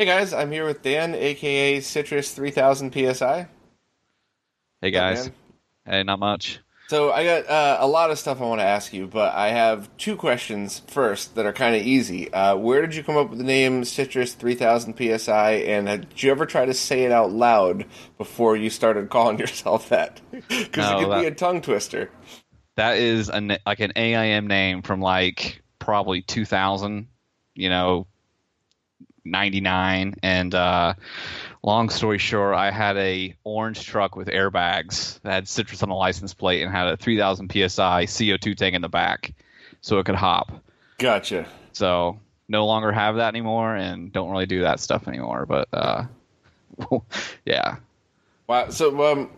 Hey 0.00 0.06
guys, 0.06 0.32
I'm 0.32 0.50
here 0.50 0.64
with 0.64 0.80
Dan, 0.80 1.14
aka 1.14 1.78
Citrus 1.80 2.32
3000 2.32 2.90
PSI. 2.90 3.48
Hey 4.80 4.90
guys. 4.90 5.26
man. 5.26 5.34
Hey, 5.84 6.02
not 6.04 6.18
much. 6.18 6.58
So 6.88 7.12
I 7.12 7.22
got 7.22 7.46
uh, 7.46 7.76
a 7.80 7.86
lot 7.86 8.10
of 8.10 8.18
stuff 8.18 8.40
I 8.40 8.44
want 8.44 8.62
to 8.62 8.64
ask 8.64 8.94
you, 8.94 9.06
but 9.06 9.34
I 9.34 9.48
have 9.48 9.94
two 9.98 10.16
questions 10.16 10.80
first 10.86 11.34
that 11.34 11.44
are 11.44 11.52
kind 11.52 11.76
of 11.76 11.82
easy. 11.82 12.32
Uh, 12.32 12.56
where 12.56 12.80
did 12.80 12.94
you 12.94 13.04
come 13.04 13.18
up 13.18 13.28
with 13.28 13.40
the 13.40 13.44
name 13.44 13.84
Citrus 13.84 14.32
3000 14.32 14.96
PSI, 14.96 15.50
and 15.50 15.86
did 15.86 16.22
you 16.22 16.30
ever 16.30 16.46
try 16.46 16.64
to 16.64 16.72
say 16.72 17.04
it 17.04 17.12
out 17.12 17.30
loud 17.30 17.84
before 18.16 18.56
you 18.56 18.70
started 18.70 19.10
calling 19.10 19.38
yourself 19.38 19.90
that? 19.90 20.22
Because 20.30 20.78
No, 20.78 20.98
it 20.98 21.04
could 21.04 21.20
be 21.20 21.26
a 21.26 21.34
tongue 21.34 21.60
twister. 21.60 22.10
That 22.76 22.96
is 22.96 23.28
a, 23.28 23.58
like 23.66 23.80
an 23.80 23.92
AIM 23.96 24.46
name 24.46 24.80
from 24.80 25.02
like 25.02 25.60
probably 25.78 26.22
2000, 26.22 27.06
you 27.54 27.68
know, 27.68 28.06
99 29.24 30.14
and 30.22 30.54
uh 30.54 30.94
long 31.62 31.90
story 31.90 32.18
short, 32.18 32.54
I 32.54 32.70
had 32.70 32.96
a 32.96 33.34
orange 33.44 33.86
truck 33.86 34.16
with 34.16 34.28
airbags 34.28 35.20
that 35.22 35.32
had 35.32 35.48
citrus 35.48 35.82
on 35.82 35.88
the 35.88 35.94
license 35.94 36.34
plate 36.34 36.62
and 36.62 36.70
had 36.72 36.88
a 36.88 36.96
3000 36.96 37.50
psi 37.50 38.06
CO2 38.06 38.56
tank 38.56 38.74
in 38.74 38.82
the 38.82 38.88
back 38.88 39.34
so 39.80 39.98
it 39.98 40.06
could 40.06 40.14
hop. 40.14 40.52
Gotcha. 40.98 41.46
So, 41.72 42.18
no 42.48 42.66
longer 42.66 42.90
have 42.92 43.16
that 43.16 43.28
anymore 43.28 43.76
and 43.76 44.12
don't 44.12 44.30
really 44.30 44.46
do 44.46 44.62
that 44.62 44.80
stuff 44.80 45.06
anymore, 45.06 45.46
but 45.46 45.68
uh 45.72 46.04
yeah. 47.44 47.76
Wow. 48.46 48.70
So 48.70 49.12
um, 49.12 49.30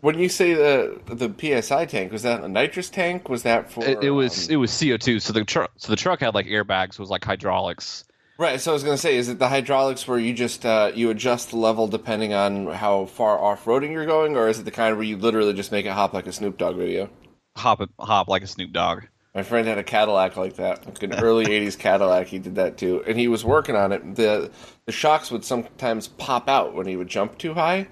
when 0.00 0.18
you 0.18 0.28
say 0.28 0.54
the 0.54 1.00
the 1.06 1.60
PSI 1.62 1.86
tank, 1.86 2.12
was 2.12 2.22
that 2.22 2.42
a 2.42 2.48
nitrous 2.48 2.90
tank? 2.90 3.28
Was 3.28 3.42
that 3.42 3.70
for? 3.70 3.84
It, 3.84 4.04
it 4.04 4.10
was 4.10 4.48
um, 4.48 4.54
it 4.54 4.56
was 4.56 4.70
CO2. 4.70 5.20
So 5.20 5.32
the 5.32 5.44
truck 5.44 5.70
so 5.76 5.90
the 5.90 5.96
truck 5.96 6.20
had 6.20 6.34
like 6.34 6.46
airbags 6.46 6.98
was 6.98 7.10
like 7.10 7.24
hydraulics. 7.24 8.04
Right, 8.36 8.60
so 8.60 8.72
I 8.72 8.74
was 8.74 8.82
going 8.82 8.96
to 8.96 9.00
say, 9.00 9.16
is 9.16 9.28
it 9.28 9.38
the 9.38 9.48
hydraulics 9.48 10.08
where 10.08 10.18
you 10.18 10.32
just 10.32 10.66
uh, 10.66 10.90
you 10.92 11.10
adjust 11.10 11.50
the 11.50 11.56
level 11.56 11.86
depending 11.86 12.34
on 12.34 12.66
how 12.66 13.06
far 13.06 13.38
off 13.38 13.64
roading 13.64 13.92
you're 13.92 14.06
going, 14.06 14.36
or 14.36 14.48
is 14.48 14.58
it 14.58 14.64
the 14.64 14.72
kind 14.72 14.96
where 14.96 15.04
you 15.04 15.16
literally 15.16 15.52
just 15.52 15.70
make 15.70 15.86
it 15.86 15.92
hop 15.92 16.12
like 16.12 16.26
a 16.26 16.32
Snoop 16.32 16.58
Dogg 16.58 16.76
video? 16.76 17.08
hop 17.56 17.88
hop 17.98 18.28
like 18.28 18.42
a 18.42 18.46
Snoop 18.46 18.72
Dogg. 18.72 19.04
My 19.34 19.42
friend 19.42 19.66
had 19.66 19.78
a 19.78 19.84
Cadillac 19.84 20.36
like 20.36 20.56
that, 20.56 20.86
like 20.86 21.02
an 21.02 21.14
early 21.14 21.44
'80s 21.46 21.78
Cadillac. 21.78 22.26
He 22.26 22.38
did 22.38 22.56
that 22.56 22.76
too, 22.76 23.02
and 23.06 23.18
he 23.18 23.28
was 23.28 23.44
working 23.44 23.76
on 23.76 23.92
it. 23.92 24.14
the 24.16 24.50
The 24.86 24.92
shocks 24.92 25.30
would 25.30 25.44
sometimes 25.44 26.08
pop 26.08 26.48
out 26.48 26.74
when 26.74 26.86
he 26.86 26.96
would 26.96 27.08
jump 27.08 27.38
too 27.38 27.54
high, 27.54 27.88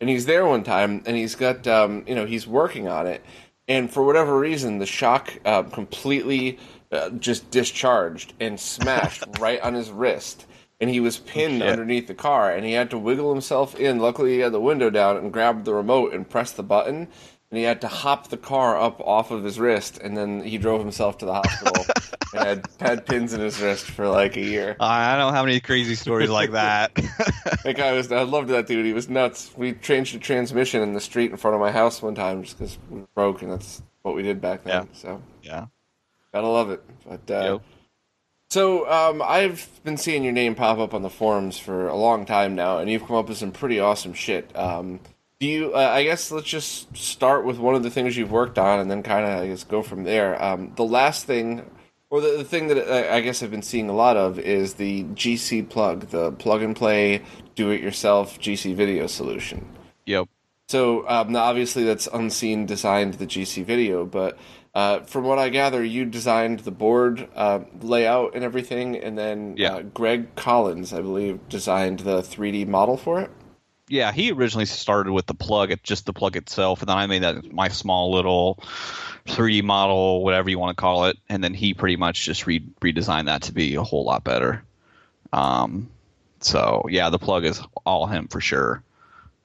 and 0.00 0.08
he's 0.08 0.26
there 0.26 0.46
one 0.46 0.64
time, 0.64 1.02
and 1.06 1.16
he's 1.16 1.34
got 1.34 1.66
um, 1.66 2.04
you 2.06 2.14
know 2.14 2.26
he's 2.26 2.46
working 2.46 2.88
on 2.88 3.06
it, 3.06 3.24
and 3.68 3.90
for 3.90 4.02
whatever 4.04 4.38
reason, 4.38 4.78
the 4.78 4.86
shock 4.86 5.38
uh, 5.44 5.62
completely 5.64 6.58
uh, 6.92 7.10
just 7.10 7.50
discharged 7.50 8.34
and 8.38 8.60
smashed 8.60 9.24
right 9.40 9.60
on 9.60 9.74
his 9.74 9.90
wrist. 9.90 10.46
And 10.80 10.90
he 10.90 11.00
was 11.00 11.18
pinned 11.18 11.60
shit. 11.60 11.68
underneath 11.68 12.08
the 12.08 12.14
car, 12.14 12.50
and 12.52 12.66
he 12.66 12.72
had 12.72 12.90
to 12.90 12.98
wiggle 12.98 13.32
himself 13.32 13.78
in. 13.78 13.98
Luckily, 14.00 14.34
he 14.34 14.38
had 14.40 14.52
the 14.52 14.60
window 14.60 14.90
down 14.90 15.16
and 15.16 15.32
grabbed 15.32 15.64
the 15.64 15.74
remote 15.74 16.12
and 16.12 16.28
pressed 16.28 16.56
the 16.56 16.64
button. 16.64 17.06
And 17.50 17.58
he 17.58 17.62
had 17.64 17.82
to 17.82 17.88
hop 17.88 18.28
the 18.28 18.36
car 18.36 18.80
up 18.80 18.98
off 19.00 19.30
of 19.30 19.44
his 19.44 19.60
wrist, 19.60 19.98
and 19.98 20.16
then 20.16 20.42
he 20.42 20.58
drove 20.58 20.80
himself 20.80 21.18
to 21.18 21.26
the 21.26 21.34
hospital 21.34 21.84
and 22.34 22.48
had 22.48 22.66
had 22.80 23.06
pins 23.06 23.32
in 23.34 23.40
his 23.40 23.60
wrist 23.60 23.84
for 23.84 24.08
like 24.08 24.36
a 24.36 24.40
year. 24.40 24.74
I 24.80 25.16
don't 25.16 25.34
have 25.34 25.46
any 25.46 25.60
crazy 25.60 25.94
stories 25.94 26.30
like 26.30 26.52
that. 26.52 26.92
That 27.64 27.76
guy 27.76 27.92
was. 27.92 28.10
I 28.10 28.22
loved 28.22 28.48
that 28.48 28.66
dude. 28.66 28.84
He 28.84 28.92
was 28.92 29.08
nuts. 29.08 29.52
We 29.56 29.74
changed 29.74 30.16
the 30.16 30.18
transmission 30.18 30.82
in 30.82 30.94
the 30.94 31.00
street 31.00 31.30
in 31.30 31.36
front 31.36 31.54
of 31.54 31.60
my 31.60 31.70
house 31.70 32.02
one 32.02 32.16
time 32.16 32.42
just 32.42 32.58
because 32.58 32.76
we 32.90 33.00
were 33.00 33.06
broke, 33.14 33.42
and 33.42 33.52
that's 33.52 33.82
what 34.02 34.16
we 34.16 34.22
did 34.22 34.40
back 34.40 34.64
then. 34.64 34.88
Yeah. 34.90 34.98
So 34.98 35.22
yeah. 35.42 35.66
Gotta 36.32 36.48
love 36.48 36.70
it. 36.70 36.82
But 37.06 37.30
uh, 37.30 37.52
Yep. 37.52 37.62
so 38.50 38.90
um, 38.90 39.22
I've 39.22 39.68
been 39.84 39.96
seeing 39.96 40.24
your 40.24 40.32
name 40.32 40.54
pop 40.54 40.78
up 40.78 40.94
on 40.94 41.02
the 41.02 41.10
forums 41.10 41.58
for 41.58 41.88
a 41.88 41.96
long 41.96 42.24
time 42.24 42.54
now, 42.54 42.78
and 42.78 42.90
you've 42.90 43.06
come 43.06 43.16
up 43.16 43.28
with 43.28 43.38
some 43.38 43.52
pretty 43.52 43.80
awesome 43.80 44.14
shit. 44.14 44.54
Um, 44.56 45.00
do 45.40 45.46
you? 45.46 45.74
Uh, 45.74 45.78
I 45.78 46.04
guess 46.04 46.30
let's 46.30 46.46
just 46.48 46.96
start 46.96 47.44
with 47.44 47.58
one 47.58 47.74
of 47.74 47.82
the 47.82 47.90
things 47.90 48.16
you've 48.16 48.30
worked 48.30 48.58
on, 48.58 48.78
and 48.78 48.90
then 48.90 49.02
kind 49.02 49.24
of 49.26 49.42
I 49.42 49.46
guess 49.48 49.64
go 49.64 49.82
from 49.82 50.04
there. 50.04 50.42
Um, 50.42 50.72
the 50.76 50.84
last 50.84 51.26
thing, 51.26 51.68
or 52.10 52.20
the, 52.20 52.36
the 52.38 52.44
thing 52.44 52.68
that 52.68 52.78
I, 52.88 53.16
I 53.16 53.20
guess 53.20 53.42
I've 53.42 53.50
been 53.50 53.62
seeing 53.62 53.88
a 53.88 53.94
lot 53.94 54.16
of 54.16 54.38
is 54.38 54.74
the 54.74 55.02
GC 55.04 55.68
plug, 55.68 56.08
the 56.08 56.30
plug 56.32 56.62
and 56.62 56.76
play, 56.76 57.22
do 57.56 57.70
it 57.70 57.80
yourself 57.80 58.38
GC 58.38 58.74
video 58.74 59.06
solution. 59.08 59.66
Yep. 60.06 60.28
So 60.68 61.06
um, 61.08 61.34
obviously 61.36 61.84
that's 61.84 62.06
Unseen 62.12 62.64
designed 62.64 63.14
the 63.14 63.26
GC 63.26 63.64
video, 63.64 64.06
but 64.06 64.38
uh, 64.74 65.00
from 65.00 65.24
what 65.24 65.38
I 65.38 65.48
gather, 65.50 65.84
you 65.84 66.04
designed 66.04 66.60
the 66.60 66.70
board 66.70 67.28
uh, 67.34 67.60
layout 67.80 68.34
and 68.34 68.42
everything, 68.44 68.96
and 68.96 69.18
then 69.18 69.54
Yeah. 69.56 69.74
uh, 69.74 69.82
Greg 69.82 70.34
Collins, 70.34 70.92
I 70.92 71.00
believe, 71.02 71.48
designed 71.48 72.00
the 72.00 72.22
3D 72.22 72.64
model 72.64 72.96
for 72.96 73.20
it. 73.20 73.30
Yeah, 73.88 74.12
he 74.12 74.32
originally 74.32 74.64
started 74.64 75.12
with 75.12 75.26
the 75.26 75.34
plug, 75.34 75.72
just 75.82 76.06
the 76.06 76.12
plug 76.12 76.36
itself, 76.36 76.80
and 76.80 76.88
then 76.88 76.96
I 76.96 77.06
made 77.06 77.22
that 77.22 77.52
my 77.52 77.68
small 77.68 78.12
little 78.12 78.58
3D 79.26 79.62
model, 79.62 80.24
whatever 80.24 80.48
you 80.48 80.58
want 80.58 80.76
to 80.76 80.80
call 80.80 81.06
it, 81.06 81.18
and 81.28 81.44
then 81.44 81.52
he 81.52 81.74
pretty 81.74 81.96
much 81.96 82.24
just 82.24 82.46
re- 82.46 82.64
redesigned 82.80 83.26
that 83.26 83.42
to 83.42 83.52
be 83.52 83.74
a 83.74 83.82
whole 83.82 84.04
lot 84.04 84.24
better. 84.24 84.62
Um, 85.32 85.90
so 86.40 86.86
yeah, 86.88 87.10
the 87.10 87.18
plug 87.18 87.44
is 87.44 87.60
all 87.84 88.06
him 88.06 88.28
for 88.28 88.40
sure. 88.40 88.82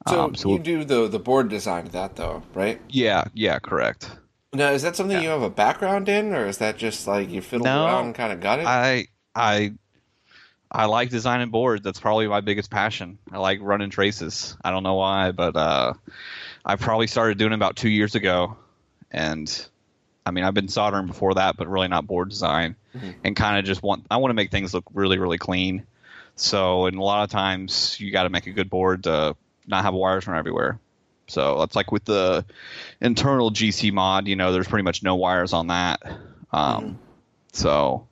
So, 0.08 0.20
um, 0.26 0.36
so 0.36 0.50
you 0.50 0.60
do 0.60 0.84
the 0.86 1.08
the 1.08 1.20
board 1.20 1.50
design 1.50 1.86
of 1.88 1.92
that 1.92 2.16
though, 2.16 2.44
right? 2.54 2.80
yeah, 2.90 3.26
yeah, 3.34 3.60
correct. 3.60 4.10
Now, 4.58 4.72
is 4.72 4.82
that 4.82 4.96
something 4.96 5.22
you 5.22 5.30
have 5.30 5.44
a 5.44 5.52
background 5.52 6.10
in, 6.10 6.34
or 6.34 6.48
is 6.48 6.58
that 6.58 6.78
just 6.78 7.06
like 7.08 7.30
you 7.30 7.42
fiddled 7.42 7.66
No, 7.66 7.86
around 7.86 8.06
and 8.06 8.16
kind 8.16 8.34
of 8.34 8.40
got 8.42 8.60
it? 8.60 8.66
I 8.66 9.08
I 9.36 9.74
I 10.72 10.86
like 10.86 11.12
designing 11.12 11.50
boards. 11.50 11.84
That's 11.84 12.00
probably 12.00 12.28
my 12.28 12.42
biggest 12.42 12.72
passion. 12.72 13.20
I 13.32 13.38
like 13.38 13.60
running 13.62 13.92
traces. 13.92 14.58
I 14.64 14.72
don't 14.72 14.82
know 14.82 14.96
why, 14.96 15.32
but 15.32 15.56
uh, 15.56 15.94
I 16.66 16.76
probably 16.76 17.06
started 17.06 17.38
doing 17.38 17.52
it 17.52 17.56
about 17.56 17.76
two 17.76 17.90
years 17.90 18.16
ago, 18.16 18.58
and 19.12 19.68
I 20.26 20.32
mean 20.32 20.44
I've 20.44 20.56
been 20.56 20.70
soldering 20.70 21.06
before 21.06 21.36
that, 21.36 21.56
but 21.56 21.68
really 21.68 21.88
not 21.88 22.08
board 22.08 22.30
design, 22.30 22.76
and 23.24 23.36
kind 23.36 23.60
of 23.60 23.66
just 23.66 23.84
want 23.84 24.08
I 24.10 24.18
want 24.18 24.32
to 24.32 24.36
make 24.36 24.50
things 24.50 24.74
look 24.74 24.86
really 24.92 25.20
really 25.20 25.38
clean. 25.38 25.86
So, 26.36 26.88
and 26.88 26.98
a 26.98 27.04
lot 27.04 27.24
of 27.24 27.30
times 27.30 28.00
you 28.00 28.12
got 28.12 28.24
to 28.24 28.30
make 28.30 28.48
a 28.48 28.52
good 28.52 28.70
board 28.72 29.04
to 29.04 29.36
not 29.68 29.84
have 29.84 29.94
wires 29.94 30.26
run 30.26 30.38
everywhere. 30.38 30.80
So 31.28 31.60
that's 31.60 31.76
like 31.76 31.92
with 31.92 32.06
the 32.06 32.46
internal 33.02 33.52
GC 33.52 33.92
mod, 33.94 34.28
you 34.28 34.36
know, 34.36 34.52
there's 34.52 34.68
pretty 34.68 34.84
much 34.84 35.04
no 35.04 35.16
wires 35.16 35.54
on 35.54 35.68
that. 35.68 36.02
Um, 36.52 37.00
So 37.54 38.08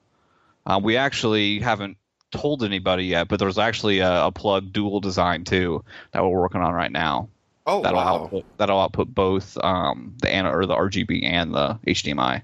uh, 0.65 0.79
we 0.83 0.97
actually 0.97 1.59
haven't 1.59 1.97
told 2.31 2.63
anybody 2.63 3.05
yet, 3.05 3.27
but 3.27 3.39
there's 3.39 3.57
actually 3.57 3.99
a, 3.99 4.25
a 4.25 4.31
plug 4.31 4.73
dual 4.73 4.99
design 4.99 5.43
too 5.43 5.83
that 6.11 6.23
we're 6.23 6.41
working 6.41 6.61
on 6.61 6.73
right 6.73 6.91
now. 6.91 7.29
oh 7.65 7.81
That'll 7.81 7.97
wow! 7.99 8.15
output 8.25 8.45
that'll 8.57 8.79
output 8.79 9.13
both 9.13 9.57
um, 9.63 10.15
the 10.21 10.29
ana- 10.29 10.55
or 10.55 10.65
the 10.65 10.75
RGB 10.75 11.23
and 11.23 11.53
the 11.53 11.79
HDMI. 11.87 12.41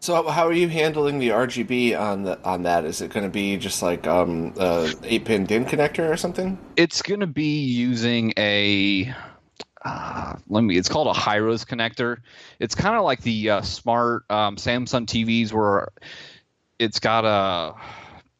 So 0.00 0.28
how 0.28 0.46
are 0.46 0.52
you 0.52 0.68
handling 0.68 1.18
the 1.18 1.30
RGB 1.30 1.98
on 1.98 2.22
the 2.24 2.40
on 2.44 2.62
that? 2.62 2.84
Is 2.84 3.00
it 3.00 3.10
going 3.10 3.24
to 3.24 3.30
be 3.30 3.56
just 3.56 3.82
like 3.82 4.06
um 4.06 4.54
a 4.58 4.94
eight 5.02 5.24
pin 5.24 5.46
DIN 5.46 5.64
connector 5.66 6.08
or 6.10 6.16
something? 6.16 6.58
It's 6.76 7.02
going 7.02 7.20
to 7.20 7.26
be 7.26 7.64
using 7.64 8.32
a 8.36 9.14
uh, 9.86 10.36
let 10.48 10.62
me. 10.62 10.76
It's 10.76 10.88
called 10.88 11.06
a 11.08 11.18
Hirose 11.18 11.64
connector. 11.66 12.18
It's 12.58 12.74
kind 12.74 12.96
of 12.96 13.04
like 13.04 13.20
the 13.22 13.50
uh, 13.50 13.62
smart 13.62 14.24
um, 14.30 14.56
Samsung 14.56 15.06
TVs 15.06 15.52
where 15.52 15.88
it's 16.78 16.98
got 16.98 17.24
a 17.24 17.74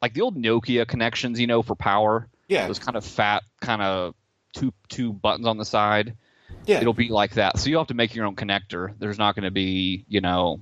like 0.02 0.14
the 0.14 0.22
old 0.22 0.36
Nokia 0.36 0.86
connections, 0.86 1.40
you 1.40 1.46
know, 1.46 1.62
for 1.62 1.74
power. 1.74 2.28
Yeah, 2.48 2.66
Those 2.66 2.78
kind 2.78 2.96
of 2.96 3.04
fat, 3.04 3.42
kind 3.60 3.82
of 3.82 4.14
two 4.54 4.72
two 4.88 5.12
buttons 5.12 5.46
on 5.46 5.58
the 5.58 5.64
side. 5.64 6.16
yeah. 6.64 6.80
It'll 6.80 6.92
be 6.94 7.08
like 7.08 7.34
that. 7.34 7.58
So 7.58 7.70
you 7.70 7.78
have 7.78 7.88
to 7.88 7.94
make 7.94 8.14
your 8.14 8.26
own 8.26 8.36
connector. 8.36 8.94
There's 8.98 9.18
not 9.18 9.34
going 9.34 9.44
to 9.44 9.50
be, 9.50 10.04
you 10.08 10.20
know, 10.20 10.60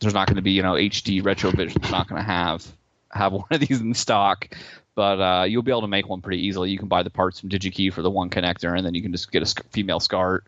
there's 0.00 0.14
not 0.14 0.26
going 0.28 0.36
to 0.36 0.42
be, 0.42 0.52
you 0.52 0.62
know, 0.62 0.74
HD 0.74 1.22
Retrovision's 1.22 1.90
not 1.90 2.08
going 2.08 2.20
to 2.20 2.26
have 2.26 2.66
have 3.12 3.32
one 3.32 3.46
of 3.50 3.60
these 3.60 3.80
in 3.80 3.94
stock. 3.94 4.56
But 5.00 5.18
uh, 5.18 5.44
you'll 5.44 5.62
be 5.62 5.70
able 5.72 5.80
to 5.80 5.88
make 5.88 6.10
one 6.10 6.20
pretty 6.20 6.46
easily. 6.46 6.68
You 6.70 6.76
can 6.76 6.86
buy 6.88 7.02
the 7.02 7.08
parts 7.08 7.40
from 7.40 7.48
DigiKey 7.48 7.90
for 7.90 8.02
the 8.02 8.10
one 8.10 8.28
connector, 8.28 8.76
and 8.76 8.84
then 8.84 8.94
you 8.94 9.00
can 9.00 9.12
just 9.12 9.32
get 9.32 9.42
a 9.42 9.64
female 9.70 9.98
SCART. 9.98 10.44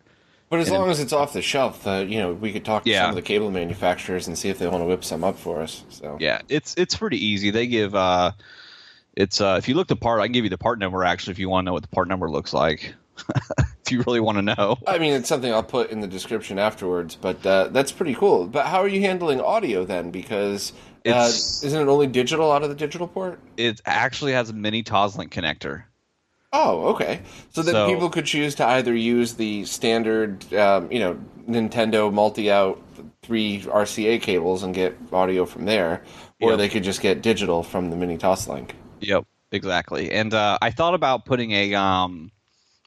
But 0.50 0.60
as 0.60 0.68
long 0.68 0.88
it- 0.88 0.90
as 0.90 1.00
it's 1.00 1.14
off 1.14 1.32
the 1.32 1.40
shelf, 1.40 1.86
uh, 1.86 2.04
you 2.06 2.18
know, 2.18 2.34
we 2.34 2.52
could 2.52 2.62
talk 2.62 2.84
to 2.84 2.90
Yeah. 2.90 3.04
some 3.04 3.08
of 3.10 3.16
the 3.16 3.22
cable 3.22 3.50
manufacturers 3.50 4.26
and 4.28 4.36
see 4.36 4.50
if 4.50 4.58
they 4.58 4.66
want 4.66 4.82
to 4.82 4.84
whip 4.84 5.04
some 5.04 5.24
up 5.24 5.38
for 5.38 5.62
us. 5.62 5.84
So 5.88 6.18
Yeah, 6.20 6.42
it's 6.50 6.74
it's 6.76 6.94
pretty 6.94 7.24
easy. 7.24 7.50
They 7.50 7.66
give 7.66 7.94
uh, 7.94 8.32
it's 9.16 9.40
uh, 9.40 9.54
if 9.56 9.68
you 9.70 9.74
look 9.74 9.88
the 9.88 9.96
part, 9.96 10.20
I 10.20 10.26
can 10.26 10.32
give 10.32 10.44
you 10.44 10.50
the 10.50 10.58
part 10.58 10.78
number 10.78 11.02
actually 11.02 11.30
if 11.30 11.38
you 11.38 11.48
want 11.48 11.64
to 11.64 11.66
know 11.70 11.72
what 11.72 11.82
the 11.82 11.88
part 11.88 12.08
number 12.08 12.30
looks 12.30 12.52
like. 12.52 12.94
if 13.86 13.90
you 13.90 14.02
really 14.06 14.20
want 14.20 14.36
to 14.36 14.42
know. 14.42 14.76
I 14.86 14.98
mean, 14.98 15.14
it's 15.14 15.28
something 15.30 15.50
I'll 15.50 15.62
put 15.62 15.90
in 15.90 16.00
the 16.00 16.06
description 16.06 16.58
afterwards, 16.58 17.14
but 17.14 17.44
uh, 17.46 17.68
that's 17.68 17.90
pretty 17.92 18.14
cool. 18.14 18.46
But 18.46 18.66
how 18.66 18.82
are 18.82 18.88
you 18.88 19.00
handling 19.00 19.40
audio 19.40 19.84
then? 19.86 20.10
Because 20.10 20.72
uh, 21.06 21.26
isn't 21.26 21.80
it 21.80 21.88
only 21.90 22.06
digital 22.06 22.52
out 22.52 22.62
of 22.62 22.68
the 22.68 22.74
digital 22.74 23.08
port? 23.08 23.38
It 23.56 23.80
actually 23.86 24.32
has 24.32 24.50
a 24.50 24.52
mini 24.52 24.82
Toslink 24.82 25.30
connector. 25.30 25.84
Oh, 26.52 26.88
okay. 26.88 27.22
So 27.52 27.62
then 27.62 27.72
So- 27.74 27.88
people 27.88 28.10
could 28.10 28.26
choose 28.26 28.56
to 28.56 28.66
either 28.66 28.94
use 28.94 29.34
the 29.34 29.64
standard, 29.64 30.52
um, 30.54 30.92
you 30.92 30.98
know, 30.98 31.18
Nintendo 31.48 32.12
multi-out 32.12 32.80
three 33.22 33.62
RCA 33.62 34.18
cables 34.20 34.62
and 34.62 34.74
get 34.74 34.96
audio 35.12 35.46
from 35.46 35.64
there, 35.64 36.02
or 36.40 36.50
Yep. 36.50 36.58
they 36.58 36.68
could 36.68 36.84
just 36.84 37.00
get 37.00 37.22
digital 37.22 37.62
from 37.62 37.88
the 37.90 37.96
mini 37.96 38.18
Toslink. 38.18 38.72
Yep, 39.00 39.24
exactly. 39.50 40.10
And 40.12 40.34
uh, 40.34 40.58
I 40.60 40.70
thought 40.70 40.94
about 40.94 41.24
putting 41.24 41.52
a 41.52 41.74
um, 41.74 42.30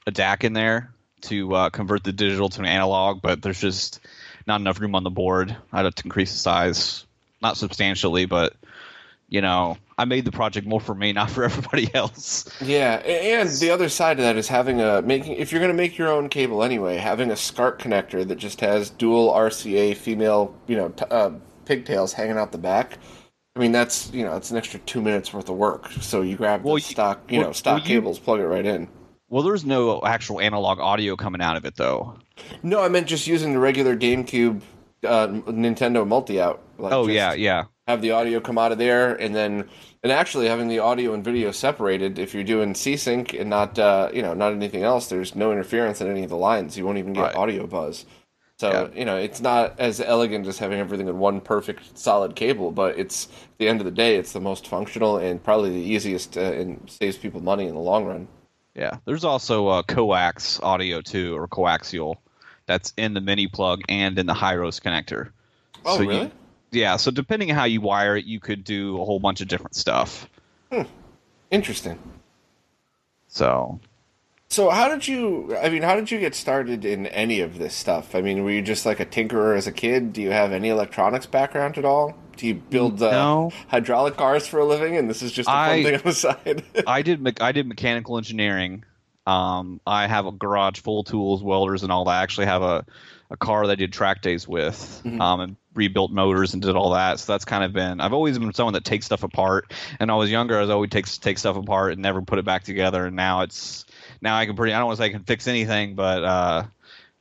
a 0.06 0.12
DAC 0.12 0.44
in 0.44 0.54
there 0.54 0.94
to 1.22 1.56
uh, 1.56 1.70
convert 1.72 2.04
the 2.04 2.14
digital 2.14 2.50
to 2.50 2.60
an 2.60 2.68
analog, 2.68 3.22
but 3.22 3.42
there's 3.42 3.60
just 3.60 4.00
not 4.46 4.62
enough 4.62 4.80
room 4.80 4.94
on 4.94 5.04
the 5.04 5.10
board. 5.10 5.56
I'd 5.74 5.86
have 5.86 5.96
to 5.96 6.04
increase 6.06 6.32
the 6.34 6.38
size, 6.38 7.05
not 7.46 7.58
substantially, 7.58 8.26
but 8.26 8.54
you 9.30 9.42
know, 9.42 9.78
I 9.98 10.06
made 10.06 10.26
the 10.26 10.32
project 10.32 10.68
more 10.68 10.80
for 10.82 10.94
me, 10.96 11.14
not 11.22 11.30
for 11.30 11.44
everybody 11.44 11.94
else. 11.94 12.50
Yeah, 12.62 12.96
and 13.06 13.50
the 13.50 13.70
other 13.70 13.88
side 13.90 14.18
of 14.20 14.24
that 14.26 14.36
is 14.36 14.48
having 14.48 14.82
a 14.82 15.02
making 15.04 15.34
if 15.34 15.52
you're 15.52 15.62
going 15.62 15.72
to 15.72 15.78
make 15.78 15.98
your 15.98 16.10
own 16.10 16.28
cable 16.30 16.64
anyway, 16.64 16.98
having 16.98 17.30
a 17.32 17.36
SCART 17.36 17.80
connector 17.80 18.28
that 18.28 18.36
just 18.38 18.60
has 18.62 18.90
dual 18.90 19.32
RCA 19.32 19.96
female, 19.96 20.56
you 20.68 20.76
know, 20.76 20.90
t- 20.90 21.06
uh, 21.12 21.32
pigtails 21.66 22.14
hanging 22.14 22.38
out 22.38 22.52
the 22.52 22.58
back. 22.58 22.98
I 23.56 23.60
mean, 23.60 23.72
that's 23.72 24.12
you 24.12 24.24
know, 24.26 24.36
it's 24.36 24.52
an 24.52 24.58
extra 24.58 24.80
two 24.82 25.02
minutes 25.02 25.32
worth 25.34 25.50
of 25.50 25.56
work. 25.56 25.90
So 26.02 26.22
you 26.22 26.36
grab 26.36 26.64
Well, 26.64 26.76
the 26.76 26.82
you- 26.82 26.86
stock, 26.96 27.32
you 27.32 27.38
well- 27.40 27.48
know, 27.48 27.54
stock 27.54 27.76
well, 27.82 27.88
you- 27.88 27.96
cables, 27.96 28.18
plug 28.20 28.40
it 28.40 28.48
right 28.48 28.66
in. 28.66 28.88
Well, 29.30 29.44
there's 29.44 29.66
no 29.66 30.02
actual 30.04 30.40
analog 30.40 30.80
audio 30.80 31.16
coming 31.16 31.42
out 31.42 31.58
of 31.58 31.66
it, 31.66 31.76
though. 31.78 32.16
No, 32.62 32.82
I 32.84 32.90
meant 32.90 33.08
just 33.08 33.26
using 33.28 33.54
the 33.54 33.60
regular 33.60 33.96
GameCube, 33.98 34.62
uh, 35.04 35.28
Nintendo 35.48 36.06
multi-out. 36.08 36.62
Like 36.78 36.94
Oh 36.94 37.08
yeah, 37.08 37.34
yeah, 37.34 37.66
Have 37.88 38.02
the 38.02 38.12
audio 38.12 38.40
come 38.40 38.58
out 38.58 38.72
of 38.72 38.78
there, 38.78 39.16
and 39.16 39.34
then 39.36 39.68
and 40.04 40.12
actually 40.12 40.48
having 40.48 40.68
the 40.68 40.80
audio 40.80 41.14
and 41.14 41.24
video 41.24 41.52
separated. 41.52 42.20
If 42.20 42.34
you're 42.34 42.44
doing 42.44 42.76
C-Sync 42.76 43.34
and 43.34 43.50
not 43.50 43.80
uh, 43.80 44.10
you 44.14 44.22
know 44.22 44.34
not 44.34 44.52
anything 44.54 44.84
else, 44.84 45.08
there's 45.08 45.36
no 45.36 45.52
interference 45.52 46.02
in 46.02 46.08
any 46.10 46.24
of 46.24 46.30
the 46.30 46.38
lines. 46.38 46.78
You 46.78 46.86
won't 46.86 46.98
even 46.98 47.14
get 47.14 47.22
Right. 47.22 47.36
audio 47.36 47.66
buzz. 47.68 48.06
So 48.58 48.70
Yeah. 48.94 49.00
you 49.00 49.06
know 49.06 49.18
it's 49.18 49.42
not 49.42 49.80
as 49.80 50.00
elegant 50.02 50.48
as 50.48 50.58
having 50.58 50.80
everything 50.80 51.08
in 51.08 51.18
one 51.20 51.42
perfect 51.42 51.98
solid 51.98 52.36
cable, 52.36 52.72
but 52.72 52.98
it's 53.00 53.26
at 53.28 53.58
the 53.58 53.68
end 53.68 53.80
of 53.82 53.86
the 53.86 53.92
day, 53.92 54.16
it's 54.18 54.32
the 54.34 54.42
most 54.42 54.68
functional 54.68 55.18
and 55.18 55.44
probably 55.44 55.70
the 55.72 55.76
easiest 55.94 56.38
uh, 56.38 56.42
and 56.42 56.82
saves 56.90 57.18
people 57.18 57.42
money 57.42 57.68
in 57.68 57.74
the 57.74 57.82
long 57.82 58.06
run. 58.06 58.28
yeah. 58.76 58.98
There's 59.06 59.24
also 59.24 59.68
uh, 59.68 59.84
coax 59.84 60.60
audio 60.62 61.02
too, 61.02 61.36
or 61.38 61.48
coaxial, 61.48 62.16
that's 62.66 62.94
in 62.98 63.14
the 63.14 63.22
mini 63.22 63.48
plug 63.48 63.82
and 63.90 64.18
in 64.20 64.26
the 64.26 64.34
Hirose 64.34 64.82
connector. 64.82 65.30
Oh, 65.86 65.98
So 65.98 66.04
you- 66.04 66.10
really? 66.10 66.32
Yeah. 66.76 66.98
So 66.98 67.10
depending 67.12 67.50
on 67.52 67.56
how 67.58 67.64
you 67.66 67.82
wire 67.82 68.18
it, 68.18 68.26
you 68.26 68.40
could 68.40 68.64
do 68.64 69.02
a 69.02 69.06
whole 69.06 69.20
bunch 69.20 69.42
of 69.42 69.48
different 69.48 69.76
stuff. 69.76 70.30
Interesting. 71.52 72.00
So 73.28 73.80
So 74.50 74.70
how 74.70 74.88
did 74.90 75.08
you? 75.08 75.56
I 75.58 75.70
mean, 75.70 75.82
how 75.84 75.96
did 75.96 76.12
you 76.12 76.20
get 76.20 76.36
started 76.36 76.86
in 76.86 77.08
any 77.08 77.40
of 77.42 77.58
this 77.58 77.74
stuff? 77.74 78.16
I 78.16 78.22
mean, 78.22 78.44
were 78.44 78.52
you 78.52 78.62
just 78.62 78.86
like 78.86 79.00
a 79.00 79.06
tinkerer 79.06 79.58
as 79.58 79.68
a 79.68 79.72
kid? 79.72 80.14
Do 80.14 80.22
you 80.22 80.32
have 80.32 80.52
any 80.52 80.70
electronics 80.70 81.26
background 81.26 81.78
at 81.78 81.86
all? 81.86 82.16
Do 82.38 82.48
you 82.48 82.56
build 82.56 83.02
uh, 83.02 83.12
No. 83.12 83.52
hydraulic 83.70 84.18
cars 84.18 84.46
for 84.46 84.60
a 84.60 84.66
living, 84.66 84.98
and 84.98 85.10
this 85.10 85.22
is 85.22 85.32
just 85.32 85.48
a 85.48 85.52
fun 85.52 85.84
thing 85.84 85.96
on 85.96 86.02
the 86.04 86.14
side? 86.14 86.64
I 86.88 87.02
did 87.02 87.22
me- 87.22 87.34
I 87.40 87.52
did 87.52 87.68
mechanical 87.68 88.18
engineering. 88.18 88.84
Um, 89.28 89.82
I 89.88 90.06
have 90.08 90.26
a 90.28 90.32
garage 90.32 90.80
full 90.82 91.00
of 91.00 91.08
tools, 91.08 91.42
welders, 91.42 91.82
and 91.84 91.92
all 91.92 92.06
that. 92.06 92.12
I 92.12 92.22
actually 92.22 92.46
have 92.46 92.62
a, 92.62 92.86
a 93.30 93.38
car 93.38 93.68
that 93.68 93.74
I 93.74 93.76
did 93.76 93.94
track 93.94 94.22
days 94.22 94.48
with, 94.48 95.02
um, 95.06 95.40
and 95.40 95.56
rebuilt 95.74 96.12
motors 96.12 96.54
and 96.54 96.62
did 96.62 96.76
all 96.76 96.92
that. 96.92 97.20
So 97.20 97.34
that's 97.34 97.46
kind 97.46 97.64
of 97.64 97.74
been. 97.74 98.00
I've 98.00 98.14
always 98.14 98.38
been 98.38 98.54
someone 98.54 98.74
that 98.74 98.86
takes 98.86 99.06
stuff 99.06 99.24
apart. 99.24 99.74
And 100.00 100.10
when 100.10 100.10
I 100.12 100.16
was 100.16 100.32
younger, 100.32 100.58
I 100.58 100.62
was 100.62 100.70
always 100.70 100.90
take 100.90 101.08
take 101.08 101.38
stuff 101.38 101.58
apart 101.58 101.94
and 101.94 102.02
never 102.02 102.22
put 102.22 102.40
it 102.40 102.46
back 102.46 102.64
together. 102.64 103.06
And 103.06 103.16
now 103.16 103.42
it's 103.42 103.86
now 104.22 104.38
I 104.38 104.46
can 104.46 104.56
pretty. 104.56 104.74
I 104.74 104.78
don't 104.78 104.88
want 104.88 104.98
to 104.98 105.04
say 105.04 105.08
I 105.08 105.12
can 105.12 105.24
fix 105.24 105.48
anything, 105.48 105.96
but 105.96 106.24
uh, 106.24 106.64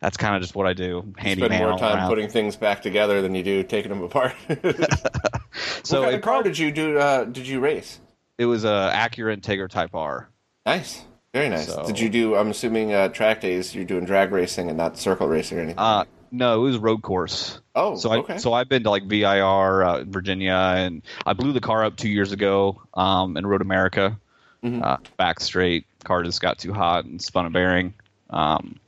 that's 0.00 0.16
kind 0.16 0.36
of 0.36 0.42
just 0.42 0.54
what 0.54 0.66
I 0.66 0.72
do. 0.72 1.12
Spend 1.18 1.40
more 1.40 1.78
time 1.78 1.98
around. 1.98 2.08
putting 2.08 2.28
things 2.28 2.56
back 2.56 2.82
together 2.82 3.22
than 3.22 3.34
you 3.34 3.42
do 3.42 3.62
taking 3.62 3.90
them 3.90 4.02
apart. 4.02 4.34
so 5.82 6.00
what 6.00 6.04
kind 6.04 6.14
of 6.16 6.22
car 6.22 6.42
did 6.42 6.58
you 6.58 6.70
do? 6.70 6.98
Uh, 6.98 7.24
did 7.24 7.46
you 7.46 7.60
race? 7.60 8.00
it 8.38 8.46
was 8.46 8.64
a 8.64 8.92
Acura 8.94 9.36
Integra 9.36 9.68
Type 9.68 9.94
R. 9.94 10.28
Nice, 10.66 11.04
very 11.34 11.48
nice. 11.50 11.66
So- 11.66 11.84
Did 11.86 11.98
you 11.98 12.08
do? 12.08 12.36
I'm 12.36 12.48
assuming 12.50 12.94
uh, 12.94 13.08
track 13.08 13.42
days. 13.42 13.75
You're 13.75 13.84
doing 13.84 14.06
drag 14.06 14.32
racing 14.32 14.69
and 14.69 14.78
not 14.78 14.96
circle 14.96 15.28
racing 15.28 15.58
or 15.58 15.60
anything. 15.62 15.78
Uh, 15.78 16.04
no, 16.31 16.54
it 16.60 16.62
was 16.64 16.78
road 16.78 17.02
course. 17.02 17.60
oh, 17.75 17.96
So 17.96 18.10
I 18.10 18.16
okay. 18.19 18.38
so 18.38 18.52
I've 18.52 18.69
been 18.69 18.84
to 18.84 18.90
like 18.90 19.04
VIR, 19.04 19.82
uh, 19.84 20.04
Virginia, 20.04 20.54
and 20.76 21.02
I 21.26 21.32
blew 21.34 21.52
the 21.52 21.60
car 21.60 21.84
up 21.84 21.96
two 21.96 22.08
years 22.08 22.32
ago 22.32 22.81
um, 22.94 23.36
in 23.36 23.46
Road 23.46 23.60
America. 23.60 24.19
Mm-hmm. 24.64 24.82
Uh, 24.82 24.96
back 25.19 25.40
straight, 25.40 25.86
car 26.04 26.22
just 26.22 26.40
got 26.40 26.58
too 26.58 26.72
hot 26.72 27.04
and 27.04 27.20
spun 27.20 27.46
a 27.46 27.50
bearing. 27.50 27.94
Um, 28.30 28.80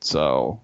so, 0.00 0.60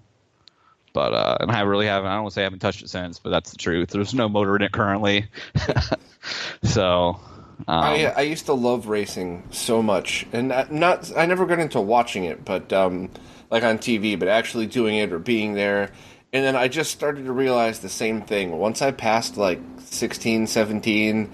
but 0.93 1.13
uh, 1.13 1.37
and 1.41 1.51
I 1.51 1.61
really 1.61 1.87
haven't. 1.87 2.07
I 2.09 2.13
don't 2.13 2.23
want 2.23 2.33
to 2.33 2.35
say 2.35 2.41
I 2.41 2.45
haven't 2.45 2.59
touched 2.59 2.83
it 2.83 2.89
since, 2.89 3.17
but 3.19 3.31
that's 3.31 3.51
the 3.51 3.57
truth. 3.57 3.89
There's 3.89 4.13
no 4.13 4.29
motor 4.29 4.55
in 4.55 4.61
it 4.61 4.71
currently. 4.71 5.27
so, 6.63 7.19
um, 7.67 7.83
I, 7.83 8.05
I 8.07 8.21
used 8.21 8.45
to 8.47 8.53
love 8.53 8.87
racing 8.87 9.43
so 9.51 9.81
much, 9.81 10.25
and 10.33 10.49
not, 10.49 10.71
not 10.71 11.17
I 11.17 11.25
never 11.25 11.45
got 11.45 11.59
into 11.59 11.79
watching 11.79 12.25
it, 12.25 12.43
but 12.43 12.73
um, 12.73 13.09
like 13.49 13.63
on 13.63 13.77
TV, 13.77 14.17
but 14.17 14.27
actually 14.27 14.67
doing 14.67 14.97
it 14.97 15.13
or 15.13 15.19
being 15.19 15.53
there. 15.53 15.91
And 16.33 16.43
then 16.43 16.55
I 16.55 16.67
just 16.67 16.91
started 16.91 17.25
to 17.25 17.31
realize 17.31 17.79
the 17.79 17.89
same 17.89 18.21
thing. 18.21 18.57
Once 18.57 18.81
I 18.81 18.91
passed 18.91 19.37
like 19.37 19.59
16, 19.77 20.47
17, 20.47 21.31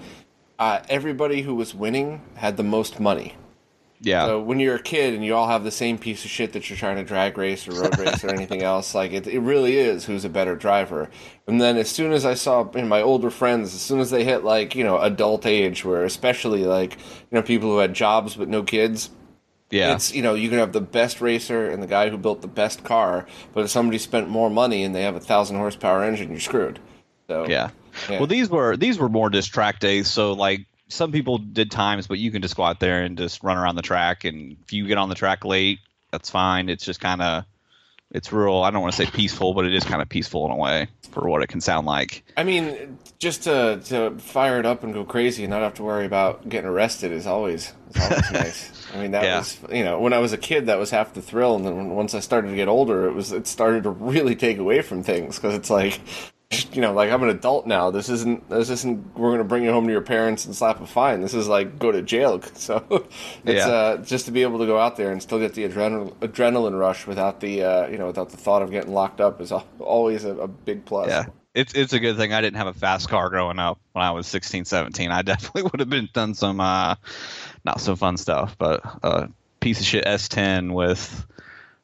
uh, 0.58 0.80
everybody 0.90 1.40
who 1.40 1.54
was 1.54 1.74
winning 1.74 2.20
had 2.34 2.58
the 2.58 2.62
most 2.62 3.00
money. 3.00 3.34
Yeah, 4.02 4.24
So 4.24 4.40
when 4.40 4.60
you're 4.60 4.76
a 4.76 4.82
kid 4.82 5.12
and 5.12 5.22
you 5.22 5.34
all 5.34 5.46
have 5.46 5.62
the 5.62 5.70
same 5.70 5.98
piece 5.98 6.24
of 6.24 6.30
shit 6.30 6.54
that 6.54 6.70
you're 6.70 6.76
trying 6.78 6.96
to 6.96 7.04
drag 7.04 7.36
race 7.36 7.68
or 7.68 7.72
road 7.72 7.98
race 7.98 8.24
or 8.24 8.30
anything 8.30 8.62
else, 8.62 8.94
like 8.94 9.12
it, 9.12 9.26
it 9.26 9.40
really 9.40 9.76
is 9.76 10.06
who's 10.06 10.24
a 10.24 10.30
better 10.30 10.56
driver. 10.56 11.10
And 11.46 11.60
then 11.60 11.76
as 11.76 11.90
soon 11.90 12.12
as 12.12 12.24
I 12.24 12.32
saw 12.32 12.70
in 12.70 12.88
my 12.88 13.02
older 13.02 13.30
friends, 13.30 13.74
as 13.74 13.82
soon 13.82 14.00
as 14.00 14.10
they 14.10 14.24
hit 14.24 14.42
like 14.42 14.74
you 14.74 14.84
know 14.84 14.98
adult 14.98 15.44
age, 15.44 15.84
where 15.84 16.04
especially 16.04 16.64
like 16.64 16.94
you 16.96 17.32
know 17.32 17.42
people 17.42 17.68
who 17.68 17.78
had 17.78 17.92
jobs 17.92 18.36
but 18.36 18.48
no 18.48 18.62
kids, 18.62 19.10
yeah, 19.70 19.94
it's 19.94 20.14
you 20.14 20.22
know 20.22 20.32
you 20.32 20.48
can 20.48 20.58
have 20.58 20.72
the 20.72 20.80
best 20.80 21.20
racer 21.20 21.68
and 21.68 21.82
the 21.82 21.86
guy 21.86 22.08
who 22.08 22.16
built 22.16 22.40
the 22.40 22.48
best 22.48 22.82
car, 22.84 23.26
but 23.52 23.64
if 23.64 23.70
somebody 23.70 23.98
spent 23.98 24.30
more 24.30 24.48
money 24.48 24.82
and 24.82 24.94
they 24.94 25.02
have 25.02 25.14
a 25.14 25.20
thousand 25.20 25.56
horsepower 25.56 26.02
engine, 26.04 26.30
you're 26.30 26.40
screwed. 26.40 26.78
So 27.28 27.46
Yeah. 27.46 27.70
Yeah. 28.08 28.18
Well, 28.18 28.28
these 28.28 28.48
were 28.48 28.76
these 28.76 28.98
were 28.98 29.08
more 29.08 29.28
just 29.30 29.52
track 29.52 29.78
days. 29.78 30.08
So 30.08 30.32
like 30.32 30.66
some 30.90 31.12
people 31.12 31.38
did 31.38 31.70
times, 31.70 32.06
but 32.06 32.18
you 32.18 32.30
can 32.30 32.42
just 32.42 32.56
go 32.56 32.62
out 32.64 32.80
there 32.80 33.02
and 33.02 33.16
just 33.16 33.42
run 33.42 33.56
around 33.56 33.76
the 33.76 33.82
track. 33.82 34.24
And 34.24 34.56
if 34.64 34.72
you 34.72 34.86
get 34.86 34.98
on 34.98 35.08
the 35.08 35.14
track 35.14 35.44
late, 35.44 35.78
that's 36.10 36.28
fine. 36.30 36.68
It's 36.68 36.84
just 36.84 37.00
kind 37.00 37.22
of 37.22 37.44
it's 38.12 38.32
real. 38.32 38.58
I 38.58 38.70
don't 38.70 38.82
want 38.82 38.94
to 38.94 39.04
say 39.06 39.10
peaceful, 39.10 39.54
but 39.54 39.64
it 39.64 39.74
is 39.74 39.84
kind 39.84 40.02
of 40.02 40.08
peaceful 40.08 40.44
in 40.46 40.50
a 40.50 40.56
way 40.56 40.88
for 41.12 41.28
what 41.28 41.42
it 41.42 41.46
can 41.48 41.60
sound 41.60 41.86
like. 41.86 42.24
I 42.36 42.42
mean, 42.42 42.98
just 43.18 43.44
to 43.44 43.80
to 43.86 44.18
fire 44.18 44.58
it 44.58 44.66
up 44.66 44.82
and 44.82 44.92
go 44.92 45.04
crazy 45.04 45.44
and 45.44 45.50
not 45.50 45.62
have 45.62 45.74
to 45.74 45.82
worry 45.82 46.06
about 46.06 46.48
getting 46.48 46.68
arrested 46.68 47.12
is 47.12 47.26
always 47.26 47.72
is 47.90 48.00
always 48.00 48.30
nice. 48.30 48.72
I 48.92 48.98
mean, 48.98 49.12
that 49.12 49.22
Yeah. 49.22 49.38
was 49.38 49.58
you 49.72 49.84
know 49.84 50.00
when 50.00 50.12
I 50.12 50.18
was 50.18 50.32
a 50.32 50.38
kid 50.38 50.66
that 50.66 50.78
was 50.78 50.90
half 50.90 51.14
the 51.14 51.22
thrill, 51.22 51.54
and 51.54 51.64
then 51.64 51.90
once 51.90 52.14
I 52.14 52.20
started 52.20 52.48
to 52.50 52.56
get 52.56 52.66
older, 52.68 53.06
it 53.06 53.12
was 53.14 53.30
it 53.30 53.46
started 53.46 53.84
to 53.84 53.90
really 53.90 54.34
take 54.34 54.58
away 54.58 54.82
from 54.82 55.02
things 55.02 55.36
because 55.36 55.54
it's 55.54 55.70
like. 55.70 56.00
You 56.72 56.80
know, 56.80 56.92
like 56.92 57.10
I'm 57.10 57.22
an 57.22 57.28
adult 57.30 57.66
now. 57.66 57.90
This 57.90 58.08
isn't. 58.08 58.48
This 58.48 58.70
isn't. 58.70 59.16
We're 59.18 59.32
gonna 59.32 59.44
bring 59.44 59.64
you 59.64 59.72
home 59.72 59.86
to 59.86 59.92
your 59.92 60.02
parents 60.02 60.46
and 60.46 60.54
slap 60.54 60.80
a 60.80 60.86
fine. 60.86 61.20
This 61.20 61.34
is 61.34 61.48
like 61.48 61.78
go 61.78 61.90
to 61.92 62.00
jail. 62.02 62.40
So, 62.54 62.84
it's 63.44 63.66
Yeah. 63.66 63.68
uh, 63.68 63.96
just 63.98 64.26
to 64.26 64.32
be 64.32 64.42
able 64.42 64.58
to 64.60 64.66
go 64.66 64.78
out 64.78 64.96
there 64.96 65.10
and 65.10 65.20
still 65.22 65.38
get 65.38 65.54
the 65.54 65.64
adrenal- 65.64 66.12
adrenaline 66.20 66.78
rush 66.78 67.06
without 67.06 67.40
the 67.40 67.62
uh, 67.64 67.86
you 67.88 67.98
know 67.98 68.06
without 68.06 68.30
the 68.30 68.36
thought 68.36 68.62
of 68.62 68.70
getting 68.70 68.92
locked 68.92 69.20
up 69.20 69.40
is 69.40 69.52
always 69.80 70.24
a, 70.24 70.34
a 70.36 70.48
big 70.48 70.84
plus. 70.84 71.08
Yeah. 71.08 71.26
It's 71.54 71.74
it's 71.74 71.92
a 71.92 71.98
good 71.98 72.16
thing 72.16 72.32
I 72.32 72.40
didn't 72.40 72.56
have 72.58 72.68
a 72.68 72.74
fast 72.74 73.08
car 73.08 73.30
growing 73.30 73.58
up 73.58 73.80
when 73.92 74.04
I 74.04 74.12
was 74.12 74.26
16, 74.28 74.64
17. 74.64 75.10
I 75.10 75.22
definitely 75.32 75.62
would 75.62 75.80
have 75.80 75.90
been 75.90 76.08
done 76.12 76.34
some 76.34 76.60
uh, 76.60 76.94
not 77.64 77.80
so 77.80 77.96
fun 77.96 78.16
stuff, 78.16 78.56
but 78.58 78.80
uh, 79.02 79.26
piece 79.60 79.80
of 79.80 79.86
shit 79.86 80.04
S10 80.04 80.72
with 80.72 81.26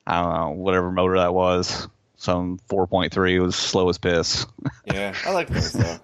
I 0.06 0.22
don't 0.22 0.34
know 0.34 0.50
whatever 0.62 0.92
motor 0.92 1.18
that 1.18 1.34
was. 1.34 1.88
Some 2.26 2.58
4.3 2.68 3.40
was 3.40 3.54
slow 3.54 3.88
as 3.88 3.98
piss. 3.98 4.46
Yeah, 4.84 5.14
I 5.24 5.30
like 5.30 5.46
those 5.48 5.72
though. 5.74 6.00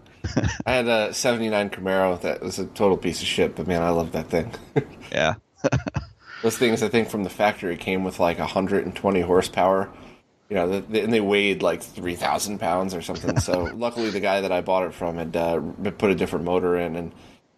I 0.64 0.73
had 0.73 0.87
a 0.87 1.12
'79 1.12 1.71
Camaro 1.71 2.21
that 2.21 2.41
was 2.41 2.61
a 2.61 2.67
total 2.67 2.97
piece 2.97 3.21
of 3.23 3.26
shit, 3.26 3.57
but 3.57 3.67
man, 3.67 3.83
I 3.83 3.88
love 3.91 4.12
that 4.12 4.29
thing. 4.29 4.52
yeah. 5.11 5.35
Those 6.43 6.57
things, 6.57 6.81
I 6.85 6.88
think, 6.88 7.11
from 7.11 7.25
the 7.25 7.29
factory 7.29 7.76
came 7.76 8.05
with 8.05 8.21
like 8.21 8.38
120 8.38 9.21
horsepower. 9.21 9.93
You 10.49 10.55
know, 10.55 10.69
the, 10.69 10.81
the, 10.83 11.00
and 11.00 11.12
they 11.12 11.21
weighed 11.21 11.61
like 11.61 11.83
3,000 11.83 12.61
pounds 12.61 12.95
or 12.95 13.02
something. 13.02 13.41
So 13.41 13.64
luckily, 13.75 14.11
the 14.11 14.21
guy 14.21 14.43
that 14.43 14.52
I 14.52 14.61
bought 14.61 14.85
it 14.85 14.95
from 14.95 15.17
had 15.17 15.37
uh, 15.37 15.61
put 15.99 16.12
a 16.12 16.14
different 16.14 16.45
motor 16.45 16.76
in, 16.76 16.95
and 16.95 17.12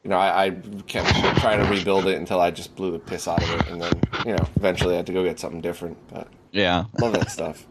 you 0.05 0.09
know, 0.09 0.17
I, 0.17 0.47
I 0.47 0.51
kept 0.87 1.15
trying 1.41 1.63
to 1.63 1.71
rebuild 1.71 2.07
it 2.07 2.17
until 2.17 2.41
I 2.41 2.51
just 2.51 2.75
blew 2.77 2.93
the 2.93 2.99
piss 2.99 3.29
out 3.29 3.43
of 3.43 3.51
it, 3.61 3.69
and 3.69 3.83
then 3.83 3.93
you 4.25 4.33
know, 4.33 4.49
eventually 4.57 4.95
I 4.95 4.97
had 4.97 5.07
to 5.09 5.13
go 5.13 5.23
get 5.23 5.39
something 5.39 5.61
different. 5.61 5.99
But 6.09 6.29
Yeah. 6.51 6.85
love 6.99 7.13
that 7.13 7.31
stuff. 7.31 7.67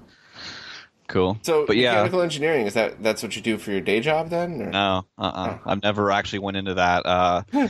Cool. 1.07 1.37
So, 1.43 1.65
but 1.65 1.75
yeah, 1.77 1.91
mechanical 1.91 2.21
engineering 2.21 2.65
is 2.65 2.73
that 2.75 3.03
that's 3.03 3.21
what 3.21 3.35
you 3.35 3.41
do 3.41 3.57
for 3.57 3.71
your 3.71 3.81
day 3.81 3.99
job 3.99 4.29
then? 4.29 4.61
Or? 4.61 4.65
no, 4.71 5.05
uh, 5.17 5.21
uh 5.21 5.57
I've 5.65 5.83
never 5.83 6.09
actually 6.11 6.39
went 6.39 6.57
into 6.57 6.75
that. 6.75 7.05
Uh, 7.05 7.43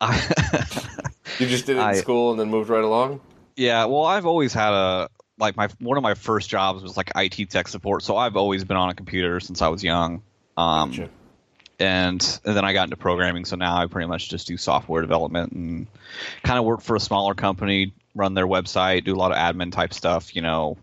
I, 0.00 0.68
You 1.38 1.46
just 1.46 1.66
did 1.66 1.76
it 1.76 1.80
in 1.80 1.84
I- 1.86 1.94
school 1.94 2.30
and 2.30 2.38
then 2.38 2.50
moved 2.50 2.68
right 2.68 2.84
along. 2.84 3.20
yeah, 3.56 3.86
well, 3.86 4.04
I've 4.04 4.26
always 4.26 4.52
had 4.52 4.72
a 4.72 5.08
like 5.38 5.56
my 5.56 5.68
one 5.80 5.96
of 5.96 6.02
my 6.02 6.14
first 6.14 6.48
jobs 6.48 6.82
was 6.82 6.96
like 6.96 7.10
IT 7.16 7.50
tech 7.50 7.68
support, 7.68 8.02
so 8.02 8.16
I've 8.16 8.36
always 8.36 8.64
been 8.64 8.76
on 8.76 8.90
a 8.90 8.94
computer 8.94 9.40
since 9.40 9.62
I 9.62 9.68
was 9.68 9.82
young. 9.82 10.22
Um, 10.56 10.90
Gotcha. 10.90 11.08
and, 11.80 12.40
and 12.44 12.56
then 12.56 12.64
I 12.64 12.72
got 12.72 12.84
into 12.84 12.96
programming, 12.96 13.44
so 13.44 13.56
now 13.56 13.76
I 13.76 13.86
pretty 13.86 14.06
much 14.08 14.28
just 14.28 14.46
do 14.46 14.56
software 14.56 15.00
development 15.02 15.52
and 15.52 15.86
kind 16.44 16.58
of 16.58 16.64
work 16.64 16.82
for 16.82 16.94
a 16.94 17.00
smaller 17.00 17.34
company, 17.34 17.92
run 18.14 18.34
their 18.34 18.46
website, 18.46 19.04
do 19.04 19.14
a 19.14 19.16
lot 19.16 19.32
of 19.32 19.38
admin 19.38 19.72
type 19.72 19.92
stuff, 19.92 20.36
you 20.36 20.42
know, 20.42 20.76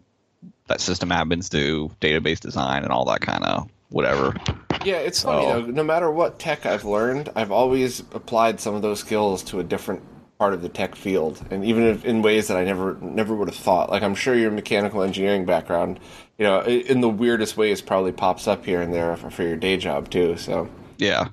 that 0.72 0.82
system 0.82 1.10
admins 1.10 1.50
do, 1.50 1.92
database 2.00 2.40
design, 2.40 2.84
and 2.84 2.92
all 2.92 3.06
that 3.06 3.22
kind 3.22 3.44
of 3.44 3.70
whatever. 3.90 4.36
Yeah, 4.84 4.98
it's 4.98 5.22
funny 5.22 5.46
though. 5.46 5.62
No 5.62 5.84
matter 5.84 6.10
what 6.10 6.40
tech 6.40 6.66
I've 6.66 6.86
learned, 6.86 7.30
I've 7.36 7.52
always 7.52 8.00
applied 8.14 8.60
some 8.60 8.74
of 8.74 8.82
those 8.82 9.00
skills 9.00 9.44
to 9.44 9.60
a 9.60 9.64
different 9.64 10.02
part 10.40 10.54
of 10.54 10.62
the 10.64 10.70
tech 10.70 10.96
field, 10.96 11.46
and 11.52 11.64
even 11.64 11.84
if, 11.84 12.04
in 12.04 12.24
ways 12.24 12.48
that 12.48 12.58
I 12.58 12.64
never 12.64 12.98
never 13.02 13.36
would 13.36 13.48
have 13.48 13.58
thought. 13.58 13.90
Like 13.90 14.02
I'm 14.02 14.16
sure 14.16 14.34
your 14.34 14.52
mechanical 14.52 15.04
engineering 15.04 15.46
background, 15.46 16.00
you 16.38 16.46
know, 16.46 16.62
in 16.62 17.02
the 17.02 17.10
weirdest 17.10 17.58
ways, 17.58 17.82
probably 17.82 18.12
pops 18.12 18.48
up 18.48 18.66
here 18.66 18.82
and 18.82 18.94
there 18.94 19.16
for, 19.18 19.30
for 19.30 19.44
your 19.44 19.58
day 19.58 19.78
job 19.78 20.10
too. 20.10 20.38
So 20.38 20.70
Yeah, 20.98 21.28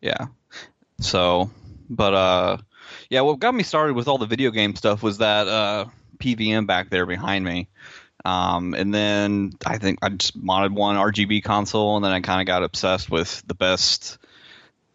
yeah. 0.00 0.26
So, 1.00 1.50
but 1.90 2.14
uh, 2.14 2.58
yeah, 3.10 3.22
what 3.22 3.40
got 3.40 3.54
me 3.54 3.64
started 3.64 3.94
with 3.94 4.06
all 4.06 4.18
the 4.18 4.26
video 4.26 4.50
game 4.52 4.76
stuff 4.76 5.02
was 5.02 5.18
that 5.18 5.48
uh, 5.48 5.86
PVM 6.18 6.66
back 6.66 6.90
there 6.90 7.06
behind 7.06 7.44
me. 7.44 7.68
Um, 8.24 8.74
and 8.74 8.94
then 8.94 9.52
I 9.66 9.78
think 9.78 9.98
I 10.02 10.08
just 10.10 10.40
modded 10.40 10.72
one 10.72 10.96
RGB 10.96 11.42
console, 11.44 11.96
and 11.96 12.04
then 12.04 12.12
I 12.12 12.20
kind 12.20 12.40
of 12.40 12.46
got 12.46 12.62
obsessed 12.62 13.10
with 13.10 13.42
the 13.46 13.54
best, 13.54 14.18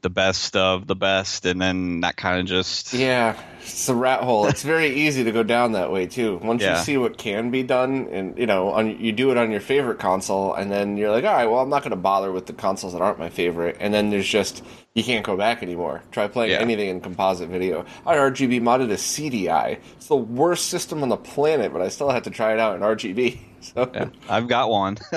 the 0.01 0.10
best 0.10 0.56
of 0.56 0.86
the 0.88 0.96
best, 0.96 1.46
and 1.46 1.60
then 1.62 2.01
that 2.01 2.16
kind 2.18 2.39
of 2.39 2.46
just 2.46 2.94
yeah, 2.94 3.36
it's 3.62 3.89
a 3.89 3.96
rat 3.96 4.22
hole. 4.22 4.48
It's 4.48 4.62
very 4.63 4.89
easy 5.06 5.24
to 5.24 5.32
go 5.32 5.44
down 5.44 5.72
that 5.74 5.92
way 5.92 6.06
too. 6.06 6.38
Once 6.44 6.62
Yeah. 6.62 6.77
you 6.77 6.84
see 6.84 6.98
what 6.98 7.18
can 7.18 7.50
be 7.50 7.63
done, 7.63 8.08
and 8.12 8.38
you 8.38 8.46
know, 8.46 8.70
on, 8.70 9.00
you 9.00 9.12
do 9.12 9.32
it 9.32 9.38
on 9.38 9.50
your 9.51 9.60
favorite 9.60 9.98
console, 10.00 10.54
and 10.54 10.72
then 10.72 10.98
you're 10.98 11.10
like, 11.12 11.24
all 11.25 11.34
right, 11.34 11.46
well, 11.48 11.60
I'm 11.60 11.70
not 11.70 11.82
going 11.82 11.92
to 11.92 11.96
bother 11.98 12.32
with 12.32 12.46
the 12.46 12.54
consoles 12.54 12.94
that 12.94 13.01
aren't 13.01 13.20
my 13.20 13.30
favorite, 13.30 13.77
and 13.80 13.94
then 13.94 14.10
there's 14.12 14.27
just 14.27 14.63
you 14.94 15.04
can't 15.04 15.25
go 15.25 15.36
back 15.38 15.62
anymore. 15.62 16.01
Try 16.12 16.27
playing 16.27 16.51
Yeah. 16.51 16.60
anything 16.60 16.89
in 16.89 17.01
composite 17.01 17.50
video. 17.50 17.86
I 18.06 18.16
RGB 18.16 18.62
modded 18.62 18.92
a 18.92 18.98
CDI. 18.98 19.77
It's 19.98 20.08
the 20.08 20.16
worst 20.16 20.68
system 20.68 21.04
on 21.04 21.10
the 21.10 21.18
planet, 21.18 21.74
but 21.74 21.82
I 21.82 21.89
still 21.89 22.10
had 22.10 22.24
to 22.24 22.30
try 22.32 22.54
it 22.54 22.60
out 22.60 22.75
in 22.75 22.82
RGB. 22.82 23.39
So 23.60 23.89
yeah, 23.94 24.10
I've 24.30 24.48
got 24.48 24.70
one. 24.70 24.98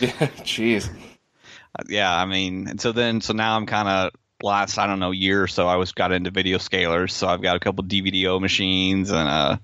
yeah, 0.00 0.10
jeez. 0.42 0.88
Yeah, 1.88 2.14
I 2.14 2.24
mean, 2.26 2.68
and 2.68 2.80
so 2.80 2.92
then, 2.92 3.20
so 3.20 3.32
now 3.32 3.56
I'm 3.56 3.66
kind 3.66 3.88
of 3.88 4.12
last, 4.42 4.78
I 4.78 4.86
don't 4.86 4.98
know, 4.98 5.10
year 5.10 5.42
or 5.42 5.48
so, 5.48 5.66
I 5.66 5.76
was 5.76 5.92
got 5.92 6.12
into 6.12 6.30
video 6.30 6.58
scalers. 6.58 7.12
So 7.12 7.28
I've 7.28 7.42
got 7.42 7.56
a 7.56 7.60
couple 7.60 7.84
DVDO 7.84 8.40
machines 8.40 9.10
and 9.10 9.28
a 9.28 9.60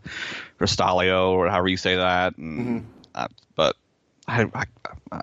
Restylio 0.61 1.31
or 1.31 1.49
however 1.49 1.69
you 1.69 1.77
say 1.77 1.97
that. 1.97 2.37
And, 2.37 2.87
uh, 3.15 3.29
but 3.55 3.77
I, 4.29 4.43
I, 4.55 4.65
I, 5.13 5.21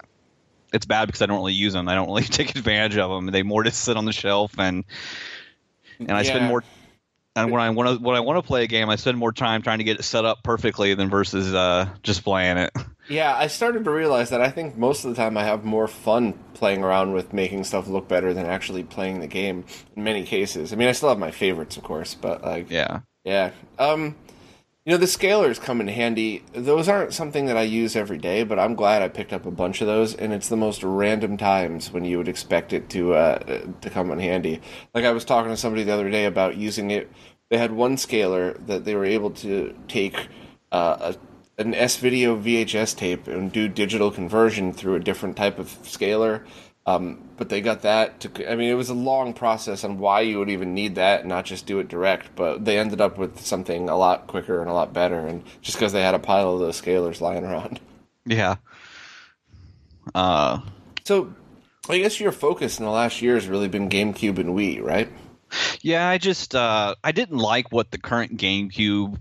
it's 0.74 0.86
bad 0.86 1.06
because 1.06 1.22
I 1.22 1.28
don't 1.28 1.38
really 1.38 1.54
use 1.54 1.74
them. 1.74 1.88
I 1.88 1.96
don't 1.96 2.08
really 2.08 2.24
take 2.24 2.56
advantage 2.56 2.98
of 2.98 3.10
them. 3.10 3.28
They 3.28 3.44
more 3.44 3.64
just 3.64 3.82
sit 3.84 3.96
on 3.96 4.06
the 4.06 4.14
shelf 4.14 4.58
and 4.58 4.84
and 6.00 6.12
I 6.12 6.24
spend 6.24 6.46
more. 6.48 6.64
And 7.36 7.52
when 7.52 7.62
I 7.62 7.70
want 7.72 7.90
to 7.90 8.04
when 8.04 8.16
I 8.16 8.20
want 8.20 8.44
to 8.44 8.48
play 8.48 8.64
a 8.64 8.68
game, 8.68 8.90
I 8.90 8.96
spend 8.96 9.18
more 9.18 9.32
time 9.32 9.62
trying 9.62 9.80
to 9.80 9.84
get 9.84 10.00
it 10.00 10.04
set 10.04 10.26
up 10.26 10.44
perfectly 10.44 10.94
than 10.94 11.10
versus 11.10 11.54
uh, 11.54 11.90
just 12.04 12.24
playing 12.24 12.58
it. 12.58 12.72
Yeah, 13.10 13.36
I 13.36 13.48
started 13.48 13.84
to 13.84 13.92
realize 13.92 14.30
that 14.30 14.42
I 14.42 14.50
think 14.50 14.78
most 14.78 15.04
of 15.04 15.10
the 15.10 15.16
time 15.22 15.38
I 15.38 15.44
have 15.44 15.66
more 15.66 15.88
fun 15.88 16.34
playing 16.54 16.84
around 16.84 17.14
with 17.14 17.34
making 17.34 17.66
stuff 17.66 17.88
look 17.88 18.08
better 18.08 18.34
than 18.34 18.46
actually 18.46 18.84
playing 18.84 19.20
the 19.20 19.28
game 19.28 19.66
in 19.96 20.04
many 20.04 20.24
cases. 20.24 20.72
I 20.72 20.78
mean, 20.78 20.88
I 20.88 20.94
still 20.94 21.10
have 21.10 21.20
my 21.20 21.32
favorites, 21.32 21.76
of 21.78 21.84
course, 21.84 22.16
but 22.16 22.44
like, 22.44 22.70
Yeah. 22.70 23.02
yeah. 23.26 23.52
Um, 23.78 24.16
you 24.86 24.92
know, 24.92 24.98
the 24.98 25.06
scalers 25.06 25.62
come 25.62 25.80
in 25.80 25.88
handy. 25.88 26.44
Those 26.54 26.90
aren't 26.90 27.14
something 27.14 27.46
that 27.46 27.56
I 27.56 27.62
use 27.62 27.96
every 27.96 28.18
day, 28.18 28.44
but 28.44 28.60
I'm 28.60 28.76
glad 28.76 29.02
I 29.02 29.08
picked 29.08 29.32
up 29.32 29.46
a 29.46 29.52
bunch 29.52 29.80
of 29.80 29.88
those, 29.88 30.14
and 30.14 30.34
it's 30.34 30.50
the 30.50 30.58
most 30.58 30.84
random 30.84 31.38
times 31.38 31.90
when 31.92 32.04
you 32.04 32.18
would 32.18 32.28
expect 32.28 32.74
it 32.74 32.90
to 32.90 33.14
uh, 33.14 33.40
to 33.80 33.90
come 33.90 34.12
in 34.12 34.20
handy. 34.20 34.60
Like 34.94 35.06
I 35.06 35.12
was 35.12 35.24
talking 35.24 35.52
to 35.52 35.56
somebody 35.58 35.84
the 35.84 35.94
other 35.94 36.10
day 36.10 36.26
about 36.26 36.58
using 36.58 36.92
it. 36.92 37.10
They 37.50 37.58
had 37.58 37.72
one 37.72 37.96
scaler 37.96 38.54
that 38.66 38.84
they 38.84 38.96
were 38.96 39.06
able 39.06 39.32
to 39.32 39.74
take 39.88 40.28
uh, 40.74 41.14
a 41.14 41.16
an 41.66 41.74
S 41.74 41.98
video 41.98 42.38
VHS 42.40 42.96
tape 42.96 43.28
and 43.28 43.52
do 43.52 43.68
digital 43.68 44.12
conversion 44.12 44.74
through 44.74 44.96
a 44.96 45.00
different 45.00 45.36
type 45.38 45.60
of 45.60 45.76
scaler. 45.84 46.46
Um, 46.86 47.30
but 47.38 47.48
they 47.48 47.62
got 47.62 47.84
that 47.84 48.20
to. 48.22 48.52
I 48.52 48.56
mean, 48.56 48.70
it 48.70 48.74
was 48.74 48.90
a 48.90 48.94
long 48.94 49.34
process 49.34 49.86
on 49.86 50.00
why 50.00 50.22
you 50.22 50.38
would 50.40 50.50
even 50.50 50.74
need 50.74 50.96
that 50.96 51.22
and 51.22 51.30
not 51.30 51.46
just 51.46 51.66
do 51.66 51.80
it 51.80 51.88
direct. 51.88 52.36
But 52.36 52.66
they 52.66 52.78
ended 52.78 53.00
up 53.00 53.18
with 53.18 53.40
something 53.40 53.88
a 53.88 53.96
lot 53.96 54.28
quicker 54.28 54.60
and 54.60 54.70
a 54.70 54.74
lot 54.74 54.92
better, 54.92 55.26
and 55.26 55.44
just 55.62 55.78
because 55.78 55.94
they 55.94 56.02
had 56.02 56.14
a 56.14 56.20
pile 56.20 56.54
of 56.54 56.60
those 56.60 56.82
scalers 56.82 57.22
lying 57.22 57.46
around. 57.46 57.80
Yeah. 58.26 58.56
Uh, 60.16 60.60
So, 61.04 61.34
I 61.90 61.98
guess 61.98 62.20
your 62.20 62.32
focus 62.32 62.80
in 62.80 62.86
the 62.86 62.92
last 62.92 63.22
year 63.22 63.34
has 63.36 63.48
really 63.48 63.68
been 63.68 63.90
GameCube 63.90 64.38
and 64.38 64.56
Wii, 64.56 64.82
right? 64.82 65.10
Yeah, 65.82 66.08
I 66.08 66.18
just 66.18 66.56
uh, 66.56 66.96
I 67.04 67.12
didn't 67.12 67.38
like 67.38 67.72
what 67.72 67.92
the 67.92 67.98
current 67.98 68.38
GameCube 68.38 69.20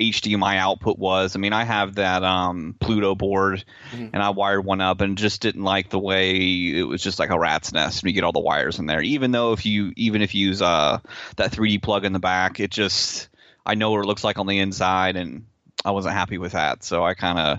HDMI 0.00 0.56
output 0.56 0.98
was. 0.98 1.36
I 1.36 1.38
mean, 1.38 1.52
I 1.52 1.62
have 1.64 1.96
that 1.96 2.24
um, 2.24 2.74
Pluto 2.80 3.14
board, 3.14 3.64
and 4.12 4.22
I 4.22 4.30
wired 4.30 4.64
one 4.64 4.80
up, 4.80 5.00
and 5.00 5.16
just 5.16 5.40
didn't 5.40 5.62
like 5.62 5.90
the 5.90 6.00
way 6.00 6.36
it 6.36 6.82
was 6.88 7.02
just 7.02 7.18
like 7.20 7.30
a 7.30 7.38
rat's 7.38 7.72
nest. 7.72 8.02
And 8.02 8.10
you 8.10 8.14
get 8.14 8.24
all 8.24 8.32
the 8.32 8.40
wires 8.40 8.78
in 8.78 8.86
there. 8.86 9.00
Even 9.02 9.30
though 9.30 9.52
if 9.52 9.64
you 9.64 9.92
even 9.96 10.20
if 10.20 10.34
you 10.34 10.48
use 10.48 10.60
uh, 10.60 10.98
that 11.36 11.52
3D 11.52 11.82
plug 11.82 12.04
in 12.04 12.12
the 12.12 12.18
back, 12.18 12.58
it 12.58 12.70
just 12.70 13.28
I 13.64 13.74
know 13.74 13.92
what 13.92 14.00
it 14.00 14.06
looks 14.06 14.24
like 14.24 14.38
on 14.38 14.48
the 14.48 14.58
inside, 14.58 15.16
and 15.16 15.46
I 15.84 15.92
wasn't 15.92 16.14
happy 16.14 16.38
with 16.38 16.52
that. 16.52 16.82
So 16.82 17.04
I 17.04 17.14
kind 17.14 17.38
of 17.38 17.58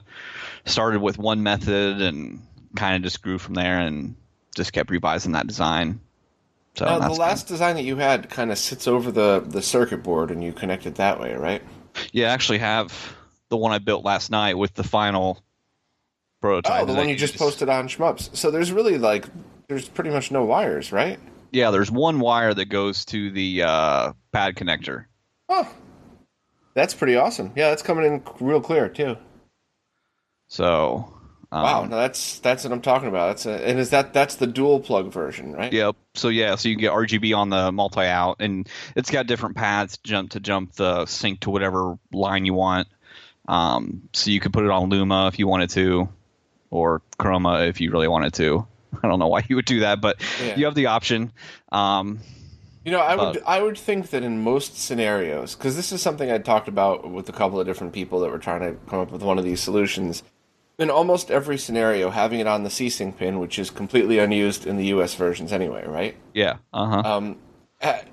started 0.65 1.01
with 1.01 1.18
one 1.18 1.42
method 1.42 2.01
and 2.01 2.42
kind 2.75 2.98
of 2.98 3.04
just 3.04 3.22
grew 3.22 3.38
from 3.38 3.54
there, 3.54 3.80
and 3.80 4.15
just 4.58 4.74
kept 4.74 4.92
revising 4.92 5.32
that 5.34 5.48
design. 5.48 6.01
So 6.75 6.84
Now, 6.84 7.00
the 7.00 7.13
last 7.13 7.48
design 7.48 7.75
that 7.75 7.84
you 7.84 7.96
had 7.96 8.30
kind 8.30 8.51
of 8.51 8.58
sits 8.58 8.89
over 8.89 9.10
the 9.10 9.42
the 9.46 9.62
circuit 9.62 10.04
board, 10.04 10.32
and 10.32 10.44
you 10.44 10.51
connect 10.51 10.86
it 10.86 10.96
that 10.96 11.22
way, 11.22 11.34
right? 11.34 11.63
Yeah, 12.12 12.30
I 12.30 12.34
actually 12.34 12.60
have 12.60 13.16
the 13.50 13.58
one 13.58 13.72
I 13.72 13.80
built 13.80 14.04
last 14.04 14.32
night 14.32 14.58
with 14.58 14.74
the 14.74 14.84
final 14.84 15.44
prototype. 16.42 16.84
Oh, 16.84 16.86
the 16.86 16.94
one 16.94 17.10
you 17.10 17.16
just 17.16 17.38
posted 17.38 17.70
on 17.70 17.88
Shmups. 17.88 18.36
So 18.36 18.52
there's 18.52 18.72
really 18.72 18.98
like 18.98 19.28
there's 19.68 19.88
pretty 19.88 20.10
much 20.10 20.32
no 20.32 20.44
wires, 20.44 20.92
right? 20.92 21.20
Yeah, 21.52 21.72
there's 21.72 21.90
one 21.90 22.20
wire 22.20 22.54
that 22.54 22.66
goes 22.66 23.06
to 23.06 23.32
the 23.32 23.64
uh, 23.64 24.14
pad 24.32 24.56
connector. 24.56 25.06
Oh, 25.48 25.72
that's 26.74 26.94
pretty 26.94 27.16
awesome. 27.16 27.54
Yeah, 27.56 27.70
that's 27.70 27.82
coming 27.82 28.06
in 28.06 28.24
real 28.40 28.62
clear 28.62 28.90
too. 28.90 29.18
So, 30.48 31.15
um, 31.56 31.64
Wow, 31.64 31.86
no, 31.86 31.96
that's 31.96 32.40
that's 32.40 32.64
what 32.64 32.74
I'm 32.74 32.82
talking 32.82 33.08
about. 33.08 33.28
That's 33.28 33.46
a, 33.46 33.68
and 33.68 33.80
is 33.80 33.90
that 33.92 34.14
that's 34.14 34.36
the 34.36 34.48
dual 34.48 34.80
plug 34.80 35.12
version, 35.12 35.54
right? 35.54 35.72
Yep. 35.72 35.96
So 36.16 36.28
yeah, 36.30 36.56
so 36.56 36.68
you 36.70 36.76
can 36.76 36.82
get 36.82 36.92
RGB 36.92 37.36
on 37.36 37.50
the 37.50 37.72
multi 37.72 38.02
out, 38.02 38.38
and 38.40 38.68
it's 38.96 39.10
got 39.10 39.28
different 39.28 39.56
paths 39.56 39.98
to 39.98 40.04
jump 40.04 40.32
to 40.32 40.40
jump 40.40 40.74
the 40.74 41.06
sync 41.06 41.40
to 41.42 41.50
whatever 41.50 41.98
line 42.12 42.46
you 42.46 42.54
want. 42.54 42.88
Um, 43.48 44.10
so 44.14 44.32
you 44.32 44.40
could 44.40 44.54
put 44.54 44.66
it 44.66 44.72
on 44.72 44.90
Luma 44.90 45.28
if 45.28 45.40
you 45.40 45.48
wanted 45.48 45.70
to, 45.72 46.10
or 46.72 47.02
Chroma 47.20 47.70
if 47.70 47.80
you 47.80 47.92
really 47.92 48.08
wanted 48.08 48.34
to. 48.36 48.68
I 49.04 49.08
don't 49.08 49.20
know 49.20 49.28
why 49.28 49.44
you 49.48 49.56
would 49.56 49.66
do 49.66 49.82
that, 49.82 50.02
but 50.02 50.18
Yeah. 50.44 50.56
you 50.58 50.66
have 50.66 50.76
the 50.76 50.88
option. 50.88 51.32
Um, 51.72 52.20
You 52.84 52.92
know, 52.92 53.00
I 53.00 53.16
would 53.16 53.38
Uh, 53.38 53.42
I 53.46 53.62
would 53.62 53.78
think 53.78 54.10
that 54.12 54.24
in 54.24 54.42
most 54.42 54.78
scenarios, 54.82 55.56
because 55.56 55.76
this 55.76 55.92
is 55.92 56.02
something 56.02 56.32
I 56.32 56.38
talked 56.38 56.68
about 56.68 57.10
with 57.10 57.30
a 57.30 57.34
couple 57.34 57.60
of 57.60 57.66
different 57.66 57.94
people 57.94 58.20
that 58.22 58.32
were 58.32 58.40
trying 58.40 58.62
to 58.62 58.78
come 58.90 59.00
up 59.00 59.12
with 59.12 59.22
one 59.22 59.38
of 59.38 59.44
these 59.44 59.60
solutions. 59.62 60.24
In 60.77 60.89
almost 60.89 61.32
every 61.32 61.58
scenario, 61.58 62.10
having 62.10 62.39
it 62.39 62.48
on 62.48 62.63
the 62.63 62.70
C-Sync 62.70 63.17
pin, 63.17 63.39
which 63.39 63.58
is 63.58 63.70
completely 63.70 64.20
unused 64.20 64.67
in 64.67 64.75
the 64.75 64.88
U.S. 64.88 65.15
versions 65.15 65.53
anyway, 65.53 65.86
right? 65.88 66.17
yeah. 66.34 66.58
Uh 66.74 66.86
huh. 66.88 67.15
Um, 67.15 67.38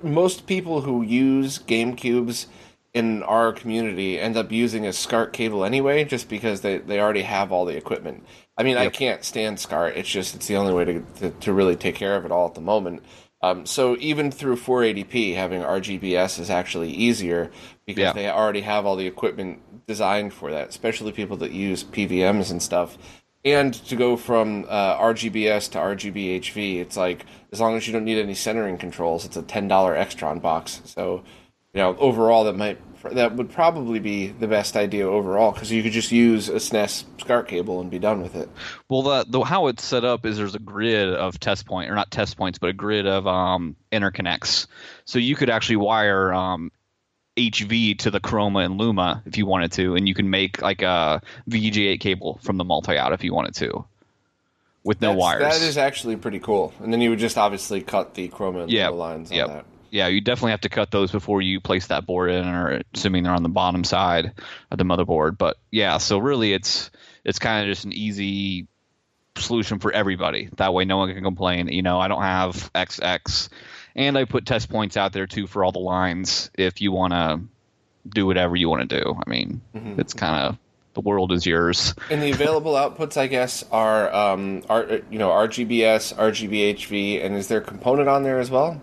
most 0.01 0.47
people 0.47 0.81
who 0.81 1.01
use 1.01 1.59
GameCubes 1.59 2.45
in 2.93 3.23
our 3.23 3.51
community 3.51 4.19
end 4.19 4.37
up 4.37 4.51
using 4.51 4.85
a 4.85 4.93
SCART 4.93 5.33
cable 5.33 5.65
anyway, 5.65 6.03
just 6.03 6.29
because 6.29 6.61
they, 6.61 6.77
they 6.77 6.99
already 6.99 7.23
have 7.23 7.51
all 7.51 7.65
the 7.65 7.75
equipment. 7.75 8.23
I 8.57 8.63
mean, 8.63 8.77
I 8.77 8.89
can't 8.89 9.23
stand 9.23 9.59
SCART. 9.59 9.97
It's 9.97 10.09
just 10.09 10.35
it's 10.35 10.47
the 10.47 10.57
only 10.57 10.73
way 10.73 10.85
to 10.85 11.05
to, 11.19 11.31
to 11.31 11.53
really 11.53 11.75
take 11.75 11.95
care 11.95 12.15
of 12.15 12.23
it 12.23 12.31
all 12.31 12.47
at 12.47 12.53
the 12.53 12.61
moment. 12.61 13.03
Um, 13.43 13.65
so 13.65 13.97
even 13.99 14.31
through 14.31 14.55
480p, 14.55 15.35
having 15.35 15.61
RGBS 15.61 16.39
is 16.39 16.49
actually 16.49 16.91
easier 16.91 17.51
because 17.85 18.01
Yeah. 18.03 18.13
they 18.13 18.29
already 18.29 18.61
have 18.61 18.85
all 18.85 18.95
the 18.95 19.05
equipment 19.05 19.59
designed 19.85 20.33
for 20.33 20.49
that, 20.49 20.69
especially 20.69 21.11
people 21.11 21.35
that 21.37 21.51
use 21.51 21.83
PVMs 21.83 22.49
and 22.51 22.63
stuff. 22.63 22.97
And 23.43 23.73
to 23.73 23.97
go 23.97 24.15
from 24.15 24.65
uh, 24.69 24.95
RGBS 24.97 25.69
to 25.71 25.77
RGBHV, 25.77 26.79
it's 26.79 26.95
like 26.95 27.25
as 27.51 27.59
long 27.59 27.75
as 27.75 27.85
you 27.85 27.91
don't 27.91 28.05
need 28.05 28.17
any 28.17 28.33
centering 28.33 28.77
controls, 28.77 29.25
it's 29.25 29.35
a 29.35 29.41
ten 29.41 29.67
dollar 29.67 29.93
Extron 29.93 30.41
box. 30.41 30.81
So, 30.85 31.23
you 31.73 31.81
know, 31.81 31.97
overall 31.97 32.45
that 32.45 32.55
might 32.55 32.79
that 33.11 33.35
would 33.35 33.51
probably 33.51 33.99
be 33.99 34.27
the 34.27 34.47
best 34.47 34.75
idea 34.75 35.07
overall 35.07 35.51
because 35.51 35.71
you 35.71 35.83
could 35.83 35.91
just 35.91 36.11
use 36.11 36.49
a 36.49 36.53
SNES 36.53 37.03
SCART 37.19 37.47
cable 37.47 37.81
and 37.81 37.91
be 37.91 37.99
done 37.99 38.21
with 38.21 38.35
it. 38.35 38.49
Well, 38.89 39.01
the, 39.03 39.25
the 39.27 39.41
how 39.41 39.67
it's 39.67 39.83
set 39.83 40.05
up 40.05 40.25
is 40.25 40.37
there's 40.37 40.55
a 40.55 40.59
grid 40.59 41.09
of 41.13 41.39
test 41.39 41.65
point, 41.65 41.89
or 41.91 41.95
not 41.95 42.11
test 42.11 42.37
points, 42.37 42.59
but 42.59 42.69
a 42.69 42.73
grid 42.73 43.05
of 43.05 43.27
um, 43.27 43.75
interconnects. 43.91 44.67
So 45.05 45.19
you 45.19 45.35
could 45.35 45.49
actually 45.49 45.77
wire 45.77 46.33
um, 46.33 46.71
HV 47.37 47.97
to 47.99 48.11
the 48.11 48.19
Chroma 48.19 48.63
and 48.65 48.77
Luma 48.77 49.23
if 49.25 49.37
you 49.37 49.45
wanted 49.45 49.71
to, 49.73 49.95
and 49.95 50.07
you 50.07 50.13
can 50.13 50.29
make 50.29 50.61
like 50.61 50.81
a 50.81 51.21
VGA 51.49 51.99
cable 51.99 52.39
from 52.43 52.57
the 52.57 52.63
multi 52.63 52.97
out 52.97 53.11
if 53.13 53.23
you 53.23 53.33
wanted 53.33 53.55
to, 53.55 53.85
with 54.83 55.01
no 55.01 55.09
That's- 55.09 55.19
wires. 55.21 55.41
That 55.41 55.61
is 55.67 55.77
actually 55.77 56.15
pretty 56.15 56.39
cool. 56.39 56.73
And 56.79 56.93
then 56.93 57.01
you 57.01 57.09
would 57.09 57.19
just 57.19 57.37
obviously 57.37 57.81
cut 57.81 58.13
the 58.13 58.29
chroma 58.29 58.63
and 58.63 58.71
Yep, 58.71 58.91
Luma 58.91 58.99
lines 59.01 59.31
on 59.31 59.37
yep. 59.37 59.47
that. 59.47 59.65
Yeah, 59.93 60.07
you 60.07 60.21
definitely 60.21 60.51
have 60.51 60.61
to 60.61 60.69
cut 60.69 60.89
those 60.89 61.11
before 61.11 61.43
you 61.43 61.61
place 61.61 61.87
that 61.87 62.07
board 62.07 62.31
in, 62.31 62.47
or 62.47 62.81
assuming 62.95 63.23
they're 63.23 63.31
on 63.31 63.43
the 63.43 63.49
bottom 63.49 63.83
side 63.83 64.33
of 64.71 64.79
the 64.79 64.83
motherboard. 64.83 65.37
But 65.37 65.57
yeah, 65.69 65.99
so 65.99 66.17
really, 66.17 66.51
it's 66.51 66.89
it's 67.23 67.37
kind 67.37 67.61
of 67.61 67.71
just 67.71 67.85
an 67.85 67.93
easy 67.93 68.67
solution 69.37 69.77
for 69.77 69.91
everybody. 69.91 70.49
That 70.57 70.73
way, 70.73 70.85
no 70.85 70.97
one 70.97 71.13
can 71.13 71.23
complain. 71.23 71.67
You 71.67 71.83
know, 71.83 71.99
I 71.99 72.07
don't 72.07 72.23
have 72.23 72.73
XX, 72.73 73.49
and 73.95 74.17
I 74.17 74.25
put 74.25 74.47
test 74.47 74.67
points 74.67 74.97
out 74.97 75.13
there 75.13 75.27
too 75.27 75.45
for 75.45 75.63
all 75.63 75.71
the 75.71 75.77
lines. 75.77 76.49
If 76.55 76.81
you 76.81 76.91
want 76.91 77.13
to 77.13 77.41
do 78.09 78.25
whatever 78.25 78.55
you 78.55 78.69
want 78.69 78.89
to 78.89 78.99
do, 78.99 79.15
I 79.15 79.29
mean, 79.29 79.61
it's 79.75 80.15
kind 80.15 80.43
of 80.43 80.57
the 80.95 81.01
world 81.01 81.31
is 81.31 81.45
yours. 81.45 81.93
And 82.09 82.19
the 82.19 82.31
available 82.31 82.73
outputs, 82.73 83.15
I 83.15 83.27
guess, 83.27 83.63
are 83.71 84.11
um, 84.11 84.63
are 84.71 85.01
you 85.11 85.19
know 85.19 85.29
RGBS, 85.29 86.15
RGBHV, 86.15 87.23
and 87.23 87.35
is 87.35 87.47
there 87.47 87.59
a 87.59 87.63
component 87.63 88.09
on 88.09 88.23
there 88.23 88.39
as 88.39 88.49
well? 88.49 88.81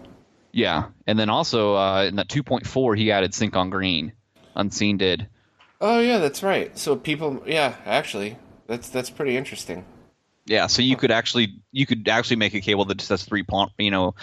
Yeah, 0.53 0.87
and 1.07 1.19
then 1.19 1.31
also 1.31 1.77
uh, 1.77 2.05
in 2.05 2.17
that 2.17 2.29
2.4, 2.29 2.97
he 2.99 3.13
added 3.13 3.35
sync 3.35 3.57
on 3.57 3.71
green. 3.71 4.13
Unseen 4.57 4.97
did. 4.97 5.29
Oh 5.81 6.01
yeah, 6.01 6.19
that's 6.19 6.43
right. 6.43 6.77
So 6.77 6.97
people, 6.97 7.43
yeah, 7.47 7.77
actually, 7.87 8.37
that's 8.67 8.89
that's 8.91 9.11
pretty 9.11 9.37
interesting. 9.37 9.85
Yeah, 10.47 10.67
so 10.67 10.83
you 10.83 10.97
could 10.97 11.11
actually 11.11 11.55
you 11.73 11.87
could 11.87 12.09
actually 12.09 12.37
make 12.37 12.55
a 12.55 12.61
cable 12.61 12.85
that 12.87 12.99
just 12.99 13.11
has 13.11 13.25
three 13.25 13.45
you 13.79 13.91
know 13.91 14.15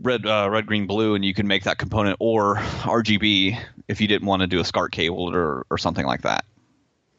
red 0.00 0.24
uh, 0.24 0.48
red 0.50 0.66
green 0.66 0.86
blue 0.86 1.14
and 1.14 1.24
you 1.24 1.34
can 1.34 1.46
make 1.46 1.64
that 1.64 1.78
component 1.78 2.16
or 2.20 2.56
RGB 2.56 3.58
if 3.88 4.00
you 4.00 4.06
didn't 4.08 4.26
want 4.26 4.40
to 4.40 4.46
do 4.46 4.60
a 4.60 4.64
SCART 4.64 4.92
cable 4.92 5.34
or 5.34 5.66
or 5.70 5.78
something 5.78 6.06
like 6.06 6.22
that. 6.22 6.44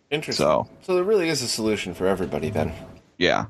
Interesting. 0.09 0.43
So- 0.45 0.69
so 0.81 0.95
there 0.95 1.03
really 1.03 1.29
is 1.29 1.41
a 1.41 1.47
solution 1.47 1.93
for 1.93 2.07
everybody 2.07 2.49
then. 2.49 2.71
Yeah. 3.17 3.45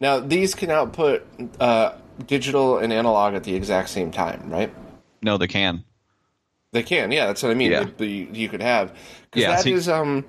Now 0.00 0.20
these 0.20 0.54
can 0.54 0.70
output 0.70 1.26
uh, 1.58 1.92
digital 2.26 2.78
and 2.78 2.92
analog 2.92 3.34
at 3.34 3.44
the 3.44 3.54
exact 3.54 3.88
same 3.90 4.10
time, 4.10 4.48
right? 4.50 4.72
No, 5.22 5.36
they 5.36 5.46
can. 5.48 5.84
They 6.72 6.82
can, 6.82 7.10
yeah. 7.12 7.26
That's 7.26 7.42
what 7.42 7.50
I 7.50 7.54
mean. 7.54 7.72
Yeah. 7.72 7.84
They- 7.96 8.06
they- 8.06 8.38
you 8.38 8.48
could 8.48 8.62
have 8.62 8.92
because 9.24 9.42
Yeah, 9.42 9.50
that 9.56 9.62
so 9.64 9.70
is 9.70 9.88
um 9.88 10.24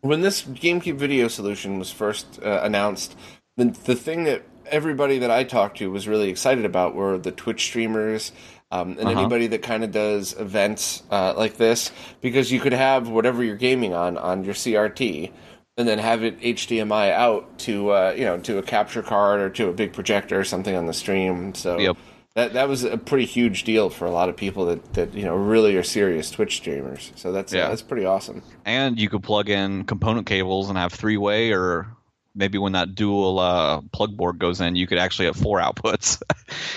when 0.00 0.20
this 0.20 0.42
GameCube 0.42 0.96
video 0.96 1.28
solution 1.28 1.78
was 1.78 1.90
first 1.90 2.38
uh, 2.42 2.60
announced. 2.62 3.16
The 3.56 3.66
the 3.84 3.94
thing 3.96 4.24
that 4.24 4.42
everybody 4.66 5.18
that 5.18 5.30
I 5.30 5.44
talked 5.44 5.78
to 5.78 5.90
was 5.90 6.06
really 6.08 6.28
excited 6.30 6.64
about 6.64 6.94
were 6.94 7.18
the 7.18 7.32
Twitch 7.32 7.64
streamers. 7.64 8.32
Um, 8.70 8.92
and 8.98 9.02
Uh-huh. 9.02 9.20
anybody 9.20 9.46
that 9.48 9.62
kind 9.62 9.84
of 9.84 9.92
does 9.92 10.32
events 10.38 11.04
uh, 11.10 11.34
like 11.36 11.58
this, 11.58 11.92
because 12.20 12.50
you 12.50 12.58
could 12.58 12.72
have 12.72 13.08
whatever 13.08 13.44
you're 13.44 13.54
gaming 13.56 13.94
on 13.94 14.16
on 14.18 14.42
your 14.42 14.54
CRT, 14.54 15.30
and 15.76 15.88
then 15.88 15.98
have 15.98 16.22
it 16.22 16.40
HDMI 16.40 17.10
out 17.12 17.58
to 17.60 17.90
uh, 17.90 18.14
you 18.16 18.24
know 18.24 18.38
to 18.40 18.58
a 18.58 18.62
capture 18.62 19.02
card 19.02 19.40
or 19.40 19.50
to 19.50 19.68
a 19.68 19.72
big 19.72 19.92
projector 19.92 20.38
or 20.38 20.44
something 20.44 20.74
on 20.74 20.86
the 20.86 20.92
stream. 20.92 21.54
So 21.54 21.78
Yep. 21.78 21.96
that 22.34 22.52
that 22.52 22.68
was 22.68 22.84
a 22.84 22.96
pretty 22.98 23.26
huge 23.26 23.64
deal 23.64 23.90
for 23.90 24.06
a 24.06 24.10
lot 24.10 24.28
of 24.28 24.36
people 24.36 24.66
that, 24.66 24.94
that 24.94 25.14
you 25.14 25.24
know 25.24 25.34
really 25.34 25.76
are 25.76 25.82
serious 25.82 26.30
Twitch 26.30 26.56
streamers. 26.56 27.12
So 27.16 27.32
that's 27.32 27.52
Yeah. 27.52 27.68
that's 27.68 27.82
pretty 27.82 28.04
awesome. 28.06 28.42
And 28.64 28.98
you 28.98 29.08
could 29.08 29.22
plug 29.22 29.48
in 29.50 29.84
component 29.84 30.26
cables 30.26 30.68
and 30.68 30.78
have 30.78 30.92
three 30.92 31.16
way 31.16 31.52
or 31.52 31.88
maybe 32.36 32.58
when 32.58 32.72
that 32.72 32.96
dual 32.96 33.38
uh, 33.38 33.80
plug 33.92 34.16
board 34.16 34.40
goes 34.40 34.60
in, 34.60 34.74
you 34.74 34.88
could 34.88 34.98
actually 34.98 35.26
have 35.26 35.36
four 35.36 35.60
outputs. 35.60 36.20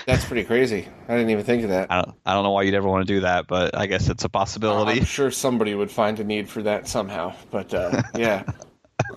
That's 0.06 0.24
pretty 0.24 0.44
crazy. 0.44 0.86
I 1.08 1.12
didn't 1.16 1.30
even 1.30 1.44
think 1.44 1.64
of 1.64 1.70
that. 1.70 1.90
I 1.90 2.02
don't 2.02 2.16
I 2.26 2.34
don't 2.34 2.42
know 2.44 2.50
why 2.50 2.62
you'd 2.62 2.74
ever 2.74 2.88
want 2.88 3.06
to 3.06 3.12
do 3.14 3.20
that, 3.20 3.46
but 3.48 3.76
I 3.76 3.86
guess 3.86 4.08
it's 4.08 4.24
a 4.24 4.28
possibility. 4.28 4.98
I'm 5.00 5.04
sure 5.04 5.30
somebody 5.30 5.74
would 5.74 5.90
find 5.90 6.18
a 6.20 6.24
need 6.24 6.48
for 6.48 6.62
that 6.64 6.88
somehow. 6.88 7.34
But 7.52 7.72
uh, 7.74 8.02
yeah. 8.16 8.42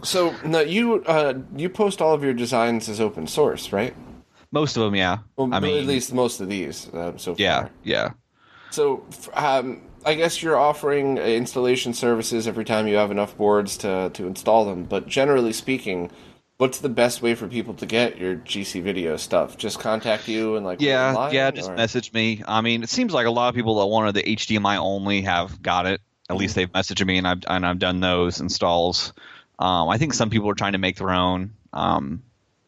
So 0.03 0.35
now 0.45 0.59
you 0.59 1.03
uh, 1.03 1.35
you 1.55 1.69
post 1.69 2.01
all 2.01 2.13
of 2.13 2.23
your 2.23 2.33
designs 2.33 2.89
as 2.89 2.99
open 2.99 3.27
source, 3.27 3.71
right? 3.73 3.95
Most 4.51 4.75
of 4.77 4.83
them, 4.83 4.95
yeah. 4.95 5.19
Well, 5.37 5.53
I 5.53 5.59
mean, 5.59 5.77
at 5.77 5.85
least 5.85 6.13
most 6.13 6.41
of 6.41 6.49
these 6.49 6.89
uh, 6.89 7.17
so 7.17 7.35
yeah, 7.37 7.61
far. 7.61 7.71
yeah. 7.83 8.11
So, 8.71 9.05
um, 9.33 9.81
I 10.05 10.13
guess 10.15 10.41
you're 10.41 10.57
offering 10.57 11.19
uh, 11.19 11.23
installation 11.23 11.93
services 11.93 12.47
every 12.47 12.65
time 12.65 12.87
you 12.87 12.95
have 12.95 13.11
enough 13.11 13.37
boards 13.37 13.77
to, 13.77 14.09
to 14.13 14.27
install 14.27 14.65
them. 14.65 14.85
But 14.85 15.07
generally 15.07 15.51
speaking, 15.53 16.09
what's 16.57 16.79
the 16.79 16.89
best 16.89 17.21
way 17.21 17.35
for 17.35 17.47
people 17.47 17.73
to 17.75 17.85
get 17.85 18.17
your 18.17 18.35
GC 18.37 18.81
video 18.81 19.17
stuff? 19.17 19.57
Just 19.57 19.79
contact 19.79 20.27
you 20.27 20.55
and 20.55 20.65
like 20.65 20.79
Yeah, 20.81 21.09
online, 21.09 21.33
yeah, 21.33 21.51
just 21.51 21.69
or- 21.69 21.75
message 21.75 22.13
me. 22.13 22.43
I 22.47 22.61
mean, 22.61 22.83
it 22.83 22.89
seems 22.89 23.13
like 23.13 23.27
a 23.27 23.31
lot 23.31 23.49
of 23.49 23.55
people 23.55 23.79
that 23.79 23.87
wanted 23.87 24.15
the 24.15 24.23
HDMI 24.23 24.77
only 24.77 25.21
have 25.21 25.61
got 25.61 25.85
it. 25.85 26.01
At 26.29 26.37
least 26.37 26.55
they've 26.55 26.71
messaged 26.71 27.05
me, 27.05 27.17
and 27.17 27.27
I've 27.27 27.43
and 27.45 27.65
I've 27.65 27.79
done 27.79 27.99
those 27.99 28.39
installs. 28.39 29.11
Um, 29.61 29.89
I 29.89 29.97
think 29.97 30.13
some 30.13 30.29
people 30.29 30.49
are 30.49 30.55
trying 30.55 30.73
to 30.73 30.77
make 30.79 30.97
their 30.97 31.11
own. 31.11 31.51
Um, 31.71 32.23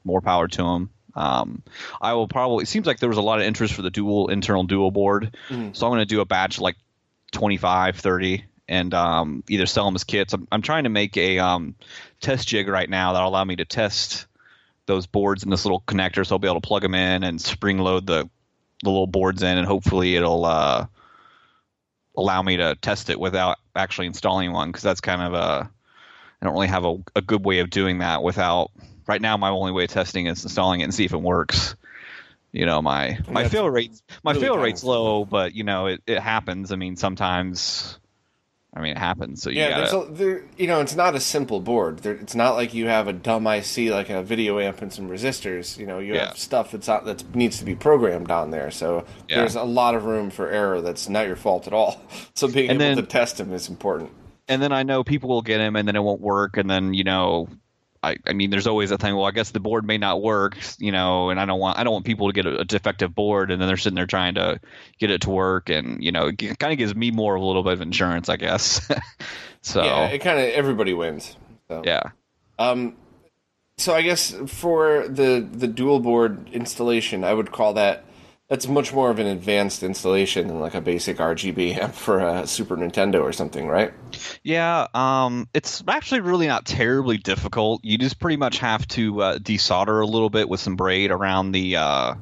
more 0.05 0.21
power 0.21 0.47
to 0.47 0.57
them. 0.63 0.89
Um, 1.15 1.63
I 2.01 2.13
will 2.13 2.27
probably. 2.27 2.63
It 2.63 2.67
seems 2.67 2.85
like 2.85 2.99
there 2.99 3.09
was 3.09 3.17
a 3.17 3.21
lot 3.21 3.39
of 3.39 3.45
interest 3.45 3.73
for 3.73 3.81
the 3.81 3.89
dual 3.91 4.29
internal 4.29 4.63
dual 4.63 4.91
board, 4.91 5.35
Mhm. 5.49 5.75
so 5.75 5.85
I'm 5.87 5.91
going 5.91 5.99
to 5.99 6.05
do 6.05 6.21
a 6.21 6.25
batch 6.25 6.59
like 6.59 6.75
25, 7.31 7.97
30, 7.97 8.43
and 8.67 8.93
um, 8.93 9.43
either 9.49 9.65
sell 9.65 9.85
them 9.85 9.95
as 9.95 10.03
kits. 10.03 10.33
I'm, 10.33 10.47
I'm 10.51 10.61
trying 10.61 10.83
to 10.83 10.89
make 10.89 11.15
a 11.17 11.39
um, 11.39 11.75
test 12.19 12.47
jig 12.47 12.67
right 12.67 12.89
now 12.89 13.13
that'll 13.13 13.29
allow 13.29 13.43
me 13.43 13.55
to 13.57 13.65
test 13.65 14.25
those 14.85 15.05
boards 15.07 15.43
in 15.43 15.49
this 15.49 15.65
little 15.65 15.81
connector, 15.87 16.25
so 16.25 16.35
I'll 16.35 16.39
be 16.39 16.47
able 16.47 16.59
to 16.61 16.67
plug 16.67 16.81
them 16.81 16.95
in 16.95 17.23
and 17.23 17.39
spring 17.41 17.77
load 17.79 18.05
the 18.07 18.29
the 18.83 18.89
little 18.89 19.07
boards 19.07 19.41
in, 19.43 19.57
and 19.57 19.65
hopefully 19.65 20.15
it'll 20.15 20.43
uh, 20.45 20.85
allow 22.17 22.41
me 22.41 22.57
to 22.57 22.75
test 22.81 23.09
it 23.09 23.19
without 23.19 23.57
actually 23.75 24.07
installing 24.07 24.51
one 24.51 24.69
because 24.69 24.83
that's 24.83 25.01
kind 25.01 25.21
of 25.21 25.33
a 25.33 25.69
I 26.43 26.45
don't 26.45 26.55
really 26.55 26.67
have 26.67 26.83
a, 26.83 26.97
a 27.15 27.21
good 27.21 27.45
way 27.45 27.59
of 27.59 27.69
doing 27.69 27.99
that 27.99 28.21
without. 28.21 28.69
Right 29.07 29.21
now, 29.21 29.37
my 29.37 29.47
only 29.47 29.71
way 29.71 29.85
of 29.85 29.89
testing 29.91 30.27
is 30.27 30.43
installing 30.43 30.81
it 30.81 30.83
and 30.83 30.93
see 30.93 31.05
if 31.05 31.13
it 31.13 31.21
works. 31.21 31.77
You 32.51 32.65
know, 32.65 32.81
my 32.81 33.17
my 33.29 33.47
fail 33.47 33.69
rate 33.69 33.91
my 34.23 34.31
really 34.33 34.43
fail 34.43 34.57
rate's 34.57 34.83
low, 34.83 35.23
but 35.23 35.55
you 35.55 35.63
know 35.63 35.85
it, 35.85 36.01
it 36.05 36.19
happens. 36.19 36.73
I 36.73 36.75
mean, 36.75 36.97
sometimes. 36.97 37.97
I 38.75 38.81
mean, 38.81 38.91
it 38.91 38.97
happens. 38.97 39.41
So 39.41 39.51
you 39.51 39.59
Yeah, 39.61 39.81
gotta. 39.85 39.99
a, 39.99 40.11
there, 40.11 40.43
you 40.57 40.67
know, 40.67 40.81
it's 40.81 40.95
not 40.95 41.15
a 41.15 41.19
simple 41.21 41.59
board. 41.61 41.99
There, 41.99 42.13
it's 42.15 42.33
not 42.35 42.55
like 42.55 42.73
you 42.73 42.87
have 42.87 43.07
a 43.07 43.13
dumb 43.13 43.45
IC 43.47 43.89
like 43.91 44.09
a 44.09 44.21
video 44.23 44.59
amp 44.59 44.81
and 44.81 44.91
some 44.91 45.07
resistors. 45.09 45.77
You 45.77 45.85
know, 45.85 45.99
you 45.99 46.15
Yeah. 46.15 46.27
have 46.29 46.37
stuff 46.39 46.71
that's 46.71 46.87
not, 46.87 47.05
that 47.05 47.35
needs 47.35 47.59
to 47.59 47.65
be 47.65 47.75
programmed 47.75 48.31
on 48.31 48.49
there. 48.51 48.71
So 48.71 49.05
Yeah. 49.29 49.37
there's 49.37 49.55
a 49.55 49.63
lot 49.63 49.93
of 49.95 50.05
room 50.05 50.29
for 50.31 50.49
error. 50.49 50.81
That's 50.81 51.07
not 51.07 51.27
your 51.27 51.35
fault 51.37 51.67
at 51.67 51.73
all. 51.73 52.01
So 52.35 52.47
being 52.49 52.71
And 52.71 52.81
able 52.81 52.95
then- 52.95 53.03
to 53.05 53.09
test 53.09 53.37
them 53.37 53.53
is 53.53 53.69
important. 53.69 54.09
And 54.47 54.61
then 54.61 54.71
I 54.71 54.83
know 54.83 55.03
people 55.03 55.29
will 55.29 55.41
get 55.41 55.59
him, 55.59 55.75
and 55.75 55.87
then 55.87 55.95
it 55.95 56.03
won't 56.03 56.21
work, 56.21 56.57
and 56.57 56.69
then 56.69 56.93
you 56.93 57.03
know, 57.03 57.47
I, 58.03 58.17
I 58.27 58.33
mean, 58.33 58.49
there's 58.49 58.67
always 58.67 58.91
a 58.91 58.97
thing. 58.97 59.15
Well, 59.15 59.25
I 59.25 59.31
guess 59.31 59.51
the 59.51 59.61
board 59.61 59.85
may 59.85 59.97
not 59.97 60.21
work, 60.21 60.57
you 60.77 60.91
know, 60.91 61.29
and 61.29 61.39
I 61.39 61.45
don't 61.45 61.59
want 61.59 61.79
I 61.79 61.83
don't 61.83 61.93
want 61.93 62.05
people 62.05 62.27
to 62.27 62.33
get 62.33 62.45
a, 62.45 62.59
a 62.59 62.65
defective 62.65 63.15
board, 63.15 63.49
and 63.49 63.61
then 63.61 63.67
they're 63.67 63.77
sitting 63.77 63.95
there 63.95 64.05
trying 64.05 64.35
to 64.35 64.59
get 64.99 65.09
it 65.09 65.21
to 65.21 65.29
work, 65.29 65.69
and 65.69 66.03
you 66.03 66.11
know, 66.11 66.27
it 66.27 66.59
kind 66.59 66.73
of 66.73 66.77
gives 66.77 66.93
me 66.93 67.11
more 67.11 67.35
of 67.35 67.41
a 67.41 67.45
little 67.45 67.63
bit 67.63 67.73
of 67.73 67.81
insurance, 67.81 68.27
I 68.27 68.35
guess. 68.35 68.85
so 69.61 69.83
Yeah, 69.83 69.99
yeah, 69.99 70.07
it 70.07 70.19
kind 70.19 70.37
of 70.37 70.45
everybody 70.49 70.93
wins. 70.93 71.37
So. 71.69 71.81
Yeah. 71.85 72.03
Um, 72.59 72.97
so 73.77 73.95
I 73.95 74.01
guess 74.01 74.35
for 74.47 75.07
the 75.07 75.47
the 75.49 75.67
dual 75.67 76.01
board 76.01 76.49
installation, 76.51 77.23
I 77.23 77.33
would 77.33 77.51
call 77.51 77.73
that 77.73 78.03
that's 78.49 78.67
much 78.67 78.93
more 78.93 79.09
of 79.09 79.19
an 79.19 79.27
advanced 79.27 79.83
installation 79.83 80.47
than 80.47 80.59
like 80.59 80.75
a 80.75 80.81
basic 80.81 81.17
RGB 81.17 81.77
amp 81.81 81.93
for 81.95 82.19
a 82.19 82.45
Super 82.45 82.75
Nintendo 82.75 83.21
or 83.21 83.31
something, 83.31 83.67
right? 83.67 83.93
Yeah, 84.43 84.87
um, 84.93 85.47
it's 85.53 85.83
actually 85.87 86.21
really 86.21 86.47
not 86.47 86.65
terribly 86.65 87.17
difficult. 87.17 87.83
You 87.83 87.97
just 87.97 88.19
pretty 88.19 88.37
much 88.37 88.59
have 88.59 88.87
to 88.89 89.21
uh, 89.21 89.37
desolder 89.39 90.01
a 90.01 90.05
little 90.05 90.29
bit 90.29 90.49
with 90.49 90.59
some 90.59 90.75
braid 90.75 91.11
around 91.11 91.51
the 91.51 91.77
uh, 91.77 92.15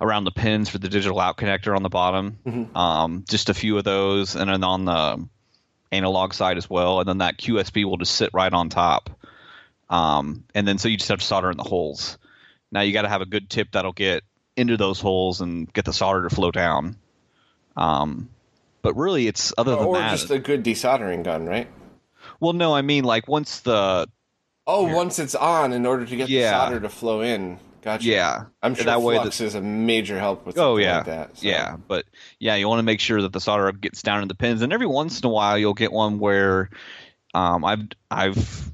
around 0.00 0.24
the 0.24 0.30
pins 0.30 0.68
for 0.68 0.78
the 0.78 0.88
digital 0.88 1.20
out 1.20 1.36
connector 1.36 1.76
on 1.76 1.82
the 1.82 1.88
bottom. 1.88 2.38
Mm-hmm. 2.46 2.76
Um, 2.76 3.24
just 3.28 3.48
a 3.48 3.54
few 3.54 3.76
of 3.76 3.84
those, 3.84 4.36
and 4.36 4.48
then 4.48 4.64
on 4.64 4.84
the 4.84 5.28
analog 5.92 6.32
side 6.32 6.56
as 6.56 6.70
well, 6.70 7.00
and 7.00 7.08
then 7.08 7.18
that 7.18 7.36
QSB 7.36 7.84
will 7.84 7.96
just 7.96 8.14
sit 8.14 8.30
right 8.32 8.52
on 8.52 8.68
top. 8.68 9.10
Um, 9.88 10.44
and 10.54 10.66
then 10.66 10.78
so 10.78 10.88
you 10.88 10.96
just 10.96 11.08
have 11.08 11.18
to 11.18 11.24
solder 11.24 11.50
in 11.50 11.56
the 11.56 11.64
holes. 11.64 12.16
Now 12.70 12.82
you 12.82 12.92
got 12.92 13.02
to 13.02 13.08
have 13.08 13.20
a 13.20 13.26
good 13.26 13.50
tip 13.50 13.72
that'll 13.72 13.92
get 13.92 14.22
into 14.60 14.76
those 14.76 15.00
holes 15.00 15.40
and 15.40 15.72
get 15.72 15.84
the 15.84 15.92
solder 15.92 16.28
to 16.28 16.34
flow 16.34 16.50
down. 16.50 16.96
Um, 17.76 18.28
but 18.82 18.94
really, 18.96 19.26
it's 19.26 19.52
other 19.58 19.76
than 19.76 19.84
or 19.86 19.96
that. 19.98 20.10
just 20.12 20.30
a 20.30 20.38
good 20.38 20.64
desoldering 20.64 21.22
gun, 21.24 21.46
right? 21.46 21.68
well, 22.38 22.52
no, 22.52 22.74
I 22.74 22.82
mean 22.82 23.04
like 23.04 23.26
once 23.28 23.60
the 23.60 24.06
Oh, 24.66 24.94
once 24.94 25.18
it's 25.18 25.34
on, 25.34 25.72
in 25.72 25.84
order 25.86 26.04
to 26.06 26.16
get 26.16 26.28
Yeah. 26.28 26.52
the 26.52 26.58
solder 26.64 26.80
to 26.80 26.88
flow 26.88 27.20
in. 27.22 27.58
Gotcha. 27.82 28.06
yeah, 28.06 28.44
I'm 28.62 28.74
sure 28.74 28.84
that 28.84 29.00
way 29.00 29.14
the- 29.14 29.22
flux 29.22 29.40
is 29.40 29.54
a 29.54 29.60
major 29.62 30.18
help 30.18 30.44
with 30.44 30.58
Oh 30.58 30.76
yeah, 30.76 30.98
like 30.98 31.06
that. 31.06 31.38
so. 31.38 31.48
yeah. 31.48 31.76
But 31.88 32.04
yeah, 32.38 32.54
you 32.56 32.68
want 32.68 32.78
to 32.78 32.82
make 32.82 33.00
sure 33.00 33.22
that 33.22 33.32
the 33.32 33.40
solder 33.40 33.72
gets 33.72 34.02
down 34.02 34.20
in 34.20 34.28
the 34.28 34.34
pins, 34.34 34.60
and 34.60 34.70
every 34.72 34.86
once 34.86 35.18
in 35.20 35.26
a 35.26 35.30
while 35.30 35.56
you'll 35.56 35.72
get 35.74 35.90
one 35.90 36.18
where 36.18 36.68
um, 37.32 37.64
I've 37.64 37.80
I've 38.10 38.70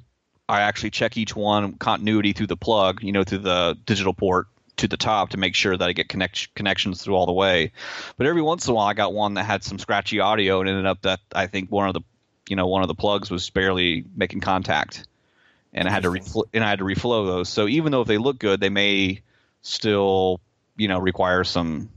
I 0.49 0.62
actually 0.62 0.90
check 0.90 1.16
each 1.16 1.37
one 1.37 1.75
continuity 1.75 2.33
through 2.33 2.49
the 2.49 2.57
plug, 2.57 3.03
you 3.03 3.12
know, 3.12 3.22
through 3.22 3.38
the 3.38 3.77
digital 3.87 4.12
port 4.12 4.49
to 4.76 4.88
the 4.88 4.96
top 4.96 5.30
to 5.30 5.36
make 5.36 5.54
sure 5.54 5.76
that 5.76 5.88
I 5.88 5.92
get 5.92 6.08
connect 6.08 6.54
connections 6.54 7.02
through 7.02 7.14
all 7.14 7.26
the 7.26 7.32
way. 7.32 7.72
But 8.16 8.26
every 8.26 8.42
once 8.42 8.66
in 8.66 8.72
a 8.72 8.74
while, 8.74 8.86
I 8.86 8.94
got 8.94 9.12
one 9.12 9.34
that 9.34 9.44
had 9.44 9.64
some 9.64 9.78
scratchy 9.78 10.20
audio, 10.20 10.60
and 10.60 10.68
ended 10.68 10.86
up 10.86 11.02
that 11.02 11.20
I 11.34 11.46
think 11.46 11.70
one 11.70 11.88
of 11.88 11.94
the 11.94 12.02
you 12.48 12.56
know 12.56 12.66
one 12.66 12.82
of 12.82 12.88
the 12.88 12.94
plugs 12.94 13.30
was 13.30 13.48
barely 13.50 14.04
making 14.14 14.40
contact, 14.40 15.06
and 15.72 15.88
I 15.88 15.90
had 15.90 16.02
to 16.02 16.10
refl- 16.10 16.48
and 16.52 16.62
I 16.62 16.68
had 16.68 16.78
to 16.78 16.84
reflow 16.84 17.26
those. 17.26 17.48
So 17.48 17.66
even 17.68 17.92
though 17.92 18.02
if 18.02 18.08
they 18.08 18.18
look 18.18 18.38
good, 18.38 18.60
they 18.60 18.70
may 18.70 19.20
still 19.62 20.40
you 20.76 20.88
know 20.88 20.98
require 20.98 21.44
some 21.44 21.90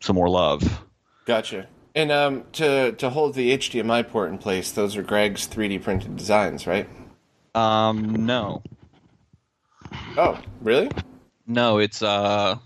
some 0.00 0.16
more 0.16 0.28
love. 0.28 0.84
Gotcha. 1.24 1.66
And 1.94 2.12
um, 2.12 2.44
to 2.52 2.92
to 2.92 3.10
hold 3.10 3.34
the 3.34 3.56
HDMI 3.56 4.08
port 4.08 4.30
in 4.30 4.38
place, 4.38 4.72
those 4.72 4.96
are 4.96 5.02
Greg's 5.02 5.46
3D 5.48 5.82
printed 5.82 6.16
designs, 6.16 6.66
right? 6.66 6.88
Um, 7.52 8.26
no, 8.26 8.62
Oh, 10.16 10.40
really? 10.60 10.90
No, 11.50 11.78
it's 11.78 12.02
uh, 12.02 12.56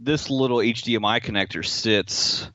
this 0.00 0.30
little 0.30 0.58
HDMI 0.58 1.20
connector 1.22 1.64
sits. 1.64 2.48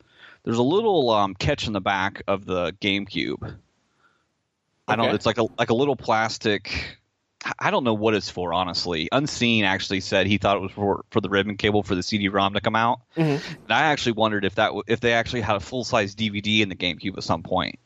There's 0.44 0.58
a 0.58 0.64
little 0.64 1.10
um, 1.10 1.36
catch 1.36 1.68
in 1.68 1.74
the 1.74 1.82
back 1.82 2.24
of 2.28 2.46
the 2.46 2.72
GameCube. 2.82 3.58
I 4.88 4.96
don't. 4.96 5.14
It's 5.16 5.26
like 5.26 5.38
a 5.38 5.46
like 5.60 5.70
a 5.70 5.74
little 5.74 5.96
plastic. 5.96 6.98
I 7.60 7.70
don't 7.72 7.84
know 7.84 7.94
what 7.94 8.14
it's 8.16 8.30
for, 8.30 8.54
honestly. 8.54 9.10
Unseen 9.12 9.64
actually 9.64 10.00
said 10.00 10.28
he 10.28 10.38
thought 10.38 10.58
it 10.58 10.62
was 10.62 10.72
for 10.72 11.04
for 11.12 11.22
the 11.22 11.30
ribbon 11.30 11.56
cable 11.58 11.84
for 11.84 11.94
the 11.96 12.02
CD-ROM 12.04 12.54
to 12.54 12.62
come 12.62 12.76
out, 12.76 13.02
Mhm. 13.16 13.42
and 13.46 13.72
I 13.72 13.84
actually 13.84 14.14
wondered 14.14 14.44
if 14.46 14.56
that 14.56 14.68
w- 14.68 14.84
if 14.88 15.00
they 15.02 15.14
actually 15.14 15.42
had 15.42 15.56
a 15.58 15.60
full 15.60 15.84
size 15.84 16.16
DVD 16.16 16.62
in 16.62 16.70
the 16.70 16.76
GameCube 16.76 17.18
at 17.18 17.24
some 17.24 17.44
point, 17.44 17.78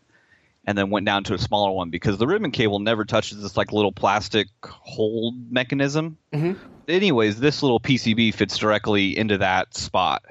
and 0.65 0.77
then 0.77 0.89
went 0.89 1.05
down 1.05 1.23
to 1.25 1.33
a 1.33 1.39
smaller 1.39 1.71
one 1.71 1.89
because 1.89 2.17
the 2.17 2.27
ribbon 2.27 2.51
cable 2.51 2.79
never 2.79 3.03
touches 3.05 3.41
this 3.41 3.57
like 3.57 3.71
little 3.71 3.91
plastic 3.91 4.47
hold 4.63 5.51
mechanism. 5.51 6.17
Mhm. 6.33 6.57
Anyways, 6.87 7.39
this 7.39 7.63
little 7.63 7.79
PCB 7.79 8.33
fits 8.33 8.57
directly 8.57 9.17
into 9.17 9.39
that 9.39 9.75
spot, 9.75 10.23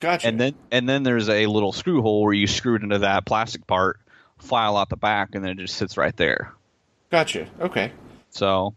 Gotcha. 0.00 0.28
and 0.28 0.40
then 0.40 0.54
and 0.70 0.88
then 0.88 1.02
there's 1.02 1.28
a 1.28 1.46
little 1.46 1.72
screw 1.72 2.00
hole 2.02 2.22
where 2.22 2.32
you 2.32 2.46
screw 2.46 2.76
it 2.76 2.82
into 2.82 2.98
that 3.00 3.26
plastic 3.26 3.66
part, 3.66 3.98
file 4.38 4.76
out 4.76 4.88
the 4.88 4.96
back, 4.96 5.34
and 5.34 5.44
then 5.44 5.52
it 5.52 5.58
just 5.58 5.76
sits 5.76 5.96
right 5.96 6.16
there. 6.16 6.52
gotcha. 7.10 7.46
Okay. 7.60 7.92
So, 8.30 8.74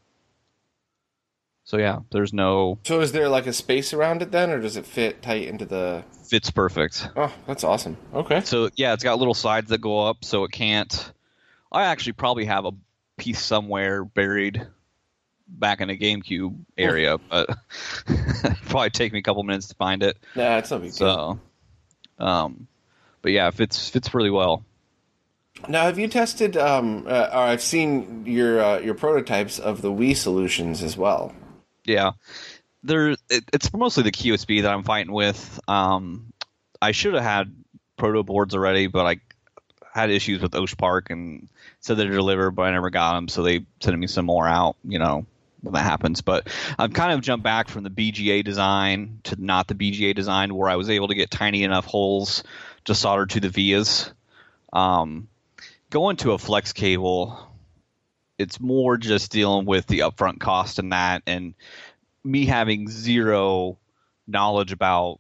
so 1.64 1.78
yeah, 1.78 2.00
there's 2.12 2.34
no 2.34 2.80
So 2.86 3.02
is 3.02 3.12
there 3.12 3.30
like 3.30 3.46
a 3.48 3.54
space 3.54 3.94
around 3.94 4.22
it 4.22 4.32
then, 4.32 4.50
or 4.50 4.60
does 4.60 4.78
it 4.78 4.86
fit 4.86 5.22
tight 5.22 5.48
into 5.48 5.66
the? 5.66 6.04
Fits 6.30 6.52
perfect. 6.52 7.10
Oh, 7.16 7.34
that's 7.48 7.64
awesome. 7.64 7.98
Okay. 8.14 8.42
So 8.42 8.70
yeah, 8.76 8.94
it's 8.94 9.04
got 9.04 9.18
little 9.18 9.34
sides 9.34 9.70
that 9.70 9.82
go 9.82 10.08
up, 10.08 10.24
so 10.24 10.44
it 10.44 10.52
can't. 10.52 11.12
I 11.72 11.86
actually 11.86 12.14
probably 12.14 12.46
have 12.46 12.66
a 12.66 12.72
piece 13.18 13.42
somewhere 13.42 14.04
buried 14.06 14.66
back 15.48 15.82
in 15.82 15.88
the 15.88 15.98
GameCube 15.98 16.56
area, 16.78 17.18
but 17.18 17.50
probably 18.68 18.90
take 18.92 19.12
me 19.12 19.20
a 19.20 19.24
couple 19.24 19.44
minutes 19.44 19.70
to 19.70 19.76
find 19.76 20.04
it. 20.04 20.18
Nah, 20.36 20.58
it's 20.58 20.72
no 20.72 20.80
big 20.80 20.94
deal. 20.94 21.40
So, 22.18 22.24
um, 22.24 22.68
but 23.22 23.32
yeah, 23.32 23.50
fits 23.52 23.90
fits 23.90 24.14
really 24.14 24.32
well. 24.32 24.64
Now, 25.68 25.84
have 25.84 26.00
you 26.00 26.08
tested? 26.08 26.56
Um, 26.56 27.06
uh, 27.08 27.30
or 27.32 27.40
I've 27.40 27.62
seen 27.62 28.26
your 28.26 28.62
uh, 28.62 28.80
your 28.80 28.94
prototypes 28.94 29.60
of 29.60 29.82
the 29.82 29.92
Wii 29.92 30.16
solutions 30.16 30.82
as 30.82 30.96
well. 30.96 31.34
Yeah, 31.86 32.12
there. 32.84 33.10
It, 33.30 33.44
it's 33.54 33.74
mostly 33.74 34.04
the 34.04 34.12
QSB 34.12 34.64
that 34.64 34.72
I'm 34.72 34.84
fighting 34.84 35.12
with. 35.14 35.60
Um, 35.68 36.34
I 36.82 36.92
should 36.92 37.14
have 37.14 37.24
had 37.24 37.54
proto 37.98 38.24
boards 38.24 38.56
already, 38.56 38.88
but 38.88 39.06
I 39.06 39.18
had 39.94 40.10
issues 40.10 40.42
with 40.42 40.56
Osh 40.56 40.76
Park 40.78 41.10
and 41.10 41.50
said 41.80 41.98
they'd 41.98 42.10
deliver, 42.10 42.52
but 42.52 42.64
I 42.64 42.72
never 42.72 42.90
got 42.90 43.16
them, 43.16 43.28
so 43.28 43.44
they 43.44 43.66
sent 43.82 43.98
me 43.98 44.08
some 44.08 44.26
more 44.26 44.48
out. 44.48 44.76
You 44.84 45.00
know 45.00 45.26
when 45.62 45.74
that 45.74 45.84
happens, 45.84 46.22
but 46.22 46.48
I've 46.78 46.94
kind 46.94 47.12
of 47.12 47.20
jumped 47.20 47.44
back 47.44 47.68
from 47.68 47.84
the 47.84 47.90
BGA 47.90 48.46
design 48.46 49.20
to 49.24 49.36
not 49.44 49.68
the 49.68 49.76
BGA 49.76 50.16
design, 50.16 50.56
where 50.56 50.70
I 50.70 50.78
was 50.78 50.90
able 50.90 51.10
to 51.10 51.16
get 51.16 51.30
tiny 51.30 51.64
enough 51.64 51.86
holes 51.86 52.44
to 52.86 52.96
solder 52.96 53.26
to 53.26 53.40
the 53.42 53.50
vias. 53.50 54.12
Um, 54.72 55.28
going 55.90 56.16
to 56.18 56.32
a 56.32 56.38
flex 56.38 56.72
cable 56.72 57.50
it's 58.40 58.60
more 58.60 58.98
just 58.98 59.32
dealing 59.32 59.66
with 59.66 59.86
the 59.86 60.00
upfront 60.00 60.40
cost 60.40 60.80
and 60.80 60.94
that 60.94 61.22
and 61.28 61.54
me 62.24 62.46
having 62.46 62.90
zero 62.90 63.78
knowledge 64.28 64.72
about 64.72 65.20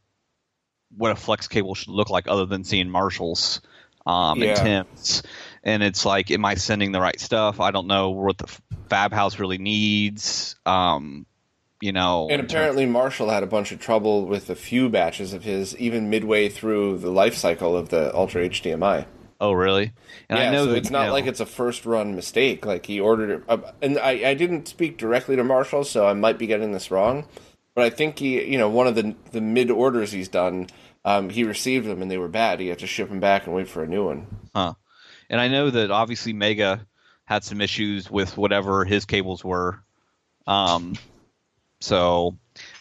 what 0.96 1.12
a 1.12 1.16
flex 1.16 1.48
cable 1.48 1.76
should 1.76 1.90
look 1.90 2.10
like 2.10 2.28
other 2.28 2.46
than 2.46 2.64
seeing 2.64 2.90
Marshalls 2.90 3.62
um, 4.06 4.42
Yeah. 4.42 4.50
and 4.50 4.88
Tim's. 4.88 5.24
And 5.64 5.84
it's 5.84 6.06
like, 6.06 6.32
am 6.32 6.46
I 6.46 6.56
sending 6.56 6.92
the 6.92 7.02
right 7.02 7.20
stuff? 7.20 7.60
I 7.60 7.72
don't 7.72 7.88
know 7.88 8.12
what 8.12 8.38
the 8.38 8.48
Fab 8.90 9.14
House 9.14 9.40
really 9.40 9.58
needs. 9.58 10.56
Um, 10.66 11.26
you 11.82 11.92
know, 11.92 12.28
And 12.30 12.42
apparently, 12.42 12.86
Marshall 12.86 13.30
had 13.30 13.44
a 13.44 13.48
bunch 13.48 13.72
of 13.72 13.80
trouble 13.80 14.26
with 14.26 14.50
a 14.50 14.56
few 14.56 14.90
batches 14.90 15.32
of 15.34 15.44
his, 15.44 15.78
even 15.78 16.10
midway 16.10 16.50
through 16.50 16.98
the 16.98 17.10
life 17.12 17.36
cycle 17.36 17.78
of 17.78 17.90
the 17.90 18.14
Ultra 18.16 18.50
HDMI. 18.50 19.06
Oh 19.40 19.52
really? 19.54 19.94
And 20.30 20.40
yeah, 20.40 20.50
I 20.50 20.52
know 20.52 20.66
so 20.66 20.72
that, 20.72 20.78
it's 20.78 20.90
you 20.90 20.94
not 20.94 21.08
know- 21.08 21.14
like 21.14 21.26
it's 21.26 21.40
a 21.40 21.46
first 21.46 21.86
run 21.86 22.16
mistake. 22.16 22.66
Like 22.66 22.86
he 22.86 23.00
ordered 23.00 23.30
it, 23.30 23.44
uh, 23.48 23.58
and 23.82 23.98
I, 24.00 24.30
I 24.30 24.34
didn't 24.34 24.68
speak 24.68 24.98
directly 24.98 25.36
to 25.36 25.44
Marshall, 25.44 25.84
so 25.84 26.08
I 26.08 26.14
might 26.14 26.38
be 26.38 26.48
getting 26.48 26.72
this 26.72 26.92
wrong. 26.92 27.26
But 27.76 27.86
I 27.86 27.90
think 27.90 28.20
he, 28.20 28.44
you 28.44 28.58
know, 28.58 28.70
one 28.70 28.88
of 28.88 28.96
the 28.96 29.16
the 29.32 29.42
mid 29.42 29.72
orders 29.72 30.12
he's 30.12 30.28
done, 30.28 30.68
um, 31.06 31.30
he 31.30 31.44
received 31.44 31.88
them 31.88 32.02
and 32.02 32.12
they 32.12 32.18
were 32.18 32.28
bad. 32.28 32.60
He 32.60 32.68
had 32.68 32.80
to 32.80 32.88
ship 32.88 33.10
them 33.10 33.20
back 33.20 33.46
and 33.46 33.56
wait 33.56 33.68
for 33.70 33.84
a 33.84 33.88
new 33.88 34.06
one. 34.06 34.28
Huh. 34.54 34.74
And 35.30 35.40
I 35.40 35.48
know 35.48 35.70
that 35.70 35.92
obviously 35.92 36.34
Mega 36.34 36.86
had 37.26 37.44
some 37.44 37.62
issues 37.62 38.10
with 38.10 38.36
whatever 38.38 38.84
his 38.84 39.06
cables 39.06 39.44
were. 39.44 39.82
Um, 40.48 40.96
so 41.80 42.38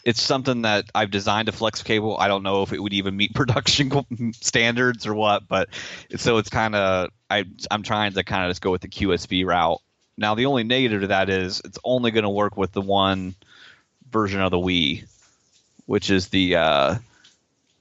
it's 0.09 0.23
something 0.23 0.63
that 0.63 0.87
I've 0.95 1.11
designed 1.11 1.51
a 1.51 1.53
flex 1.53 1.83
cable. 1.83 2.17
I 2.17 2.29
don't 2.29 2.43
know 2.43 2.63
if 2.63 2.73
it 2.73 2.83
would 2.83 2.95
even 2.95 3.15
meet 3.15 3.35
production 3.35 4.33
standards 4.33 5.07
or 5.07 5.15
what, 5.15 5.47
but 5.47 5.69
so 6.17 6.39
it's 6.39 6.49
kind 6.49 6.75
of 6.75 7.11
I 7.29 7.45
I'm 7.71 7.83
trying 7.83 8.15
to 8.15 8.25
kind 8.25 8.45
of 8.45 8.51
just 8.51 8.63
go 8.63 8.71
with 8.71 8.81
the 8.81 8.89
QSB 8.89 9.45
route. 9.45 9.83
Now 10.17 10.35
the 10.35 10.47
only 10.47 10.65
negative 10.65 11.03
to 11.03 11.07
that 11.09 11.29
is 11.29 11.61
it's 11.63 11.79
only 11.85 12.11
going 12.11 12.23
to 12.23 12.31
work 12.31 12.57
with 12.57 12.73
the 12.73 12.81
one 12.81 13.35
version 14.11 14.41
of 14.41 14.51
the 14.51 14.57
Wii, 14.57 15.05
which 15.85 16.09
is 16.11 16.29
the 16.29 16.57
uh, 16.57 16.95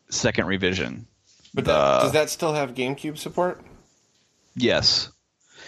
second 0.09 0.47
revision. 0.47 1.07
But 1.53 1.63
The- 1.63 1.71
that, 1.71 1.99
does 2.01 2.11
that 2.11 2.29
still 2.29 2.53
have 2.53 2.73
GameCube 2.73 3.17
support? 3.17 3.61
Yes. 4.53 5.09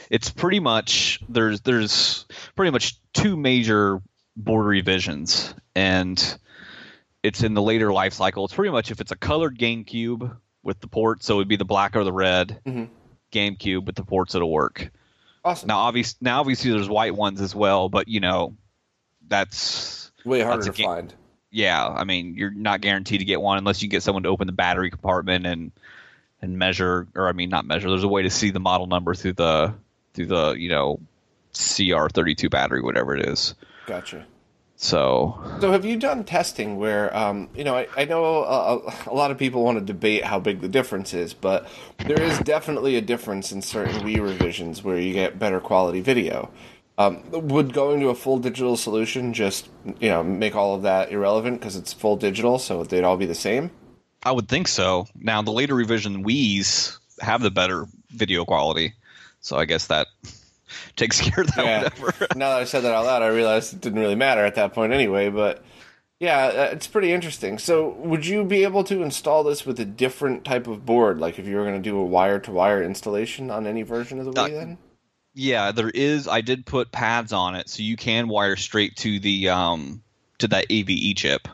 It's 0.10 0.30
pretty 0.30 0.60
much 0.60 1.22
there's 1.30 1.62
there's 1.62 2.26
pretty 2.58 2.72
much 2.72 2.98
two 3.14 3.38
major 3.38 4.02
board 4.36 4.66
revisions 4.66 5.54
and 5.74 6.38
it's 7.24 7.44
in 7.44 7.54
the 7.54 7.62
later 7.62 7.92
life 7.92 8.14
cycle. 8.14 8.46
It's 8.46 8.54
pretty 8.54 8.72
much 8.72 8.92
if 8.92 9.02
it's 9.02 9.12
a 9.12 9.16
colored 9.16 9.58
GameCube 9.58 10.36
with 10.64 10.80
the 10.80 10.88
ports, 10.88 11.26
so 11.26 11.36
it 11.36 11.38
would 11.38 11.48
be 11.48 11.56
the 11.58 11.66
black 11.66 11.96
or 11.96 12.04
the 12.04 12.14
red 12.14 12.60
Mhm. 12.66 12.90
GameCube 13.32 13.86
with 13.86 13.96
the 13.96 14.04
ports 14.04 14.34
that'll 14.34 14.50
work. 14.52 14.92
Awesome. 15.44 15.68
Now 15.68 15.80
obviously 15.80 16.18
now 16.22 16.40
obviously 16.42 16.72
there's 16.72 16.90
white 16.90 17.16
ones 17.16 17.40
as 17.42 17.56
well, 17.56 17.90
but 17.90 18.08
you 18.08 18.20
know 18.20 18.56
that's 19.28 20.12
Way 20.26 20.42
harder 20.42 20.64
that's 20.66 20.78
to 20.78 20.84
find. 20.84 21.14
yeah, 21.52 21.88
I 21.88 22.04
mean, 22.04 22.36
you're 22.36 22.52
not 22.52 22.82
guaranteed 22.82 23.20
to 23.20 23.26
get 23.26 23.42
one 23.42 23.58
unless 23.58 23.82
you 23.82 23.90
get 23.90 24.04
someone 24.04 24.24
to 24.24 24.30
open 24.30 24.48
the 24.48 24.54
battery 24.54 24.90
compartment 24.90 25.46
and 25.46 25.72
and 26.42 26.58
measure, 26.58 27.08
or 27.16 27.28
I 27.28 27.34
mean, 27.34 27.50
not 27.50 27.66
measure. 27.66 27.90
There's 27.90 28.04
a 28.04 28.08
way 28.08 28.22
to 28.24 28.30
see 28.30 28.50
the 28.50 28.60
model 28.62 28.88
number 28.88 29.14
through 29.14 29.34
the 29.34 29.74
through 30.14 30.28
the 30.28 30.52
you 30.54 30.70
know 30.70 31.00
CR32 31.54 32.50
battery, 32.50 32.82
whatever 32.82 33.16
it 33.16 33.26
is. 33.28 33.56
Gotcha. 33.88 34.26
So 34.82 35.38
So 35.60 35.74
have 35.74 35.84
you 35.84 35.98
done 35.98 36.24
testing 36.24 36.78
where, 36.78 37.16
um, 37.16 37.50
you 37.54 37.66
know, 37.66 37.76
I, 37.76 37.88
I 37.98 38.06
know 38.06 38.24
a, 38.46 38.80
a 39.08 39.14
lot 39.14 39.30
of 39.30 39.38
people 39.38 39.62
want 39.62 39.78
to 39.78 39.84
debate 39.84 40.24
how 40.24 40.40
big 40.40 40.62
the 40.62 40.70
difference 40.70 41.14
is, 41.14 41.34
but 41.34 41.68
there 41.98 42.22
is 42.22 42.40
definitely 42.40 42.96
a 42.96 43.02
difference 43.02 43.52
in 43.52 43.62
certain 43.62 43.96
Wii 43.96 44.24
revisions 44.24 44.82
where 44.82 44.98
you 44.98 45.12
get 45.12 45.38
better 45.38 45.60
quality 45.60 46.00
video. 46.00 46.50
Um, 46.98 47.30
would 47.32 47.74
going 47.74 48.00
to 48.00 48.08
a 48.08 48.16
full 48.16 48.40
digital 48.40 48.78
solution 48.78 49.34
just 49.34 49.68
you 50.00 50.10
know 50.10 50.24
make 50.24 50.56
all 50.56 50.76
of 50.76 50.84
that 50.84 51.12
irrelevant 51.12 51.60
because 51.60 51.76
it's 51.76 51.92
full 51.92 52.16
digital, 52.16 52.58
so 52.58 52.86
they'd 52.86 53.04
all 53.04 53.18
be 53.18 53.26
the 53.26 53.36
same? 53.36 53.72
I 54.24 54.32
would 54.32 54.48
think 54.48 54.70
so. 54.70 55.08
Now 55.14 55.42
the 55.42 55.52
later 55.52 55.76
revision 55.76 56.24
Wii's 56.24 56.98
have 57.20 57.42
the 57.42 57.52
better 57.52 57.86
video 58.12 58.46
quality, 58.46 58.94
so 59.42 59.58
I 59.58 59.66
guess 59.66 59.88
that 59.88 60.08
takes 61.00 61.20
care 61.30 61.42
of 61.44 61.48
that. 61.56 61.66
Yeah. 61.66 61.84
Whatever. 61.84 62.28
now 62.36 62.50
that 62.50 62.60
I 62.60 62.64
said 62.66 62.82
that 62.82 62.94
out 62.94 63.06
loud, 63.06 63.24
I 63.24 63.28
realized 63.30 63.74
it 63.74 63.82
didn't 63.82 64.00
really 64.00 64.16
matter 64.16 64.46
at 64.46 64.56
that 64.56 64.74
point 64.74 64.94
anyway. 64.94 65.30
But 65.30 65.64
yeah, 66.20 66.46
uh, 66.46 66.70
it's 66.74 66.88
pretty 66.88 67.12
interesting. 67.12 67.58
So, 67.58 67.90
would 67.90 68.26
you 68.26 68.44
be 68.44 68.64
able 68.64 68.84
to 68.86 69.02
install 69.02 69.44
this 69.44 69.66
with 69.66 69.80
a 69.80 69.86
different 69.86 70.44
type 70.44 70.68
of 70.68 70.86
board, 70.86 71.20
like 71.20 71.40
if 71.40 71.48
you 71.48 71.56
were 71.56 71.64
going 71.64 71.82
to 71.82 71.90
do 71.90 71.98
a 71.98 72.06
wire-to-wire 72.06 72.84
installation 72.84 73.50
on 73.50 73.66
any 73.66 73.84
version 73.84 74.20
of 74.20 74.26
the 74.26 74.32
Wii? 74.34 74.46
Uh, 74.46 74.48
then 74.50 74.78
Yeah, 75.34 75.72
there 75.72 75.90
is. 75.90 76.28
I 76.28 76.42
did 76.42 76.66
put 76.66 76.92
pads 76.92 77.32
on 77.32 77.56
it, 77.56 77.70
so 77.70 77.84
you 77.84 77.96
can 77.96 78.28
wire 78.28 78.58
straight 78.58 78.98
to 78.98 79.20
the 79.20 79.50
um 79.50 80.04
to 80.40 80.48
that 80.50 80.66
AVE 80.70 81.16
chip. 81.16 81.48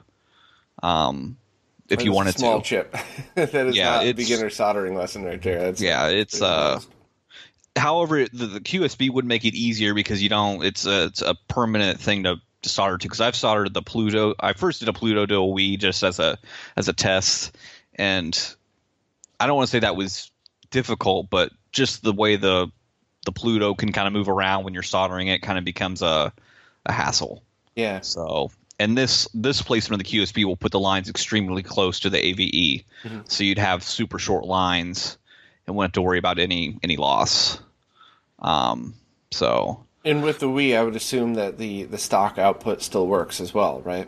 Um, 0.82 1.38
if 1.90 2.04
you 2.04 2.12
wanted 2.12 2.38
small 2.38 2.62
to. 2.62 2.68
chip. 2.68 2.96
that 3.36 3.54
is 3.54 3.76
Yeah, 3.76 3.92
not 3.92 4.04
a 4.06 4.14
beginner 4.14 4.50
soldering 4.50 4.96
lesson 4.96 5.24
right 5.24 5.42
there. 5.42 5.60
That's 5.60 5.82
Yeah, 5.82 6.08
it's 6.08 6.42
uh. 6.42 6.80
However, 7.76 8.26
the, 8.26 8.46
the 8.46 8.60
QSB 8.62 9.12
would 9.12 9.26
make 9.26 9.44
it 9.44 9.54
easier 9.54 9.94
because 9.94 10.22
you 10.22 10.30
don't. 10.30 10.64
It's 10.64 10.86
a 10.86 11.06
it's 11.06 11.22
a 11.22 11.36
permanent 11.48 12.00
thing 12.00 12.24
to, 12.24 12.38
to 12.62 12.70
solder 12.70 12.98
to. 12.98 13.06
Because 13.06 13.22
I've 13.22 13.36
soldered 13.36 13.74
the 13.74 13.82
Pluto. 13.82 14.34
I 14.40 14.54
first 14.54 14.80
did 14.80 14.90
a 14.90 14.94
Pluto 14.94 15.26
to 15.26 15.36
a 15.36 15.40
Wii 15.40 15.78
just 15.78 16.04
as 16.04 16.20
a 16.20 16.38
as 16.78 16.88
a 16.88 16.94
test, 16.94 17.56
and 17.96 18.56
I 19.40 19.48
don't 19.48 19.58
want 19.58 19.68
to 19.68 19.72
say 19.72 19.80
that 19.80 19.96
was 19.96 20.32
difficult, 20.72 21.30
but 21.30 21.52
just 21.72 22.04
the 22.04 22.14
way 22.14 22.38
the 22.38 22.72
the 23.26 23.32
Pluto 23.32 23.74
can 23.74 23.92
kind 23.92 24.08
of 24.08 24.14
move 24.14 24.30
around 24.30 24.64
when 24.64 24.74
you're 24.74 24.84
soldering 24.84 25.28
it 25.28 25.42
kind 25.42 25.58
of 25.58 25.66
becomes 25.66 26.02
a 26.02 26.32
a 26.86 26.92
hassle. 26.92 27.44
yeah. 27.76 28.02
So, 28.02 28.52
and 28.80 28.98
this 28.98 29.28
this 29.34 29.62
placement 29.62 30.02
of 30.02 30.08
the 30.08 30.18
QSB 30.18 30.46
will 30.46 30.56
put 30.56 30.72
the 30.72 30.80
lines 30.80 31.10
extremely 31.10 31.64
close 31.64 32.00
to 32.02 32.10
the 32.10 32.24
AVE, 32.24 32.84
mm-hmm. 33.04 33.20
so 33.26 33.44
you'd 33.44 33.58
have 33.58 33.84
super 33.84 34.20
short 34.20 34.46
lines 34.46 35.18
and 35.68 35.76
wouldn't 35.76 35.90
have 35.90 36.02
to 36.02 36.02
worry 36.02 36.20
about 36.20 36.40
any 36.40 36.78
any 36.84 36.98
loss. 36.98 37.60
Um, 38.46 38.94
so 39.32 39.84
And 40.06 40.24
with 40.24 40.40
the 40.40 40.48
Wii, 40.48 40.78
I 40.78 40.84
would 40.84 40.96
assume 40.96 41.34
that 41.34 41.58
the 41.58 41.84
the 41.84 41.98
stock 41.98 42.38
output 42.38 42.82
still 42.82 43.08
works 43.08 43.42
as 43.42 43.54
well, 43.54 43.82
right? 43.82 44.08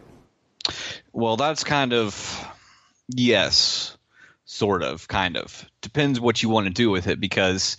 well, 1.13 1.37
that's 1.37 1.63
kind 1.63 1.93
of 1.93 2.47
yes, 3.09 3.97
sort 4.45 4.83
of, 4.83 5.07
kind 5.07 5.37
of 5.37 5.65
depends 5.81 6.19
what 6.19 6.43
you 6.43 6.49
want 6.49 6.67
to 6.67 6.73
do 6.73 6.89
with 6.89 7.07
it 7.07 7.19
because 7.19 7.77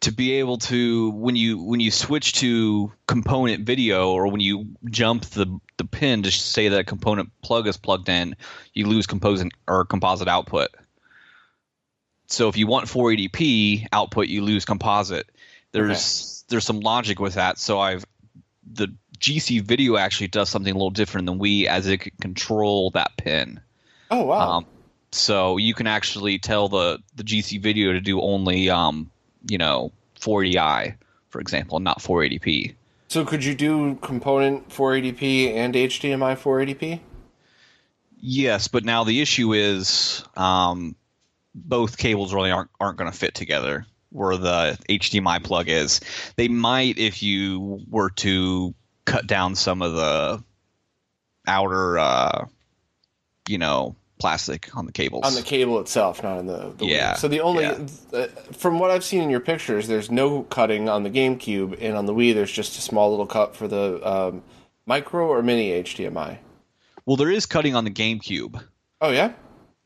to 0.00 0.12
be 0.12 0.32
able 0.32 0.58
to 0.58 1.10
when 1.10 1.36
you 1.36 1.62
when 1.62 1.80
you 1.80 1.90
switch 1.90 2.32
to 2.34 2.92
component 3.06 3.64
video 3.66 4.10
or 4.10 4.26
when 4.28 4.40
you 4.40 4.66
jump 4.90 5.24
the 5.26 5.60
the 5.76 5.84
pin 5.84 6.22
to 6.22 6.30
say 6.30 6.68
that 6.68 6.80
a 6.80 6.84
component 6.84 7.30
plug 7.42 7.66
is 7.66 7.76
plugged 7.76 8.08
in, 8.08 8.34
you 8.74 8.86
lose 8.86 9.06
composite 9.06 9.52
or 9.68 9.84
composite 9.84 10.28
output. 10.28 10.68
So 12.28 12.48
if 12.48 12.56
you 12.56 12.66
want 12.66 12.86
480p 12.86 13.88
output, 13.92 14.28
you 14.28 14.42
lose 14.42 14.64
composite. 14.64 15.28
There's 15.72 16.44
there's 16.48 16.64
some 16.64 16.80
logic 16.80 17.18
with 17.18 17.34
that. 17.34 17.58
So 17.58 17.80
I've 17.80 18.04
the 18.70 18.88
GC 19.18 19.62
video 19.62 19.96
actually 19.96 20.28
does 20.28 20.48
something 20.48 20.72
a 20.72 20.76
little 20.76 20.90
different 20.90 21.26
than 21.26 21.38
we 21.38 21.66
as 21.66 21.86
it 21.88 21.98
can 21.98 22.12
control 22.20 22.90
that 22.90 23.12
pin. 23.16 23.60
Oh 24.10 24.24
wow. 24.24 24.58
Um, 24.58 24.66
so 25.12 25.56
you 25.56 25.74
can 25.74 25.86
actually 25.86 26.38
tell 26.38 26.68
the 26.68 26.98
the 27.16 27.24
GC 27.24 27.60
video 27.60 27.92
to 27.92 28.00
do 28.00 28.20
only 28.20 28.70
um, 28.70 29.10
you 29.48 29.58
know 29.58 29.92
480i, 30.20 30.94
for 31.28 31.40
example, 31.40 31.80
not 31.80 31.98
480p. 31.98 32.74
so 33.08 33.24
could 33.24 33.44
you 33.44 33.54
do 33.54 33.96
component 33.96 34.68
480p 34.68 35.52
and 35.54 35.74
HDMI 35.74 36.36
480p? 36.36 37.00
Yes, 38.20 38.68
but 38.68 38.84
now 38.84 39.02
the 39.02 39.20
issue 39.20 39.52
is 39.52 40.24
um, 40.36 40.94
both 41.54 41.98
cables 41.98 42.32
really 42.32 42.50
aren't 42.50 42.70
aren't 42.80 42.98
going 42.98 43.10
to 43.10 43.16
fit 43.16 43.34
together. 43.34 43.86
Where 44.12 44.36
the 44.36 44.78
HDMI 44.88 45.42
plug 45.42 45.68
is, 45.68 46.00
they 46.36 46.48
might 46.48 46.98
if 46.98 47.22
you 47.22 47.80
were 47.88 48.10
to 48.10 48.74
cut 49.04 49.26
down 49.26 49.54
some 49.54 49.82
of 49.82 49.94
the 49.94 50.44
outer, 51.46 51.98
uh, 51.98 52.46
you 53.48 53.58
know, 53.58 53.96
plastic 54.18 54.76
on 54.76 54.86
the 54.86 54.92
cables. 54.92 55.24
On 55.24 55.34
the 55.34 55.42
cable 55.42 55.80
itself, 55.80 56.22
not 56.22 56.38
in 56.38 56.46
the, 56.46 56.72
the 56.76 56.84
Wii. 56.84 56.90
Yeah, 56.90 57.14
So 57.14 57.26
the 57.26 57.40
only, 57.40 57.64
yeah. 57.64 57.86
uh, 58.12 58.26
from 58.52 58.78
what 58.78 58.90
I've 58.90 59.02
seen 59.02 59.20
in 59.22 59.30
your 59.30 59.40
pictures, 59.40 59.88
there's 59.88 60.10
no 60.10 60.44
cutting 60.44 60.88
on 60.88 61.02
the 61.02 61.10
GameCube, 61.10 61.78
and 61.80 61.96
on 61.96 62.06
the 62.06 62.14
Wii, 62.14 62.32
there's 62.32 62.52
just 62.52 62.78
a 62.78 62.80
small 62.80 63.10
little 63.10 63.26
cut 63.26 63.56
for 63.56 63.66
the 63.66 64.00
um, 64.08 64.42
micro 64.86 65.26
or 65.26 65.42
mini 65.42 65.70
HDMI. 65.82 66.38
well, 67.04 67.16
there 67.16 67.30
is 67.30 67.46
cutting 67.46 67.74
on 67.74 67.84
the 67.84 67.90
GameCube. 67.90 68.62
Oh 69.00 69.10
yeah. 69.10 69.32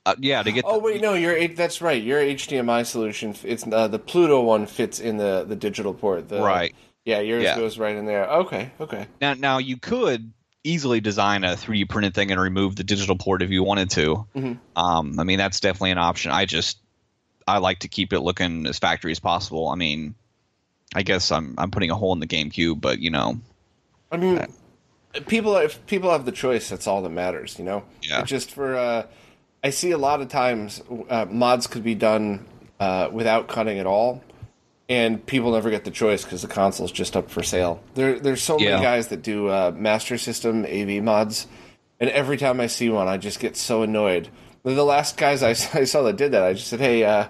Uh, 0.07 0.15
yeah, 0.21 0.41
to 0.41 0.53
get. 0.53 0.65
Oh 0.67 0.75
the, 0.75 0.79
wait, 0.79 1.03
no, 1.03 1.15
your 1.15 1.49
that's 1.49 1.83
right. 1.83 2.01
Your 2.01 2.21
HDMI 2.21 2.87
solution, 2.87 3.35
it's 3.43 3.67
uh, 3.71 3.89
the 3.89 3.99
Pluto 3.99 4.41
one 4.41 4.67
fits 4.67 5.01
in 5.01 5.17
the 5.17 5.45
the 5.47 5.57
digital 5.57 5.93
port. 5.93 6.29
The, 6.29 6.41
Right. 6.41 6.75
Yeah, 7.05 7.21
yours 7.21 7.43
Yeah. 7.43 7.57
goes 7.57 7.77
right 7.77 7.95
in 7.95 8.07
there. 8.07 8.25
Okay, 8.29 8.71
okay. 8.81 9.07
Now, 9.21 9.35
now 9.35 9.59
you 9.59 9.77
could 9.77 10.33
easily 10.65 11.01
design 11.01 11.45
a 11.45 11.55
3D 11.57 11.89
printed 11.89 12.15
thing 12.15 12.33
and 12.33 12.41
remove 12.41 12.75
the 12.75 12.83
digital 12.83 13.17
port 13.17 13.43
if 13.43 13.51
you 13.51 13.63
wanted 13.63 13.91
to. 13.91 14.27
Mhm. 14.35 14.59
Um, 14.75 15.19
I 15.19 15.25
mean, 15.25 15.39
that's 15.39 15.61
definitely 15.61 15.93
an 15.93 15.99
option. 15.99 16.31
I 16.33 16.45
just 16.47 16.79
I 17.49 17.59
like 17.59 17.81
to 17.81 17.89
keep 17.89 18.13
it 18.13 18.21
looking 18.21 18.67
as 18.67 18.79
factory 18.79 19.11
as 19.13 19.21
possible. 19.21 19.69
I 19.69 19.75
mean, 19.75 20.15
I 20.95 21.03
guess 21.03 21.33
I'm 21.33 21.55
I'm 21.59 21.73
putting 21.73 21.91
a 21.91 21.97
hole 21.97 22.13
in 22.13 22.21
the 22.21 22.27
GameCube, 22.29 22.81
but 22.81 23.01
you 23.01 23.11
know, 23.11 23.41
I 24.13 24.17
mean, 24.19 24.45
people 25.27 25.57
if 25.57 25.85
people 25.87 26.13
have 26.13 26.25
the 26.25 26.33
choice, 26.33 26.69
that's 26.69 26.87
all 26.87 27.03
that 27.03 27.09
matters. 27.11 27.59
You 27.59 27.65
know. 27.65 27.85
Yeah. 28.03 28.21
It's 28.21 28.31
just 28.31 28.53
for. 28.53 28.77
Uh, 28.77 29.07
I 29.67 29.71
see 29.71 29.91
a 29.91 29.99
lot 29.99 30.21
of 30.21 30.29
times 30.29 30.81
uh, 31.11 31.27
mods 31.29 31.67
could 31.67 31.83
be 31.83 31.97
done 31.97 32.47
uh, 32.79 33.09
without 33.11 33.49
cutting 33.49 33.81
at 33.81 33.87
all, 33.87 34.23
and 34.89 35.25
people 35.27 35.51
never 35.55 35.71
get 35.71 35.85
the 35.85 35.91
choice 35.91 36.23
because 36.23 36.43
the 36.43 36.47
console's 36.49 36.93
just 36.93 37.17
up 37.17 37.29
for 37.33 37.43
sale. 37.43 37.83
There, 37.95 38.21
there's 38.21 38.43
so 38.43 38.61
Yeah. 38.61 38.71
many 38.71 38.83
guys 38.83 39.09
that 39.09 39.23
do 39.23 39.49
uh, 39.49 39.73
Master 39.75 40.19
System 40.19 40.65
AV 40.65 41.03
mods, 41.03 41.49
and 41.99 42.09
every 42.11 42.37
time 42.37 42.61
I 42.61 42.69
see 42.69 42.91
one, 42.91 43.09
I 43.09 43.17
just 43.17 43.41
get 43.41 43.57
so 43.57 43.83
annoyed. 43.83 44.29
The 44.63 44.85
last 44.85 45.17
guys 45.17 45.43
I, 45.43 45.51
I 45.81 45.83
saw 45.85 46.03
that 46.05 46.17
did 46.17 46.31
that, 46.31 46.45
I 46.45 46.53
just 46.53 46.69
said, 46.69 46.79
"Hey, 46.79 47.03
uh, 47.03 47.27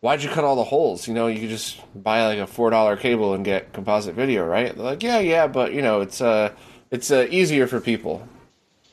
why'd 0.00 0.22
you 0.22 0.30
cut 0.30 0.44
all 0.44 0.56
the 0.56 0.64
holes? 0.64 1.06
You 1.06 1.12
know, 1.12 1.26
you 1.26 1.38
could 1.38 1.50
just 1.50 1.80
buy 1.94 2.26
like 2.28 2.38
a 2.38 2.46
four 2.46 2.70
dollar 2.70 2.96
cable 2.96 3.34
and 3.34 3.44
get 3.44 3.74
composite 3.74 4.14
video, 4.14 4.46
right?" 4.46 4.74
They're 4.74 4.84
like, 4.92 5.02
"Yeah, 5.02 5.18
yeah, 5.18 5.48
but 5.48 5.74
you 5.74 5.82
know, 5.82 6.00
it's 6.00 6.22
uh, 6.22 6.52
it's 6.90 7.10
uh, 7.10 7.26
easier 7.30 7.66
for 7.66 7.78
people." 7.78 8.26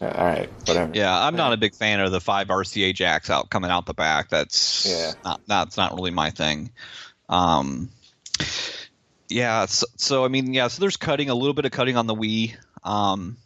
Yeah, 0.02 0.12
all 0.18 0.26
right, 0.26 0.50
whatever. 0.66 0.92
yeah, 0.94 1.14
I'm 1.26 1.36
not 1.36 1.52
a 1.52 1.58
big 1.58 1.76
fan 1.76 2.00
of 2.00 2.12
the 2.12 2.22
five 2.22 2.48
RCA 2.48 2.94
jacks 2.96 3.30
out 3.30 3.50
coming 3.50 3.70
out 3.70 3.86
the 3.86 3.94
back. 3.94 4.30
That's 4.30 4.86
Yeah. 4.90 5.12
not 5.26 5.42
that's 5.46 5.76
not 5.78 5.94
really 5.94 6.12
my 6.12 6.30
thing. 6.30 6.72
Um, 7.28 7.90
yeah, 9.28 9.66
so, 9.66 9.86
so 9.98 10.26
I 10.26 10.30
mean, 10.30 10.54
yeah, 10.54 10.68
so 10.70 10.80
there's 10.80 10.98
cutting 10.98 11.30
a 11.30 11.36
little 11.36 11.54
bit 11.54 11.66
of 11.66 11.72
cutting 11.72 11.98
on 11.98 12.08
the 12.08 12.16
Wii, 12.16 12.56
um, 12.84 13.38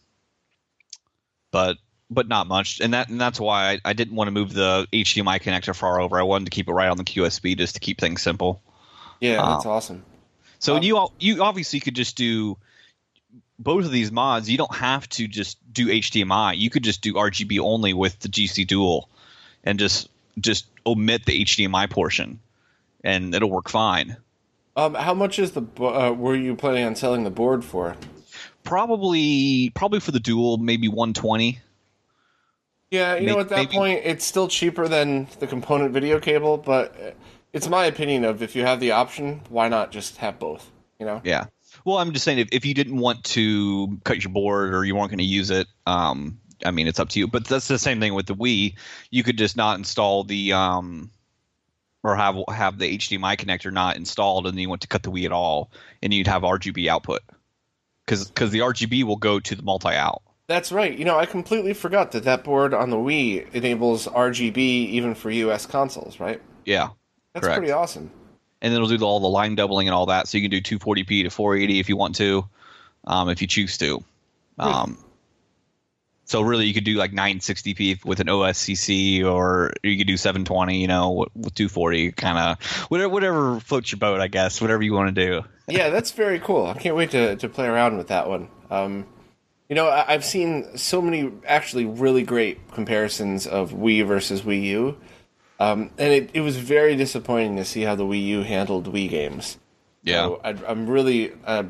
but 1.51 1.77
but 2.09 2.27
not 2.27 2.45
much, 2.47 2.79
and 2.81 2.93
that 2.93 3.09
and 3.09 3.19
that's 3.19 3.39
why 3.39 3.71
I, 3.73 3.79
I 3.85 3.93
didn't 3.93 4.15
want 4.15 4.27
to 4.27 4.31
move 4.31 4.53
the 4.53 4.87
HDMI 4.93 5.41
connector 5.41 5.75
far 5.75 5.99
over. 5.99 6.19
I 6.19 6.23
wanted 6.23 6.45
to 6.45 6.51
keep 6.51 6.67
it 6.69 6.73
right 6.73 6.89
on 6.89 6.97
the 6.97 7.03
QSB 7.03 7.57
just 7.57 7.73
to 7.75 7.79
keep 7.79 7.99
things 7.99 8.21
simple. 8.21 8.61
Yeah, 9.19 9.37
that's 9.37 9.65
Um, 9.65 9.71
awesome. 9.71 10.05
So 10.59 10.75
Um, 10.77 10.83
you 10.83 10.97
al- 10.97 11.13
you 11.19 11.41
obviously 11.43 11.79
could 11.79 11.95
just 11.95 12.15
do 12.15 12.57
both 13.59 13.85
of 13.85 13.91
these 13.91 14.11
mods. 14.11 14.49
You 14.49 14.57
don't 14.57 14.75
have 14.75 15.07
to 15.09 15.27
just 15.27 15.57
do 15.73 15.87
HDMI. 15.87 16.57
You 16.57 16.69
could 16.69 16.83
just 16.83 17.01
do 17.01 17.13
RGB 17.13 17.59
only 17.59 17.93
with 17.93 18.19
the 18.19 18.29
GC 18.29 18.67
Dual, 18.67 19.09
and 19.63 19.79
just 19.79 20.09
just 20.39 20.65
omit 20.85 21.25
the 21.25 21.43
HDMI 21.45 21.89
portion, 21.89 22.39
and 23.03 23.33
it'll 23.33 23.49
work 23.51 23.69
fine. 23.69 24.17
Um, 24.75 24.95
how 24.95 25.13
much 25.13 25.37
is 25.37 25.51
the 25.51 25.61
uh, 25.79 26.11
were 26.11 26.35
you 26.35 26.55
planning 26.55 26.83
on 26.83 26.95
selling 26.95 27.23
the 27.23 27.29
board 27.29 27.63
for? 27.63 27.95
Probably 28.63 29.69
probably 29.75 29.99
for 29.99 30.11
the 30.11 30.19
Dual, 30.19 30.57
maybe 30.57 30.87
120. 30.87 31.59
Yeah, 32.89 33.15
you 33.15 33.25
May- 33.25 33.31
know, 33.33 33.39
at 33.39 33.49
that 33.49 33.55
maybe- 33.57 33.73
point, 33.75 34.01
it's 34.03 34.25
still 34.25 34.47
cheaper 34.47 34.87
than 34.87 35.27
the 35.39 35.47
component 35.47 35.91
video 35.91 36.19
cable, 36.19 36.57
but 36.57 37.15
it's 37.51 37.67
my 37.67 37.85
opinion 37.85 38.23
of 38.23 38.41
if 38.41 38.55
you 38.55 38.63
have 38.65 38.79
the 38.79 38.91
option, 38.91 39.41
why 39.49 39.67
not 39.67 39.91
just 39.91 40.17
have 40.17 40.39
both? 40.39 40.69
You 40.99 41.05
know? 41.07 41.21
Yeah. 41.23 41.45
Well, 41.85 41.97
I'm 41.97 42.13
just 42.13 42.23
saying 42.23 42.39
if, 42.39 42.49
if 42.51 42.65
you 42.65 42.73
didn't 42.73 42.97
want 42.97 43.23
to 43.25 43.99
cut 44.03 44.23
your 44.23 44.31
board 44.31 44.73
or 44.73 44.85
you 44.85 44.95
weren't 44.95 45.09
going 45.09 45.17
to 45.19 45.25
use 45.25 45.49
it, 45.49 45.67
um, 45.85 46.39
I 46.65 46.71
mean, 46.71 46.87
it's 46.87 46.99
up 46.99 47.09
to 47.09 47.19
you. 47.19 47.27
But 47.27 47.45
that's 47.45 47.67
the 47.67 47.79
same 47.79 47.99
thing 47.99 48.13
with 48.13 48.27
the 48.27 48.35
Wii. 48.35 48.75
You 49.09 49.23
could 49.23 49.37
just 49.37 49.57
not 49.57 49.77
install 49.77 50.23
the 50.23 50.53
um, 50.53 51.11
or 52.03 52.15
have 52.15 52.37
have 52.49 52.77
the 52.77 52.97
HDMI 52.97 53.37
connector 53.37 53.71
not 53.71 53.95
installed, 53.97 54.47
and 54.47 54.55
then 54.55 54.61
you 54.61 54.69
want 54.69 54.81
to 54.81 54.87
cut 54.87 55.03
the 55.03 55.11
Wii 55.11 55.25
at 55.25 55.31
all, 55.31 55.71
and 56.01 56.13
you'd 56.13 56.27
have 56.27 56.43
RGB 56.43 56.87
output 56.87 57.21
because 58.05 58.27
because 58.27 58.51
the 58.51 58.59
RGB 58.59 59.03
will 59.03 59.17
go 59.17 59.39
to 59.39 59.55
the 59.55 59.63
multi 59.63 59.89
out. 59.89 60.21
That's 60.47 60.71
right. 60.71 60.97
You 60.97 61.05
know, 61.05 61.17
I 61.17 61.25
completely 61.25 61.73
forgot 61.73 62.11
that 62.11 62.25
that 62.25 62.43
board 62.43 62.73
on 62.73 62.89
the 62.89 62.97
Wii 62.97 63.51
enables 63.53 64.07
RGB 64.07 64.57
even 64.57 65.15
for 65.15 65.31
US 65.31 65.65
consoles, 65.65 66.19
right? 66.19 66.41
Yeah. 66.65 66.89
That's 67.33 67.45
Correct. 67.45 67.59
pretty 67.59 67.71
awesome. 67.71 68.11
And 68.63 68.73
then 68.73 68.82
it'll 68.82 68.97
do 68.97 69.04
all 69.04 69.19
the 69.19 69.28
line 69.28 69.56
doubling 69.56 69.88
and 69.88 69.93
all 69.93 70.08
that. 70.08 70.28
So 70.28 70.39
you 70.39 70.49
can 70.49 70.52
do 70.52 70.62
240p 70.62 71.23
to 71.23 71.30
480 71.30 71.80
if 71.80 71.89
you 71.89 71.97
want 71.97 72.15
to, 72.15 72.47
um, 73.04 73.30
if 73.30 73.41
you 73.41 73.47
choose 73.47 73.78
to. 73.78 74.04
Um, 74.58 74.97
so 76.26 76.41
really, 76.41 76.65
you 76.65 76.73
could 76.73 76.86
do 76.86 76.95
like 76.95 77.12
960p 77.12 78.06
with 78.06 78.21
an 78.21 78.28
OSSC, 78.28 79.26
or 79.26 79.73
you 79.84 79.97
could 79.97 80.08
do 80.08 80.15
720. 80.15 80.80
You 80.80 80.88
know, 80.88 81.12
with, 81.12 81.30
with 81.36 81.54
240, 81.54 82.13
kind 82.13 82.38
of 82.38 82.63
whatever, 82.89 83.10
whatever 83.10 83.60
floats 83.60 83.91
your 83.91 83.99
boat, 83.99 84.21
I 84.21 84.28
guess. 84.28 84.62
Whatever 84.62 84.82
you 84.82 84.93
want 84.93 85.13
to 85.13 85.26
do. 85.26 85.43
yeah, 85.67 85.89
that's 85.89 86.12
very 86.12 86.39
cool. 86.39 86.65
I 86.65 86.76
can't 86.76 86.95
wait 86.95 87.12
to, 87.12 87.36
to 87.36 87.49
play 87.49 87.67
around 87.67 87.97
with 87.97 88.08
that 88.08 88.30
one. 88.30 88.47
Um, 88.69 89.06
you 89.69 89.76
know, 89.76 89.88
I, 89.88 90.13
I've 90.13 90.26
seen 90.26 90.78
so 90.78 91.02
many 91.02 91.32
actually 91.45 91.86
really 91.86 92.23
great 92.23 92.71
comparisons 92.71 93.45
of 93.45 93.71
Wii 93.71 94.06
versus 94.06 94.41
Wii 94.41 94.63
U, 94.63 94.97
um, 95.63 95.89
and 95.97 96.13
it, 96.13 96.30
it 96.34 96.41
was 96.41 96.58
very 96.58 96.95
disappointing 96.95 97.56
to 97.58 97.65
see 97.65 97.82
how 97.82 97.95
the 97.95 98.04
Wii 98.04 98.26
U 98.28 98.41
handled 98.43 98.91
Wii 98.91 99.10
games. 99.10 99.58
Yeah. 100.04 100.23
So 100.28 100.41
I, 100.43 100.49
I'm 100.67 100.88
really 100.88 101.32
uh, 101.45 101.63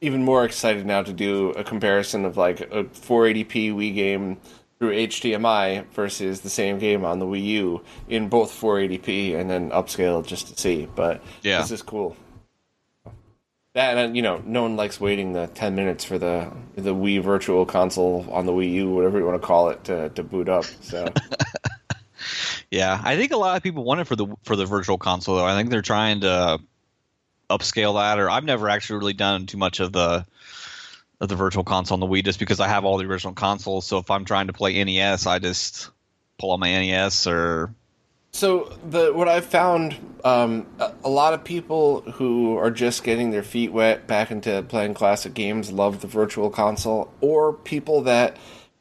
even 0.00 0.22
more 0.24 0.44
excited 0.44 0.86
now 0.86 1.02
to 1.02 1.12
do 1.12 1.50
a 1.50 1.64
comparison 1.64 2.24
of 2.24 2.36
like 2.36 2.60
a 2.60 2.84
480p 2.84 3.74
Wii 3.74 3.94
game 3.94 4.36
through 4.78 4.92
HDMI 4.92 5.86
versus 5.92 6.42
the 6.42 6.50
same 6.50 6.78
game 6.78 7.04
on 7.04 7.18
the 7.18 7.26
Wii 7.26 7.44
U 7.44 7.82
in 8.08 8.28
both 8.28 8.52
480p 8.60 9.34
and 9.34 9.48
then 9.50 9.70
upscale 9.70 10.24
just 10.24 10.48
to 10.48 10.60
see. 10.60 10.86
But 10.94 11.22
Yeah. 11.42 11.62
this 11.62 11.70
is 11.70 11.82
cool. 11.82 12.16
That 13.74 13.98
and 13.98 14.16
you 14.16 14.22
know, 14.22 14.42
no 14.46 14.62
one 14.62 14.76
likes 14.76 14.98
waiting 15.00 15.34
the 15.34 15.48
ten 15.48 15.74
minutes 15.74 16.02
for 16.02 16.16
the 16.18 16.50
the 16.76 16.94
Wii 16.94 17.22
Virtual 17.22 17.66
Console 17.66 18.26
on 18.30 18.46
the 18.46 18.52
Wii 18.52 18.72
U, 18.72 18.90
whatever 18.90 19.18
you 19.18 19.26
want 19.26 19.40
to 19.40 19.46
call 19.46 19.68
it, 19.68 19.84
to, 19.84 20.08
to 20.10 20.22
boot 20.22 20.48
up. 20.48 20.64
So 20.80 21.12
Yeah, 22.70 23.00
I 23.02 23.16
think 23.16 23.32
a 23.32 23.36
lot 23.36 23.56
of 23.56 23.62
people 23.62 23.84
want 23.84 24.00
it 24.00 24.04
for 24.06 24.16
the 24.16 24.26
for 24.42 24.56
the 24.56 24.66
virtual 24.66 24.98
console 24.98 25.36
though. 25.36 25.46
I 25.46 25.54
think 25.54 25.70
they're 25.70 25.82
trying 25.82 26.20
to 26.20 26.60
upscale 27.48 27.94
that. 28.00 28.18
Or 28.18 28.30
I've 28.30 28.44
never 28.44 28.68
actually 28.68 28.98
really 28.98 29.12
done 29.12 29.46
too 29.46 29.58
much 29.58 29.80
of 29.80 29.92
the 29.92 30.26
of 31.20 31.28
the 31.28 31.36
virtual 31.36 31.64
console 31.64 31.94
on 31.94 32.00
the 32.00 32.06
Wii, 32.06 32.24
just 32.24 32.38
because 32.38 32.60
I 32.60 32.68
have 32.68 32.84
all 32.84 32.98
the 32.98 33.06
original 33.06 33.34
consoles. 33.34 33.86
So 33.86 33.98
if 33.98 34.10
I'm 34.10 34.24
trying 34.24 34.48
to 34.48 34.52
play 34.52 34.82
NES, 34.82 35.26
I 35.26 35.38
just 35.38 35.90
pull 36.38 36.50
on 36.50 36.60
my 36.60 36.70
NES 36.70 37.26
or 37.26 37.72
So 38.32 38.76
the 38.86 39.12
what 39.12 39.28
I've 39.28 39.46
found, 39.46 39.96
um, 40.24 40.66
a 40.78 41.08
lot 41.08 41.32
of 41.32 41.42
people 41.42 42.02
who 42.02 42.56
are 42.58 42.70
just 42.70 43.02
getting 43.02 43.30
their 43.30 43.42
feet 43.42 43.72
wet 43.72 44.06
back 44.06 44.30
into 44.30 44.62
playing 44.62 44.94
classic 44.94 45.32
games 45.32 45.72
love 45.72 46.00
the 46.00 46.06
Virtual 46.06 46.50
Console, 46.50 47.10
or 47.20 47.54
people 47.54 48.02
that 48.02 48.36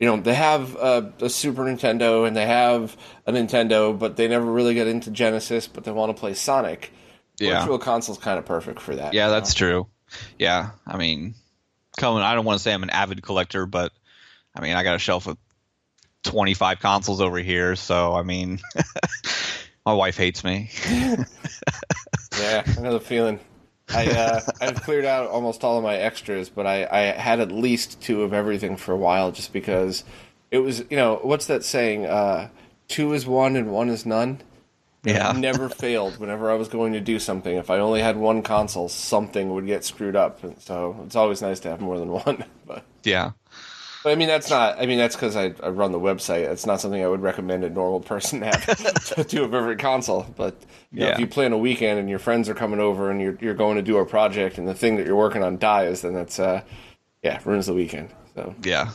you 0.06 0.12
know 0.12 0.22
they 0.22 0.36
have 0.36 0.76
a, 0.76 1.12
a 1.22 1.30
Super 1.32 1.64
Nintendo 1.64 2.28
and 2.28 2.38
they 2.38 2.46
have 2.46 2.96
a 3.26 3.32
Nintendo, 3.32 3.98
but 3.98 4.18
they 4.18 4.28
never 4.28 4.46
really 4.46 4.76
get 4.76 4.86
into 4.86 5.10
Genesis, 5.10 5.68
but 5.68 5.84
they 5.84 5.92
want 5.92 6.16
to 6.16 6.20
play 6.20 6.36
Sonic. 6.36 6.92
Yeah. 7.40 7.62
Virtual 7.62 7.80
Console's 7.80 8.20
kind 8.20 8.38
of 8.38 8.46
perfect 8.46 8.80
for 8.80 8.96
that. 8.96 9.16
Yeah, 9.16 9.30
that's 9.30 9.56
true. 9.56 9.88
Yeah, 10.38 10.70
I 10.86 10.98
mean, 10.98 11.34
coming. 11.98 12.22
I 12.22 12.36
don't 12.36 12.46
want 12.46 12.60
to 12.60 12.64
say 12.64 12.72
I'm 12.72 12.84
an 12.84 12.92
avid 12.92 13.24
collector, 13.24 13.66
but 13.66 13.94
I 14.56 14.62
mean, 14.62 14.76
I 14.76 14.84
got 14.84 14.96
a 14.96 15.00
shelf 15.00 15.26
of 15.26 15.40
25 16.26 16.80
consoles 16.80 17.20
over 17.20 17.40
here. 17.40 17.76
So 17.76 18.14
I 18.14 18.22
mean, 18.22 18.60
my 19.88 19.94
wife 19.94 20.18
hates 20.18 20.44
me. 20.44 20.70
Yeah, 22.38 22.64
I 22.66 22.82
know 22.82 22.92
the 22.92 23.00
feeling. 23.00 23.40
I 23.90 24.10
uh, 24.10 24.42
I've 24.62 24.82
cleared 24.82 25.06
out 25.06 25.28
almost 25.28 25.64
all 25.64 25.78
of 25.78 25.84
my 25.84 25.96
extras, 25.96 26.50
but 26.50 26.66
I, 26.66 26.88
I 26.90 27.00
had 27.12 27.40
at 27.40 27.52
least 27.52 28.02
two 28.02 28.24
of 28.24 28.34
everything 28.34 28.78
for 28.78 28.92
a 28.94 28.98
while, 28.98 29.32
just 29.32 29.54
because 29.54 30.04
it 30.52 30.60
was 30.60 30.84
you 30.90 30.98
know 30.98 31.20
what's 31.22 31.48
that 31.48 31.64
saying? 31.64 32.06
Uh, 32.06 32.50
two 32.88 33.14
is 33.14 33.26
one 33.26 33.56
and 33.56 33.72
one 33.72 33.90
is 33.90 34.06
none. 34.06 34.42
Yeah. 35.04 35.32
It 35.32 35.38
never 35.38 35.70
failed. 35.70 36.18
Whenever 36.18 36.50
I 36.50 36.56
was 36.56 36.68
going 36.68 36.94
to 36.94 37.00
do 37.00 37.20
something, 37.20 37.56
if 37.56 37.70
I 37.70 37.78
only 37.78 38.02
had 38.02 38.18
one 38.18 38.42
console, 38.42 38.90
something 38.90 39.54
would 39.54 39.68
get 39.68 39.86
screwed 39.86 40.16
up. 40.16 40.44
And 40.44 40.60
so 40.60 41.00
it's 41.06 41.16
always 41.16 41.42
nice 41.44 41.60
to 41.62 41.70
have 41.70 41.80
more 41.80 42.00
than 42.00 42.10
one. 42.10 42.44
But 42.66 42.84
Yeah. 43.04 43.32
But 44.06 44.12
I 44.12 44.16
mean 44.16 44.28
that's 44.28 44.52
not. 44.52 44.80
I 44.80 44.86
mean 44.86 45.00
that's 45.00 45.16
because 45.16 45.36
I, 45.36 45.56
I 45.64 45.70
run 45.70 45.92
the 45.92 46.00
website. 46.00 46.48
It's 46.50 46.68
not 46.68 46.80
something 46.80 47.04
I 47.04 47.08
would 47.08 47.24
recommend 47.24 47.64
a 47.64 47.70
normal 47.72 48.02
person 48.02 48.44
have 48.44 49.28
two 49.28 49.44
of 49.44 49.56
every 49.56 49.76
console. 49.78 50.28
But 50.38 50.56
you 50.92 51.00
know, 51.00 51.08
if 51.08 51.14
Yeah. 51.14 51.20
you 51.20 51.26
plan 51.28 51.52
a 51.54 51.58
weekend 51.58 52.00
and 52.00 52.08
your 52.08 52.20
friends 52.20 52.48
are 52.48 52.54
coming 52.54 52.80
over 52.80 53.10
and 53.10 53.20
you're 53.20 53.36
you're 53.42 53.56
going 53.56 53.78
to 53.78 53.82
do 53.82 53.98
a 53.98 54.06
project 54.06 54.60
and 54.60 54.68
the 54.68 54.76
thing 54.76 54.98
that 54.98 55.08
you're 55.08 55.16
working 55.16 55.42
on 55.44 55.58
dies, 55.58 56.04
then 56.04 56.14
that's 56.14 56.40
uh 56.40 56.62
yeah 57.24 57.40
ruins 57.46 57.66
the 57.66 57.74
weekend. 57.74 58.10
So 58.36 58.54
Yeah. 58.64 58.92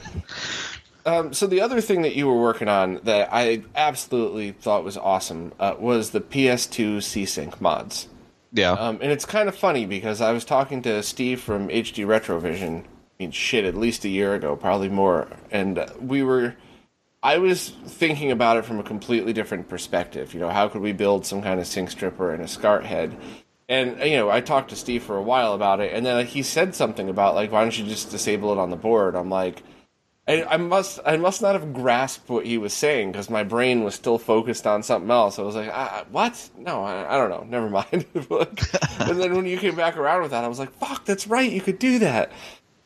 um, 1.06 1.32
so 1.32 1.46
the 1.48 1.60
other 1.60 1.80
thing 1.80 2.02
that 2.02 2.14
you 2.14 2.26
were 2.28 2.40
working 2.40 2.68
on 2.68 3.00
that 3.04 3.28
I 3.32 3.62
absolutely 3.74 4.52
thought 4.52 4.84
was 4.84 4.96
awesome 4.96 5.52
uh, 5.58 5.74
was 5.78 6.10
the 6.10 6.20
PS2 6.20 7.02
C-Sync 7.02 7.60
mods. 7.60 8.06
Yeah. 8.52 8.72
Um, 8.72 8.98
and 9.02 9.10
it's 9.10 9.24
kind 9.24 9.48
of 9.48 9.56
funny 9.56 9.84
because 9.86 10.20
I 10.20 10.32
was 10.32 10.44
talking 10.44 10.82
to 10.82 11.02
Steve 11.02 11.40
from 11.40 11.68
HD 11.68 12.04
Retrovision. 12.06 12.84
Mean, 13.20 13.32
shit, 13.32 13.66
at 13.66 13.76
least 13.76 14.06
a 14.06 14.08
year 14.08 14.34
ago, 14.34 14.56
probably 14.56 14.88
more. 14.88 15.28
And 15.50 15.84
we 16.00 16.22
were, 16.22 16.54
I 17.22 17.36
was 17.36 17.68
thinking 17.68 18.30
about 18.30 18.56
it 18.56 18.64
from 18.64 18.78
a 18.80 18.82
completely 18.82 19.34
different 19.34 19.68
perspective. 19.68 20.32
You 20.32 20.40
know, 20.40 20.48
how 20.48 20.68
could 20.68 20.80
we 20.80 20.92
build 20.92 21.26
some 21.26 21.42
kind 21.42 21.60
of 21.60 21.66
sync 21.66 21.90
stripper 21.90 22.32
and 22.32 22.42
a 22.42 22.48
SCART 22.48 22.86
head? 22.86 23.14
And 23.68 23.98
you 24.00 24.16
know, 24.16 24.30
I 24.30 24.40
talked 24.40 24.70
to 24.70 24.76
Steve 24.76 25.02
for 25.02 25.18
a 25.18 25.22
while 25.22 25.52
about 25.52 25.80
it, 25.80 25.92
and 25.92 26.04
then 26.06 26.24
he 26.26 26.42
said 26.42 26.74
something 26.74 27.10
about 27.10 27.34
like, 27.34 27.52
why 27.52 27.60
don't 27.60 27.78
you 27.78 27.84
just 27.84 28.10
disable 28.10 28.52
it 28.52 28.58
on 28.58 28.70
the 28.70 28.76
board? 28.76 29.14
I'm 29.14 29.28
like, 29.28 29.62
I, 30.26 30.44
I 30.44 30.56
must 30.56 30.98
I 31.04 31.18
must 31.18 31.42
not 31.42 31.54
have 31.54 31.74
grasped 31.74 32.30
what 32.30 32.46
he 32.46 32.56
was 32.56 32.72
saying 32.72 33.12
because 33.12 33.28
my 33.28 33.44
brain 33.44 33.84
was 33.84 33.94
still 33.94 34.16
focused 34.18 34.66
on 34.66 34.82
something 34.82 35.10
else. 35.10 35.38
I 35.38 35.42
was 35.42 35.56
like, 35.56 35.68
I- 35.70 36.04
what? 36.10 36.48
No, 36.56 36.84
I, 36.84 37.14
I 37.14 37.18
don't 37.18 37.28
know. 37.28 37.44
Never 37.46 37.68
mind. 37.68 38.06
And 39.00 39.18
then 39.18 39.34
when 39.34 39.46
you 39.46 39.58
came 39.58 39.74
back 39.76 39.96
around 39.96 40.22
with 40.22 40.30
that, 40.30 40.44
I 40.44 40.48
was 40.48 40.58
like, 40.58 40.72
fuck, 40.74 41.04
that's 41.06 41.26
right. 41.26 41.50
You 41.50 41.60
could 41.62 41.78
do 41.78 41.98
that. 42.00 42.30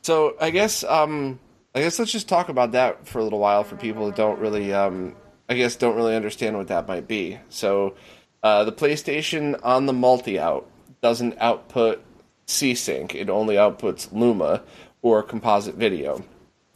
So 0.05 0.37
I 0.39 0.51
guess 0.51 0.85
um 0.85 1.41
I 1.75 1.81
guess 1.81 1.99
let's 1.99 2.13
just 2.13 2.29
talk 2.29 2.51
about 2.51 2.73
that 2.73 3.09
for 3.09 3.21
a 3.21 3.25
little 3.25 3.39
while 3.39 3.65
for 3.65 3.77
people 3.77 4.07
that 4.07 4.17
don't 4.17 4.39
really 4.39 4.71
um 4.73 5.17
I 5.49 5.55
guess 5.55 5.77
don't 5.77 5.97
really 5.97 6.15
understand 6.15 6.59
what 6.59 6.69
that 6.69 6.87
might 6.87 7.09
be. 7.09 7.39
So 7.49 7.95
uh, 8.43 8.65
the 8.65 8.73
PlayStation 8.73 9.59
on 9.63 9.87
the 9.87 9.95
multi 9.95 10.39
out 10.39 10.69
doesn't 11.01 11.37
output 11.39 12.05
C-Sync. 12.47 13.15
It 13.15 13.31
only 13.31 13.55
outputs 13.55 14.13
Luma 14.13 14.63
or 15.01 15.23
composite 15.23 15.77
video 15.77 16.23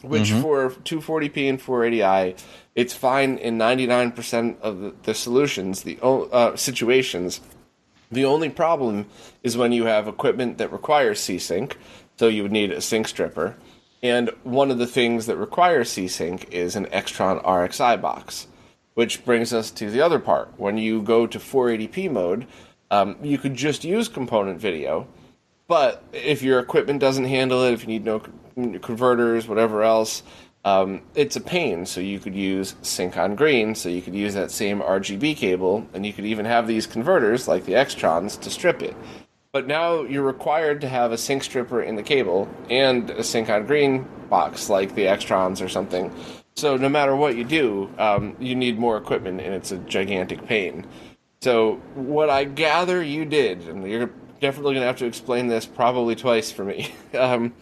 which 0.02 0.30
for 0.30 0.70
240p 0.70 1.48
and 1.48 1.60
480i, 1.60 2.38
it's 2.74 2.94
fine 2.94 3.36
in 3.38 3.58
99% 3.58 4.60
of 4.60 4.80
the, 4.80 4.94
the 5.02 5.14
solutions, 5.14 5.82
the 5.82 5.98
uh, 6.00 6.54
situations. 6.54 7.40
The 8.10 8.24
only 8.24 8.48
problem 8.48 9.06
is 9.42 9.56
when 9.56 9.72
you 9.72 9.86
have 9.86 10.06
equipment 10.06 10.58
that 10.58 10.72
requires 10.72 11.18
C-Sync, 11.20 11.76
so 12.18 12.28
you 12.28 12.42
would 12.42 12.52
need 12.52 12.72
a 12.72 12.80
sync 12.80 13.08
stripper. 13.08 13.56
And 14.02 14.30
one 14.44 14.70
of 14.70 14.78
the 14.78 14.86
things 14.86 15.26
that 15.26 15.36
requires 15.36 15.90
C-Sync 15.90 16.52
is 16.52 16.76
an 16.76 16.86
Extron 16.86 17.42
RXI 17.44 18.00
box, 18.00 18.46
which 18.94 19.24
brings 19.24 19.52
us 19.52 19.70
to 19.72 19.90
the 19.90 20.00
other 20.00 20.18
part. 20.18 20.52
When 20.56 20.78
you 20.78 21.02
go 21.02 21.26
to 21.26 21.38
480p 21.38 22.10
mode, 22.10 22.46
um, 22.90 23.16
you 23.22 23.38
could 23.38 23.54
just 23.54 23.84
use 23.84 24.08
component 24.08 24.60
video, 24.60 25.06
but 25.66 26.02
if 26.12 26.42
your 26.42 26.58
equipment 26.60 27.00
doesn't 27.00 27.24
handle 27.24 27.64
it, 27.64 27.72
if 27.72 27.82
you 27.82 27.88
need 27.88 28.04
no 28.04 28.22
converters, 28.78 29.46
whatever 29.46 29.82
else, 29.82 30.22
um, 30.64 31.02
it's 31.14 31.36
a 31.36 31.40
pain. 31.40 31.86
So 31.86 32.00
you 32.00 32.18
could 32.18 32.34
use 32.34 32.74
sync 32.82 33.16
on 33.16 33.34
green. 33.34 33.74
So 33.74 33.88
you 33.88 34.02
could 34.02 34.14
use 34.14 34.34
that 34.34 34.50
same 34.50 34.80
RGB 34.80 35.36
cable, 35.36 35.86
and 35.92 36.04
you 36.04 36.12
could 36.12 36.24
even 36.24 36.46
have 36.46 36.66
these 36.66 36.86
converters 36.86 37.46
like 37.46 37.64
the 37.64 37.72
Extrons, 37.72 38.40
to 38.40 38.50
strip 38.50 38.82
it. 38.82 38.96
But 39.52 39.66
now 39.66 40.02
you're 40.02 40.24
required 40.24 40.82
to 40.82 40.88
have 40.88 41.10
a 41.10 41.18
sync 41.18 41.42
stripper 41.42 41.82
in 41.82 41.96
the 41.96 42.02
cable 42.02 42.48
and 42.68 43.08
a 43.10 43.24
sync 43.24 43.48
on 43.48 43.66
green 43.66 44.06
box 44.28 44.68
like 44.68 44.94
the 44.94 45.04
Extrons 45.04 45.64
or 45.64 45.68
something. 45.68 46.14
So 46.54 46.76
no 46.76 46.88
matter 46.88 47.16
what 47.16 47.36
you 47.36 47.44
do, 47.44 47.90
um, 47.98 48.36
you 48.38 48.54
need 48.54 48.78
more 48.78 48.96
equipment, 48.96 49.40
and 49.40 49.54
it's 49.54 49.72
a 49.72 49.78
gigantic 49.78 50.44
pain. 50.44 50.86
So 51.40 51.76
what 51.94 52.28
I 52.30 52.44
gather 52.44 53.02
you 53.02 53.24
did, 53.24 53.68
and 53.68 53.88
you're 53.88 54.10
definitely 54.40 54.74
going 54.74 54.82
to 54.82 54.86
have 54.86 54.98
to 54.98 55.06
explain 55.06 55.46
this 55.46 55.64
probably 55.66 56.14
twice 56.14 56.50
for 56.50 56.64
me. 56.64 56.92
um, 57.14 57.54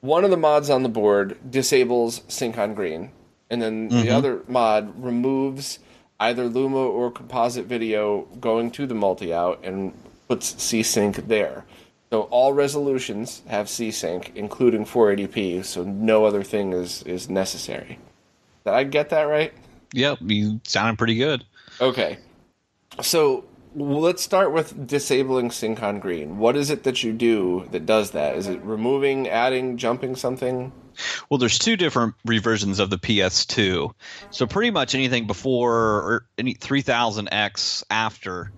one 0.00 0.24
of 0.24 0.30
the 0.30 0.36
mods 0.36 0.68
on 0.68 0.82
the 0.82 0.88
board 0.88 1.38
disables 1.48 2.22
sync 2.28 2.58
on 2.58 2.74
green, 2.74 3.12
and 3.48 3.62
then 3.62 3.88
the 3.88 4.10
other 4.10 4.42
mod 4.46 4.92
removes 5.02 5.78
either 6.18 6.46
Luma 6.46 6.78
or 6.78 7.10
composite 7.10 7.66
video 7.66 8.22
going 8.40 8.70
to 8.72 8.86
the 8.86 8.94
multi 8.94 9.32
out 9.32 9.64
and 9.64 9.92
puts 10.30 10.62
C 10.62 10.84
sync 10.84 11.26
there. 11.26 11.64
So 12.12 12.22
all 12.22 12.52
resolutions 12.52 13.42
have 13.48 13.68
C 13.68 13.90
sync, 13.90 14.30
including 14.36 14.84
480p. 14.84 15.64
So 15.64 15.82
no 15.82 16.24
other 16.24 16.44
thing 16.44 16.72
is 16.72 17.02
is 17.02 17.28
necessary. 17.28 17.98
Did 18.64 18.74
I 18.74 18.84
get 18.84 19.10
that 19.10 19.24
right? 19.24 19.52
Yep. 19.92 20.18
You 20.20 20.60
sounded 20.62 20.98
pretty 20.98 21.16
good. 21.16 21.44
Okay. 21.80 22.18
So 23.02 23.44
let's 23.74 24.22
start 24.22 24.52
with 24.52 24.86
disabling 24.86 25.50
sync 25.50 25.82
on 25.82 25.98
green. 25.98 26.38
What 26.38 26.54
is 26.54 26.70
it 26.70 26.84
that 26.84 27.02
you 27.02 27.12
do 27.12 27.66
that 27.72 27.84
does 27.84 28.12
that? 28.12 28.36
Is 28.36 28.46
it 28.46 28.62
removing, 28.62 29.28
adding, 29.28 29.78
jumping 29.78 30.14
something? 30.14 30.70
Well, 31.28 31.38
there's 31.38 31.58
two 31.58 31.76
different 31.76 32.14
reversions 32.24 32.78
of 32.78 32.88
the 32.88 32.98
PS2. 32.98 33.92
So 34.30 34.46
pretty 34.46 34.70
much 34.70 34.94
anything 34.94 35.26
before 35.26 35.74
or 35.74 36.26
any 36.38 36.54
3000X 36.54 37.82
after 37.90 38.52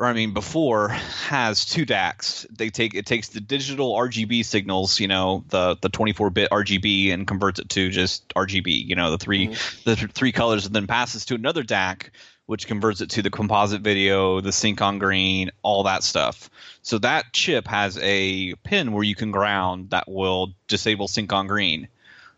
or 0.00 0.06
I 0.06 0.14
mean 0.14 0.32
before 0.32 0.88
has 0.88 1.66
two 1.66 1.84
DACs. 1.84 2.46
They 2.50 2.70
take 2.70 2.94
it 2.94 3.04
takes 3.04 3.28
the 3.28 3.40
digital 3.40 3.94
RGB 3.94 4.44
signals, 4.44 4.98
you 4.98 5.06
know, 5.06 5.44
the 5.50 5.76
the 5.80 5.90
24-bit 5.90 6.50
RGB 6.50 7.12
and 7.12 7.26
converts 7.26 7.60
it 7.60 7.68
to 7.68 7.90
just 7.90 8.26
RGB, 8.30 8.86
you 8.86 8.96
know, 8.96 9.10
the 9.10 9.18
3 9.18 9.48
mm-hmm. 9.48 9.80
the 9.84 9.96
th- 9.96 10.10
three 10.12 10.32
colors 10.32 10.66
and 10.66 10.74
then 10.74 10.86
passes 10.86 11.26
to 11.26 11.34
another 11.34 11.62
DAC 11.62 12.08
which 12.46 12.66
converts 12.66 13.00
it 13.00 13.10
to 13.10 13.22
the 13.22 13.30
composite 13.30 13.80
video, 13.80 14.40
the 14.40 14.50
sync 14.50 14.82
on 14.82 14.98
green, 14.98 15.52
all 15.62 15.84
that 15.84 16.02
stuff. 16.02 16.50
So 16.82 16.98
that 16.98 17.32
chip 17.32 17.68
has 17.68 17.96
a 18.02 18.54
pin 18.64 18.90
where 18.90 19.04
you 19.04 19.14
can 19.14 19.30
ground 19.30 19.90
that 19.90 20.08
will 20.10 20.54
disable 20.66 21.06
sync 21.06 21.32
on 21.32 21.46
green. 21.46 21.86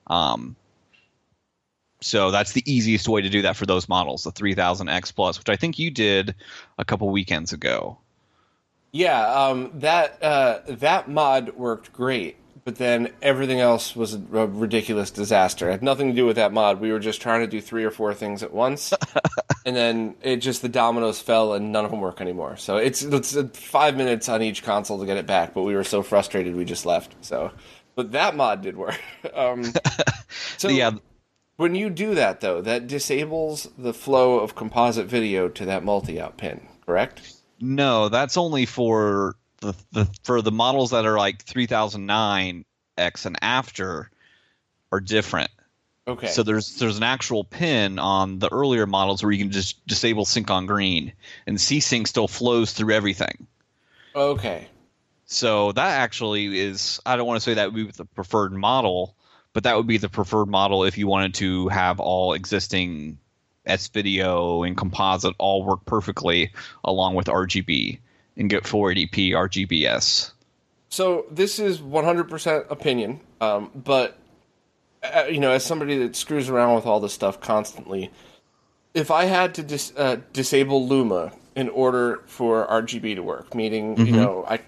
Um, 0.09 0.55
so 2.03 2.31
that's 2.31 2.53
the 2.53 2.63
easiest 2.71 3.09
way 3.09 3.23
to 3.23 3.29
do 3.29 3.43
that 3.43 3.57
for 3.57 3.67
those 3.67 3.89
models, 3.89 4.25
the 4.25 4.33
3000X 4.33 5.15
Plus, 5.15 5.39
which 5.39 5.49
I 5.49 5.57
think 5.57 5.79
you 5.79 5.91
did 5.91 6.35
a 6.79 6.85
couple 6.85 7.09
weekends 7.11 7.53
ago. 7.53 7.99
Yeah, 8.93 9.27
um, 9.27 9.71
that 9.75 10.23
uh, 10.23 10.61
that 10.69 11.09
mod 11.09 11.57
worked 11.57 11.95
great, 11.95 12.37
but 12.65 12.77
then 12.77 13.11
everything 13.23 13.59
else 13.59 13.97
was 13.97 14.13
a, 14.15 14.19
a, 14.35 14.47
ridiculous 14.47 15.11
disaster. 15.11 15.69
It 15.69 15.73
had 15.73 15.83
nothing 15.83 16.09
to 16.09 16.15
do 16.15 16.27
with 16.27 16.37
that 16.37 16.53
mod. 16.53 16.79
We 16.79 16.93
were 16.93 16.99
just 16.99 17.23
trying 17.23 17.41
to 17.41 17.47
do 17.47 17.63
three 17.63 17.85
or 17.85 17.91
four 17.91 18.13
things 18.13 18.43
at 18.43 18.53
once, 18.53 18.93
and 19.65 19.75
then 19.75 20.17
it 20.21 20.37
just 20.37 20.61
the 20.61 20.69
dominoes 20.69 21.21
fell 21.21 21.55
and 21.55 21.73
none 21.73 21.87
of 21.87 21.91
them 21.91 22.03
work 22.03 22.21
anymore. 22.21 22.59
So 22.59 22.77
it's 22.77 23.01
it's 23.01 23.35
five 23.59 23.97
minutes 23.97 24.29
on 24.29 24.43
each 24.43 24.63
console 24.63 24.99
to 24.99 25.07
get 25.07 25.17
it 25.17 25.27
back, 25.27 25.55
but 25.55 25.63
we 25.63 25.75
were 25.75 25.85
so 25.85 26.03
frustrated 26.03 26.55
we 26.55 26.67
just 26.67 26.85
left. 26.85 27.15
So, 27.23 27.51
but 27.95 28.13
that 28.13 28.37
mod 28.37 28.61
did 28.61 28.77
work. 28.77 29.01
um, 29.35 29.73
so 30.59 30.69
yeah 30.69 30.91
when 31.57 31.75
you 31.75 31.91
do 31.91 32.15
that, 32.15 32.41
though, 32.41 32.61
that 32.61 32.87
disables 32.87 33.69
the 33.77 33.95
flow 33.95 34.41
of 34.41 34.55
composite 34.55 35.07
video 35.07 35.49
to 35.49 35.65
that 35.67 35.85
multi-out 35.85 36.37
pin, 36.37 36.69
correct? 36.85 37.35
No, 37.61 38.09
that's 38.09 38.37
only 38.37 38.67
for 38.67 39.37
the, 39.61 39.75
the 39.93 40.09
for 40.25 40.43
the 40.43 40.51
models 40.51 40.91
that 40.91 41.07
are 41.07 41.17
like 41.17 41.43
3009 41.43 42.65
X 42.99 43.27
and 43.27 43.39
after 43.41 44.11
are 44.91 45.01
different. 45.01 45.51
Okay. 46.07 46.27
So 46.27 46.43
there's 46.43 46.77
there's 46.77 46.97
an 46.97 47.05
actual 47.05 47.45
pin 47.45 47.99
on 47.99 48.41
the 48.41 48.53
earlier 48.53 48.87
models 48.87 49.23
where 49.23 49.31
you 49.31 49.39
can 49.39 49.53
just 49.53 49.87
disable 49.87 50.25
sync 50.25 50.51
on 50.51 50.67
green, 50.67 51.13
and 51.47 51.61
C-Sync 51.61 52.09
still 52.09 52.27
flows 52.27 52.73
through 52.73 52.93
everything. 52.93 53.47
Okay. 54.15 54.67
So 55.27 55.73
that 55.73 56.01
actually 56.01 56.59
is 56.59 57.01
I 57.07 57.17
don't 57.17 57.27
want 57.27 57.37
to 57.37 57.45
say 57.45 57.55
that 57.55 57.73
would 57.73 57.75
be 57.75 57.91
the 57.93 58.05
preferred 58.05 58.53
model, 58.53 59.17
but 59.53 59.65
that 59.65 59.77
would 59.77 59.87
be 59.87 59.99
the 59.99 60.09
preferred 60.09 60.47
model 60.47 60.85
if 60.85 60.97
you 60.99 61.07
wanted 61.07 61.35
to 61.35 61.69
have 61.69 62.01
all 62.01 62.33
existing 62.33 63.19
S 63.67 63.89
video 63.89 64.63
and 64.63 64.77
composite 64.77 65.35
all 65.39 65.65
work 65.65 65.85
perfectly 65.85 66.53
along 66.85 67.15
with 67.15 67.27
RGB 67.27 67.99
and 68.37 68.51
get 68.51 68.65
480p 68.65 69.31
RGBS. 69.31 70.33
So 70.89 71.27
this 71.31 71.59
is 71.59 71.79
100% 71.79 72.71
opinion, 72.71 73.21
um, 73.41 73.71
but 73.75 74.19
uh, 75.03 75.25
you 75.29 75.41
know, 75.41 75.51
as 75.51 75.65
somebody 75.65 75.99
that 75.99 76.15
screws 76.15 76.49
around 76.49 76.75
with 76.75 76.87
all 76.87 77.01
this 77.01 77.13
stuff 77.13 77.41
constantly, 77.41 78.11
if 78.95 79.11
I 79.11 79.25
had 79.25 79.55
to 79.55 79.63
dis- 79.63 79.93
uh, 79.97 80.19
disable 80.33 80.87
Luma 80.87 81.33
in 81.57 81.69
order 81.69 82.23
for 82.27 82.67
RGB 82.67 83.17
to 83.17 83.23
work, 83.23 83.55
meaning 83.55 83.97
mm-hmm. 83.97 84.07
you 84.07 84.13
know, 84.13 84.45
I 84.49 84.61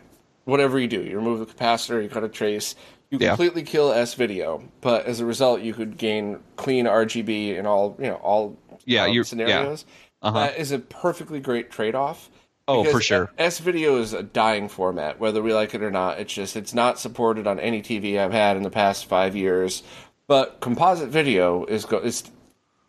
whatever 0.44 0.78
you 0.78 0.88
do, 0.88 1.02
you 1.02 1.16
remove 1.16 1.40
the 1.40 1.46
capacitor, 1.46 2.02
you 2.02 2.08
cut 2.08 2.24
a 2.24 2.28
trace, 2.28 2.74
you 3.14 3.18
yeah. 3.20 3.30
completely 3.30 3.62
kill 3.62 3.92
S 3.92 4.14
video, 4.14 4.62
but 4.80 5.06
as 5.06 5.20
a 5.20 5.26
result, 5.26 5.60
you 5.60 5.72
could 5.72 5.96
gain 5.96 6.40
clean 6.56 6.86
RGB 6.86 7.56
in 7.56 7.66
all 7.66 7.96
you 7.98 8.06
know 8.06 8.16
all 8.16 8.56
yeah, 8.84 9.04
um, 9.04 9.24
scenarios. 9.24 9.84
Yeah. 9.86 10.28
Uh-huh. 10.28 10.40
That 10.40 10.58
is 10.58 10.72
a 10.72 10.78
perfectly 10.78 11.38
great 11.38 11.70
trade 11.70 11.94
off. 11.94 12.30
Oh, 12.66 12.82
for 12.84 13.00
sure. 13.00 13.30
S 13.36 13.58
video 13.58 13.98
is 13.98 14.14
a 14.14 14.22
dying 14.22 14.68
format, 14.68 15.20
whether 15.20 15.42
we 15.42 15.52
like 15.52 15.74
it 15.74 15.82
or 15.82 15.90
not. 15.90 16.18
It's 16.18 16.32
just 16.32 16.56
it's 16.56 16.74
not 16.74 16.98
supported 16.98 17.46
on 17.46 17.60
any 17.60 17.82
TV 17.82 18.18
I've 18.18 18.32
had 18.32 18.56
in 18.56 18.62
the 18.62 18.70
past 18.70 19.06
five 19.06 19.36
years. 19.36 19.82
But 20.26 20.60
composite 20.60 21.10
video 21.10 21.64
is 21.66 21.84
go- 21.84 21.98
is 21.98 22.24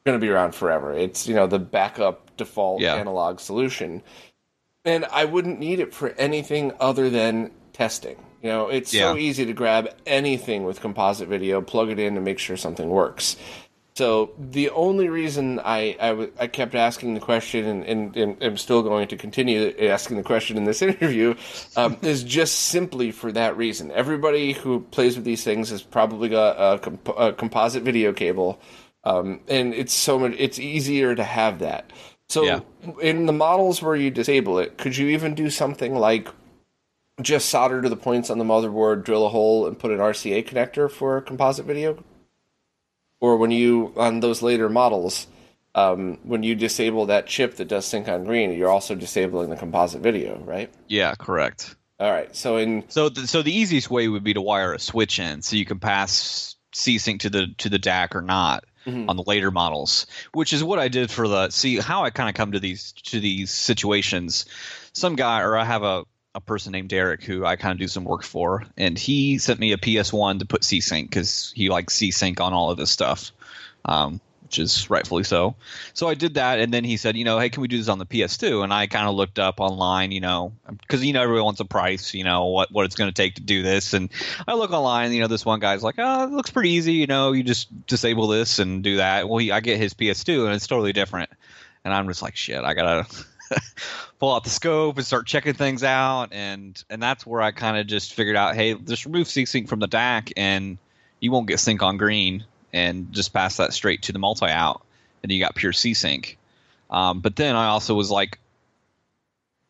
going 0.05 0.19
to 0.19 0.25
be 0.25 0.31
around 0.31 0.55
forever. 0.55 0.93
It's 0.93 1.27
you 1.27 1.35
know 1.35 1.45
the 1.45 1.59
backup 1.59 2.35
default 2.37 2.81
yeah. 2.81 2.95
analog 2.95 3.39
solution, 3.39 4.01
and 4.85 5.05
I 5.05 5.25
wouldn't 5.25 5.59
need 5.59 5.79
it 5.79 5.93
for 5.93 6.09
anything 6.11 6.71
other 6.79 7.09
than 7.09 7.51
testing. 7.73 8.15
You 8.45 8.51
know, 8.51 8.67
it's 8.67 8.93
yeah. 8.93 9.11
so 9.11 9.17
easy 9.17 9.43
to 9.47 9.53
grab 9.53 9.89
anything 10.05 10.65
with 10.65 10.79
composite 10.79 11.27
video, 11.27 11.61
plug 11.61 11.89
it 11.89 11.97
in, 11.97 12.15
and 12.15 12.23
make 12.23 12.37
sure 12.37 12.55
something 12.55 12.89
works. 12.89 13.37
So 13.95 14.33
the 14.37 14.69
only 14.69 15.09
reason 15.09 15.59
I, 15.59 15.97
I, 15.99 16.09
w- 16.09 16.31
I 16.39 16.45
kept 16.45 16.75
asking 16.75 17.15
the 17.15 17.19
question, 17.19 17.65
and, 17.65 17.83
and, 17.85 18.15
and 18.15 18.43
am 18.43 18.57
still 18.57 18.83
going 18.83 19.07
to 19.07 19.17
continue 19.17 19.73
asking 19.89 20.17
the 20.17 20.23
question 20.23 20.57
in 20.57 20.65
this 20.65 20.81
interview, 20.83 21.33
um, 21.75 21.97
is 22.03 22.21
just 22.21 22.67
simply 22.67 23.09
for 23.09 23.31
that 23.31 23.57
reason. 23.57 23.89
Everybody 23.89 24.53
who 24.53 24.81
plays 24.91 25.15
with 25.15 25.25
these 25.25 25.43
things 25.43 25.71
has 25.71 25.81
probably 25.81 26.29
got 26.29 26.51
a, 26.51 26.77
comp- 26.77 27.17
a 27.17 27.33
composite 27.33 27.81
video 27.81 28.13
cable, 28.13 28.61
um, 29.05 29.39
and 29.47 29.73
it's 29.73 29.93
so 29.93 30.19
much. 30.19 30.35
It's 30.37 30.59
easier 30.59 31.15
to 31.15 31.23
have 31.23 31.57
that. 31.59 31.91
So 32.29 32.43
yeah. 32.43 32.59
in 33.01 33.25
the 33.25 33.33
models 33.33 33.81
where 33.81 33.95
you 33.95 34.11
disable 34.11 34.59
it, 34.59 34.77
could 34.77 34.95
you 34.95 35.07
even 35.07 35.33
do 35.33 35.49
something 35.49 35.95
like 35.95 36.27
just 37.21 37.49
solder 37.49 37.81
to 37.81 37.89
the 37.89 37.95
points 37.95 38.29
on 38.29 38.37
the 38.37 38.45
motherboard, 38.45 39.03
drill 39.03 39.25
a 39.25 39.29
hole, 39.29 39.67
and 39.67 39.79
put 39.79 39.91
an 39.91 39.99
RCA 39.99 40.45
connector 40.45 40.89
for 40.89 41.21
composite 41.21 41.65
video? 41.65 42.03
Or 43.21 43.37
when 43.37 43.51
you, 43.51 43.93
on 43.95 44.19
those 44.19 44.41
later 44.41 44.69
models, 44.69 45.27
um, 45.73 46.19
when 46.23 46.43
you 46.43 46.55
disable 46.55 47.05
that 47.07 47.27
chip 47.27 47.55
that 47.57 47.67
does 47.67 47.85
sync 47.85 48.07
on 48.07 48.23
green, 48.23 48.51
you're 48.53 48.69
also 48.69 48.95
disabling 48.95 49.49
the 49.49 49.55
composite 49.55 50.01
video, 50.01 50.37
right? 50.39 50.71
Yeah, 50.87 51.15
correct. 51.15 51.75
All 51.99 52.11
right. 52.11 52.33
So 52.35 52.57
in 52.57 52.83
so 52.89 53.09
the, 53.09 53.27
so 53.27 53.41
the 53.41 53.55
easiest 53.55 53.89
way 53.89 54.07
would 54.07 54.23
be 54.23 54.33
to 54.33 54.41
wire 54.41 54.73
a 54.73 54.79
switch 54.79 55.19
in, 55.19 55.41
so 55.41 55.55
you 55.55 55.65
can 55.65 55.79
pass 55.79 56.55
C-Sync 56.73 57.21
to 57.21 57.29
the 57.29 57.47
to 57.57 57.69
the 57.69 57.79
DAC 57.79 58.15
or 58.15 58.21
not. 58.21 58.65
Mm-hmm. 58.85 59.09
on 59.09 59.17
the 59.17 59.23
later 59.25 59.49
models, 59.49 60.05
which 60.33 60.53
is 60.53 60.63
what 60.63 60.77
I 60.77 60.89
did 60.89 61.09
for 61.09 61.27
the 61.27 61.49
see 61.49 61.77
how 61.77 62.03
I 62.03 62.11
kind 62.11 62.29
of 62.29 62.35
come 62.35 62.51
to 62.51 62.59
these 62.59 62.91
to 63.05 63.19
these 63.19 63.49
situations. 63.49 64.45
Some 64.93 65.15
guy 65.15 65.41
or 65.41 65.57
I 65.57 65.65
have 65.65 65.81
a 65.81 66.03
a 66.35 66.41
person 66.41 66.73
named 66.73 66.89
Derek 66.89 67.23
who 67.23 67.45
I 67.45 67.55
kind 67.55 67.71
of 67.71 67.79
do 67.79 67.87
some 67.87 68.03
work 68.03 68.23
for, 68.23 68.65
and 68.77 68.99
he 68.99 69.37
sent 69.37 69.59
me 69.59 69.71
a 69.71 69.77
PS1 69.77 70.39
to 70.39 70.45
put 70.45 70.63
C-Sync 70.63 71.09
because 71.09 71.51
he 71.55 71.69
likes 71.69 71.95
C-Sync 71.95 72.41
on 72.41 72.53
all 72.53 72.69
of 72.69 72.77
this 72.77 72.91
stuff, 72.91 73.31
um, 73.85 74.19
which 74.43 74.59
is 74.59 74.89
rightfully 74.89 75.23
so. 75.23 75.55
So 75.93 76.09
I 76.09 76.13
did 76.13 76.33
that, 76.33 76.59
and 76.59 76.73
then 76.73 76.83
he 76.83 76.97
said, 76.97 77.15
you 77.15 77.23
know, 77.23 77.39
hey, 77.39 77.49
can 77.49 77.61
we 77.61 77.69
do 77.69 77.77
this 77.77 77.87
on 77.87 77.99
the 77.99 78.05
PS2? 78.05 78.65
And 78.65 78.73
I 78.73 78.85
kind 78.87 79.07
of 79.07 79.15
looked 79.15 79.39
up 79.39 79.61
online, 79.61 80.11
you 80.11 80.19
know, 80.19 80.51
because 80.81 81.05
you 81.05 81.13
know 81.13 81.21
everyone 81.21 81.45
wants 81.45 81.61
a 81.61 81.65
price, 81.65 82.13
you 82.13 82.25
know, 82.25 82.47
what 82.47 82.69
what 82.71 82.85
it's 82.85 82.95
going 82.95 83.09
to 83.09 83.13
take 83.13 83.35
to 83.35 83.41
do 83.41 83.63
this, 83.63 83.93
and 83.93 84.11
I 84.45 84.55
look 84.55 84.71
online, 84.71 85.13
you 85.13 85.21
know, 85.21 85.27
this 85.27 85.45
one 85.45 85.61
guy's 85.61 85.83
like, 85.83 85.95
oh, 85.97 86.25
it 86.25 86.31
looks 86.31 86.51
pretty 86.51 86.71
easy, 86.71 86.93
you 86.93 87.07
know, 87.07 87.31
you 87.31 87.43
just 87.43 87.87
disable 87.87 88.27
this 88.27 88.59
and 88.59 88.83
do 88.83 88.97
that. 88.97 89.29
Well, 89.29 89.37
he, 89.37 89.53
I 89.53 89.61
get 89.61 89.79
his 89.79 89.93
PS2, 89.93 90.45
and 90.45 90.53
it's 90.53 90.67
totally 90.67 90.91
different, 90.91 91.29
and 91.85 91.93
I'm 91.93 92.07
just 92.09 92.21
like, 92.21 92.35
shit, 92.35 92.61
I 92.61 92.73
gotta. 92.73 93.07
pull 94.19 94.33
out 94.33 94.43
the 94.43 94.49
scope 94.49 94.97
and 94.97 95.05
start 95.05 95.27
checking 95.27 95.53
things 95.53 95.83
out 95.83 96.27
and 96.31 96.83
and 96.89 97.01
that's 97.01 97.25
where 97.25 97.41
I 97.41 97.51
kind 97.51 97.77
of 97.77 97.87
just 97.87 98.13
figured 98.13 98.35
out 98.35 98.55
hey 98.55 98.73
just 98.73 99.05
remove 99.05 99.27
C-Sync 99.27 99.67
from 99.67 99.79
the 99.79 99.87
DAC 99.87 100.31
and 100.37 100.77
you 101.19 101.31
won't 101.31 101.47
get 101.47 101.59
sync 101.59 101.81
on 101.81 101.97
green 101.97 102.45
and 102.73 103.11
just 103.11 103.33
pass 103.33 103.57
that 103.57 103.73
straight 103.73 104.03
to 104.03 104.11
the 104.11 104.19
multi 104.19 104.47
out 104.47 104.83
and 105.23 105.31
you 105.31 105.39
got 105.39 105.55
pure 105.55 105.73
C-Sync 105.73 106.37
um, 106.89 107.21
but 107.21 107.35
then 107.35 107.55
I 107.55 107.67
also 107.67 107.95
was 107.95 108.11
like 108.11 108.39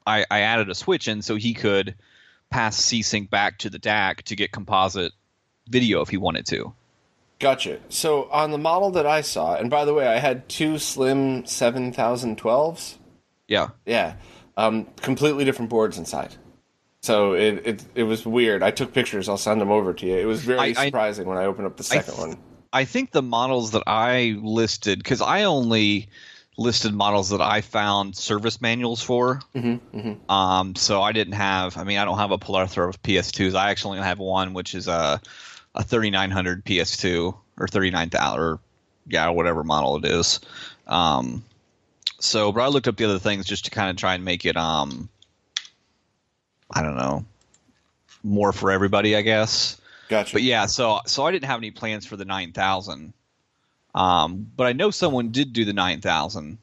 I, 0.06 0.26
I 0.30 0.42
added 0.42 0.70
a 0.70 0.76
switch 0.76 1.08
in 1.08 1.22
so 1.22 1.36
he 1.36 1.54
could 1.54 1.96
pass 2.50 2.78
C-Sync 2.78 3.30
back 3.30 3.58
to 3.60 3.70
the 3.70 3.80
DAC 3.80 4.24
to 4.24 4.36
get 4.36 4.52
composite 4.52 5.14
video 5.68 6.02
if 6.02 6.10
he 6.10 6.18
wanted 6.18 6.46
to 6.48 6.74
Gotcha. 7.40 7.80
So 7.90 8.30
on 8.32 8.52
the 8.52 8.58
model 8.58 8.92
that 8.92 9.06
I 9.06 9.22
saw, 9.22 9.56
and 9.56 9.70
by 9.70 9.86
the 9.86 9.94
way, 9.94 10.08
I 10.08 10.20
had 10.20 10.48
two 10.48 10.78
slim 10.78 11.44
7012s. 11.44 12.98
Yeah. 13.48 13.70
Yeah. 13.86 14.16
Um, 14.58 14.86
completely 15.02 15.46
different 15.46 15.70
boards 15.70 15.98
inside. 15.98 16.36
So 17.02 17.34
it, 17.34 17.62
it 17.66 17.86
it 17.94 18.04
was 18.04 18.26
weird. 18.26 18.64
I 18.64 18.72
took 18.72 18.92
pictures. 18.92 19.30
I'll 19.30 19.38
send 19.38 19.62
them 19.62 19.70
over 19.70 19.94
to 19.94 20.06
you. 20.06 20.18
It 20.18 20.26
was 20.26 20.42
very 20.42 20.76
I, 20.76 20.86
surprising 20.86 21.28
I, 21.28 21.30
when 21.30 21.38
I 21.38 21.46
opened 21.46 21.68
up 21.68 21.78
the 21.78 21.84
second 21.84 22.14
I 22.14 22.16
th- 22.16 22.28
one. 22.28 22.38
I 22.74 22.86
think 22.86 23.12
the 23.12 23.22
models 23.22 23.72
that 23.72 23.84
I 23.86 24.38
listed 24.42 25.00
because 25.00 25.22
I 25.22 25.44
only 25.44 26.10
listed 26.58 26.94
models 26.94 27.30
that 27.30 27.42
I 27.42 27.62
found 27.62 28.16
service 28.16 28.60
manuals 28.60 29.04
for. 29.04 29.40
Mm-hmm, 29.54 29.98
mm-hmm. 29.98 30.32
Um, 30.32 30.76
so 30.76 31.02
I 31.02 31.12
didn't 31.12 31.34
have. 31.34 31.78
I 31.78 31.84
mean, 31.84 32.00
I 32.00 32.06
don't 32.06 32.18
have 32.18 32.32
a 32.32 32.38
plethora 32.40 32.90
of 32.90 33.02
PS2s. 33.04 33.54
I 33.54 33.70
actually 33.70 33.98
only 33.98 34.08
have 34.08 34.20
one, 34.20 34.54
which 34.54 34.74
is 34.74 34.88
a 34.88 35.22
a 35.76 35.84
3900 35.84 36.66
PS2 36.66 37.38
or 37.58 37.68
39,000 37.68 38.40
or 38.40 38.60
yeah, 39.08 39.30
whatever 39.30 39.64
model 39.64 39.98
it 39.98 40.06
is. 40.06 40.40
Um, 40.88 41.44
so, 42.20 42.52
but 42.52 42.62
I 42.62 42.68
looked 42.68 42.88
up 42.88 42.98
the 42.98 43.06
other 43.06 43.20
things 43.20 43.46
just 43.46 43.66
to 43.66 43.72
kind 43.72 43.90
of 43.90 43.98
try 43.98 44.16
and 44.16 44.24
make 44.24 44.46
it, 44.46 44.58
um, 44.58 45.10
I 46.72 46.82
don't 46.82 46.98
know, 46.98 47.26
more 48.24 48.52
for 48.52 48.72
everybody, 48.72 49.16
I 49.16 49.22
guess. 49.22 49.80
Gotcha. 50.10 50.34
But 50.34 50.44
yeah, 50.44 50.66
so 50.68 51.00
so 51.06 51.26
I 51.26 51.32
didn't 51.32 51.46
have 51.46 51.60
any 51.60 51.72
plans 51.72 52.06
for 52.06 52.16
the 52.16 52.26
nine 52.26 52.52
thousand, 52.52 53.14
um, 53.96 54.50
but 54.56 54.68
I 54.68 54.74
know 54.74 54.92
someone 54.92 55.32
did 55.32 55.52
do 55.54 55.66
the 55.66 55.74
nine 55.74 56.02
thousand, 56.02 56.60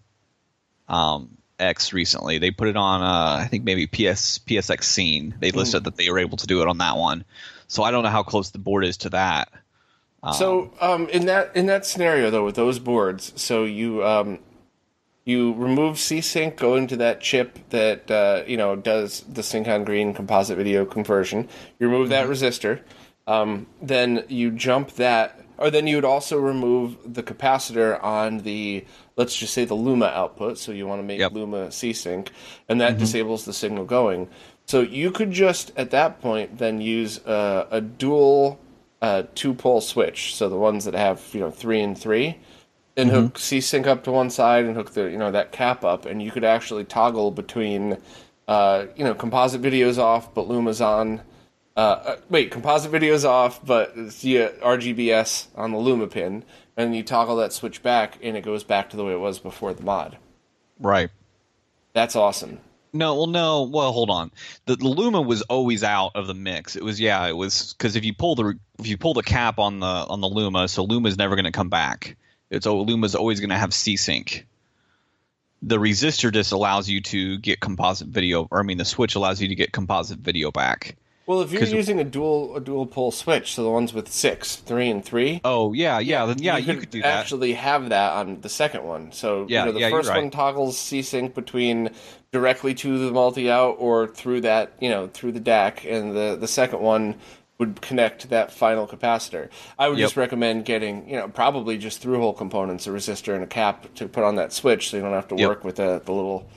um, 0.88 1.36
X 1.58 1.92
recently. 1.92 2.38
They 2.38 2.50
put 2.50 2.68
it 2.68 2.76
on, 2.76 3.02
uh, 3.02 3.42
I 3.42 3.46
think 3.48 3.64
maybe 3.64 3.86
PS 3.86 4.38
PSX 4.38 4.84
Scene. 4.84 5.34
They 5.40 5.50
listed 5.50 5.84
that 5.84 5.96
they 5.96 6.08
were 6.10 6.18
able 6.18 6.36
to 6.36 6.46
do 6.46 6.62
it 6.62 6.68
on 6.68 6.78
that 6.78 6.96
one. 6.96 7.24
So 7.66 7.82
I 7.82 7.90
don't 7.90 8.02
know 8.02 8.10
how 8.10 8.22
close 8.22 8.50
the 8.50 8.58
board 8.58 8.84
is 8.84 8.96
to 8.98 9.10
that. 9.10 9.48
So 10.38 10.72
um, 10.80 11.08
in 11.08 11.26
that 11.26 11.56
in 11.56 11.66
that 11.66 11.84
scenario 11.84 12.30
though, 12.30 12.44
with 12.44 12.54
those 12.54 12.78
boards, 12.78 13.32
so 13.34 13.64
you 13.64 14.06
um, 14.06 14.38
you 15.24 15.54
remove 15.54 15.98
C-Sync, 15.98 16.56
go 16.56 16.74
into 16.74 16.96
that 16.96 17.20
chip 17.20 17.58
that 17.70 18.10
uh, 18.10 18.42
you 18.46 18.56
know 18.56 18.76
does 18.76 19.20
the 19.20 19.42
sync 19.42 19.68
on 19.68 19.84
green 19.84 20.14
composite 20.14 20.56
video 20.56 20.84
conversion. 20.84 21.48
You 21.78 21.88
remove 21.88 22.08
that 22.08 22.26
resistor, 22.26 22.80
um, 23.26 23.66
then 23.80 24.24
you 24.28 24.50
jump 24.50 24.92
that, 24.92 25.40
or 25.58 25.70
then 25.70 25.86
you 25.86 25.96
would 25.96 26.04
also 26.04 26.38
remove 26.38 27.14
the 27.14 27.22
capacitor 27.22 28.02
on 28.02 28.38
the 28.38 28.84
let's 29.16 29.36
just 29.36 29.54
say 29.54 29.64
the 29.64 29.74
Luma 29.74 30.06
output. 30.06 30.58
So 30.58 30.72
you 30.72 30.86
want 30.86 31.00
to 31.00 31.04
make 31.04 31.20
Yep. 31.20 31.32
Luma 31.32 31.70
C-Sync, 31.70 32.32
and 32.68 32.80
that 32.80 32.98
disables 32.98 33.44
the 33.44 33.52
signal 33.52 33.84
going. 33.84 34.28
So 34.66 34.80
you 34.80 35.10
could 35.10 35.30
just 35.30 35.72
at 35.76 35.90
that 35.90 36.20
point 36.20 36.58
then 36.58 36.80
use 36.80 37.18
uh, 37.26 37.66
a 37.70 37.80
dual 37.80 38.58
uh, 39.00 39.24
two 39.34 39.54
pole 39.54 39.80
switch. 39.80 40.34
So 40.34 40.48
the 40.48 40.56
ones 40.56 40.84
that 40.84 40.94
have 40.94 41.22
you 41.32 41.40
know 41.40 41.50
three 41.50 41.80
and 41.80 41.96
three, 41.96 42.38
and 42.96 43.10
hook 43.10 43.38
C 43.38 43.60
sync 43.60 43.86
up 43.86 44.04
to 44.04 44.12
one 44.12 44.30
side 44.30 44.64
and 44.64 44.76
hook 44.76 44.92
the 44.92 45.10
you 45.10 45.18
know 45.18 45.30
that 45.30 45.52
cap 45.52 45.84
up, 45.84 46.06
and 46.06 46.22
you 46.22 46.30
could 46.30 46.44
actually 46.44 46.84
toggle 46.84 47.30
between 47.30 47.98
uh, 48.48 48.86
you 48.96 49.04
know 49.04 49.14
composite 49.14 49.62
videos 49.62 49.98
off, 49.98 50.34
but 50.34 50.48
Luma's 50.48 50.80
on. 50.80 51.20
Uh, 51.74 51.80
uh, 51.80 52.16
wait, 52.28 52.50
composite 52.50 52.92
videos 52.92 53.24
off, 53.24 53.64
but 53.64 53.96
yeah, 54.22 54.48
RGBS 54.60 55.46
on 55.56 55.72
the 55.72 55.78
Luma 55.78 56.06
pin, 56.06 56.44
and 56.76 56.94
you 56.94 57.02
toggle 57.02 57.36
that 57.36 57.54
switch 57.54 57.82
back, 57.82 58.18
and 58.22 58.36
it 58.36 58.42
goes 58.42 58.62
back 58.62 58.90
to 58.90 58.96
the 58.96 59.04
way 59.04 59.12
it 59.12 59.20
was 59.20 59.38
before 59.38 59.72
the 59.72 59.82
mod. 59.82 60.18
Right. 60.78 61.10
That's 61.94 62.14
awesome. 62.14 62.58
No, 62.92 63.14
well, 63.14 63.26
no. 63.26 63.62
Well, 63.62 63.92
hold 63.92 64.10
on. 64.10 64.30
The, 64.66 64.76
the 64.76 64.88
Luma 64.88 65.22
was 65.22 65.40
always 65.42 65.82
out 65.82 66.12
of 66.14 66.26
the 66.26 66.34
mix. 66.34 66.76
It 66.76 66.84
was, 66.84 67.00
yeah, 67.00 67.26
it 67.26 67.36
was 67.36 67.72
because 67.72 67.96
if 67.96 68.04
you 68.04 68.12
pull 68.12 68.34
the 68.34 68.58
if 68.78 68.86
you 68.86 68.98
pull 68.98 69.14
the 69.14 69.22
cap 69.22 69.58
on 69.58 69.80
the 69.80 69.86
on 69.86 70.20
the 70.20 70.28
Luma, 70.28 70.68
so 70.68 70.84
Luma's 70.84 71.16
never 71.16 71.34
going 71.34 71.46
to 71.46 71.52
come 71.52 71.70
back. 71.70 72.16
It's 72.52 72.66
Luma's 72.66 73.14
always 73.14 73.40
going 73.40 73.50
to 73.50 73.56
have 73.56 73.72
C-Sync. 73.72 74.46
The 75.62 75.78
resistor 75.78 76.32
just 76.32 76.52
allows 76.52 76.88
you 76.88 77.00
to 77.00 77.38
get 77.38 77.60
composite 77.60 78.08
video, 78.08 78.46
or 78.50 78.60
I 78.60 78.62
mean, 78.62 78.78
the 78.78 78.84
switch 78.84 79.14
allows 79.14 79.40
you 79.40 79.48
to 79.48 79.54
get 79.54 79.72
composite 79.72 80.18
video 80.18 80.50
back. 80.50 80.96
Well, 81.24 81.40
if 81.40 81.52
you're 81.52 81.62
using 81.62 82.00
a 82.00 82.04
dual 82.04 82.56
a 82.56 82.60
dual 82.60 82.84
pole 82.84 83.12
switch, 83.12 83.54
so 83.54 83.62
the 83.62 83.70
ones 83.70 83.94
with 83.94 84.10
six, 84.10 84.56
three, 84.56 84.90
and 84.90 85.04
three, 85.04 85.40
Oh 85.44 85.72
yeah, 85.72 86.00
yeah, 86.00 86.26
then 86.26 86.42
yeah, 86.42 86.56
you, 86.56 86.76
could 86.76 86.90
do 86.90 87.00
that. 87.00 87.20
actually 87.20 87.52
have 87.52 87.90
that 87.90 88.12
on 88.14 88.40
the 88.40 88.48
second 88.48 88.82
one. 88.82 89.12
So 89.12 89.46
Yeah, 89.48 89.60
you 89.60 89.66
know, 89.66 89.72
the 89.72 89.80
yeah, 89.80 89.90
first 89.90 90.08
right. 90.08 90.20
one 90.20 90.30
toggles 90.32 90.76
C-Sync 90.76 91.34
between 91.34 91.90
directly 92.32 92.74
to 92.74 92.98
the 92.98 93.12
multi-out 93.12 93.76
or 93.78 94.08
through 94.08 94.40
that, 94.42 94.72
you 94.80 94.90
know, 94.90 95.06
through 95.06 95.32
the 95.32 95.40
DAC, 95.40 95.88
and 95.90 96.14
the 96.14 96.36
the 96.38 96.48
second 96.48 96.80
one 96.80 97.14
would 97.58 97.80
connect 97.80 98.22
to 98.22 98.28
that 98.28 98.50
final 98.52 98.86
capacitor. 98.86 99.48
I 99.78 99.88
would 99.88 99.98
Yep. 99.98 100.04
just 100.06 100.16
recommend 100.16 100.64
getting, 100.64 101.08
you 101.08 101.16
know, 101.16 101.28
probably 101.28 101.78
just 101.78 102.00
through-hole 102.00 102.32
components, 102.32 102.86
a 102.86 102.90
resistor 102.90 103.34
and 103.34 103.44
a 103.44 103.46
cap 103.46 103.86
to 103.96 104.08
put 104.08 104.24
on 104.24 104.36
that 104.36 104.52
switch, 104.52 104.90
so 104.90 104.96
you 104.96 105.02
don't 105.02 105.12
have 105.12 105.28
to 105.28 105.36
Yep. 105.36 105.48
work 105.48 105.64
with 105.64 105.76
the, 105.76 106.00
the 106.04 106.12
little. 106.12 106.48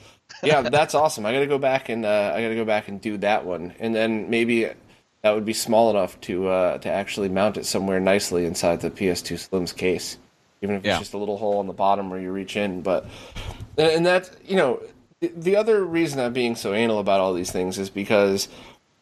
Yeah, 0.42 0.62
that's 0.62 0.94
awesome. 0.94 1.24
I 1.24 1.32
got 1.32 1.40
to 1.40 1.46
go 1.46 1.58
back 1.58 1.88
and 1.88 2.04
uh, 2.04 2.32
I 2.34 2.42
got 2.42 2.48
to 2.48 2.54
go 2.56 2.64
back 2.64 2.88
and 2.88 3.00
do 3.00 3.16
that 3.18 3.44
one, 3.44 3.74
and 3.78 3.94
then 3.94 4.28
maybe 4.28 4.68
that 5.22 5.34
would 5.34 5.44
be 5.44 5.52
small 5.52 5.90
enough 5.90 6.20
to 6.22 6.48
uh, 6.48 6.78
to 6.78 6.90
actually 6.90 7.28
mount 7.28 7.56
it 7.56 7.66
somewhere 7.66 8.00
nicely 8.00 8.44
inside 8.44 8.80
the 8.80 8.90
PS2 8.90 9.38
Slim's 9.38 9.72
case, 9.72 10.18
even 10.62 10.74
if 10.76 10.84
Yeah. 10.84 10.92
it's 10.92 11.00
just 11.00 11.14
a 11.14 11.18
little 11.18 11.36
hole 11.38 11.58
on 11.58 11.68
the 11.68 11.72
bottom 11.72 12.10
where 12.10 12.18
you 12.20 12.32
reach 12.32 12.56
in. 12.56 12.82
But 12.82 13.06
and 13.78 13.88
and 13.88 14.06
that 14.06 14.30
you 14.44 14.56
know 14.56 14.80
the- 15.20 15.32
the 15.36 15.54
other 15.56 15.84
reason 15.84 16.18
I'm 16.18 16.32
being 16.32 16.56
so 16.56 16.74
anal 16.74 16.98
about 16.98 17.20
all 17.20 17.32
these 17.32 17.52
things 17.52 17.78
is 17.78 17.88
because 17.88 18.48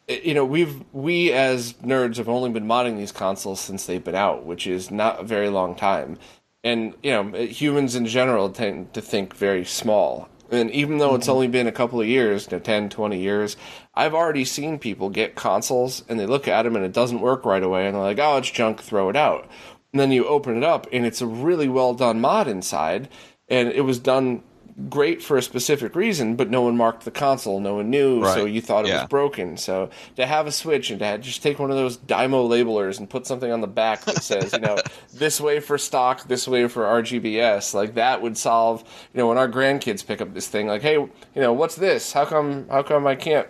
you 0.07 0.33
know 0.33 0.45
we've 0.45 0.83
we 0.93 1.31
as 1.31 1.73
nerds 1.73 2.17
have 2.17 2.29
only 2.29 2.49
been 2.49 2.67
modding 2.67 2.97
these 2.97 3.11
consoles 3.11 3.59
since 3.59 3.85
they've 3.85 4.03
been 4.03 4.15
out, 4.15 4.45
which 4.45 4.67
is 4.67 4.91
not 4.91 5.19
a 5.19 5.23
very 5.23 5.49
long 5.49 5.75
time. 5.75 6.17
And 6.63 6.93
you 7.03 7.11
know 7.11 7.31
humans 7.45 7.95
in 7.95 8.05
general 8.05 8.49
tend 8.49 8.93
to 8.93 9.01
think 9.01 9.35
very 9.35 9.65
small. 9.65 10.29
And 10.51 10.69
even 10.71 10.99
though 10.99 11.15
it's 11.15 11.25
mm-hmm. 11.25 11.33
only 11.33 11.47
been 11.47 11.67
a 11.67 11.71
couple 11.71 11.99
of 11.99 12.07
years, 12.07 12.45
you 12.45 12.57
know, 12.57 12.59
10, 12.59 12.89
20 12.89 13.19
years, 13.19 13.57
I've 13.95 14.13
already 14.13 14.45
seen 14.45 14.77
people 14.77 15.09
get 15.09 15.33
consoles 15.33 16.03
and 16.07 16.19
they 16.19 16.27
look 16.27 16.47
at 16.47 16.63
them 16.63 16.75
and 16.75 16.85
it 16.85 16.93
doesn't 16.93 17.21
work 17.21 17.45
right 17.45 17.63
away 17.63 17.87
and 17.87 17.95
they're 17.95 18.03
like, 18.03 18.19
oh, 18.19 18.37
it's 18.37 18.51
junk, 18.51 18.81
throw 18.81 19.09
it 19.09 19.15
out. 19.15 19.49
And 19.91 19.99
then 19.99 20.11
you 20.11 20.27
open 20.27 20.57
it 20.57 20.63
up 20.63 20.85
and 20.91 21.03
it's 21.03 21.21
a 21.21 21.25
really 21.25 21.67
well 21.67 21.95
done 21.95 22.21
mod 22.21 22.47
inside 22.47 23.09
and 23.47 23.69
it 23.69 23.81
was 23.81 23.99
done 23.99 24.43
great 24.89 25.23
for 25.23 25.37
a 25.37 25.41
specific 25.41 25.95
reason, 25.95 26.35
but 26.35 26.49
no 26.49 26.61
one 26.61 26.75
marked 26.75 27.05
the 27.05 27.11
console, 27.11 27.61
no 27.61 27.75
one 27.75 27.89
knew, 27.89 28.21
so 28.25 28.43
you 28.43 28.59
thought 28.59 28.83
it 28.83 28.89
Yeah. 28.89 29.01
was 29.03 29.09
broken. 29.09 29.55
So 29.55 29.89
to 30.17 30.25
have 30.25 30.47
a 30.47 30.51
switch 30.51 30.89
and 30.89 30.99
to 30.99 31.05
have, 31.05 31.21
just 31.21 31.41
take 31.41 31.59
one 31.59 31.71
of 31.71 31.77
those 31.77 31.97
Dymo 31.97 32.49
labelers 32.49 32.99
and 32.99 33.09
put 33.09 33.25
something 33.25 33.49
on 33.51 33.61
the 33.61 33.67
back 33.67 34.03
that 34.05 34.21
says, 34.21 34.53
you 34.53 34.59
know, 34.59 34.81
this 35.13 35.39
way 35.39 35.61
for 35.61 35.77
stock, 35.77 36.27
this 36.27 36.45
way 36.47 36.67
for 36.67 36.83
RGBS, 36.83 37.73
like 37.73 37.93
that 37.95 38.21
would 38.21 38.37
solve, 38.37 38.83
you 39.13 39.17
know, 39.19 39.27
when 39.29 39.37
our 39.37 39.47
grandkids 39.47 40.05
pick 40.05 40.19
up 40.19 40.33
this 40.33 40.47
thing, 40.49 40.67
like, 40.67 40.81
hey, 40.81 40.95
you 40.95 41.09
know, 41.35 41.53
what's 41.53 41.75
this? 41.77 42.11
How 42.11 42.25
come, 42.25 42.67
how 42.69 42.83
come 42.83 43.07
I 43.07 43.15
can't 43.15 43.47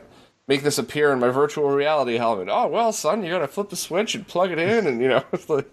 make 0.47 0.61
this 0.61 0.77
appear 0.77 1.11
in 1.11 1.19
my 1.19 1.29
virtual 1.29 1.71
reality 1.71 2.17
helmet? 2.17 2.49
Oh, 2.51 2.67
well, 2.67 2.91
son, 2.93 3.23
you 3.23 3.31
gotta 3.31 3.47
flip 3.47 3.69
the 3.69 3.75
switch 3.75 4.13
and 4.13 4.27
plug 4.27 4.51
it 4.51 4.59
in, 4.59 4.85
and 4.85 5.01
you 5.01 5.07
know, 5.07 5.23
it's 5.33 5.49
like, 5.49 5.67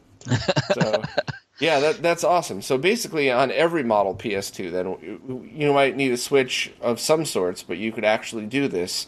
so. 0.71 1.03
Yeah, 1.63 1.79
that 1.79 2.03
that's 2.03 2.25
awesome. 2.25 2.61
So 2.61 2.77
basically, 2.77 3.31
on 3.31 3.53
every 3.53 3.85
model 3.85 4.15
PS2, 4.17 4.71
then 4.73 5.49
you- 5.55 5.73
might 5.73 5.97
need 5.97 6.11
a 6.11 6.17
switch 6.17 6.73
of 6.81 6.99
some 6.99 7.25
sorts, 7.25 7.63
but 7.63 7.79
you 7.79 7.93
could 7.93 8.05
actually 8.05 8.47
do 8.47 8.67
this. 8.67 9.07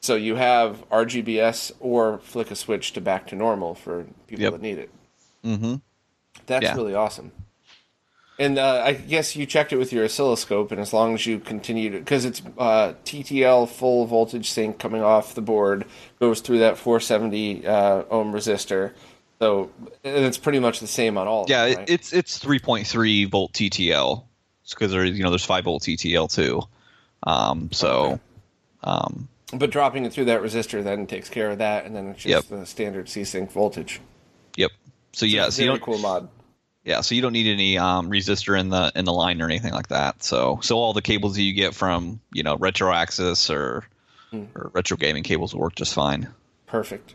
So 0.00 0.16
you 0.16 0.34
have 0.34 0.84
RGBS 0.90 1.70
or 1.78 2.18
flick 2.18 2.50
a 2.50 2.56
switch 2.56 2.92
to 2.94 3.00
back 3.00 3.28
to 3.28 3.36
normal 3.36 3.76
for 3.76 4.04
people 4.26 4.42
Yep. 4.42 4.52
that 4.52 4.60
need 4.62 4.78
it. 4.78 4.90
Mm-hmm. 5.44 5.74
That's 6.46 6.64
Yeah. 6.64 6.74
really 6.74 6.94
awesome. 6.94 7.30
And 8.38 8.58
uh, 8.58 8.82
I 8.84 8.94
guess 8.94 9.36
you 9.36 9.46
checked 9.46 9.72
it 9.72 9.76
with 9.76 9.92
your 9.92 10.04
oscilloscope, 10.04 10.72
and 10.72 10.80
as 10.80 10.92
long 10.92 11.14
as 11.14 11.24
you 11.26 11.38
continue 11.38 11.90
to, 11.90 11.98
because 11.98 12.24
it's 12.24 12.42
uh, 12.58 12.94
TTL 13.04 13.68
full 13.68 14.06
voltage 14.06 14.50
sync 14.50 14.80
coming 14.80 15.02
off 15.02 15.34
the 15.36 15.42
board, 15.42 15.84
goes 16.18 16.40
through 16.40 16.58
that 16.58 16.78
470 16.78 17.64
uh, 17.64 18.02
ohm 18.10 18.32
resistor. 18.32 18.92
So 19.42 19.70
and 20.04 20.24
it's 20.24 20.38
pretty 20.38 20.60
much 20.60 20.78
the 20.78 20.86
same 20.86 21.18
on 21.18 21.26
all. 21.26 21.42
of 21.42 21.50
Yeah, 21.50 21.66
them, 21.66 21.78
right? 21.78 21.90
it's 21.90 22.12
it's 22.12 22.38
3.3 22.38 23.28
volt 23.28 23.52
TTL 23.52 24.22
because 24.70 24.92
there 24.92 25.04
you 25.04 25.24
know 25.24 25.30
there's 25.30 25.44
five 25.44 25.64
volt 25.64 25.82
TTL 25.82 26.32
too. 26.32 26.62
Um, 27.24 27.72
so, 27.72 28.20
um, 28.84 29.26
But 29.52 29.70
dropping 29.70 30.04
it 30.04 30.12
through 30.12 30.26
that 30.26 30.42
resistor 30.42 30.84
then 30.84 31.08
takes 31.08 31.28
care 31.28 31.50
of 31.50 31.58
that, 31.58 31.86
and 31.86 31.96
then 31.96 32.06
it's 32.10 32.22
just 32.22 32.50
the 32.50 32.64
standard 32.66 33.08
C-Sync 33.08 33.50
voltage. 33.50 34.00
yep. 34.56 34.70
So 35.12 35.26
yeah, 35.26 35.48
so 35.48 35.62
you 35.62 35.66
Very 35.70 35.78
don't 35.80 35.84
cool 35.86 35.98
mod. 35.98 36.28
yeah, 36.84 37.00
so 37.00 37.16
you 37.16 37.20
don't 37.22 37.32
need 37.32 37.48
any 37.52 37.78
um, 37.78 38.10
resistor 38.12 38.56
in 38.56 38.68
the 38.68 38.92
in 38.94 39.04
the 39.04 39.12
line 39.12 39.42
or 39.42 39.46
anything 39.46 39.72
like 39.72 39.88
that. 39.88 40.22
So 40.22 40.60
so 40.62 40.76
all 40.78 40.92
the 40.92 41.02
cables 41.02 41.34
that 41.34 41.42
you 41.42 41.52
get 41.52 41.74
from 41.74 42.20
you 42.32 42.44
know 42.44 42.56
retro 42.58 42.92
access 42.92 43.50
or 43.50 43.84
Hmm. 44.30 44.44
or 44.54 44.70
retro 44.72 44.96
gaming 44.96 45.24
cables 45.24 45.52
will 45.52 45.62
work 45.62 45.74
just 45.74 45.94
fine. 45.94 46.28
Perfect. 46.66 47.14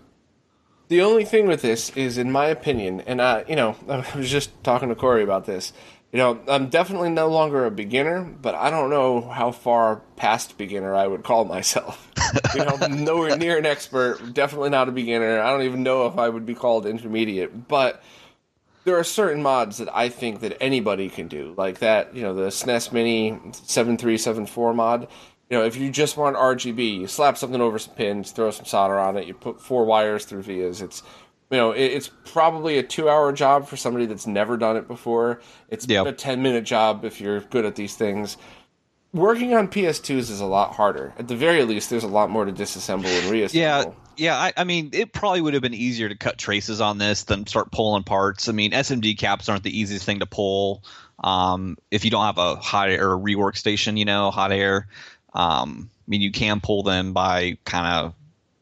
The 0.89 1.01
only 1.01 1.25
thing 1.25 1.47
with 1.47 1.61
this 1.61 1.89
is, 1.91 2.17
in 2.17 2.31
my 2.31 2.45
opinion, 2.47 3.01
and 3.01 3.21
I, 3.21 3.43
you 3.47 3.55
know, 3.55 3.75
I 3.89 4.05
was 4.17 4.29
just 4.29 4.63
talking 4.63 4.89
to 4.89 4.95
Corey 4.95 5.23
about 5.23 5.45
this. 5.45 5.73
You 6.11 6.19
know, 6.19 6.39
I'm 6.47 6.69
definitely 6.69 7.09
no 7.09 7.27
longer 7.27 7.65
a 7.65 7.71
beginner, 7.71 8.23
but 8.23 8.55
I 8.55 8.69
don't 8.69 8.89
know 8.89 9.21
how 9.21 9.51
far 9.51 9.97
past 10.15 10.57
beginner 10.57 10.95
I 10.95 11.05
would 11.05 11.23
call 11.23 11.43
myself. 11.57 12.11
you 12.55 12.63
know, 12.63 12.75
nowhere 12.87 13.37
near 13.37 13.57
an 13.57 13.65
expert. 13.65 14.33
Definitely 14.33 14.69
not 14.69 14.87
a 14.87 14.93
beginner. 14.93 15.41
I 15.41 15.51
don't 15.51 15.63
even 15.63 15.83
know 15.83 16.07
if 16.07 16.17
I 16.17 16.29
would 16.29 16.45
be 16.45 16.55
called 16.55 16.85
intermediate, 16.85 17.67
but 17.67 18.01
there 18.85 18.97
are 18.97 19.03
certain 19.03 19.43
mods 19.43 19.79
that 19.79 19.93
I 19.93 20.07
think 20.07 20.39
that 20.39 20.57
anybody 20.61 21.09
can 21.09 21.27
do, 21.27 21.53
like 21.57 21.79
that. 21.79 22.15
You 22.15 22.21
know, 22.23 22.33
the 22.33 22.47
SNES 22.47 22.93
Mini 22.93 23.37
seven 23.51 23.97
three 23.97 24.17
seven 24.17 24.45
four 24.45 24.73
mod. 24.73 25.09
You 25.49 25.57
know, 25.57 25.63
if 25.65 25.77
you 25.77 25.89
just 25.89 26.17
want 26.17 26.35
RGB, 26.35 26.99
you 26.99 27.07
slap 27.07 27.37
something 27.37 27.61
over 27.61 27.79
some 27.79 27.95
pins, 27.95 28.31
throw 28.31 28.51
some 28.51 28.65
solder 28.65 28.99
on 28.99 29.15
it, 29.17 29.27
you 29.27 29.33
put 29.33 29.61
four 29.61 29.85
wires 29.85 30.25
through 30.25 30.43
vias. 30.43 30.81
It's 30.81 31.03
you 31.49 31.57
know, 31.57 31.71
it, 31.71 31.83
it's 31.85 32.09
probably 32.25 32.77
a 32.77 32.83
two-hour 32.83 33.31
job 33.31 33.67
for 33.67 33.77
somebody 33.77 34.05
that's 34.05 34.27
never 34.27 34.57
done 34.57 34.75
it 34.75 34.87
before. 34.87 35.39
It's 35.69 35.87
Yep. 35.87 36.05
a 36.07 36.11
ten-minute 36.11 36.65
job 36.65 37.05
if 37.05 37.21
you're 37.21 37.39
good 37.39 37.65
at 37.65 37.75
these 37.75 37.95
things. 37.95 38.35
Working 39.13 39.53
on 39.53 39.69
PS2s 39.69 40.29
is 40.29 40.41
a 40.41 40.45
lot 40.45 40.75
harder. 40.75 41.13
At 41.17 41.29
the 41.29 41.35
very 41.35 41.63
least, 41.63 41.89
there's 41.89 42.03
a 42.03 42.07
lot 42.09 42.29
more 42.29 42.43
to 42.43 42.51
disassemble 42.51 43.05
and 43.05 43.31
reassemble. 43.31 43.95
Yeah, 44.17 44.33
yeah. 44.33 44.37
I, 44.37 44.53
I 44.57 44.63
mean, 44.65 44.89
it 44.91 45.13
probably 45.13 45.39
would 45.39 45.53
have 45.53 45.63
been 45.63 45.73
easier 45.73 46.09
to 46.09 46.15
cut 46.15 46.37
traces 46.37 46.81
on 46.81 46.97
this 46.97 47.23
than 47.23 47.47
start 47.47 47.71
pulling 47.71 48.03
parts. 48.03 48.49
I 48.49 48.51
mean, 48.51 48.71
SMD 48.71 49.17
caps 49.17 49.47
aren't 49.47 49.63
the 49.63 49.75
easiest 49.79 50.05
thing 50.05 50.19
to 50.19 50.25
pull. 50.25 50.83
Um, 51.23 51.77
if 51.89 52.03
you 52.03 52.11
don't 52.11 52.25
have 52.25 52.37
a 52.37 52.57
hot 52.57 52.89
air 52.89 53.11
or 53.11 53.17
rework 53.17 53.55
station, 53.55 53.95
you 53.95 54.05
know, 54.05 54.29
hot 54.29 54.51
air. 54.51 54.87
Um, 55.37 55.91
I 55.93 56.09
mean, 56.09 56.21
you 56.21 56.31
can 56.31 56.59
pull 56.59 56.81
them 56.81 57.13
by 57.13 57.59
kind 57.63 57.85
of 57.85 58.13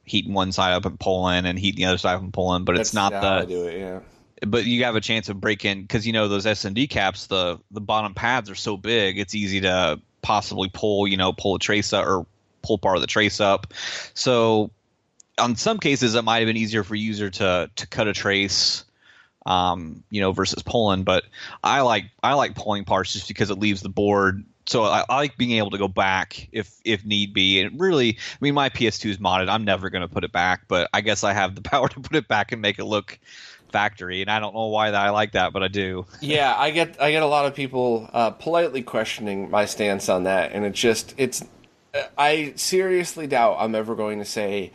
heating 0.03 0.34
one 0.34 0.51
side 0.51 0.73
up 0.73 0.86
and 0.86 0.99
pulling, 0.99 1.45
and 1.45 1.57
heating 1.57 1.78
the 1.78 1.86
other 1.86 1.97
side 1.97 2.15
up 2.15 2.21
and 2.21 2.34
pulling. 2.34 2.65
But 2.65 2.76
That's 2.76 2.89
it's 2.89 2.93
not 2.93 3.11
the 3.11 3.28
I 3.28 3.45
do 3.45 3.67
it. 3.67 3.80
Yeah. 3.80 3.99
but 4.45 4.65
you 4.65 4.84
have 4.84 4.97
a 4.97 5.01
chance 5.01 5.30
of 5.30 5.39
breaking 5.39 5.84
because 5.84 6.05
you 6.05 6.11
know 6.11 6.28
those 6.28 6.45
SMD 6.45 6.89
caps, 6.89 7.28
the 7.28 7.59
the 7.71 7.82
bottom 7.82 8.13
pads 8.13 8.49
are 8.49 8.55
so 8.55 8.76
big, 8.76 9.17
it's 9.17 9.34
easy 9.34 9.61
to 9.61 10.01
possibly 10.21 10.69
pull 10.71 11.07
you 11.07 11.15
know 11.15 11.32
pull 11.32 11.55
a 11.55 11.59
trace 11.59 11.93
up 11.93 12.05
or 12.05 12.26
pull 12.61 12.78
part 12.78 12.97
of 12.97 13.01
the 13.01 13.07
trace 13.07 13.39
up. 13.39 13.73
So 14.13 14.69
on 15.38 15.55
some 15.55 15.80
cases, 15.80 16.15
it 16.15 16.23
might 16.23 16.39
have 16.39 16.47
been 16.47 16.57
easier 16.57 16.84
for 16.84 16.95
user 16.95 17.30
to 17.30 17.71
to 17.73 17.88
cut 17.88 18.07
a 18.09 18.13
trace. 18.13 18.84
Um, 19.47 20.03
you 20.09 20.21
know, 20.21 20.32
versus 20.32 20.63
pulling, 20.63 21.03
but 21.03 21.23
I 21.63 21.82
like 21.82 22.05
I 22.23 22.34
like 22.34 22.55
pulling 22.55 22.84
parts 22.84 23.13
just 23.13 23.28
because 23.28 23.51
it 23.51 23.59
leaves 23.59 23.84
the 23.84 23.89
board 23.89 24.43
so 24.68 24.84
I, 24.84 25.05
I, 25.07 25.16
like 25.16 25.38
being 25.38 25.51
able 25.51 25.72
to 25.72 25.78
go 25.78 25.88
back 25.88 26.49
if 26.51 26.80
if 26.84 27.05
need 27.05 27.34
be. 27.34 27.61
And 27.61 27.80
really, 27.80 28.18
I 28.20 28.38
mean, 28.41 28.53
my 28.53 28.70
PS2 28.70 29.11
is 29.11 29.18
modded. 29.18 29.49
I'm 29.49 29.63
never 29.63 29.89
going 29.89 30.01
to 30.01 30.07
put 30.07 30.24
it 30.24 30.32
back, 30.32 30.68
but 30.68 30.89
I 30.93 31.01
guess 31.01 31.24
I 31.24 31.34
have 31.34 31.55
the 31.55 31.61
power 31.70 31.88
to 31.89 31.99
put 31.99 32.16
it 32.16 32.28
back 32.28 32.51
and 32.51 32.61
make 32.61 32.80
it 32.80 32.86
look 32.86 33.20
factory. 33.72 34.22
And 34.22 34.32
I 34.32 34.39
don't 34.39 34.53
know 34.53 34.68
why 34.68 34.91
that 34.91 35.01
I 35.01 35.09
like 35.11 35.34
that, 35.34 35.53
but 35.53 35.61
I 35.61 35.68
do. 35.68 36.05
Yeah, 36.22 36.55
I 36.55 36.72
get 36.72 36.99
I 37.01 37.11
get 37.11 37.24
a 37.24 37.28
lot 37.28 37.45
of 37.45 37.53
people 37.53 38.09
uh, 38.13 38.32
politely 38.32 38.82
questioning 38.82 39.49
my 39.49 39.66
stance 39.66 40.09
on 40.09 40.24
that, 40.24 40.51
and 40.53 40.66
it's 40.66 40.80
just 40.80 41.13
it's. 41.18 41.43
I 42.18 42.51
seriously 42.57 43.26
doubt 43.26 43.57
I'm 43.59 43.76
ever 43.76 43.95
going 43.95 44.20
to 44.20 44.26
say. 44.26 44.72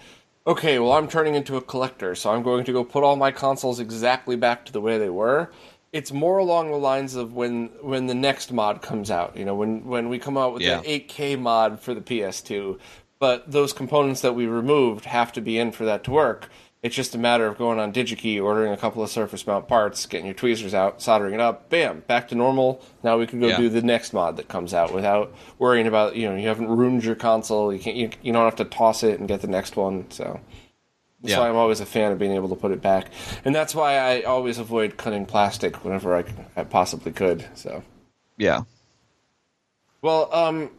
Okay, 0.46 0.78
well, 0.78 0.92
I'm 0.92 1.06
turning 1.06 1.34
into 1.34 1.58
a 1.58 1.60
collector, 1.60 2.14
so 2.14 2.30
I'm 2.30 2.42
going 2.42 2.64
to 2.64 2.72
go 2.72 2.82
put 2.82 3.04
all 3.04 3.14
my 3.14 3.30
consoles 3.30 3.78
exactly 3.78 4.36
back 4.36 4.64
to 4.64 4.72
the 4.72 4.80
way 4.80 4.96
they 4.96 5.10
were 5.10 5.50
it's 5.92 6.12
more 6.12 6.38
along 6.38 6.70
the 6.70 6.76
lines 6.76 7.16
of 7.16 7.34
when 7.34 7.70
when 7.80 8.06
the 8.06 8.14
next 8.14 8.52
mod 8.52 8.82
comes 8.82 9.10
out. 9.10 9.36
You 9.36 9.44
know, 9.44 9.54
when 9.54 9.84
when 9.84 10.08
we 10.08 10.18
come 10.18 10.36
out 10.36 10.52
with 10.52 10.62
yeah. 10.62 10.80
the 10.80 11.00
8K 11.00 11.38
mod 11.38 11.80
for 11.80 11.94
the 11.94 12.00
PS2, 12.00 12.78
but 13.18 13.50
those 13.50 13.72
components 13.72 14.20
that 14.20 14.34
we 14.34 14.46
removed 14.46 15.04
have 15.04 15.32
to 15.32 15.40
be 15.40 15.58
in 15.58 15.72
for 15.72 15.84
that 15.84 16.04
to 16.04 16.10
work. 16.10 16.48
It's 16.82 16.96
just 16.96 17.14
a 17.14 17.18
matter 17.18 17.46
of 17.46 17.58
going 17.58 17.78
on 17.78 17.92
DigiKey, 17.92 18.42
ordering 18.42 18.72
a 18.72 18.76
couple 18.76 19.02
of 19.02 19.10
surface 19.10 19.46
mount 19.46 19.68
parts, 19.68 20.06
getting 20.06 20.24
your 20.24 20.34
tweezers 20.34 20.72
out, 20.72 21.02
soldering 21.02 21.34
it 21.34 21.40
up, 21.40 21.68
bam, 21.68 22.04
back 22.06 22.28
to 22.28 22.34
normal. 22.34 22.82
Now 23.02 23.18
we 23.18 23.26
can 23.26 23.38
go 23.38 23.48
yeah. 23.48 23.58
do 23.58 23.68
the 23.68 23.82
next 23.82 24.14
mod 24.14 24.38
that 24.38 24.48
comes 24.48 24.72
out 24.72 24.94
without 24.94 25.34
worrying 25.58 25.86
about 25.86 26.16
you 26.16 26.28
know 26.28 26.36
you 26.36 26.48
haven't 26.48 26.68
ruined 26.68 27.04
your 27.04 27.16
console. 27.16 27.72
You 27.72 27.80
can't 27.80 27.96
you, 27.96 28.10
you 28.22 28.32
don't 28.32 28.44
have 28.44 28.56
to 28.56 28.64
toss 28.64 29.02
it 29.02 29.18
and 29.18 29.28
get 29.28 29.42
the 29.42 29.48
next 29.48 29.76
one. 29.76 30.10
So 30.10 30.40
that's 31.22 31.32
yeah. 31.32 31.40
why 31.40 31.48
I'm 31.48 31.56
always 31.56 31.80
a 31.80 31.86
fan 31.86 32.12
of 32.12 32.18
being 32.18 32.32
able 32.32 32.48
to 32.48 32.56
put 32.56 32.72
it 32.72 32.80
back, 32.80 33.10
and 33.44 33.54
that's 33.54 33.74
why 33.74 33.96
I 33.96 34.22
always 34.22 34.58
avoid 34.58 34.96
cutting 34.96 35.26
plastic 35.26 35.84
whenever 35.84 36.16
I, 36.16 36.24
I 36.56 36.64
possibly 36.64 37.12
could. 37.12 37.46
So, 37.54 37.82
yeah. 38.38 38.62
Well, 40.00 40.32
um, 40.34 40.70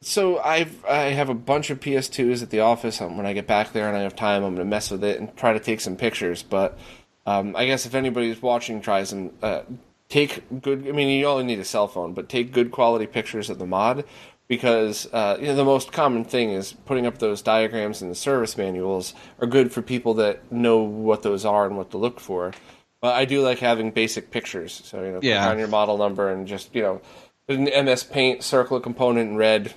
so 0.00 0.38
I've 0.38 0.84
I 0.86 1.10
have 1.10 1.28
a 1.28 1.34
bunch 1.34 1.68
of 1.68 1.80
PS2s 1.80 2.42
at 2.42 2.48
the 2.48 2.60
office. 2.60 3.00
Um, 3.00 3.18
when 3.18 3.26
I 3.26 3.34
get 3.34 3.46
back 3.46 3.72
there 3.72 3.88
and 3.88 3.96
I 3.96 4.00
have 4.00 4.16
time, 4.16 4.42
I'm 4.42 4.54
gonna 4.54 4.64
mess 4.64 4.90
with 4.90 5.04
it 5.04 5.20
and 5.20 5.36
try 5.36 5.52
to 5.52 5.60
take 5.60 5.80
some 5.80 5.96
pictures. 5.96 6.42
But 6.42 6.78
um, 7.26 7.54
I 7.54 7.66
guess 7.66 7.84
if 7.84 7.94
anybody's 7.94 8.40
watching 8.40 8.80
tries 8.80 9.12
and 9.12 9.32
uh, 9.42 9.62
take 10.08 10.62
good. 10.62 10.86
I 10.88 10.92
mean, 10.92 11.08
you 11.08 11.26
only 11.26 11.44
need 11.44 11.58
a 11.58 11.64
cell 11.64 11.88
phone, 11.88 12.14
but 12.14 12.28
take 12.28 12.52
good 12.52 12.70
quality 12.70 13.06
pictures 13.06 13.50
of 13.50 13.58
the 13.58 13.66
mod 13.66 14.04
because 14.48 15.08
uh, 15.12 15.36
you 15.40 15.46
know 15.46 15.56
the 15.56 15.64
most 15.64 15.92
common 15.92 16.24
thing 16.24 16.50
is 16.50 16.72
putting 16.84 17.06
up 17.06 17.18
those 17.18 17.42
diagrams 17.42 18.02
in 18.02 18.08
the 18.08 18.14
service 18.14 18.56
manuals 18.56 19.14
are 19.40 19.46
good 19.46 19.72
for 19.72 19.82
people 19.82 20.14
that 20.14 20.50
know 20.52 20.78
what 20.78 21.22
those 21.22 21.44
are 21.44 21.66
and 21.66 21.76
what 21.76 21.90
to 21.90 21.98
look 21.98 22.20
for. 22.20 22.52
But 23.00 23.14
I 23.14 23.24
do 23.24 23.42
like 23.42 23.58
having 23.58 23.90
basic 23.90 24.30
pictures, 24.30 24.80
so 24.84 25.02
you 25.02 25.12
know, 25.12 25.20
yeah. 25.22 25.50
on 25.50 25.58
your 25.58 25.68
model 25.68 25.98
number 25.98 26.30
and 26.30 26.46
just 26.46 26.74
you 26.74 26.82
know, 26.82 27.00
an 27.48 27.64
MS 27.84 28.04
Paint 28.04 28.42
circle 28.42 28.76
a 28.76 28.80
component 28.80 29.30
in 29.30 29.36
red. 29.36 29.72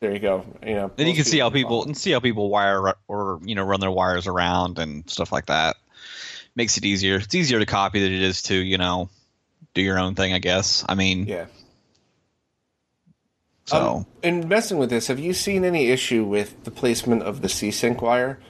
There 0.00 0.12
you 0.12 0.18
go. 0.18 0.46
You 0.62 0.74
know, 0.74 0.90
then 0.96 1.06
you 1.06 1.14
can 1.14 1.24
see 1.24 1.38
how 1.38 1.50
people 1.50 1.84
and 1.84 1.96
see 1.96 2.10
how 2.10 2.20
people 2.20 2.48
wire 2.48 2.94
or 3.06 3.40
you 3.44 3.54
know 3.54 3.64
run 3.64 3.80
their 3.80 3.90
wires 3.90 4.26
around 4.26 4.78
and 4.78 5.08
stuff 5.08 5.30
like 5.30 5.46
that. 5.46 5.76
Makes 6.56 6.78
it 6.78 6.84
easier. 6.84 7.16
It's 7.16 7.34
easier 7.34 7.58
to 7.58 7.66
copy 7.66 8.00
than 8.00 8.12
it 8.12 8.22
is 8.22 8.42
to 8.44 8.54
you 8.54 8.78
know 8.78 9.10
do 9.74 9.82
your 9.82 9.98
own 9.98 10.14
thing. 10.14 10.32
I 10.32 10.38
guess. 10.38 10.84
I 10.88 10.94
mean, 10.94 11.26
yeah. 11.26 11.46
So, 13.70 13.96
um, 13.98 14.06
in 14.22 14.48
messing 14.48 14.78
with 14.78 14.90
this, 14.90 15.06
have 15.06 15.20
you 15.20 15.32
seen 15.32 15.64
any 15.64 15.90
issue 15.90 16.24
with 16.24 16.64
the 16.64 16.72
placement 16.72 17.22
of 17.22 17.40
the 17.40 17.48
C-Sync 17.48 18.02
wire? 18.02 18.40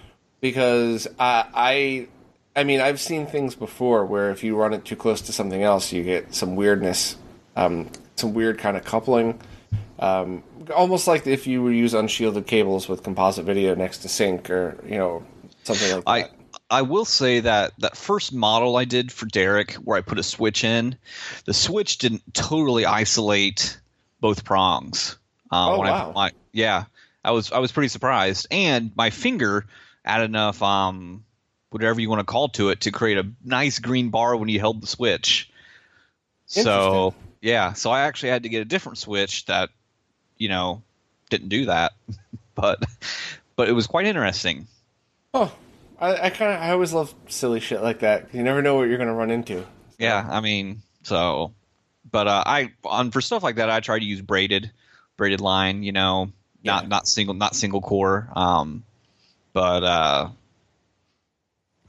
Because 0.41 1.07
I, 1.19 1.45
I, 1.53 2.09
I 2.57 2.65
mean, 2.65 2.81
I've 2.81 2.99
seen 2.99 3.27
things 3.27 3.55
before 3.55 4.07
where 4.07 4.31
if 4.31 4.43
you 4.43 4.57
run 4.57 4.73
it 4.73 4.87
too 4.87 4.97
close 4.97 5.21
to 5.23 5.33
something 5.33 5.63
else, 5.63 5.93
you 5.93 6.03
get 6.03 6.35
some 6.35 6.57
weirdness, 6.57 7.17
um, 7.55 7.91
some 8.17 8.33
weird 8.33 8.59
kind 8.59 8.79
of 8.79 8.85
coupling. 8.85 9.39
Um, 9.99 10.43
almost 10.75 11.07
like 11.07 11.27
if 11.27 11.47
you 11.47 11.69
use 11.69 11.93
unshielded 11.93 12.47
cables 12.47 12.89
with 12.89 13.03
composite 13.03 13.45
video 13.45 13.75
next 13.75 13.99
to 13.99 14.09
sync, 14.09 14.49
or 14.49 14.79
you 14.87 14.97
know, 14.97 15.23
something 15.65 15.97
like 15.97 16.05
I, 16.07 16.23
that. 16.23 16.31
I 16.71 16.83
will 16.83 17.05
say 17.05 17.41
that 17.41 17.73
that 17.79 17.97
first 17.97 18.33
model 18.33 18.77
I 18.77 18.85
did 18.87 19.13
for 19.13 19.27
Derek, 19.27 19.75
where 19.75 19.99
I 19.99 20.01
put 20.01 20.19
a 20.19 20.23
switch 20.23 20.65
in, 20.65 20.97
the 21.45 21.53
switch 21.53 21.99
didn't 21.99 22.23
totally 22.33 22.87
isolate 22.87 23.80
both 24.21 24.45
prongs. 24.45 25.17
Um, 25.51 25.71
oh 25.71 25.79
wow! 25.79 26.13
I, 26.15 26.31
yeah, 26.53 26.85
I 27.25 27.33
was 27.33 27.53
I 27.53 27.59
was 27.59 27.73
pretty 27.73 27.89
surprised, 27.89 28.47
and 28.51 28.93
my 28.97 29.11
finger 29.11 29.67
had 30.05 30.23
enough 30.23 30.63
um 30.63 31.25
whatever 31.71 32.01
you 32.01 32.09
want 32.09 32.21
to 32.21 32.25
call 32.25 32.49
to 32.49 32.71
it 32.71 32.81
to 32.81 32.91
create 32.91 33.19
a 33.19 33.27
nice 33.45 33.79
green 33.79 34.11
bar 34.11 34.37
when 34.37 34.49
you 34.49 34.59
held 34.59 34.81
the 34.81 34.87
switch. 34.87 35.51
So 36.47 37.15
yeah, 37.41 37.75
so 37.75 37.91
I 37.91 38.03
actually 38.03 38.31
had 38.31 38.43
to 38.43 38.49
get 38.49 38.63
a 38.63 38.65
different 38.65 38.99
switch 38.99 39.47
that 39.47 39.71
you 40.37 40.49
know 40.49 40.83
didn't 41.31 41.49
do 41.49 41.67
that, 41.67 41.93
but 42.55 42.83
but 43.57 43.69
it 43.69 43.73
was 43.73 43.87
quite 43.87 44.07
interesting. 44.07 44.67
Oh, 45.33 45.53
I, 46.01 46.27
I 46.27 46.31
kind 46.31 46.53
of 46.53 46.61
I 46.61 46.71
always 46.71 46.93
love 46.93 47.15
silly 47.29 47.61
shit 47.61 47.83
like 47.83 48.01
that. 48.01 48.35
You 48.35 48.43
never 48.43 48.63
know 48.63 48.75
what 48.75 48.89
you're 48.89 48.99
going 48.99 49.09
to 49.09 49.15
run 49.15 49.31
into. 49.31 49.65
Yeah, 49.99 50.27
I 50.29 50.41
mean, 50.41 50.83
so 51.03 51.53
but 52.11 52.27
uh, 52.27 52.43
I 52.47 52.73
on 52.85 53.11
for 53.11 53.21
stuff 53.21 53.43
like 53.43 53.57
that, 53.57 53.71
I 53.71 53.81
try 53.81 53.99
to 53.99 54.05
use 54.05 54.21
braided 54.21 54.71
braided 55.17 55.41
line. 55.41 55.83
You 55.83 55.93
know, 55.93 56.33
not 56.65 56.85
yeah. 56.85 56.89
not 56.89 57.09
single 57.09 57.35
not 57.35 57.55
single 57.55 57.81
core. 57.81 58.29
Um, 58.35 58.85
but 59.53 59.83
uh, 59.83 60.29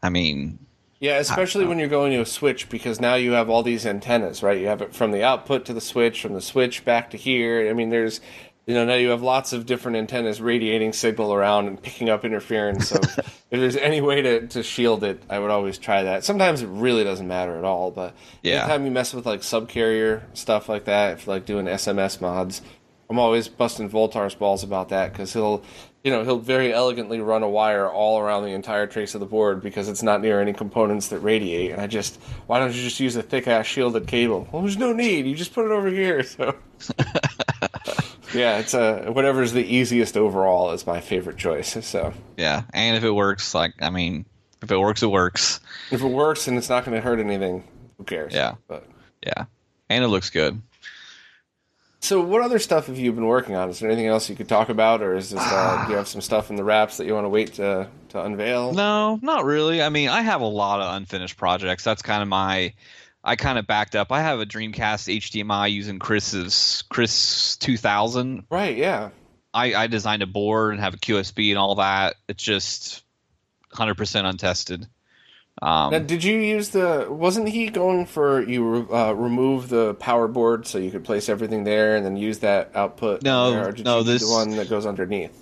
I 0.02 0.10
mean, 0.10 0.60
yeah, 1.00 1.18
especially 1.18 1.66
when 1.66 1.80
you're 1.80 1.88
going 1.88 2.12
to 2.12 2.22
a 2.22 2.26
switch 2.26 2.70
because 2.70 3.02
now 3.02 3.16
you 3.16 3.32
have 3.32 3.50
all 3.50 3.64
these 3.64 3.86
antennas, 3.86 4.44
right? 4.44 4.60
You 4.60 4.68
have 4.68 4.84
it 4.84 4.94
from 4.94 5.12
the 5.12 5.24
output 5.24 5.66
to 5.66 5.74
the 5.74 5.82
switch, 5.82 6.22
from 6.22 6.34
the 6.34 6.42
switch 6.42 6.86
back 6.86 7.10
to 7.10 7.18
here. 7.18 7.68
I 7.70 7.74
mean, 7.74 7.90
there's 7.90 8.22
you 8.66 8.74
know 8.74 8.86
now 8.86 8.95
you 8.95 9.09
have 9.09 9.22
lots 9.22 9.53
of 9.53 9.66
different 9.66 9.97
antennas 9.97 10.39
radiating 10.41 10.93
signal 10.93 11.34
around 11.34 11.68
and 11.68 11.82
picking 11.82 12.09
up 12.09 12.24
interference. 12.24 12.89
So 12.89 12.99
if 13.51 13.59
there's 13.59 13.76
any 13.76 14.01
way 14.01 14.22
to, 14.22 14.47
to 14.47 14.64
shield 14.64 15.03
it 15.03 15.22
i 15.30 15.38
would 15.39 15.51
always 15.51 15.78
try 15.78 16.03
that. 16.03 16.24
Sometimes 16.24 16.62
it 16.62 16.68
really 16.68 17.03
doesn't 17.03 17.28
matter 17.28 17.57
at 17.57 17.64
all 17.64 17.91
but 17.91 18.16
yeah. 18.41 18.64
anytime 18.64 18.86
you 18.86 18.91
mess 18.91 19.14
with 19.14 19.26
like 19.26 19.41
subcarrier 19.41 20.24
stuff 20.34 20.70
like 20.70 20.86
that 20.86 21.14
if 21.14 21.28
like 21.28 21.45
doing 21.45 21.66
sms 21.66 22.22
mods 22.22 22.62
i'm 23.09 23.20
always 23.20 23.47
busting 23.47 23.89
Voultar's 23.89 24.36
balls 24.36 24.64
about 24.64 24.89
that 24.89 25.12
because 25.12 25.34
he'll 25.34 25.64
you 26.03 26.12
know 26.12 26.24
he'll 26.24 26.39
very 26.39 26.74
elegantly 26.74 27.20
run 27.20 27.43
a 27.43 27.49
wire 27.49 27.89
all 27.89 28.20
around 28.20 28.43
the 28.43 28.49
entire 28.49 28.88
trace 28.88 29.14
of 29.14 29.20
the 29.20 29.26
board 29.26 29.62
because 29.62 29.88
it's 29.88 30.01
not 30.01 30.22
near 30.22 30.41
any 30.41 30.53
components 30.53 31.09
that 31.09 31.20
radiate. 31.20 31.72
And 31.72 31.82
i 31.82 31.88
just 31.88 32.20
why 32.47 32.59
don't 32.59 32.74
you 32.74 32.82
just 32.82 32.99
use 32.99 33.16
a 33.16 33.22
thick 33.22 33.47
ass 33.47 33.66
shielded 33.66 34.07
cable? 34.07 34.47
Well 34.51 34.64
there's 34.64 34.78
no 34.78 34.93
need. 34.93 35.28
You 35.28 35.36
just 35.36 35.53
put 35.53 35.66
it 35.66 35.72
over 35.72 35.89
here. 35.89 36.24
So 36.24 36.55
yeah, 38.34 38.60
it's 38.60 38.74
a 38.74 39.08
uh, 39.08 39.12
whatever's 39.12 39.54
the 39.54 39.64
easiest 39.64 40.18
overall 40.18 40.72
is 40.72 40.86
my 40.86 41.02
favorite 41.02 41.38
choice. 41.38 41.78
So 41.86 42.14
yeah, 42.38 42.64
and 42.74 42.96
if 42.96 43.04
it 43.04 43.12
works, 43.12 43.54
like 43.54 43.74
I 43.82 43.90
mean, 43.90 44.26
if 44.62 44.72
it 44.72 44.78
works, 44.78 45.04
it 45.04 45.08
works. 45.08 45.60
If 45.92 46.02
it 46.02 46.08
works 46.08 46.48
and 46.48 46.58
it's 46.58 46.70
not 46.70 46.86
going 46.86 46.96
to 46.96 47.02
hurt 47.02 47.20
anything, 47.20 47.64
who 47.98 48.04
cares? 48.04 48.34
Yeah, 48.34 48.56
but 48.68 48.86
yeah, 49.26 49.46
and 49.90 50.04
it 50.04 50.08
looks 50.08 50.30
good. 50.30 50.62
So, 52.04 52.20
what 52.20 52.42
other 52.42 52.58
stuff 52.58 52.88
have 52.88 52.98
you 52.98 53.12
been 53.12 53.28
working 53.28 53.56
on? 53.56 53.70
Is 53.70 53.80
there 53.80 53.90
anything 53.90 54.08
else 54.08 54.28
you 54.28 54.36
could 54.36 54.50
talk 54.50 54.70
about, 54.70 55.04
or 55.04 55.16
is 55.16 55.30
this 55.30 55.40
uh, 55.40 55.86
do 55.86 55.92
you 55.92 55.98
have 55.98 56.08
some 56.08 56.22
stuff 56.22 56.50
in 56.50 56.56
the 56.56 56.64
wraps 56.64 56.98
that 56.98 57.06
you 57.06 57.14
want 57.14 57.26
to 57.26 57.30
wait 57.30 57.54
to 57.54 57.88
to 58.10 58.24
unveil? 58.24 58.74
No, 58.74 59.20
not 59.22 59.46
really. 59.46 59.84
I 59.84 59.90
mean, 59.90 60.10
I 60.10 60.22
have 60.22 60.42
a 60.42 60.48
lot 60.48 60.82
of 60.82 60.96
unfinished 60.96 61.38
projects. 61.38 61.84
That's 61.84 62.02
kind 62.02 62.24
of 62.24 62.28
my 62.28 62.74
I 63.24 63.36
kind 63.36 63.60
of 63.60 63.68
backed 63.68 63.96
up. 63.96 64.12
I 64.12 64.22
have 64.22 64.40
a 64.40 64.46
Dreamcast 64.46 65.20
HDMI 65.20 65.72
using 65.72 66.00
Chris's 66.00 66.84
Chris 66.90 67.56
2000. 67.58 68.46
Right. 68.50 68.76
Yeah. 68.76 69.10
I, 69.54 69.76
I 69.76 69.88
designed 69.88 70.24
a 70.24 70.28
board 70.28 70.74
and 70.74 70.82
have 70.82 70.94
a 70.94 70.98
QSB 70.98 71.50
and 71.50 71.58
all 71.58 71.76
that. 71.76 72.16
It's 72.28 72.44
just 72.44 73.04
100% 73.74 74.26
untested. 74.26 74.88
Um, 75.62 75.92
now, 75.92 76.00
did 76.00 76.24
you 76.24 76.40
use 76.40 76.70
the? 76.70 77.08
Wasn't 77.10 77.50
he 77.50 77.70
going 77.70 78.06
for 78.06 78.42
you 78.42 78.88
uh, 78.92 79.12
remove 79.12 79.70
the 79.70 79.94
power 79.96 80.28
board 80.28 80.66
so 80.66 80.78
you 80.78 80.90
could 80.90 81.04
place 81.04 81.30
everything 81.30 81.66
there 81.66 81.96
and 81.96 82.06
then 82.06 82.16
use 82.16 82.40
that 82.40 82.72
output? 82.74 83.22
No, 83.22 83.52
there, 83.52 83.74
no, 83.84 84.02
this 84.02 84.26
the 84.26 84.32
one 84.32 84.52
that 84.52 84.70
goes 84.70 84.86
underneath. 84.86 85.38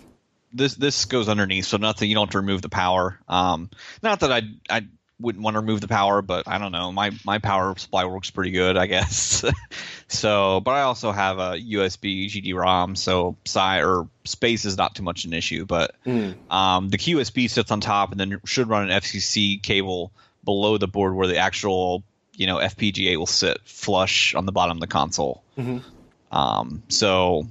This 0.52 0.76
this 0.76 1.06
goes 1.06 1.30
underneath, 1.30 1.66
so 1.66 1.78
nothing. 1.78 2.10
You 2.10 2.16
don't 2.16 2.28
have 2.28 2.32
to 2.32 2.40
remove 2.40 2.62
the 2.64 2.70
power. 2.70 3.20
Um, 3.30 3.70
not 4.02 4.22
that 4.22 4.32
I 4.32 4.42
I 4.70 4.88
wouldn't 5.20 5.44
want 5.44 5.56
to 5.56 5.60
remove 5.60 5.82
the 5.82 5.88
power, 5.88 6.22
but 6.22 6.48
I 6.48 6.58
don't 6.58 6.72
know. 6.72 6.92
My 6.92 7.12
my 7.26 7.40
power 7.40 7.78
supply 7.78 8.06
works 8.06 8.30
pretty 8.30 8.52
good, 8.52 8.78
I 8.78 8.88
guess. 8.88 9.44
so, 10.08 10.62
but 10.62 10.72
I 10.72 10.82
also 10.82 11.12
have 11.12 11.40
a 11.40 11.52
USB 11.54 12.28
GD-ROM, 12.28 12.96
so 12.96 13.36
size 13.46 13.84
or 13.84 14.08
space 14.24 14.66
is 14.66 14.78
not 14.78 14.96
too 14.96 15.04
much 15.04 15.26
an 15.26 15.34
issue. 15.34 15.66
But 15.66 15.96
mm. 16.06 16.36
um, 16.52 16.90
the 16.90 16.98
QSB 16.98 17.50
sits 17.50 17.72
on 17.72 17.82
top, 17.82 18.12
and 18.12 18.20
then 18.20 18.40
should 18.46 18.70
run 18.70 18.90
an 18.90 19.02
FCC 19.02 19.62
cable 19.62 20.12
below 20.44 20.78
the 20.78 20.88
board 20.88 21.16
where 21.16 21.28
the 21.28 21.38
actual 21.38 22.04
you 22.36 22.48
know 22.48 22.58
FPGA 22.58 23.18
will 23.18 23.26
sit 23.26 23.60
flush 23.66 24.34
on 24.36 24.46
the 24.46 24.52
bottom 24.52 24.78
of 24.78 24.82
the 24.82 24.88
console. 24.88 25.44
Mm-hmm. 25.58 26.36
Um, 26.36 26.84
so 26.88 27.48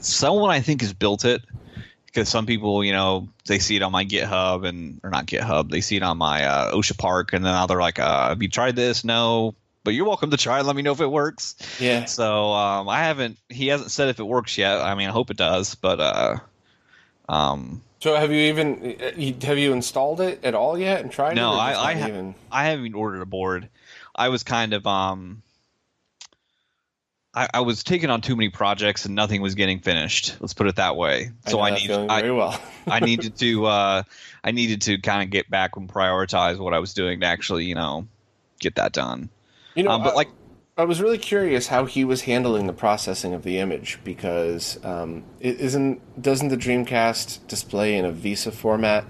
someone 0.00 0.50
I 0.50 0.60
think 0.60 0.82
has 0.82 0.92
built 0.92 1.24
it 1.24 1.42
because 2.08 2.28
some 2.28 2.46
people, 2.46 2.82
you 2.84 2.92
know, 2.92 3.28
they 3.46 3.58
see 3.58 3.76
it 3.76 3.82
on 3.82 3.92
my 3.92 4.04
GitHub 4.04 4.66
and 4.66 5.00
or 5.04 5.10
not 5.10 5.26
GitHub, 5.26 5.70
they 5.70 5.80
see 5.80 5.96
it 5.96 6.02
on 6.02 6.18
my 6.18 6.44
uh, 6.44 6.72
OSH 6.76 6.96
Park, 6.98 7.32
and 7.32 7.44
then 7.44 7.52
now 7.52 7.66
they're 7.66 7.80
like, 7.80 7.98
uh, 7.98 8.30
"Have 8.30 8.42
you 8.42 8.48
tried 8.48 8.74
this?" 8.76 9.04
No, 9.04 9.54
but 9.84 9.92
you're 9.94 10.06
welcome 10.06 10.30
to 10.30 10.36
try. 10.36 10.58
And 10.58 10.66
let 10.66 10.74
me 10.76 10.82
know 10.82 10.92
if 10.92 11.00
it 11.00 11.10
works. 11.10 11.54
Yeah. 11.78 12.04
So 12.06 12.52
um, 12.52 12.88
I 12.88 13.00
haven't. 13.04 13.38
He 13.48 13.68
hasn't 13.68 13.90
said 13.90 14.08
if 14.08 14.18
it 14.18 14.24
works 14.24 14.58
yet. 14.58 14.80
I 14.80 14.94
mean, 14.94 15.08
I 15.08 15.12
hope 15.12 15.30
it 15.30 15.36
does, 15.36 15.74
but 15.76 16.00
uh, 16.00 16.36
um, 17.28 17.82
So 18.00 18.14
have 18.16 18.30
you 18.32 18.38
even 18.48 18.96
uh, 19.00 19.46
have 19.46 19.58
you 19.58 19.72
installed 19.72 20.20
it 20.20 20.44
at 20.44 20.54
all 20.54 20.78
yet 20.78 21.00
and 21.02 21.10
tried 21.12 21.36
No, 21.36 21.52
it? 21.52 21.56
or 21.56 21.60
I 21.60 21.74
I, 21.74 21.94
ha- 21.94 22.06
even. 22.08 22.34
I 22.50 22.64
haven't 22.66 22.94
ordered 22.94 23.20
a 23.22 23.26
board. 23.26 23.68
I 24.14 24.30
was 24.30 24.42
kind 24.42 24.72
of 24.72 24.86
um 24.86 25.42
I, 27.38 27.48
I 27.54 27.60
was 27.60 27.84
taking 27.84 28.10
on 28.10 28.20
too 28.20 28.34
many 28.34 28.48
projects 28.48 29.04
and 29.04 29.14
nothing 29.14 29.40
was 29.42 29.54
getting 29.54 29.78
finished. 29.78 30.36
Let's 30.40 30.54
put 30.54 30.66
it 30.66 30.76
that 30.76 30.96
way. 30.96 31.30
So 31.46 31.60
I, 31.60 31.70
that 31.70 31.80
need 31.80 31.90
I, 31.92 32.20
very 32.20 32.32
well. 32.32 32.60
I 32.88 32.98
needed 32.98 33.36
to 33.36 33.66
uh 33.76 34.02
I 34.42 34.50
needed 34.50 34.82
to 34.82 34.98
kind 34.98 35.22
of 35.22 35.30
get 35.30 35.48
back 35.48 35.76
and 35.76 35.88
prioritize 35.88 36.58
what 36.58 36.74
I 36.74 36.80
was 36.80 36.94
doing 36.94 37.20
to 37.20 37.26
actually, 37.26 37.66
you 37.66 37.76
know, 37.76 38.08
get 38.58 38.74
that 38.74 38.92
done. 38.92 39.28
You 39.76 39.84
know, 39.84 39.92
Um, 39.92 40.02
but 40.02 40.14
I- 40.14 40.16
like 40.16 40.28
I 40.76 40.84
was 40.84 41.00
really 41.00 41.18
curious 41.18 41.68
how 41.68 41.86
he 41.86 42.04
was 42.04 42.22
handling 42.22 42.66
the 42.68 42.72
processing 42.72 43.34
of 43.34 43.42
the 43.42 43.58
image 43.58 43.98
because 44.04 44.78
um, 44.84 45.24
it 45.40 45.60
isn't 45.60 46.00
doesn't 46.20 46.48
the 46.48 46.56
Dreamcast 46.56 47.46
display 47.46 47.96
in 47.96 48.04
a 48.04 48.12
VESA 48.12 48.52
format 48.52 49.04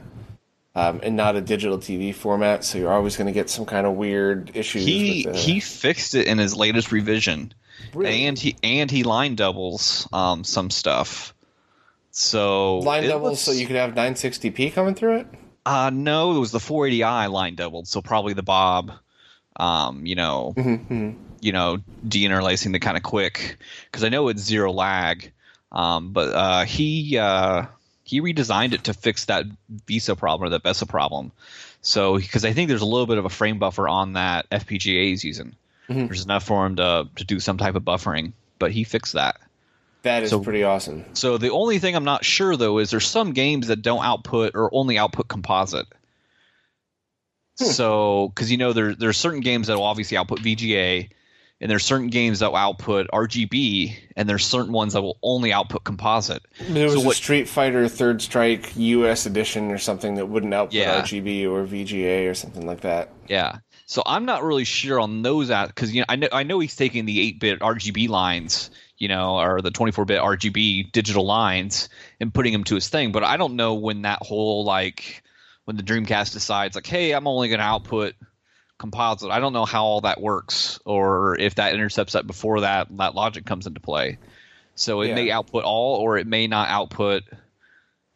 um, 0.74 1.00
and 1.02 1.14
not 1.14 1.36
a 1.36 1.40
digital 1.40 1.78
TV 1.78 2.14
format? 2.14 2.64
So 2.64 2.78
you're 2.78 2.92
always 2.92 3.16
going 3.16 3.26
to 3.26 3.32
get 3.32 3.48
some 3.48 3.66
kind 3.66 3.86
of 3.86 3.94
weird 3.94 4.52
issues. 4.54 4.84
he 4.84 5.24
with 5.26 5.34
the, 5.34 5.40
he 5.40 5.60
fixed 5.60 6.14
it 6.14 6.26
in 6.26 6.38
his 6.38 6.54
latest 6.56 6.92
revision. 6.92 7.52
Really? 7.94 8.24
And 8.26 8.38
he 8.38 8.56
and 8.62 8.90
he 8.90 9.02
line 9.04 9.34
doubles 9.36 10.08
um 10.12 10.44
some 10.44 10.70
stuff. 10.70 11.34
So 12.10 12.78
line 12.78 13.04
doubles 13.04 13.30
looks- 13.30 13.40
so 13.42 13.52
you 13.52 13.66
could 13.66 13.76
have 13.76 13.94
960p 13.94 14.72
coming 14.72 14.94
through 14.94 15.18
it. 15.18 15.26
Uh 15.66 15.90
no, 15.92 16.36
it 16.36 16.38
was 16.38 16.50
the 16.52 16.58
480i 16.58 17.30
line 17.30 17.54
doubled, 17.54 17.88
so 17.88 18.00
probably 18.00 18.32
the 18.34 18.42
Bob. 18.42 18.92
Um, 19.56 20.06
you 20.06 20.14
know, 20.14 20.54
Mm-hmm. 20.56 21.10
you 21.40 21.52
know, 21.52 21.78
deinterlacing 22.06 22.72
the 22.72 22.78
kind 22.78 22.96
of 22.96 23.02
quick 23.02 23.56
because 23.86 24.04
I 24.04 24.08
know 24.08 24.28
it's 24.28 24.42
zero 24.42 24.72
lag. 24.72 25.32
Um, 25.72 26.12
but 26.12 26.32
uh, 26.34 26.64
he 26.64 27.18
uh, 27.18 27.66
he 28.04 28.20
redesigned 28.20 28.72
it 28.72 28.84
to 28.84 28.94
fix 28.94 29.26
that 29.26 29.44
Visa 29.86 30.16
problem 30.16 30.46
or 30.46 30.50
that 30.50 30.62
VESA 30.62 30.88
problem. 30.88 31.32
So 31.82 32.16
because 32.18 32.44
I 32.44 32.52
think 32.52 32.68
there's 32.68 32.80
a 32.82 32.86
little 32.86 33.06
bit 33.06 33.18
of 33.18 33.24
a 33.26 33.30
frame 33.30 33.58
buffer 33.58 33.86
on 33.88 34.14
that 34.14 34.48
FPGA 34.50 35.08
he's 35.10 35.24
using. 35.24 35.54
Mm-hmm. 35.88 36.06
There's 36.06 36.24
enough 36.24 36.44
for 36.44 36.66
him 36.66 36.76
to 36.76 37.08
to 37.16 37.24
do 37.24 37.40
some 37.40 37.56
type 37.58 37.74
of 37.74 37.82
buffering, 37.82 38.32
but 38.58 38.72
he 38.72 38.84
fixed 38.84 39.14
that. 39.14 39.36
That 40.02 40.22
is 40.22 40.30
So- 40.30 40.40
pretty 40.40 40.62
awesome. 40.62 41.04
So 41.14 41.38
the 41.38 41.50
only 41.50 41.78
thing 41.78 41.96
I'm 41.96 42.04
not 42.04 42.24
sure 42.24 42.56
though 42.56 42.78
is 42.78 42.90
there's 42.90 43.06
some 43.06 43.32
games 43.32 43.66
that 43.68 43.82
don't 43.82 44.04
output 44.04 44.52
or 44.54 44.72
only 44.74 44.96
output 44.98 45.28
composite. 45.28 45.86
So 47.56 48.28
because 48.34 48.50
you 48.52 48.56
know 48.56 48.72
there 48.72 48.94
there's 48.94 49.16
certain 49.16 49.40
games 49.40 49.66
that 49.66 49.76
will 49.76 49.82
obviously 49.84 50.16
output 50.16 50.38
VGA, 50.38 51.08
and 51.60 51.68
there's 51.68 51.84
certain 51.84 52.06
games 52.06 52.38
that 52.38 52.50
will 52.52 52.56
output 52.58 53.08
RGB, 53.12 53.96
and 54.16 54.28
there's 54.28 54.46
certain 54.46 54.72
ones 54.72 54.92
that 54.92 55.02
will 55.02 55.18
only 55.24 55.52
output 55.52 55.82
composite. 55.82 56.42
There 56.60 56.84
was 56.84 56.94
So 56.94 57.00
a 57.00 57.04
what- 57.06 57.16
Street 57.16 57.48
Fighter 57.48 57.88
Third 57.88 58.22
Strike 58.22 58.72
US 58.76 59.26
edition 59.26 59.72
or 59.72 59.78
something 59.78 60.14
that 60.14 60.26
wouldn't 60.26 60.54
output 60.54 60.74
Yeah. 60.74 61.00
RGB 61.02 61.46
or 61.50 61.64
VGA 61.66 62.28
or 62.30 62.34
something 62.34 62.64
like 62.64 62.82
that. 62.82 63.10
Yeah. 63.28 63.56
So 63.90 64.02
I'm 64.04 64.26
not 64.26 64.44
really 64.44 64.64
sure 64.64 65.00
on 65.00 65.22
those 65.22 65.50
out 65.50 65.68
because 65.68 65.94
you 65.94 66.02
know 66.02 66.06
I 66.10 66.16
know 66.16 66.28
I 66.30 66.42
know 66.42 66.58
he's 66.58 66.76
taking 66.76 67.06
the 67.06 67.32
8-bit 67.32 67.60
RGB 67.60 68.10
lines, 68.10 68.70
you 68.98 69.08
know, 69.08 69.38
or 69.38 69.62
the 69.62 69.70
24-bit 69.70 70.20
RGB 70.20 70.92
digital 70.92 71.24
lines 71.24 71.88
and 72.20 72.32
putting 72.32 72.52
them 72.52 72.64
to 72.64 72.74
his 72.74 72.90
thing, 72.90 73.12
but 73.12 73.24
I 73.24 73.38
don't 73.38 73.56
know 73.56 73.74
when 73.76 74.02
that 74.02 74.18
whole 74.20 74.62
like 74.64 75.22
when 75.64 75.78
the 75.78 75.82
Dreamcast 75.82 76.34
decides 76.34 76.74
like, 76.74 76.86
hey, 76.86 77.12
I'm 77.12 77.26
only 77.26 77.48
going 77.48 77.60
to 77.60 77.64
output 77.64 78.14
composite. 78.78 79.30
I 79.30 79.40
don't 79.40 79.54
know 79.54 79.64
how 79.64 79.84
all 79.84 80.02
that 80.02 80.20
works 80.20 80.78
or 80.84 81.38
if 81.40 81.54
that 81.54 81.72
intercepts 81.72 82.12
that 82.12 82.26
before 82.26 82.60
that 82.60 82.88
that 82.98 83.14
logic 83.14 83.46
comes 83.46 83.66
into 83.66 83.80
play. 83.80 84.18
So 84.74 85.00
it 85.00 85.08
Yeah. 85.08 85.14
may 85.14 85.30
output 85.30 85.64
all 85.64 85.96
or 85.96 86.18
it 86.18 86.26
may 86.26 86.46
not 86.46 86.68
output, 86.68 87.22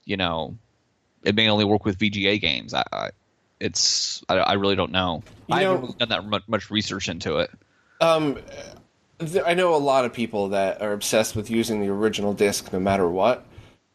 you 0.05 0.19
know, 0.19 0.59
it 1.25 1.35
may 1.35 1.49
only 1.49 1.65
work 1.65 1.87
with 1.87 1.99
VGA 1.99 2.39
games. 2.43 2.75
I, 2.75 2.85
I 2.93 3.11
it's 3.59 4.23
I, 4.29 4.35
I 4.35 4.53
really 4.55 4.77
don't 4.77 4.93
know. 4.93 5.23
You 5.49 5.55
I 5.57 5.63
know- 5.63 5.71
haven't 5.73 5.83
really 5.83 5.95
done 5.99 6.09
that 6.11 6.25
much, 6.27 6.43
much 6.49 6.71
research 6.71 7.09
into 7.09 7.39
it. 7.39 7.51
Um, 8.01 8.39
th- 9.19 9.45
I 9.47 9.55
know 9.55 9.75
a 9.75 9.77
lot 9.77 10.05
of 10.05 10.13
people 10.13 10.49
that 10.51 10.83
are 10.83 10.93
obsessed 10.93 11.37
with 11.37 11.51
using 11.51 11.81
the 11.81 11.89
original 11.89 12.33
disc 12.35 12.73
no 12.73 12.81
matter 12.81 13.09
what, 13.09 13.45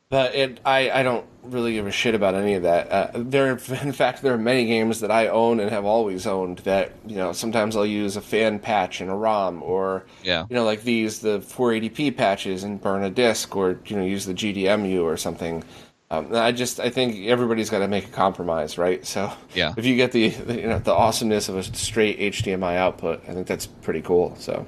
but 0.09 0.33
it 0.35 0.59
I, 0.65 0.89
I 0.89 1.03
don't 1.03 1.25
really 1.43 1.73
give 1.73 1.87
a 1.87 1.91
shit 1.91 2.15
about 2.15 2.33
any 2.35 2.53
of 2.53 2.63
that. 2.63 2.89
Uh, 2.91 3.11
there, 3.15 3.49
in 3.81 3.91
fact, 3.91 4.21
there 4.21 4.33
are 4.33 4.37
many 4.37 4.65
games 4.65 5.01
that 5.01 5.11
I 5.11 5.27
own 5.27 5.59
and 5.59 5.69
have 5.69 5.83
always 5.85 6.25
owned 6.25 6.59
that 6.59 6.91
you 7.05 7.15
know 7.17 7.33
sometimes 7.33 7.75
I'll 7.75 7.85
use 7.85 8.15
a 8.15 8.21
fan 8.21 8.59
patch 8.59 9.01
in 9.01 9.09
a 9.09 9.15
ROM 9.17 9.61
or 9.63 10.05
Yeah. 10.23 10.45
you 10.49 10.55
know 10.55 10.63
like 10.63 10.83
these 10.83 11.19
the 11.19 11.39
480p 11.39 12.15
patches 12.15 12.63
and 12.63 12.81
burn 12.81 13.03
a 13.03 13.09
disc 13.09 13.55
or 13.55 13.79
you 13.87 13.97
know 13.97 14.03
use 14.05 14.25
the 14.25 14.33
GDEMU 14.33 15.03
or 15.03 15.17
something. 15.17 15.63
Um, 16.09 16.33
I 16.33 16.53
just 16.53 16.79
I 16.79 16.89
think 16.89 17.27
everybody's 17.27 17.69
got 17.69 17.79
to 17.79 17.87
make 17.87 18.05
a 18.05 18.11
compromise, 18.11 18.77
right? 18.77 19.05
So 19.05 19.31
Yeah. 19.53 19.73
if 19.75 19.85
you 19.85 19.95
get 19.97 20.13
the 20.13 20.29
the, 20.29 20.55
you 20.61 20.67
know 20.67 20.79
the 20.79 20.93
awesomeness 20.93 21.49
of 21.49 21.57
a 21.57 21.63
straight 21.63 22.17
HDMI 22.19 22.77
output, 22.77 23.23
I 23.27 23.33
think 23.33 23.45
that's 23.47 23.65
pretty 23.67 24.01
cool. 24.01 24.35
So 24.39 24.65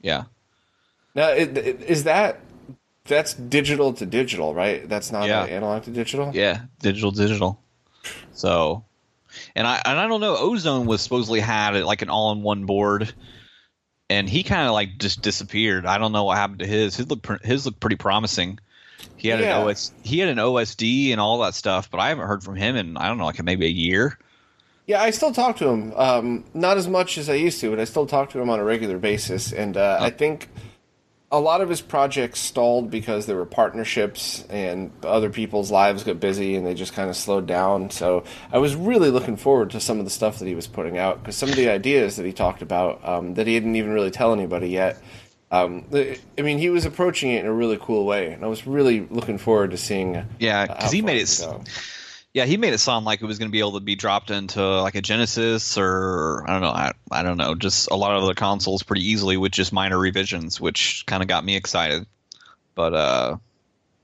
Yeah. 0.00 0.24
now 1.14 1.28
it, 1.30 1.56
it, 1.58 1.82
is 1.82 2.04
that 2.04 2.40
that's 3.04 3.34
digital 3.34 3.92
to 3.94 4.06
digital, 4.06 4.54
right? 4.54 4.88
That's 4.88 5.10
not 5.10 5.26
Yeah. 5.26 5.42
analog 5.44 5.82
to 5.84 5.90
digital. 5.90 6.30
Yeah. 6.34 6.62
Digital 6.80 7.10
digital. 7.10 7.60
So 8.32 8.84
and 9.56 9.66
I 9.66 9.82
and 9.84 9.98
I 9.98 10.06
don't 10.06 10.20
know, 10.20 10.36
Ozone 10.36 10.86
was 10.86 11.02
supposedly 11.02 11.40
had 11.40 11.74
like 11.84 12.02
an 12.02 12.10
all 12.10 12.30
in 12.30 12.42
one 12.42 12.64
board 12.64 13.12
and 14.08 14.28
he 14.28 14.44
kind 14.44 14.68
of 14.68 14.72
like 14.72 14.98
just 14.98 15.20
disappeared. 15.20 15.84
I 15.84 15.98
don't 15.98 16.12
know 16.12 16.22
what 16.24 16.36
happened 16.36 16.60
to 16.60 16.66
his. 16.66 16.94
His 16.94 17.08
looked 17.10 17.22
pr- 17.24 17.42
his 17.44 17.66
looked 17.66 17.80
pretty 17.80 17.96
promising. 17.96 18.60
He 19.16 19.28
had 19.28 19.40
Yeah. 19.40 19.60
an 19.60 19.68
OS 19.68 19.92
he 20.02 20.18
had 20.18 20.28
an 20.28 20.38
OSD 20.38 21.10
and 21.12 21.20
all 21.20 21.38
that 21.40 21.54
stuff, 21.54 21.90
but 21.90 21.98
I 21.98 22.08
haven't 22.08 22.26
heard 22.26 22.42
from 22.42 22.56
him 22.56 22.76
in 22.76 22.96
I 22.96 23.08
don't 23.08 23.18
know, 23.18 23.26
like 23.26 23.42
maybe 23.42 23.66
a 23.66 23.70
year. 23.70 24.18
Yeah, 24.86 25.02
I 25.02 25.10
still 25.10 25.32
talk 25.32 25.56
to 25.56 25.68
him. 25.68 25.92
Um, 25.96 26.44
not 26.54 26.76
as 26.76 26.86
much 26.86 27.18
as 27.18 27.28
I 27.28 27.34
used 27.34 27.60
to, 27.60 27.70
but 27.70 27.80
I 27.80 27.84
still 27.84 28.06
talk 28.06 28.30
to 28.30 28.40
him 28.40 28.48
on 28.48 28.60
a 28.60 28.64
regular 28.64 28.98
basis. 28.98 29.52
And 29.52 29.76
uh, 29.76 29.98
I 30.00 30.10
think 30.10 30.48
a 31.32 31.40
lot 31.40 31.60
of 31.60 31.68
his 31.68 31.80
projects 31.80 32.38
stalled 32.38 32.88
because 32.88 33.26
there 33.26 33.34
were 33.34 33.44
partnerships 33.46 34.44
and 34.48 34.92
other 35.02 35.28
people's 35.28 35.72
lives 35.72 36.04
got 36.04 36.20
busy 36.20 36.54
and 36.54 36.64
they 36.64 36.72
just 36.72 36.92
kind 36.92 37.10
of 37.10 37.16
slowed 37.16 37.46
down. 37.46 37.90
So 37.90 38.22
I 38.52 38.58
was 38.58 38.76
really 38.76 39.10
looking 39.10 39.36
forward 39.36 39.70
to 39.70 39.80
some 39.80 39.98
of 39.98 40.04
the 40.04 40.10
stuff 40.10 40.38
that 40.38 40.46
he 40.46 40.54
was 40.54 40.68
putting 40.68 40.98
out 40.98 41.20
because 41.20 41.36
some 41.36 41.48
of 41.48 41.56
the 41.56 41.68
ideas 41.68 42.14
that 42.14 42.24
he 42.24 42.32
talked 42.32 42.62
about 42.62 43.04
um, 43.06 43.34
that 43.34 43.48
he 43.48 43.54
didn't 43.54 43.74
even 43.74 43.90
really 43.90 44.12
tell 44.12 44.32
anybody 44.32 44.68
yet. 44.68 44.98
Um, 45.50 45.84
the- 45.90 46.18
I 46.36 46.42
mean, 46.42 46.58
he 46.58 46.70
was 46.70 46.84
approaching 46.84 47.30
it 47.30 47.40
in 47.40 47.46
a 47.46 47.52
really 47.52 47.78
cool 47.80 48.04
way, 48.04 48.32
and 48.32 48.44
I 48.44 48.48
was 48.48 48.66
really 48.66 49.06
looking 49.10 49.38
forward 49.38 49.70
to 49.70 49.76
seeing. 49.76 50.24
Yeah, 50.38 50.62
uh, 50.62 50.66
because 50.74 50.92
he 50.92 51.02
made 51.02 51.18
it 51.18 51.30
it. 51.32 51.44
go. 51.44 51.62
Yeah, 52.34 52.44
he 52.44 52.58
made 52.58 52.74
it 52.74 52.78
sound 52.78 53.06
like 53.06 53.22
it 53.22 53.24
was 53.24 53.38
going 53.38 53.48
to 53.48 53.52
be 53.52 53.60
able 53.60 53.72
to 53.74 53.80
be 53.80 53.94
dropped 53.94 54.30
into 54.30 54.62
like 54.82 54.94
a 54.94 55.00
Genesis 55.00 55.78
or 55.78 56.44
I 56.46 56.52
don't 56.52 56.60
know, 56.60 56.68
I, 56.68 56.92
I 57.10 57.22
don't 57.22 57.38
know, 57.38 57.54
just 57.54 57.90
a 57.90 57.96
lot 57.96 58.14
of 58.14 58.22
other 58.24 58.34
consoles 58.34 58.82
pretty 58.82 59.08
easily 59.08 59.38
with 59.38 59.52
just 59.52 59.72
minor 59.72 59.98
revisions, 59.98 60.60
which 60.60 61.04
kind 61.06 61.22
of 61.22 61.28
got 61.28 61.46
me 61.46 61.56
excited. 61.56 62.04
But 62.74 62.92
uh, 62.92 63.36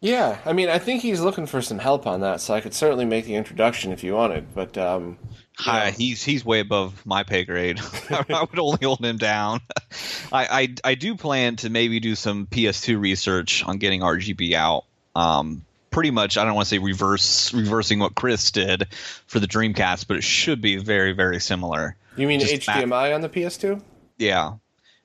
Yeah, 0.00 0.38
I 0.46 0.54
mean, 0.54 0.70
I 0.70 0.78
think 0.78 1.02
he's 1.02 1.20
looking 1.20 1.44
for 1.44 1.60
some 1.60 1.78
help 1.78 2.06
on 2.06 2.22
that, 2.22 2.40
so 2.40 2.54
I 2.54 2.62
could 2.62 2.72
certainly 2.72 3.04
make 3.04 3.26
the 3.26 3.34
introduction 3.34 3.92
if 3.92 4.02
you 4.02 4.14
wanted. 4.14 4.54
But 4.54 4.78
um, 4.78 5.18
hi, 5.56 5.90
he's 5.90 6.22
he's 6.22 6.44
way 6.44 6.60
above 6.60 7.04
my 7.06 7.22
pay 7.22 7.44
grade. 7.44 7.80
I 8.10 8.46
would 8.50 8.58
only 8.58 8.84
hold 8.84 9.04
him 9.04 9.18
down. 9.18 9.60
I, 10.32 10.46
I 10.62 10.74
I 10.84 10.94
do 10.94 11.14
plan 11.14 11.56
to 11.56 11.70
maybe 11.70 12.00
do 12.00 12.14
some 12.14 12.46
PS2 12.46 13.00
research 13.00 13.64
on 13.64 13.78
getting 13.78 14.00
RGB 14.00 14.54
out. 14.54 14.84
Um, 15.14 15.64
pretty 15.90 16.10
much, 16.10 16.36
I 16.36 16.44
don't 16.44 16.54
want 16.54 16.66
to 16.66 16.70
say 16.70 16.78
reverse 16.78 17.52
reversing 17.52 17.98
what 17.98 18.14
Chris 18.14 18.50
did 18.50 18.88
for 19.26 19.40
the 19.40 19.46
Dreamcast, 19.46 20.06
but 20.08 20.16
it 20.16 20.24
should 20.24 20.60
be 20.60 20.76
very 20.76 21.12
very 21.12 21.40
similar. 21.40 21.96
you 22.16 22.26
mean 22.26 22.40
Just 22.40 22.66
ma- 22.66 22.74
HDMI 22.74 23.14
on 23.14 23.20
the 23.20 23.28
PS2? 23.28 23.80
Yeah, 24.18 24.54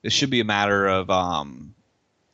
it 0.02 0.12
should 0.12 0.30
be 0.30 0.40
a 0.40 0.44
matter 0.44 0.86
of 0.86 1.10
um, 1.10 1.74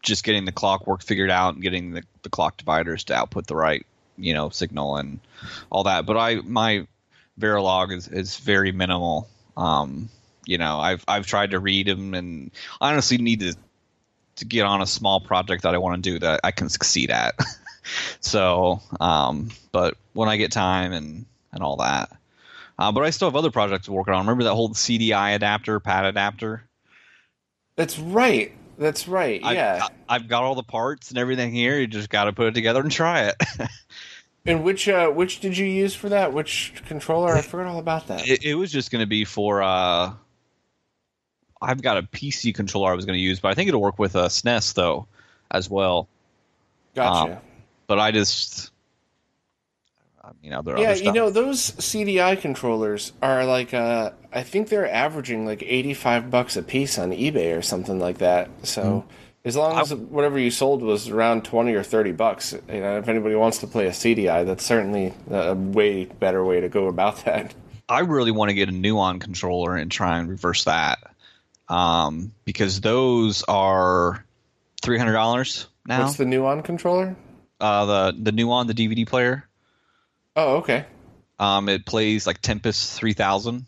just 0.03 0.25
getting 0.25 0.45
the 0.45 0.53
clockwork 0.53 1.03
figured 1.03 1.31
out 1.31 1.55
and 1.55 1.63
getting 1.63 1.93
the, 1.93 2.03
the 2.23 2.29
clock 2.29 2.57
dividers 2.57 3.05
to 3.05 3.15
output 3.15 3.47
the 3.47 3.57
right 3.57 3.87
you 4.17 4.35
know 4.35 4.49
signal 4.49 4.97
and 4.97 5.21
all 5.71 5.85
that. 5.85 6.07
But 6.07 6.17
I 6.17 6.37
my 6.37 6.87
Verilog 7.39 7.93
is 7.93 8.09
is 8.09 8.37
very 8.39 8.73
minimal. 8.73 9.29
Um, 9.57 10.09
you 10.47 10.59
know, 10.59 10.79
I've 10.79 11.05
I've 11.09 11.27
tried 11.27 11.51
to 11.53 11.59
read 11.59 11.87
them 11.87 12.15
and 12.15 12.51
I 12.81 12.93
honestly 12.93 13.19
need 13.19 13.41
to 13.41 13.55
to 14.37 14.45
get 14.45 14.65
on 14.65 14.83
a 14.83 14.87
small 14.87 15.21
project 15.21 15.63
that 15.63 15.75
I 15.75 15.79
want 15.79 16.03
to 16.03 16.11
do 16.11 16.19
that 16.21 16.41
I 16.45 16.51
can 16.51 16.69
succeed 16.69 17.11
at. 17.11 17.39
so, 18.21 18.81
um, 19.01 19.51
but 19.73 19.97
when 20.13 20.29
I 20.29 20.37
get 20.37 20.53
time 20.53 20.93
and 20.93 21.25
and 21.53 21.63
all 21.63 21.77
that. 21.77 22.11
Uh, 22.79 22.91
but 22.91 23.05
I 23.05 23.11
still 23.11 23.29
have 23.29 23.37
other 23.37 23.53
projects 23.53 23.87
to 23.87 23.93
work 23.93 24.09
on. 24.09 24.19
Remember 24.19 24.45
that 24.45 24.55
whole 24.55 24.71
CDI 24.71 25.37
adapter, 25.37 25.79
pad 25.79 26.05
adapter? 26.07 26.65
That's 27.77 27.99
right. 27.99 28.53
That's 28.79 29.07
right. 29.07 29.41
I've, 29.45 29.55
Yeah. 29.55 29.87
I've 30.09 30.29
got 30.29 30.43
all 30.43 30.55
the 30.57 30.65
parts 30.65 31.11
and 31.11 31.19
everything 31.19 31.53
here. 31.53 31.79
You 31.79 31.87
just 31.87 32.11
got 32.11 32.25
to 32.25 32.33
put 32.33 32.49
it 32.49 32.55
together 32.55 32.81
and 32.81 32.91
try 32.91 33.29
it. 33.29 33.37
and 34.47 34.63
which 34.65 34.89
uh, 34.89 35.09
which 35.09 35.41
did 35.41 35.57
you 35.57 35.67
use 35.67 35.95
for 35.95 36.09
that? 36.11 36.33
Which 36.33 36.75
controller? 36.87 37.35
I 37.35 37.41
forgot 37.43 37.67
all 37.67 37.79
about 37.79 38.09
that. 38.09 38.29
it, 38.29 38.45
it 38.45 38.55
was 38.55 38.71
just 38.71 38.91
going 38.91 39.01
to 39.01 39.07
be 39.07 39.25
for. 39.25 39.63
uh 39.63 40.13
I've 41.63 41.81
got 41.81 41.97
a 41.97 42.03
PC 42.03 42.55
controller 42.55 42.93
I 42.93 42.95
was 42.95 43.07
going 43.07 43.17
to 43.17 43.23
use, 43.23 43.41
but 43.41 43.49
I 43.49 43.55
think 43.55 43.69
it'll 43.69 43.81
work 43.81 43.99
with 43.99 44.17
a 44.17 44.27
SNES 44.27 44.75
though, 44.75 45.07
as 45.51 45.71
well. 45.71 46.09
Gotcha. 46.95 47.35
um, 47.37 47.39
But 47.87 47.99
I 47.99 48.11
just, 48.11 48.71
I 50.23 50.31
mean, 50.43 50.53
other 50.53 50.77
yeah, 50.79 50.93
you 50.95 51.11
know 51.13 51.31
those 51.31 51.71
CDI 51.71 52.39
controllers 52.39 53.13
are 53.23 53.47
like 53.47 53.73
uh, 53.73 54.11
I 54.33 54.43
think 54.43 54.69
they're 54.69 54.91
averaging 54.91 55.47
like 55.47 55.63
eighty 55.63 55.95
five 55.95 56.31
bucks 56.31 56.57
a 56.57 56.63
piece 56.63 56.99
on 56.99 57.11
eBay 57.13 57.57
or 57.57 57.63
something 57.63 57.99
like 57.99 58.19
that. 58.19 58.51
So 58.63 59.07
as 59.45 59.57
long 59.57 59.79
as 59.79 59.93
whatever 59.95 60.39
you 60.39 60.51
sold 60.51 60.83
was 60.83 61.09
around 61.09 61.45
twenty 61.45 61.75
or 61.75 61.83
thirty 61.83 62.13
bucks, 62.13 62.53
you 62.53 62.81
know, 62.81 62.99
if 62.99 63.09
anybody 63.09 63.35
wants 63.35 63.59
to 63.59 63.67
play 63.67 63.87
a 63.87 63.91
CDI, 63.91 64.47
that's 64.47 64.65
certainly 64.65 65.13
a 65.31 65.55
way 65.55 66.07
better 66.07 66.45
way 66.45 66.61
to 66.61 66.69
go 66.69 66.87
about 66.87 67.25
that. 67.25 67.55
I 67.89 68.01
really 68.01 68.31
want 68.31 68.49
to 68.49 68.55
get 68.55 68.69
a 68.69 68.73
Nuon 68.73 69.21
controller 69.21 69.77
and 69.77 69.91
try 69.91 70.19
and 70.19 70.29
reverse 70.29 70.65
that, 70.65 70.99
um, 71.69 72.33
because 72.45 72.81
those 72.81 73.43
are 73.43 74.25
three 74.81 74.99
hundred 74.99 75.13
dollars 75.13 75.67
now. 75.87 76.05
What's 76.05 76.17
the 76.17 76.25
Nuon 76.25 76.65
controller? 76.65 77.15
uh, 77.61 77.85
the 78.11 78.17
the 78.19 78.31
Nuon, 78.33 78.67
the 78.67 78.75
DVD 78.75 79.07
player. 79.07 79.47
Oh, 80.37 80.57
okay. 80.57 80.87
Um, 81.39 81.69
it 81.69 81.85
plays 81.87 82.27
like 82.27 82.41
Tempest 82.41 82.93
three 82.93 83.13
thousand. 83.13 83.67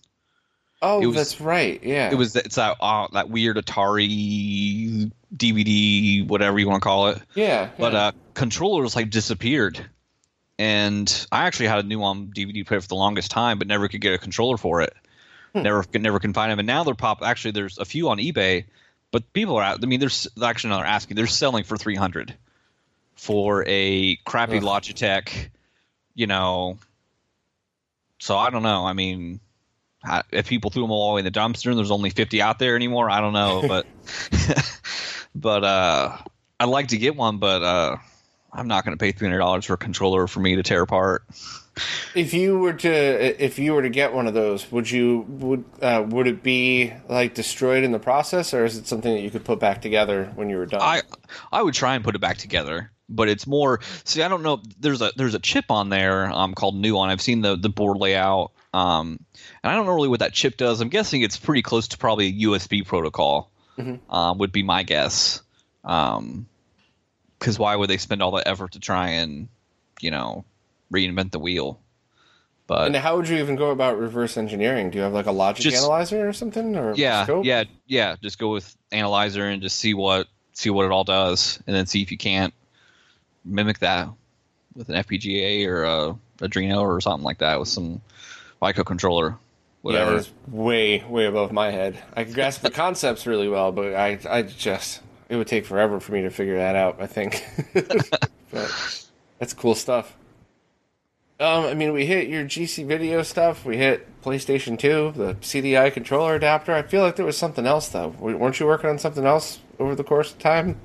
Oh, 0.83 1.01
was- 1.07 1.17
that's 1.17 1.41
right. 1.41 1.83
Yeah. 1.83 2.11
It 2.11 2.17
was 2.17 2.37
it's 2.37 2.57
that 2.57 2.77
uh, 2.81 3.09
that 3.13 3.31
weird 3.31 3.57
Atari 3.57 5.11
DVD, 5.35 6.27
whatever 6.27 6.59
you 6.59 6.69
want 6.69 6.83
to 6.83 6.85
call 6.87 7.09
it. 7.09 7.23
Yeah. 7.35 7.71
But 7.79 7.93
yeah. 7.93 7.99
uh, 7.99 8.13
controllers 8.35 8.95
like 8.95 9.11
disappeared, 9.11 9.85
and 10.59 11.27
I 11.33 11.47
actually 11.47 11.69
had 11.69 11.79
a 11.79 11.83
Nuon 11.83 12.33
DVD 12.35 12.67
player 12.67 12.81
for 12.81 12.89
the 12.89 12.95
longest 12.95 13.31
time, 13.31 13.59
but 13.59 13.67
never 13.69 13.89
could 13.89 14.01
get 14.01 14.15
a 14.15 14.19
controller 14.19 14.57
for 14.57 14.83
it. 14.83 14.95
Hmm. 15.55 15.63
Never 15.63 15.85
never 15.95 16.19
can 16.19 16.35
find 16.35 16.51
them, 16.53 16.59
and 16.59 16.67
now 16.67 16.85
they're 16.85 16.95
pop. 16.95 17.23
Actually, 17.23 17.53
there's 17.53 17.79
a 17.79 17.85
few 17.85 18.09
on 18.11 18.19
eBay, 18.19 18.65
but 19.11 19.33
people 19.33 19.57
are. 19.57 19.63
out- 19.63 19.79
I 19.83 19.87
mean, 19.87 20.01
there's 20.01 20.29
actually 20.43 20.71
no, 20.71 20.77
they're 20.77 20.87
asking. 20.87 21.17
They're 21.17 21.27
selling 21.27 21.65
for 21.65 21.77
three 21.77 21.97
hundred 21.97 22.35
for 23.15 23.65
a 23.67 24.17
crappy 24.27 24.59
Ugh. 24.59 24.63
Logitech. 24.63 25.49
You 26.15 26.27
know. 26.27 26.79
So 28.19 28.37
I 28.37 28.51
don't 28.51 28.63
know. 28.63 28.87
I 28.87 28.93
mean, 28.95 29.41
if 30.31 30.49
people 30.49 30.71
threw 30.71 30.83
them 30.83 30.91
all 30.91 31.13
away 31.13 31.21
in 31.21 31.25
the 31.25 31.31
dumpster 31.31 31.69
and 31.69 31.79
there's 31.79 31.91
only 31.91 32.11
50 32.11 32.41
out 32.43 32.59
there 32.59 32.77
anymore, 32.77 33.11
I 33.11 33.21
don't 33.21 33.33
know. 33.33 33.63
But 33.69 33.87
but 35.35 35.65
uh, 35.65 36.17
I'd 36.61 36.69
like 36.69 36.89
to 36.89 36.97
get 36.97 37.17
one, 37.17 37.39
but 37.39 37.63
uh, 37.63 37.97
I'm 38.53 38.69
not 38.69 38.85
going 38.85 38.97
to 38.97 39.03
pay 39.03 39.13
$300 39.13 39.65
for 39.67 39.75
a 39.75 39.77
controller 39.77 40.27
for 40.27 40.41
me 40.41 40.57
to 40.57 40.63
tear 40.63 40.83
apart. 40.83 41.25
If 42.15 42.33
you 42.33 42.59
were 42.59 42.73
to 42.73 43.45
if 43.45 43.59
you 43.59 43.75
were 43.75 43.83
to 43.83 43.91
get 43.91 44.15
one 44.15 44.27
of 44.27 44.33
those, 44.33 44.73
would 44.73 44.91
you 44.91 45.27
would 45.29 45.65
uh, 45.83 46.05
would 46.09 46.27
it 46.27 46.43
be 46.43 46.91
like 47.07 47.35
destroyed 47.35 47.85
in 47.85 47.93
the 47.93 47.99
process, 47.99 48.55
or 48.55 48.65
is 48.65 48.79
it 48.79 48.87
something 48.87 49.13
that 49.13 49.21
you 49.21 49.31
could 49.31 49.45
put 49.45 49.61
back 49.61 49.83
together 49.83 50.33
when 50.37 50.49
you 50.49 50.57
were 50.57 50.65
done? 50.65 50.81
I 50.81 51.03
I 51.53 51.63
would 51.63 51.75
try 51.75 51.95
and 51.95 52.03
put 52.03 52.15
it 52.15 52.21
back 52.23 52.39
together, 52.39 52.91
but 53.11 53.29
it's 53.29 53.47
more. 53.47 53.81
See, 54.05 54.23
I 54.23 54.29
don't 54.29 54.43
know. 54.43 54.63
There's 54.81 55.03
a 55.03 55.13
there's 55.17 55.35
a 55.35 55.39
chip 55.39 55.71
on 55.71 55.91
there 55.91 56.31
um, 56.31 56.55
called 56.55 56.77
Nuon. 56.77 57.09
I've 57.09 57.21
seen 57.21 57.43
the 57.43 57.57
the 57.57 57.69
board 57.69 57.99
layout, 57.99 58.53
um, 58.73 59.21
and 59.67 59.73
I 59.73 59.77
don't 59.77 59.87
know 59.87 59.95
really 59.95 60.09
what 60.09 60.21
that 60.21 60.33
chip 60.33 60.57
does. 60.57 60.81
I'm 60.81 60.91
guessing 60.91 61.23
it's 61.23 61.37
pretty 61.37 61.63
close 61.63 61.89
to 61.89 61.99
probably 61.99 62.29
a 62.29 62.33
USB 62.47 62.87
protocol. 62.87 63.51
Um, 64.09 64.39
would 64.39 64.53
be 64.53 64.63
my 64.63 64.85
guess. 64.85 65.43
Um, 65.85 66.47
because 67.39 67.59
why 67.59 67.77
would 67.77 67.91
they 67.91 67.99
spend 67.99 68.23
all 68.23 68.31
that 68.33 68.49
effort 68.49 68.73
to 68.73 68.81
try 68.81 69.09
and 69.11 69.49
you 70.01 70.11
know 70.11 70.45
reinvent 70.93 71.33
the 71.33 71.39
wheel? 71.39 71.81
But 72.69 72.87
and 72.87 72.97
how 72.97 73.17
would 73.17 73.29
you 73.29 73.37
even 73.39 73.57
go 73.57 73.71
about 73.73 73.99
reverse 73.99 74.37
engineering? 74.37 74.91
Do 74.91 74.99
you 74.99 75.05
have 75.05 75.13
like 75.13 75.27
a 75.27 75.33
logic 75.33 75.65
Just- 75.65 75.77
analyzer 75.79 76.29
or 76.29 76.33
something, 76.33 76.77
or 76.77 76.95
yeah 76.95 77.25
scope? 77.25 77.45
yeah 77.45 77.65
yeah 77.87 78.17
just 78.23 78.39
go 78.39 78.53
with 78.53 78.75
analyzer 78.93 79.45
and 79.45 79.61
just 79.61 79.77
see 79.77 79.95
what 79.95 80.29
see 80.53 80.71
what 80.71 80.87
it 80.87 80.93
all 80.93 81.05
does 81.05 81.61
and 81.67 81.75
then 81.77 81.87
see 81.87 82.03
if 82.03 82.11
you 82.13 82.17
can't 82.17 82.55
mimic 83.45 83.81
that 83.81 84.09
with 84.75 84.89
an 84.89 84.95
fpga 85.05 85.67
or 85.67 85.85
a 85.85 86.17
Arduino 86.39 86.81
or 86.81 87.01
something 87.01 87.25
like 87.25 87.39
that 87.39 87.59
with 87.61 87.69
some 87.69 88.01
microcontroller 88.63 89.37
Yeah, 89.87 90.01
whatever 90.01 90.17
that's 90.17 90.31
way 90.49 91.05
way 91.09 91.27
above 91.27 91.53
my 91.53 91.71
head. 91.71 92.03
I 92.15 92.25
can 92.25 92.33
grasp 92.33 92.63
the 92.63 92.71
concepts 92.85 93.27
really 93.27 93.49
well, 93.49 93.73
but 93.73 93.95
I 93.95 94.19
I 94.29 94.43
just 94.43 95.01
it 95.29 95.37
would 95.37 95.47
take 95.47 95.67
forever 95.67 96.01
for 96.01 96.13
me 96.13 96.23
to 96.23 96.31
figure 96.31 96.57
that 96.57 96.77
out. 96.77 97.01
I 97.01 97.07
think, 97.07 97.45
but 97.75 99.05
that's 99.39 99.55
cool 99.55 99.75
stuff. 99.75 100.17
Um, 101.39 101.65
I 101.65 101.75
mean, 101.75 101.93
we 101.93 102.07
hit 102.07 102.29
your 102.29 102.45
GCVideo 102.45 103.23
stuff. 103.25 103.65
We 103.67 103.77
hit 103.77 104.23
PlayStation 104.23 104.79
Two, 104.79 105.13
the 105.15 105.35
CDI 105.35 105.93
controller 105.93 106.35
adapter. 106.35 106.73
I 106.73 106.83
feel 106.83 107.03
like 107.03 107.17
there 107.17 107.27
was 107.27 107.37
something 107.37 107.67
else 107.67 107.89
though. 107.89 108.11
W- 108.13 108.39
weren't 108.39 108.59
you 108.59 108.67
working 108.67 108.89
on 108.89 108.99
something 108.99 109.27
else 109.27 109.59
over 109.79 109.95
the 109.95 110.05
course 110.05 110.33
of 110.33 110.39
time? 110.39 110.81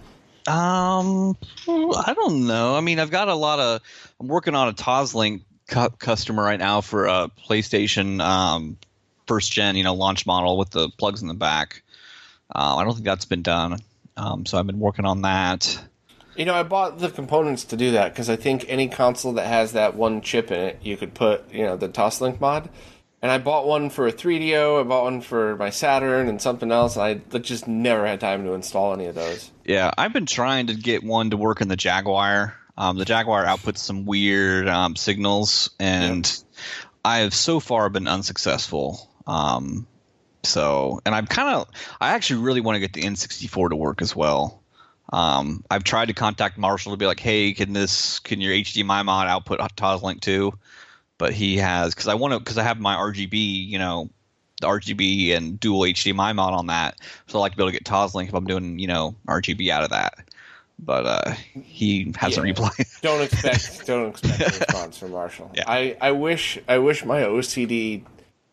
um 0.47 1.37
i 1.67 2.15
don't 2.15 2.47
know 2.47 2.75
i 2.75 2.81
mean 2.81 2.99
i've 2.99 3.11
got 3.11 3.27
a 3.27 3.35
lot 3.35 3.59
of 3.59 3.79
i'm 4.19 4.27
working 4.27 4.55
on 4.55 4.69
a 4.69 4.73
toslink 4.73 5.43
cu- 5.69 5.89
customer 5.99 6.41
right 6.43 6.57
now 6.57 6.81
for 6.81 7.05
a 7.05 7.29
playstation 7.47 8.19
um 8.21 8.75
first 9.27 9.51
gen 9.51 9.75
you 9.75 9.83
know 9.83 9.93
launch 9.93 10.25
model 10.25 10.57
with 10.57 10.69
the 10.71 10.89
plugs 10.97 11.21
in 11.21 11.27
the 11.27 11.33
back 11.33 11.83
uh, 12.53 12.75
i 12.77 12.83
don't 12.83 12.93
think 12.93 13.05
that's 13.05 13.25
been 13.25 13.41
done 13.41 13.79
um, 14.17 14.45
so 14.45 14.57
i've 14.57 14.67
been 14.67 14.79
working 14.79 15.05
on 15.05 15.21
that 15.23 15.79
You 16.37 16.45
know, 16.45 16.53
I 16.53 16.63
bought 16.63 16.99
the 16.99 17.09
components 17.09 17.65
to 17.65 17.75
do 17.75 17.91
that 17.91 18.13
because 18.13 18.29
I 18.29 18.37
think 18.37 18.65
any 18.69 18.87
console 18.87 19.33
that 19.33 19.47
has 19.47 19.73
that 19.73 19.95
one 19.95 20.21
chip 20.21 20.49
in 20.49 20.59
it, 20.61 20.79
you 20.81 20.95
could 20.95 21.13
put, 21.13 21.51
you 21.53 21.63
know, 21.63 21.75
the 21.75 21.89
Toslink 21.89 22.39
mod. 22.39 22.69
And 23.21 23.29
I 23.29 23.37
bought 23.37 23.67
one 23.67 23.89
for 23.89 24.07
a 24.07 24.13
3DO, 24.13 24.79
I 24.79 24.83
bought 24.83 25.03
one 25.03 25.19
for 25.21 25.57
my 25.57 25.69
Saturn 25.69 26.29
and 26.29 26.41
something 26.41 26.71
else. 26.71 26.95
And 26.95 27.21
I 27.33 27.37
just 27.37 27.67
never 27.67 28.07
had 28.07 28.21
time 28.21 28.45
to 28.45 28.53
install 28.53 28.93
any 28.93 29.07
of 29.07 29.15
those. 29.15 29.51
Yeah, 29.65 29.91
I've 29.97 30.13
been 30.13 30.25
trying 30.25 30.67
to 30.67 30.73
get 30.73 31.03
one 31.03 31.31
to 31.31 31.37
work 31.37 31.59
in 31.59 31.67
the 31.67 31.75
Jaguar. 31.75 32.55
Um, 32.77 32.97
the 32.97 33.05
Jaguar 33.05 33.45
outputs 33.45 33.79
some 33.79 34.05
weird 34.05 34.69
um, 34.69 34.95
signals, 34.95 35.69
and 35.79 36.25
I 37.03 37.19
have 37.19 37.33
so 37.33 37.59
far 37.59 37.89
been 37.89 38.07
unsuccessful. 38.07 39.10
Um, 39.27 39.87
so, 40.43 40.99
and 41.05 41.13
I'm 41.13 41.27
kind 41.27 41.55
of, 41.55 41.67
I 41.99 42.09
actually 42.13 42.41
really 42.41 42.61
want 42.61 42.75
to 42.75 42.79
get 42.79 42.93
the 42.93 43.01
N64 43.03 43.69
to 43.69 43.75
work 43.75 44.01
as 44.01 44.15
well. 44.15 44.61
Um, 45.13 45.63
I've 45.69 45.83
tried 45.83 46.07
to 46.07 46.13
contact 46.13 46.57
Marshall 46.57 46.93
to 46.93 46.97
be 46.97 47.05
like, 47.05 47.19
hey, 47.19 47.53
can 47.53 47.73
this, 47.73 48.19
can 48.19 48.41
your 48.41 48.53
HDMI 48.53 49.03
mod 49.05 49.27
output 49.27 49.59
Toslink 49.75 50.21
too? 50.21 50.57
But 51.17 51.33
he 51.33 51.57
has, 51.57 51.93
because 51.93 52.07
I 52.07 52.15
want 52.15 52.33
to, 52.33 52.39
because 52.39 52.57
I 52.57 52.63
have 52.63 52.79
my 52.79 52.95
RGB, 52.95 53.67
you 53.67 53.77
know, 53.77 54.09
the 54.61 54.67
RGB 54.67 55.35
and 55.35 55.59
dual 55.59 55.81
HDMI 55.81 56.33
mod 56.35 56.53
on 56.53 56.67
that. 56.67 56.97
So 57.27 57.37
I 57.37 57.41
like 57.41 57.51
to 57.51 57.57
be 57.57 57.63
able 57.63 57.71
to 57.71 57.77
get 57.77 57.83
Toslink 57.83 58.29
if 58.29 58.33
I'm 58.33 58.45
doing, 58.45 58.79
you 58.79 58.87
know, 58.87 59.15
RGB 59.27 59.69
out 59.69 59.83
of 59.83 59.89
that. 59.89 60.15
But 60.79 61.05
uh, 61.05 61.31
he 61.61 62.11
hasn't 62.15 62.45
Yeah. 62.45 62.53
replied. 62.53 62.85
Don't 63.03 63.21
expect 63.21 63.85
don't 63.85 64.09
expect 64.09 64.41
a 64.41 64.45
response 64.45 64.97
from 64.97 65.11
Marshall. 65.11 65.51
Yeah. 65.53 65.63
I, 65.67 65.95
I 66.01 66.11
wish 66.11 66.57
I 66.67 66.79
wish 66.79 67.05
my 67.05 67.21
OCD 67.21 68.03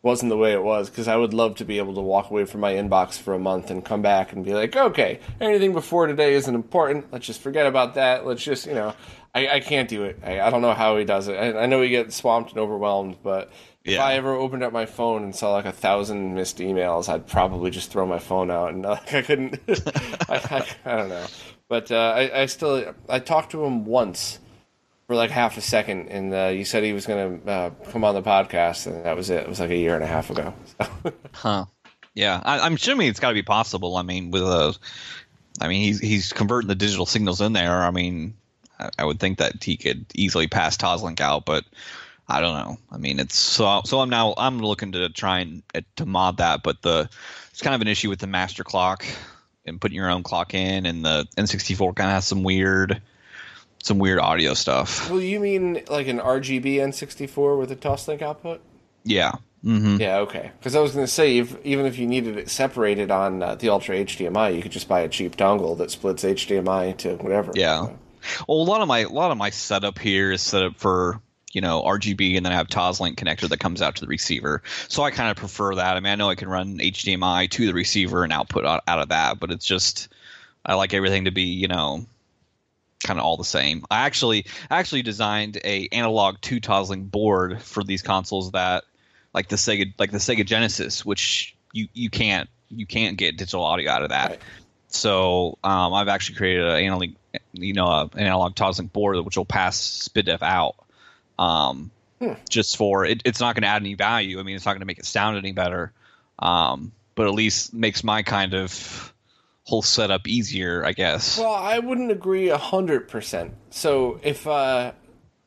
wasn't 0.03 0.31
the 0.31 0.37
way 0.37 0.53
it 0.53 0.63
was 0.63 0.89
because 0.89 1.09
I 1.09 1.17
would 1.17 1.35
love 1.35 1.57
to 1.57 1.65
be 1.65 1.79
able 1.79 1.95
to 1.95 2.01
walk 2.01 2.31
away 2.31 2.45
from 2.45 2.61
my 2.61 2.73
inbox 2.73 3.19
for 3.19 3.35
a 3.35 3.39
month 3.39 3.71
and 3.71 3.85
come 3.85 4.01
back 4.01 4.33
and 4.33 4.45
be 4.45 4.55
like, 4.55 4.77
okay, 4.77 5.21
anything 5.41 5.73
before 5.73 6.07
today 6.07 6.35
isn't 6.35 6.55
important. 6.55 7.13
Let's 7.13 7.27
just 7.27 7.41
forget 7.41 7.67
about 7.67 7.95
that. 7.95 8.25
Let's 8.25 8.43
just 8.43 8.67
you 8.67 8.75
know, 8.75 8.95
I, 9.35 9.49
I 9.49 9.61
can't 9.61 9.89
do 9.89 10.05
it. 10.05 10.21
I, 10.25 10.41
I 10.41 10.51
don't 10.51 10.63
know 10.63 10.75
how 10.75 10.97
he 10.97 11.05
does 11.05 11.29
it. 11.29 11.35
I, 11.35 11.63
I 11.63 11.67
know 11.67 11.83
he 11.83 11.89
gets 11.89 12.17
swamped 12.17 12.51
and 12.51 12.61
overwhelmed, 12.61 13.19
but 13.23 13.51
if 13.85 13.99
I 13.99 14.15
ever 14.15 14.35
opened 14.35 14.63
up 14.63 14.73
my 14.73 14.87
phone 14.87 15.25
and 15.25 15.35
saw 15.35 15.53
like 15.53 15.65
a 15.65 15.73
thousand 15.73 16.35
missed 16.35 16.59
emails, 16.59 17.09
I'd 17.09 17.27
probably 17.27 17.71
just 17.71 17.91
throw 17.91 18.07
my 18.07 18.19
phone 18.19 18.51
out 18.51 18.75
and 18.75 18.87
uh, 18.87 18.99
I 19.13 19.23
couldn't. 19.23 19.61
I, 20.29 20.37
I, 20.37 20.67
I 20.85 20.97
don't 20.97 21.09
know, 21.09 21.27
but 21.69 21.91
uh, 21.91 22.13
I, 22.17 22.43
I 22.43 22.47
still 22.47 22.95
I 23.09 23.19
talked 23.19 23.53
to 23.53 23.65
him 23.65 23.85
once 23.85 24.39
for 25.09 25.17
like 25.17 25.31
half 25.31 25.57
a 25.57 25.63
second, 25.63 26.09
and 26.09 26.35
uh, 26.35 26.47
you 26.49 26.67
said 26.67 26.85
he 26.85 26.93
was 26.93 27.07
going 27.07 27.41
to 27.41 27.51
uh, 27.51 27.71
come 27.91 28.05
on 28.05 28.15
the 28.15 28.23
podcast, 28.23 28.87
and 28.87 29.07
that 29.07 29.17
was 29.17 29.31
it. 29.31 29.43
It 29.43 29.49
was 29.49 29.59
like 29.59 29.71
a 29.71 29.77
year 29.77 29.95
and 29.95 30.05
a 30.05 30.07
half 30.07 30.31
ago. 30.31 30.55
So. 30.79 31.13
Huh. 31.33 31.65
Yeah, 32.15 32.43
I, 32.45 32.61
I'm 32.61 32.75
assuming 32.75 33.09
it's 33.09 33.21
got 33.21 33.29
to 33.29 33.35
be 33.35 33.43
possible. 33.43 33.97
I 33.97 34.03
mean, 34.03 34.31
with 34.31 34.43
a, 34.43 34.77
I 35.61 35.69
mean, 35.69 35.83
he's 35.83 36.01
he's 36.01 36.33
converting 36.33 36.69
the 36.69 36.75
digital 36.75 37.07
signals 37.07 37.41
in 37.41 37.53
there. 37.55 37.83
I 37.83 37.91
mean, 37.91 38.35
I, 38.79 38.91
I 38.99 39.05
would 39.05 39.19
think 39.19 39.39
that 39.39 39.63
he 39.63 39.77
could 39.77 40.05
easily 40.15 40.47
pass 40.47 40.77
Toslink 40.77 41.21
out, 41.21 41.47
but 41.47 41.65
I 42.29 42.41
don't 42.41 42.59
know. 42.59 42.77
I 42.91 42.99
mean, 42.99 43.19
it's 43.19 43.39
so 43.39 43.83
so. 43.87 44.01
I'm 44.01 44.11
now 44.11 44.35
I'm 44.37 44.59
looking 44.59 44.93
to 44.93 45.09
try 45.09 45.39
and 45.41 45.63
uh, 45.75 45.81
to 45.97 46.07
mod 46.07 46.39
that, 46.39 46.63
but 46.63 46.83
the 46.83 47.09
it's 47.51 47.63
kind 47.63 47.75
of 47.75 47.81
an 47.81 47.89
issue 47.89 48.11
with 48.11 48.19
the 48.19 48.27
master 48.27 48.65
clock 48.65 49.07
and 49.65 49.81
putting 49.81 49.97
your 49.97 50.11
own 50.11 50.23
clock 50.23 50.55
in, 50.55 50.85
and 50.87 51.05
the 51.05 51.27
N64 51.37 51.95
kind 51.97 52.11
of 52.11 52.15
has 52.15 52.27
some 52.27 52.43
weird 52.43 53.01
some 53.83 53.99
weird 53.99 54.19
audio 54.19 54.55
stuff. 54.55 55.11
well, 55.11 55.21
you 55.21 55.41
mean 55.41 55.83
like 55.89 56.09
an 56.09 56.19
RGB 56.19 56.77
N64 56.77 57.59
with 57.59 57.71
a 57.71 57.77
Toslink 57.77 58.23
output? 58.23 58.61
Yeah, 59.05 59.33
Mm-hmm. 59.65 60.01
Yeah, 60.01 60.19
okay. 60.19 60.53
Because 60.59 60.77
I 60.77 60.81
was 60.81 60.93
going 60.93 61.07
to 61.07 61.13
say, 61.13 61.39
if, 61.39 61.57
even 61.65 61.87
if 61.87 61.99
you 61.99 62.07
needed 62.07 62.39
it 62.39 62.49
separated 62.49 63.11
on 63.11 63.43
uh, 63.43 63.55
the 63.57 63.71
Ultra 63.71 63.97
HDMI, 63.97 64.55
you 64.55 64.63
could 64.63 64.73
just 64.73 64.89
buy 64.89 65.01
a 65.01 65.09
cheap 65.09 65.37
dongle 65.37 65.77
that 65.79 65.91
splits 65.91 66.25
HDMI 66.25 66.97
to 66.99 67.17
whatever. 67.17 67.53
Yeah. 67.55 67.89
Well, 68.47 68.61
a 68.61 68.63
lot 68.63 68.81
of 68.81 68.89
my 68.89 69.01
a 69.01 69.09
lot 69.09 69.31
of 69.31 69.39
my 69.39 69.51
setup 69.51 69.99
here 69.99 70.33
is 70.33 70.43
set 70.43 70.63
up 70.63 70.77
for 70.77 71.21
you 71.53 71.61
know 71.61 71.83
RGB, 71.83 72.37
and 72.37 72.45
then 72.45 72.53
I 72.53 72.57
have 72.57 72.69
Toslink 72.69 73.15
connector 73.15 73.49
that 73.49 73.61
comes 73.61 73.81
out 73.81 73.97
to 73.97 74.01
the 74.01 74.07
receiver. 74.07 74.63
So 74.89 75.03
I 75.03 75.11
kind 75.11 75.31
of 75.31 75.37
prefer 75.37 75.75
that. 75.77 75.97
I 75.97 76.01
mean, 76.01 76.13
I 76.13 76.17
know 76.17 76.29
I 76.29 76.35
can 76.35 76.49
run 76.49 76.79
HDMI 76.79 77.51
to 77.51 77.67
the 77.67 77.73
receiver 77.73 78.25
and 78.25 78.33
output 78.33 78.67
out, 78.67 78.83
out 78.87 78.99
of 78.99 79.09
that, 79.09 79.41
but 79.41 79.51
it's 79.51 79.65
just 79.65 80.09
I 80.67 80.75
like 80.75 80.95
everything 80.95 81.25
to 81.25 81.31
be 81.31 81.45
you 81.45 81.69
know 81.69 82.07
kind 83.05 83.19
of 83.19 83.25
all 83.25 83.37
the 83.37 83.45
same. 83.45 83.85
I 83.91 84.07
actually 84.07 84.47
I 84.71 84.79
actually 84.79 85.03
designed 85.03 85.59
a 85.65 85.89
analog 85.93 86.41
to 86.43 86.61
Toslink 86.61 87.11
board 87.11 87.63
for 87.63 87.83
these 87.85 88.03
consoles 88.03 88.53
that 88.53 88.85
like 89.33 89.49
the 89.49 89.57
Sega 89.57 89.93
like 89.99 90.11
the 90.11 90.19
Sega 90.19 90.45
Genesis, 90.45 91.05
which 91.05 91.57
you 91.73 91.89
you 91.93 92.11
can't 92.11 92.49
you 92.71 92.87
can't 92.87 93.17
get 93.17 93.37
digital 93.37 93.65
audio 93.65 93.91
out 93.91 94.03
of 94.03 94.11
that. 94.11 94.31
Right. 94.31 94.41
So 94.89 95.59
um, 95.63 95.93
I've 95.93 96.09
actually 96.09 96.37
created 96.37 96.67
an 96.67 96.79
analog, 96.79 97.11
you 97.53 97.75
know, 97.75 97.87
a, 97.87 98.11
an 98.15 98.21
analog 98.21 98.55
Toslink 98.55 98.93
board 98.93 99.23
which 99.25 99.37
will 99.37 99.45
pass 99.45 100.09
SPDIF 100.09 100.43
out. 100.43 100.77
Um, 101.39 101.91
Hmm. 102.21 102.33
Just 102.49 102.77
for 102.77 103.05
it, 103.05 103.23
it's 103.25 103.41
not 103.41 103.55
going 103.55 103.63
to 103.63 103.69
add 103.69 103.83
any 103.83 103.95
value. 103.95 104.41
I 104.41 104.43
mean, 104.43 104.57
it's 104.57 104.65
not 104.65 104.73
going 104.73 104.81
to 104.81 104.87
make 104.87 104.99
it 104.99 105.07
sound 105.07 105.37
any 105.37 105.53
better, 105.53 105.93
um, 106.39 106.93
but 107.15 107.27
at 107.27 107.35
least 107.35 107.73
makes 107.73 108.03
my 108.03 108.23
kind 108.23 108.55
of 108.55 109.15
whole 109.69 109.83
setup 109.83 110.27
easier, 110.27 110.83
I 110.83 110.93
guess. 110.93 111.39
Well, 111.39 111.53
I 111.53 111.79
wouldn't 111.79 112.11
agree 112.11 112.49
a 112.49 112.57
hundred 112.57 113.07
percent. 113.07 113.53
So 113.69 114.19
if 114.23 114.47
uh, 114.47 114.93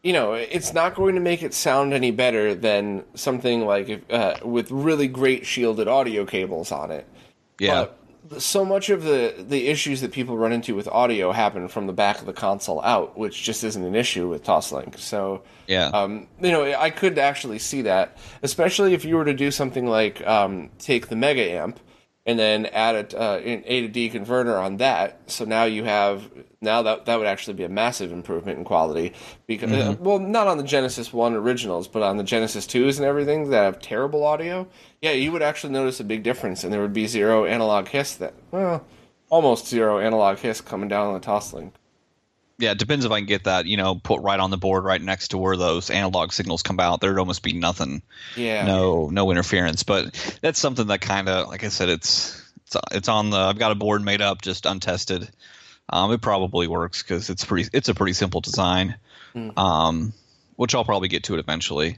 you 0.04 0.14
know, 0.14 0.34
it's 0.34 0.74
not 0.74 0.94
going 0.94 1.16
to 1.16 1.22
make 1.22 1.42
it 1.42 1.56
sound 1.56 1.92
any 1.92 2.12
better 2.12 2.54
than 2.54 3.04
something 3.16 3.66
like 3.66 3.90
if, 3.90 4.12
uh, 4.12 4.36
with 4.44 4.70
really 4.70 5.08
great 5.08 5.48
shielded 5.48 5.88
audio 5.88 6.24
cables 6.24 6.72
on 6.72 6.92
it. 6.92 7.08
yeah, 7.58 7.88
But 8.30 8.42
so 8.44 8.64
much 8.64 8.92
of 8.92 9.02
the 9.02 9.34
the 9.40 9.68
issues 9.70 10.02
that 10.02 10.12
people 10.12 10.38
run 10.38 10.52
into 10.52 10.76
with 10.76 10.88
audio 10.88 11.32
happen 11.32 11.68
from 11.68 11.88
the 11.88 11.94
back 11.94 12.20
of 12.20 12.28
the 12.28 12.34
console 12.34 12.80
out, 12.84 13.18
which 13.18 13.42
just 13.42 13.64
isn't 13.64 13.84
an 13.84 13.96
issue 13.96 14.30
with 14.30 14.44
Toslink. 14.44 15.00
So 15.00 15.42
yeah, 15.66 15.88
um, 15.88 16.28
you 16.40 16.52
know, 16.52 16.64
I 16.64 16.92
could 16.92 17.18
actually 17.18 17.58
see 17.58 17.82
that, 17.82 18.18
especially 18.44 18.94
if 18.94 19.04
you 19.04 19.16
were 19.16 19.26
to 19.26 19.34
do 19.34 19.50
something 19.50 19.88
like 19.88 20.26
um, 20.28 20.70
take 20.78 21.08
the 21.08 21.16
mega 21.16 21.42
amp 21.42 21.80
and 22.26 22.38
then 22.38 22.68
add 22.68 22.96
it, 22.96 23.14
uh, 23.14 23.40
an 23.44 23.64
A 23.66 23.82
to 23.82 23.88
D 23.88 24.10
converter 24.10 24.58
on 24.58 24.78
that. 24.78 25.20
So 25.32 25.46
now 25.46 25.64
you 25.64 25.84
have 25.84 26.30
now 26.62 26.84
that 26.84 27.06
that 27.06 27.18
would 27.18 27.28
actually 27.28 27.56
be 27.56 27.64
a 27.64 27.70
massive 27.70 28.12
improvement 28.12 28.60
in 28.60 28.64
quality 28.64 29.14
because 29.48 29.72
uh, 29.72 29.96
well, 30.00 30.20
not 30.20 30.48
on 30.48 30.58
the 30.58 30.64
Genesis 30.64 31.12
One 31.12 31.34
originals, 31.34 31.88
but 31.88 32.04
on 32.04 32.18
the 32.18 32.24
Genesis 32.24 32.68
Twos 32.68 33.00
and 33.00 33.06
everything 33.06 33.50
that 33.50 33.64
have 33.64 33.80
terrible 33.80 34.24
audio. 34.24 34.68
Yeah, 35.02 35.12
you 35.12 35.32
would 35.32 35.42
actually 35.42 35.74
notice 35.74 36.00
a 36.00 36.04
big 36.04 36.24
difference, 36.24 36.64
and 36.64 36.72
there 36.72 36.82
would 36.82 36.94
be 36.94 37.08
zero 37.08 37.46
analog 37.46 37.88
hiss. 37.88 38.16
That 38.16 38.36
well, 38.52 38.86
almost 39.30 39.68
zero 39.68 40.00
analog 40.00 40.38
hiss 40.38 40.62
coming 40.62 40.90
down 40.90 41.08
on 41.08 41.14
the 41.20 41.26
Toslink. 41.26 41.72
Yeah. 42.62 42.72
It 42.72 42.78
depends 42.78 43.06
if 43.06 43.12
I 43.12 43.20
can 43.20 43.28
get 43.28 43.46
that, 43.46 43.66
you 43.66 43.78
know, 43.78 43.96
put 43.96 44.22
right 44.22 44.40
on 44.40 44.52
the 44.52 44.58
board, 44.58 44.84
right 44.84 45.02
next 45.02 45.30
to 45.30 45.38
where 45.38 45.58
those 45.58 45.90
analog 45.90 46.32
signals 46.32 46.64
come 46.64 46.80
out. 46.80 47.02
There'd 47.02 47.20
almost 47.20 47.44
be 47.44 47.54
nothing. 47.54 48.02
Yeah, 48.36 48.66
no 48.66 49.10
no 49.10 49.32
interference 49.32 49.84
but 49.84 50.38
that's 50.42 50.60
something 50.60 50.88
that 50.88 51.02
kind 51.02 51.30
of 51.30 51.48
like 51.48 51.64
i 51.64 51.70
said 51.70 51.90
it's 51.90 52.52
it's 52.66 52.78
it's 52.92 53.10
on 53.10 53.30
the 53.30 53.38
i've 53.38 53.60
got 53.60 53.72
a 53.72 53.76
board 53.76 54.04
made 54.04 54.22
up 54.22 54.42
just 54.42 54.66
untested 54.66 55.30
um 55.90 56.12
it 56.12 56.22
probably 56.22 56.68
works 56.68 57.04
because 57.04 57.30
it's 57.30 57.46
pretty 57.46 57.70
it's 57.74 57.90
a 57.90 57.96
pretty 57.96 58.14
simple 58.14 58.42
design 58.42 58.96
um 59.58 60.14
which 60.56 60.76
i'll 60.76 60.86
probably 60.86 61.08
get 61.08 61.24
to 61.24 61.34
it 61.34 61.40
eventually 61.40 61.98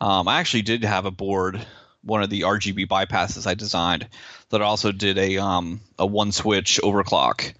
um 0.00 0.28
i 0.28 0.40
actually 0.40 0.62
did 0.62 0.84
have 0.84 1.06
a 1.06 1.10
board 1.10 1.64
one 2.02 2.22
of 2.22 2.30
the 2.30 2.42
rgb 2.42 2.86
bypasses 2.86 3.46
i 3.46 3.54
designed 3.54 4.08
that 4.50 4.62
also 4.62 4.92
did 4.92 5.18
a 5.18 5.38
um 5.38 5.80
a 5.98 6.06
one 6.06 6.32
switch 6.32 6.80
overclock 6.82 7.52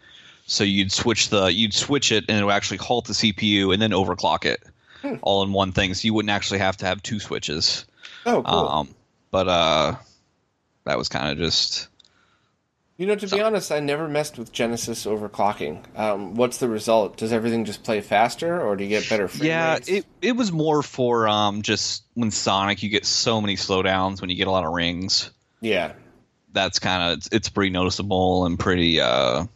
so 0.51 0.65
you'd 0.65 0.91
switch 0.91 1.29
the 1.29 1.47
you'd 1.47 1.73
switch 1.73 2.11
it 2.11 2.25
and 2.29 2.39
it 2.39 2.45
would 2.45 2.53
actually 2.53 2.77
halt 2.79 3.07
the 3.07 3.13
cpu 3.13 3.73
and 3.73 3.81
then 3.81 3.93
overclock 3.93 4.45
it 4.45 4.61
all 5.23 5.43
in 5.45 5.53
one 5.53 5.71
thing 5.73 5.95
so 5.95 6.05
you 6.07 6.13
wouldn't 6.13 6.31
actually 6.31 6.59
have 6.59 6.77
to 6.77 6.87
have 6.87 7.03
two 7.03 7.21
switches 7.21 7.87
Oh, 8.27 8.43
cool. 8.43 8.69
um, 8.69 8.95
but 9.31 9.49
uh, 9.49 9.95
that 10.85 10.99
was 10.99 11.09
kind 11.09 11.31
of 11.33 11.39
just 11.39 11.89
You 12.99 13.07
know, 13.07 13.15
to 13.15 13.27
be 13.29 13.41
honest, 13.41 13.73
I 13.73 13.81
never 13.81 14.09
messed 14.09 14.37
with 14.39 14.53
Genesis 14.53 15.07
overclocking. 15.07 15.83
Um, 15.97 16.35
what's 16.35 16.59
the 16.59 16.69
result? 16.69 17.17
Does 17.17 17.33
everything 17.33 17.65
just 17.65 17.83
play 17.83 18.03
faster, 18.03 18.61
or 18.61 18.77
do 18.77 18.85
you 18.85 18.91
get 18.91 19.09
better 19.09 19.27
frame 19.29 19.49
yeah. 19.49 19.75
rates? 19.75 19.89
It 19.89 20.05
it 20.21 20.33
was 20.37 20.53
more 20.53 20.83
for 20.83 21.27
um 21.29 21.63
just 21.63 22.03
when 22.15 22.31
Sonic 22.31 22.83
you 22.83 22.91
get 22.91 23.07
so 23.07 23.41
many 23.41 23.57
slowdowns 23.57 24.21
when 24.21 24.29
you 24.29 24.37
get 24.37 24.49
a 24.49 24.51
lot 24.51 24.65
of 24.67 24.73
rings. 24.73 25.31
yeah, 25.63 25.93
That's 26.53 26.79
kind 26.79 27.03
of 27.13 27.19
it's, 27.19 27.29
it's 27.33 27.49
pretty 27.49 27.71
noticeable 27.71 28.45
and 28.45 28.59
pretty 28.59 29.01
uh 29.01 29.47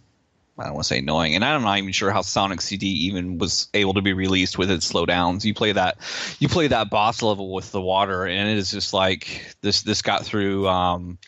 I 0.59 0.65
don't 0.65 0.75
want 0.75 0.85
to 0.85 0.89
say 0.89 0.99
annoying, 0.99 1.35
and 1.35 1.45
I'm 1.45 1.63
not 1.63 1.79
even 1.79 1.93
sure 1.93 2.13
how 2.13 2.23
Sonic 2.23 2.61
CD 2.61 2.87
even 3.07 3.39
was 3.39 3.69
able 3.75 3.95
to 3.95 4.03
be 4.03 4.13
released 4.13 4.57
with 4.57 4.71
its 4.71 4.91
slowdowns. 4.91 5.45
You 5.45 5.53
play 5.53 5.73
that, 5.73 5.99
you 6.39 6.49
play 6.49 6.69
that 6.69 6.91
boss 6.91 7.23
level 7.23 7.53
with 7.53 7.73
the 7.73 7.81
water, 7.81 8.25
and 8.25 8.49
it 8.49 8.57
is 8.57 8.71
just 8.71 8.93
like 8.93 9.57
this. 9.63 9.83
This 9.83 10.01
got 10.01 10.25
through, 10.25 10.69
um, 10.69 11.19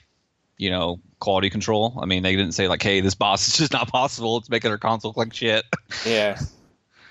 you 0.58 0.70
know, 0.70 1.00
quality 1.18 1.50
control. 1.50 1.98
I 2.00 2.06
mean, 2.06 2.22
they 2.22 2.36
didn't 2.36 2.52
say 2.52 2.68
like, 2.68 2.82
"Hey, 2.82 3.00
this 3.00 3.16
boss 3.16 3.48
is 3.48 3.56
just 3.56 3.72
not 3.72 3.88
possible. 3.88 4.36
It's 4.36 4.48
making 4.48 4.70
our 4.70 4.78
console 4.78 5.10
look 5.10 5.16
like 5.16 5.34
shit." 5.34 5.64
yeah, 6.06 6.38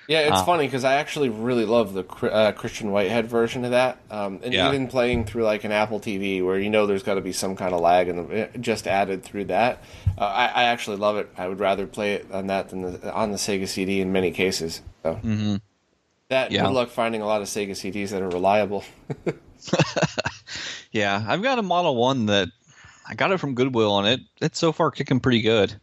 yeah. 0.07 0.19
It's 0.19 0.41
Uh, 0.41 0.45
funny 0.45 0.65
because 0.67 0.83
I 0.83 0.95
actually 0.95 1.29
really 1.29 1.65
love 1.65 1.93
the 1.93 2.03
uh, 2.31 2.51
Christian 2.51 2.91
Whitehead 2.91 3.27
version 3.27 3.65
of 3.65 3.71
that, 3.71 3.97
um, 4.11 4.39
and 4.43 4.53
Yeah. 4.53 4.67
even 4.67 4.87
playing 4.87 5.25
through 5.25 5.43
like 5.43 5.63
an 5.63 5.71
Apple 5.71 5.99
TV 5.99 6.43
where 6.45 6.59
you 6.59 6.69
know 6.69 6.85
there's 6.85 7.03
got 7.03 7.15
to 7.15 7.21
be 7.21 7.31
some 7.33 7.55
kind 7.55 7.73
of 7.73 7.81
lag, 7.81 8.07
and 8.07 8.49
just 8.63 8.87
added 8.87 9.23
through 9.23 9.45
that. 9.45 9.83
Uh, 10.17 10.25
I, 10.25 10.45
I 10.47 10.63
actually 10.65 10.97
love 10.97 11.17
it. 11.17 11.29
I 11.37 11.47
would 11.47 11.59
rather 11.59 11.87
play 11.87 12.13
it 12.13 12.31
on 12.31 12.47
that 12.47 12.69
than 12.69 12.81
the, 12.83 13.13
on 13.13 13.31
the 13.31 13.37
Sega 13.37 13.67
CD 13.67 14.01
in 14.01 14.11
many 14.11 14.31
cases. 14.31 14.81
So 15.03 15.19
Mhm. 15.23 15.61
that 16.29 16.51
Yeah. 16.51 16.63
good 16.63 16.71
luck 16.73 16.89
finding 16.89 17.21
a 17.21 17.25
lot 17.27 17.41
of 17.41 17.47
Sega 17.47 17.71
CDs 17.71 18.09
that 18.09 18.21
are 18.21 18.29
reliable. 18.29 18.83
Yeah, 20.91 21.23
I've 21.27 21.41
got 21.41 21.59
a 21.59 21.61
Model 21.61 21.95
One 21.95 22.27
that 22.27 22.47
I 23.09 23.15
got 23.15 23.31
it 23.31 23.37
from 23.39 23.53
Goodwill, 23.53 23.99
and 23.99 24.07
it 24.07 24.19
it's 24.41 24.57
so 24.59 24.71
far 24.71 24.91
kicking 24.91 25.19
pretty 25.19 25.41
good. 25.41 25.75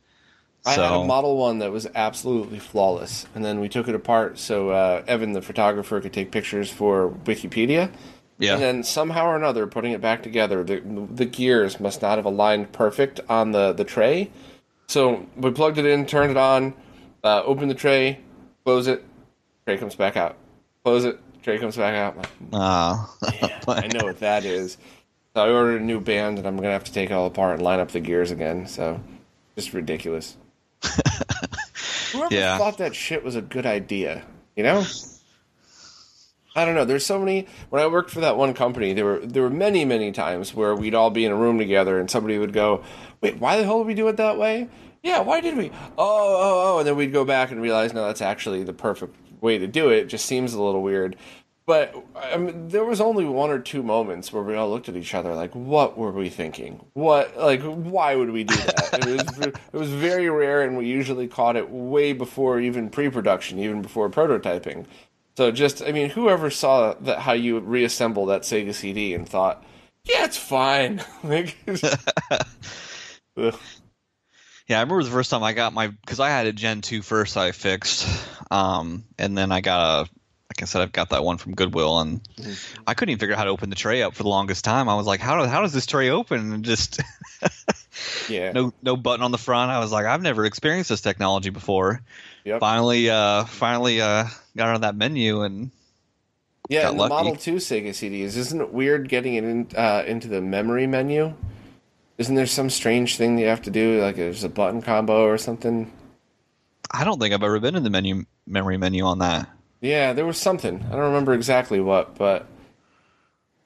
I 0.65 0.77
so 0.77 0.83
had 0.83 0.93
a 0.93 1.05
Model 1.05 1.37
One 1.37 1.59
that 1.59 1.73
was 1.73 1.89
absolutely 1.95 2.59
flawless, 2.59 3.27
and 3.35 3.45
then 3.45 3.59
we 3.61 3.69
took 3.69 3.89
it 3.89 3.95
apart 3.95 4.39
so 4.39 4.71
uh, 4.71 5.03
Evan, 5.09 5.33
the 5.33 5.43
photographer, 5.43 6.01
could 6.01 6.13
take 6.13 6.31
pictures 6.31 6.71
for 6.71 7.11
Wikipedia. 7.25 7.91
yeah, 8.39 8.55
And 8.55 8.63
then 8.63 8.83
somehow 8.85 9.27
or 9.27 9.37
another, 9.37 9.67
putting 9.67 9.93
it 9.93 10.01
back 10.01 10.23
together, 10.23 10.63
the 10.63 10.81
the 10.81 11.25
gears 11.25 11.81
must 11.81 12.03
not 12.03 12.19
have 12.19 12.27
aligned 12.27 12.73
perfect 12.73 13.21
on 13.29 13.51
the 13.51 13.73
the 13.73 13.85
tray. 13.85 14.31
So 14.87 15.27
we 15.37 15.51
plugged 15.51 15.79
it 15.79 15.87
in, 15.87 16.07
turned 16.07 16.31
it 16.31 16.37
on, 16.37 16.75
uh, 17.25 17.43
opened 17.45 17.71
the 17.71 17.75
tray, 17.75 18.21
close 18.65 18.87
it, 18.87 19.05
tray 19.67 19.79
comes 19.79 19.95
back 19.95 20.17
out. 20.17 20.37
Close 20.85 21.05
it, 21.05 21.19
tray 21.43 21.59
comes 21.59 21.77
back 21.77 21.95
out. 21.95 22.13
I'm 22.13 22.19
like, 22.53 23.53
uh, 23.67 23.73
I 23.73 23.87
know 23.89 24.05
what 24.05 24.21
that 24.21 24.45
is. 24.59 24.77
So 25.35 25.43
I 25.43 25.51
ordered 25.51 25.81
a 25.81 25.85
new 25.85 25.99
band, 25.99 26.39
and 26.39 26.47
I'm 26.47 26.57
gonna 26.57 26.71
have 26.71 26.85
to 26.85 26.93
take 26.93 27.11
it 27.11 27.15
all 27.15 27.27
apart 27.27 27.55
and 27.55 27.63
line 27.63 27.81
up 27.81 27.91
the 27.91 28.01
gears 28.01 28.31
again. 28.31 28.67
So 28.67 29.01
just 29.57 29.73
ridiculous. 29.73 30.37
Whoever 32.13 32.35
Yeah. 32.35 32.59
thought 32.59 32.79
that 32.79 32.95
shit 32.95 33.25
was 33.25 33.37
a 33.37 33.43
good 33.43 33.67
idea, 33.67 34.25
you 34.57 34.63
know? 34.63 34.85
I 36.55 36.65
don't 36.67 36.75
know. 36.75 36.85
There's 36.85 37.07
so 37.07 37.19
many. 37.19 37.47
When 37.71 37.81
I 37.83 37.87
worked 37.87 38.11
for 38.11 38.21
that 38.21 38.37
one 38.37 38.53
company, 38.53 38.93
there 38.93 39.07
were 39.07 39.21
there 39.21 39.43
were 39.43 39.49
many 39.49 39.87
many 39.87 40.13
times 40.13 40.55
where 40.55 40.75
we'd 40.75 40.95
all 40.95 41.09
be 41.09 41.25
in 41.25 41.33
a 41.33 41.37
room 41.37 41.57
together, 41.57 41.99
and 41.99 42.11
somebody 42.11 42.37
would 42.39 42.53
go, 42.53 42.83
"Wait, 43.23 43.39
why 43.39 43.57
the 43.57 43.65
hell 43.65 43.79
did 43.79 43.87
we 43.87 43.95
do 43.95 44.07
it 44.09 44.19
that 44.19 44.37
way?" 44.37 44.69
Yeah, 45.03 45.21
why 45.21 45.41
did 45.41 45.57
we? 45.57 45.71
Oh, 45.71 45.97
oh, 45.99 46.63
oh, 46.75 46.79
and 46.81 46.87
then 46.87 46.95
we'd 46.95 47.11
go 47.13 47.25
back 47.25 47.51
and 47.53 47.63
realize, 47.63 47.93
no, 47.95 48.07
that's 48.07 48.21
actually 48.21 48.63
the 48.65 48.75
perfect 48.75 49.17
way 49.41 49.57
to 49.59 49.67
do 49.67 49.89
it. 49.89 50.01
It 50.01 50.07
just 50.09 50.27
seems 50.27 50.53
a 50.53 50.63
little 50.63 50.83
weird. 50.83 51.17
But 51.65 51.95
I 52.17 52.37
mean, 52.39 52.69
there 52.69 52.85
was 52.85 53.01
only 53.01 53.25
one 53.25 53.51
or 53.51 53.61
two 53.61 53.83
moments 53.83 54.33
where 54.33 54.43
we 54.43 54.57
all 54.57 54.69
looked 54.69 54.89
at 54.89 54.97
each 54.97 55.15
other 55.15 55.35
like, 55.35 55.55
"What 55.55 55.97
were 55.97 56.11
we 56.11 56.29
thinking? 56.29 56.85
What 56.95 57.37
like 57.37 57.63
why 57.63 58.17
would 58.17 58.31
we 58.31 58.43
do 58.45 58.57
that?" 58.57 59.07
it 59.07 59.07
was 59.07 59.47
it 59.47 59.77
was 59.77 59.91
very 59.91 60.29
rare, 60.29 60.63
and 60.63 60.77
we 60.77 60.87
usually 60.87 61.29
caught 61.29 61.57
it 61.57 61.71
way 61.71 62.13
before 62.13 62.59
even 62.59 62.91
pre-production, 62.91 63.61
even 63.61 63.81
before 63.81 64.11
prototyping. 64.11 64.87
So 65.37 65.51
just, 65.51 65.83
I 65.83 65.93
mean, 65.93 66.11
whoever 66.11 66.51
saw 66.51 66.95
that 67.01 67.21
how 67.21 67.33
you 67.33 67.59
reassemble 67.61 68.27
that 68.27 68.43
Sega 68.43 68.75
CD 68.75 69.15
and 69.15 69.29
thought, 69.29 69.65
"Yeah, 70.05 70.25
it's 70.25 70.37
fine." 70.37 71.01
like, 71.23 71.57
yeah. 71.67 73.53
I 74.69 74.81
remember 74.81 75.03
the 75.05 75.11
first 75.11 75.31
time 75.31 75.45
I 75.45 75.53
got 75.53 75.73
my 75.73 75.89
because 75.89 76.19
I 76.19 76.29
had 76.29 76.47
a 76.47 76.53
Gen 76.53 76.81
2 76.81 77.03
first 77.03 77.37
I 77.37 77.53
fixed, 77.53 78.07
um, 78.51 79.05
and 79.17 79.39
then 79.39 79.53
I 79.53 79.61
got 79.61 80.07
a 80.07 80.11
I 80.63 80.67
said 80.67 80.83
I've 80.83 80.93
got 80.93 81.11
that 81.11 81.25
one 81.25 81.39
from 81.39 81.55
Goodwill, 81.55 82.01
and 82.01 82.21
I 82.87 82.95
couldn't 82.95 83.11
even 83.11 83.21
figure 83.21 83.35
out 83.35 83.39
how 83.39 83.45
to 83.45 83.51
open 83.51 83.71
the 83.71 83.77
tray 83.77 84.03
up 84.03 84.15
for 84.15 84.23
the 84.23 84.29
longest 84.29 84.65
time. 84.65 84.89
I 84.89 84.95
was 84.95 85.07
like, 85.07 85.21
how 85.21 85.41
do, 85.41 85.49
how 85.49 85.61
does 85.61 85.73
this 85.73 85.87
tray 85.87 86.11
open? 86.11 86.53
And 86.53 86.65
just 86.65 87.01
yeah, 88.29 88.53
no 88.53 88.73
no 88.83 88.97
button 88.97 89.23
on 89.23 89.33
the 89.33 89.39
front. 89.39 89.71
I 89.71 89.79
was 89.79 89.93
like, 89.93 90.07
I've 90.07 90.23
never 90.23 90.45
experienced 90.45 90.91
this 90.91 91.01
technology 91.01 91.51
before. 91.51 92.01
Yep. 92.45 92.61
Finally, 92.61 93.11
uh, 93.11 93.45
finally, 93.45 94.01
uh, 94.01 94.27
got 94.57 94.75
on 94.75 94.81
that 94.83 94.97
menu 94.97 95.43
and 95.43 95.71
Yeah, 96.69 96.91
the. 96.91 96.97
Model 96.97 97.37
2 97.37 97.57
Sega 97.57 97.91
CDs. 97.91 98.37
Isn't 98.37 98.61
it 98.61 98.73
weird 98.73 99.09
getting 99.09 99.35
it 99.35 99.45
in, 99.45 99.69
uh, 99.77 100.05
into 100.07 100.29
the 100.29 100.41
memory 100.41 100.87
menu? 100.87 101.35
Isn't 102.19 102.35
there 102.35 102.47
some 102.47 102.71
strange 102.71 103.17
thing 103.17 103.37
that 103.37 103.43
you 103.43 103.49
have 103.49 103.63
to 103.63 103.71
do? 103.71 104.01
Like 104.01 104.17
there's 104.17 104.45
a 104.45 104.49
button 104.49 104.83
combo 104.83 105.25
or 105.25 105.39
something? 105.39 105.91
I 106.91 107.05
don't 107.05 107.19
think 107.19 107.33
I've 107.33 107.43
ever 107.43 107.59
been 107.59 107.75
in 107.75 107.85
the 107.85 107.91
menu 107.91 108.25
memory 108.47 108.77
menu 108.77 109.05
on 109.05 109.21
that. 109.21 109.49
Yeah, 109.83 110.13
there 110.15 110.25
was 110.25 110.39
something. 110.39 110.83
I 110.87 110.91
don't 110.93 111.01
remember 111.01 111.35
exactly 111.35 111.81
what, 111.81 112.15
but 112.17 112.47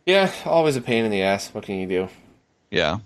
yeah, 0.06 0.32
always 0.44 0.74
a 0.76 0.80
pain 0.80 1.04
in 1.04 1.10
the 1.10 1.22
ass. 1.22 1.50
What 1.52 1.64
can 1.64 1.76
you 1.78 1.86
do? 1.86 2.08
Yeah. 2.70 2.98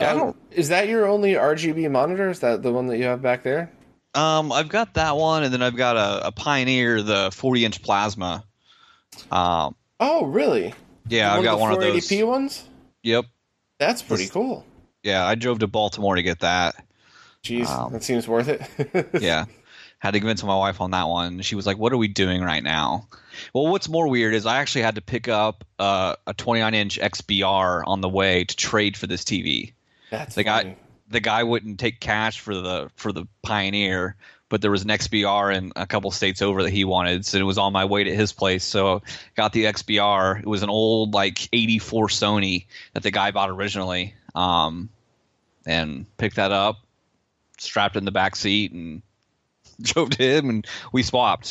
Yeah, 0.00 0.08
I 0.08 0.12
Um, 0.12 0.18
don't- 0.18 0.36
is 0.50 0.68
that 0.68 0.88
your 0.88 1.06
only 1.06 1.34
RGB 1.36 1.88
monitor? 1.90 2.28
Is 2.28 2.40
that 2.40 2.62
the 2.62 2.72
one 2.72 2.88
that 2.88 2.98
you 2.98 3.04
have 3.04 3.22
back 3.22 3.42
there? 3.44 3.70
Um, 4.14 4.50
I've 4.50 4.68
got 4.68 4.94
that 4.94 5.16
one, 5.16 5.44
and 5.44 5.52
then 5.52 5.62
I've 5.62 5.76
got 5.76 5.96
a, 5.96 6.28
a 6.28 6.32
Pioneer, 6.32 7.02
the 7.02 7.30
40 7.32 7.64
inch 7.64 7.82
plasma. 7.82 8.44
Um, 9.30 9.74
Oh, 10.00 10.24
really? 10.26 10.74
yeah, 11.08 11.32
I've 11.34 11.44
got 11.44 11.58
one 11.60 11.72
of 11.72 11.80
those. 11.80 12.06
480p 12.08 12.26
ones. 12.26 12.64
Yep. 13.02 13.26
That's 13.78 14.02
pretty 14.02 14.26
cool. 14.26 14.64
Yeah, 15.02 15.24
I 15.24 15.34
drove 15.36 15.58
to 15.60 15.66
Baltimore 15.66 16.16
to 16.16 16.22
get 16.22 16.40
that. 16.40 16.84
Jeez, 17.44 17.68
Um, 17.68 17.92
that 17.92 18.02
seems 18.02 18.26
worth 18.26 18.48
it. 18.48 19.08
yeah. 19.22 19.44
Had 19.98 20.12
to 20.12 20.20
convince 20.20 20.44
my 20.44 20.54
wife 20.56 20.80
on 20.80 20.90
that 20.92 21.08
one. 21.08 21.40
She 21.40 21.54
was 21.54 21.66
like, 21.66 21.78
"What 21.78 21.92
are 21.92 21.96
we 21.96 22.08
doing 22.08 22.42
right 22.42 22.62
now?" 22.62 23.08
Well, 23.54 23.68
what's 23.68 23.88
more 23.88 24.08
weird 24.08 24.34
is 24.34 24.46
I 24.46 24.58
actually 24.58 24.82
had 24.82 24.94
to 24.96 25.00
pick 25.00 25.28
up 25.28 25.64
uh, 25.78 26.16
a 26.26 26.34
29 26.34 26.74
inch 26.74 26.98
XBR 26.98 27.82
on 27.86 28.00
the 28.00 28.08
way 28.08 28.44
to 28.44 28.56
trade 28.56 28.96
for 28.96 29.06
this 29.06 29.24
TV. 29.24 29.72
That's 30.10 30.34
The 30.34 30.44
funny. 30.44 30.70
guy, 30.70 30.76
the 31.08 31.20
guy 31.20 31.42
wouldn't 31.42 31.78
take 31.80 32.00
cash 32.00 32.40
for 32.40 32.54
the 32.54 32.90
for 32.96 33.10
the 33.12 33.26
Pioneer, 33.42 34.16
but 34.48 34.60
there 34.62 34.70
was 34.70 34.82
an 34.84 34.90
XBR 34.90 35.54
in 35.54 35.72
a 35.76 35.86
couple 35.86 36.10
states 36.10 36.42
over 36.42 36.62
that 36.62 36.70
he 36.70 36.84
wanted, 36.84 37.24
so 37.24 37.38
it 37.38 37.42
was 37.42 37.58
on 37.58 37.72
my 37.72 37.84
way 37.86 38.04
to 38.04 38.14
his 38.14 38.32
place. 38.32 38.64
So 38.64 39.02
got 39.34 39.52
the 39.52 39.64
XBR. 39.64 40.40
It 40.40 40.46
was 40.46 40.62
an 40.62 40.70
old 40.70 41.14
like 41.14 41.48
'84 41.52 42.08
Sony 42.08 42.66
that 42.92 43.02
the 43.02 43.10
guy 43.10 43.30
bought 43.30 43.50
originally, 43.50 44.14
um, 44.34 44.88
and 45.66 46.06
picked 46.18 46.36
that 46.36 46.52
up, 46.52 46.76
strapped 47.58 47.96
in 47.96 48.04
the 48.04 48.12
back 48.12 48.36
seat, 48.36 48.72
and 48.72 49.02
drove 49.82 50.10
to 50.10 50.22
him, 50.22 50.48
and 50.50 50.66
we 50.92 51.02
swapped 51.02 51.46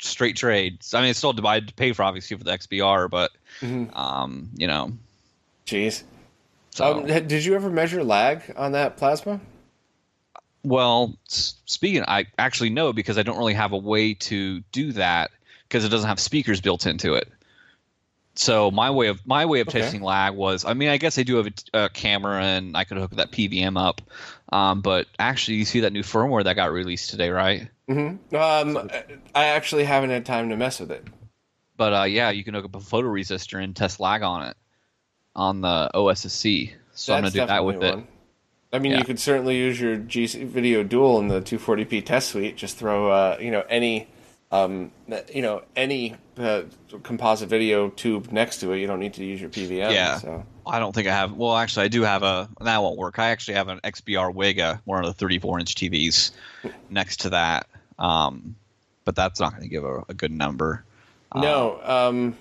straight 0.00 0.36
trades. 0.36 0.94
I 0.94 1.00
mean, 1.00 1.10
it's 1.10 1.18
still 1.18 1.34
I 1.46 1.54
had 1.54 1.68
to 1.68 1.74
pay 1.74 1.92
for 1.92 2.02
obviously 2.02 2.36
for 2.36 2.44
the 2.44 2.52
XBR, 2.52 3.10
but 3.10 3.32
Mm-hmm. 3.60 3.96
um, 3.96 4.50
you 4.54 4.66
know, 4.66 4.92
Jeez. 5.66 6.04
so. 6.70 6.98
Um, 7.00 7.06
did 7.06 7.44
you 7.44 7.54
ever 7.54 7.70
measure 7.70 8.04
lag 8.04 8.42
on 8.56 8.72
that 8.72 8.96
plasma? 8.96 9.40
Well, 10.62 11.16
speaking, 11.26 12.04
I 12.06 12.26
actually 12.38 12.70
know 12.70 12.92
because 12.92 13.18
I 13.18 13.22
don't 13.22 13.38
really 13.38 13.54
have 13.54 13.72
a 13.72 13.78
way 13.78 14.14
to 14.14 14.60
do 14.72 14.92
that 14.92 15.30
because 15.68 15.84
it 15.84 15.88
doesn't 15.88 16.08
have 16.08 16.20
speakers 16.20 16.60
built 16.60 16.86
into 16.86 17.14
it. 17.14 17.28
So 18.38 18.70
my 18.70 18.88
way 18.90 19.08
of 19.08 19.26
my 19.26 19.46
way 19.46 19.58
of 19.58 19.68
Okay. 19.68 19.80
testing 19.80 20.00
lag 20.00 20.32
was, 20.32 20.64
I 20.64 20.72
mean, 20.72 20.90
I 20.90 20.96
guess 20.96 21.18
I 21.18 21.24
do 21.24 21.36
have 21.36 21.52
a 21.74 21.88
camera 21.88 22.40
and 22.40 22.76
I 22.76 22.84
could 22.84 22.96
hook 22.96 23.10
that 23.16 23.32
PVM 23.32 23.76
up, 23.76 24.00
um, 24.52 24.80
but 24.80 25.08
actually, 25.18 25.56
you 25.56 25.64
see 25.64 25.80
that 25.80 25.92
new 25.92 26.04
firmware 26.04 26.44
that 26.44 26.54
got 26.54 26.70
released 26.70 27.10
today, 27.10 27.30
right? 27.30 27.68
Mm-hmm. 27.90 28.36
Um, 28.36 28.90
I 29.34 29.46
actually 29.46 29.82
haven't 29.82 30.10
had 30.10 30.24
time 30.24 30.50
to 30.50 30.56
mess 30.56 30.78
with 30.78 30.92
it. 30.92 31.04
But 31.76 31.92
uh, 31.92 32.04
yeah, 32.04 32.30
you 32.30 32.44
can 32.44 32.54
hook 32.54 32.66
up 32.66 32.76
a 32.76 32.78
photoresistor 32.78 33.60
and 33.60 33.74
test 33.74 33.98
lag 33.98 34.22
on 34.22 34.46
it 34.46 34.56
on 35.34 35.60
the 35.60 35.90
OSSC. 35.92 36.70
So 36.94 37.14
I'm 37.14 37.22
gonna 37.22 37.32
do 37.32 37.44
that 37.44 37.64
with 37.64 37.80
definitely 37.80 38.02
it. 38.02 38.08
I 38.72 38.78
mean, 38.78 38.92
Yeah. 38.92 38.98
you 38.98 39.04
could 39.04 39.18
certainly 39.18 39.56
use 39.56 39.80
your 39.80 39.96
GCVideo 39.96 40.88
Dual 40.88 41.18
in 41.18 41.26
the 41.26 41.40
240p 41.40 42.02
test 42.04 42.28
suite. 42.28 42.56
Just 42.56 42.76
throw, 42.76 43.10
uh, 43.10 43.36
you 43.40 43.50
know, 43.50 43.64
any, 43.68 44.06
um, 44.52 44.92
you 45.34 45.42
know, 45.42 45.62
any 45.74 46.14
uh, 46.38 46.62
composite 47.02 47.48
video 47.48 47.90
tube 47.90 48.30
next 48.32 48.58
to 48.58 48.72
it. 48.72 48.78
You 48.78 48.86
don't 48.86 49.00
need 49.00 49.14
to 49.14 49.24
use 49.24 49.40
your 49.40 49.50
PVM. 49.50 49.92
Yeah. 49.92 50.18
So. 50.18 50.44
I 50.66 50.78
don't 50.78 50.94
think 50.94 51.08
I 51.08 51.12
have. 51.12 51.32
Well, 51.32 51.56
actually, 51.56 51.86
I 51.86 51.88
do 51.88 52.02
have 52.02 52.22
a. 52.22 52.48
That 52.60 52.82
won't 52.82 52.98
work. 52.98 53.18
I 53.18 53.30
actually 53.30 53.54
have 53.54 53.68
an 53.68 53.80
XBR 53.84 54.34
Wega, 54.34 54.80
one 54.84 55.04
of 55.04 55.06
the 55.06 55.14
34 55.14 55.60
inch 55.60 55.74
TVs, 55.74 56.32
next 56.90 57.20
to 57.20 57.30
that. 57.30 57.66
Um, 57.98 58.54
but 59.04 59.16
that's 59.16 59.40
not 59.40 59.52
going 59.52 59.62
to 59.62 59.68
give 59.68 59.84
a, 59.84 60.04
a 60.08 60.14
good 60.14 60.30
number. 60.30 60.84
No, 61.34 61.80
um, 61.82 62.36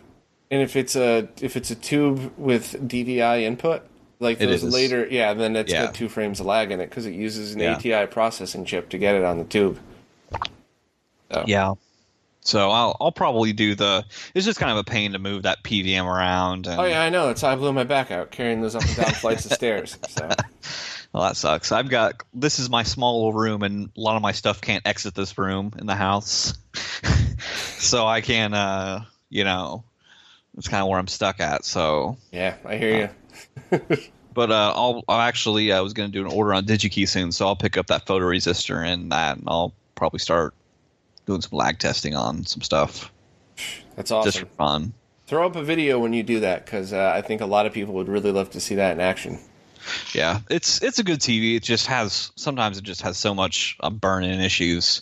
and 0.52 0.62
if 0.62 0.76
it's 0.76 0.96
a 0.96 1.28
if 1.42 1.58
it's 1.58 1.72
a 1.72 1.76
tube 1.76 2.34
with 2.38 2.74
DVI 2.88 3.42
input, 3.42 3.84
like 4.20 4.40
those 4.40 4.64
later, 4.64 5.08
yeah, 5.10 5.34
then 5.34 5.56
it's 5.56 5.72
Yeah. 5.72 5.86
got 5.86 5.96
two 5.96 6.10
frames 6.10 6.40
of 6.40 6.46
lag 6.46 6.72
in 6.72 6.80
it 6.80 6.90
because 6.90 7.06
it 7.06 7.14
uses 7.14 7.54
an 7.54 7.60
Yeah. 7.62 7.76
ATI 7.76 8.06
processing 8.08 8.66
chip 8.66 8.90
to 8.90 8.98
get 8.98 9.16
it 9.16 9.24
on 9.24 9.38
the 9.38 9.44
tube. 9.44 9.80
So, 11.32 11.44
Yeah. 11.48 11.74
So 12.48 12.72
I'll 12.72 12.96
I'll 13.02 13.12
probably 13.12 13.52
do 13.52 13.76
the. 13.76 14.06
It's 14.34 14.46
just 14.46 14.58
kind 14.58 14.72
of 14.72 14.78
a 14.78 14.84
pain 14.86 15.12
to 15.12 15.20
move 15.20 15.44
that 15.44 15.64
PVM 15.64 16.06
around. 16.06 16.66
And, 16.66 16.80
Oh 16.80 16.86
yeah, 16.86 17.02
I 17.02 17.10
know. 17.10 17.28
That's 17.28 17.42
how 17.42 17.50
I 17.50 17.56
blew 17.58 17.74
my 17.74 17.84
back 17.84 18.10
out 18.10 18.32
carrying 18.32 18.62
those 18.62 18.74
up 18.74 18.86
and 18.86 18.96
down 18.96 19.12
flights 19.12 19.46
of 19.46 19.52
stairs. 19.52 19.98
So 20.08 20.30
Well, 21.14 21.24
that 21.24 21.36
sucks. 21.36 21.74
I've 21.74 21.90
got 21.90 22.24
this 22.34 22.60
is 22.60 22.70
my 22.70 22.84
small 22.84 23.26
little 23.26 23.40
room, 23.40 23.64
and 23.64 23.90
a 23.98 24.00
lot 24.00 24.16
of 24.16 24.22
my 24.22 24.32
stuff 24.32 24.62
can't 24.62 24.86
exit 24.88 25.14
this 25.14 25.38
room 25.38 25.74
in 25.78 25.88
the 25.88 25.96
house, 25.96 26.54
so 27.78 28.08
I 28.08 28.22
can, 28.22 28.54
uh, 28.54 29.04
you 29.30 29.44
know, 29.44 29.84
it's 30.58 30.70
kind 30.70 30.82
of 30.82 30.88
where 30.88 31.00
I'm 31.00 31.08
stuck 31.08 31.42
at. 31.42 31.66
So 31.66 32.18
yeah, 32.32 32.56
I 32.66 32.78
hear 32.78 33.12
you. 33.72 33.80
But 34.34 34.52
uh, 34.52 34.72
I'll, 34.76 35.04
I'll 35.08 35.22
actually 35.22 35.72
I 35.72 35.82
was 35.82 35.94
going 35.94 36.12
to 36.12 36.14
do 36.16 36.24
an 36.24 36.32
order 36.32 36.54
on 36.54 36.64
DigiKey 36.64 37.10
soon, 37.10 37.32
so 37.32 37.48
I'll 37.48 37.56
pick 37.56 37.76
up 37.76 37.88
that 37.88 38.06
photoresistor 38.06 38.86
and 38.86 39.12
that, 39.12 39.38
and 39.38 39.46
I'll 39.48 39.74
probably 39.96 40.20
start 40.20 40.54
doing 41.28 41.42
some 41.42 41.56
lag 41.56 41.78
testing 41.78 42.16
on 42.16 42.46
some 42.46 42.62
stuff 42.62 43.12
That's 43.96 44.10
awesome. 44.10 44.32
just 44.32 44.40
for 44.40 44.46
fun. 44.56 44.94
Throw 45.28 45.46
up 45.46 45.56
a 45.56 45.64
video 45.64 46.00
when 46.00 46.14
you 46.14 46.24
do 46.24 46.40
that 46.40 46.66
because 46.66 46.94
uh, 46.94 47.12
I 47.14 47.22
think 47.22 47.42
a 47.42 47.46
lot 47.46 47.66
of 47.66 47.74
people 47.74 47.94
would 47.96 48.08
really 48.08 48.32
love 48.32 48.50
to 48.52 48.60
see 48.60 48.76
that 48.76 48.94
in 48.94 49.02
action. 49.02 49.40
Yeah, 50.14 50.40
it's 50.50 50.82
it's 50.82 51.00
a 51.00 51.04
good 51.04 51.20
TV. 51.20 51.56
It 51.56 51.64
just 51.64 51.88
has 51.88 52.32
sometimes 52.36 52.78
it 52.78 52.84
just 52.84 53.02
has 53.02 53.18
so 53.18 53.34
much 53.34 53.78
uh, 53.82 53.90
burn-in 53.90 54.40
issues. 54.40 55.02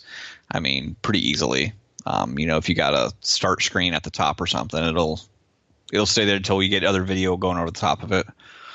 I 0.50 0.60
mean, 0.60 0.96
pretty 1.02 1.26
easily. 1.28 1.72
Um, 2.06 2.38
you 2.38 2.46
know, 2.46 2.56
if 2.56 2.68
you 2.68 2.74
got 2.74 2.94
a 2.94 3.12
start 3.20 3.62
screen 3.62 3.94
at 3.94 4.04
the 4.04 4.10
top 4.10 4.40
or 4.40 4.46
something, 4.46 4.82
it'll 4.82 5.20
it'll 5.92 6.06
stay 6.06 6.24
there 6.24 6.36
until 6.36 6.62
you 6.62 6.68
get 6.68 6.84
other 6.84 7.02
video 7.02 7.36
going 7.36 7.58
over 7.58 7.70
the 7.70 7.78
top 7.78 8.02
of 8.02 8.12
it. 8.12 8.26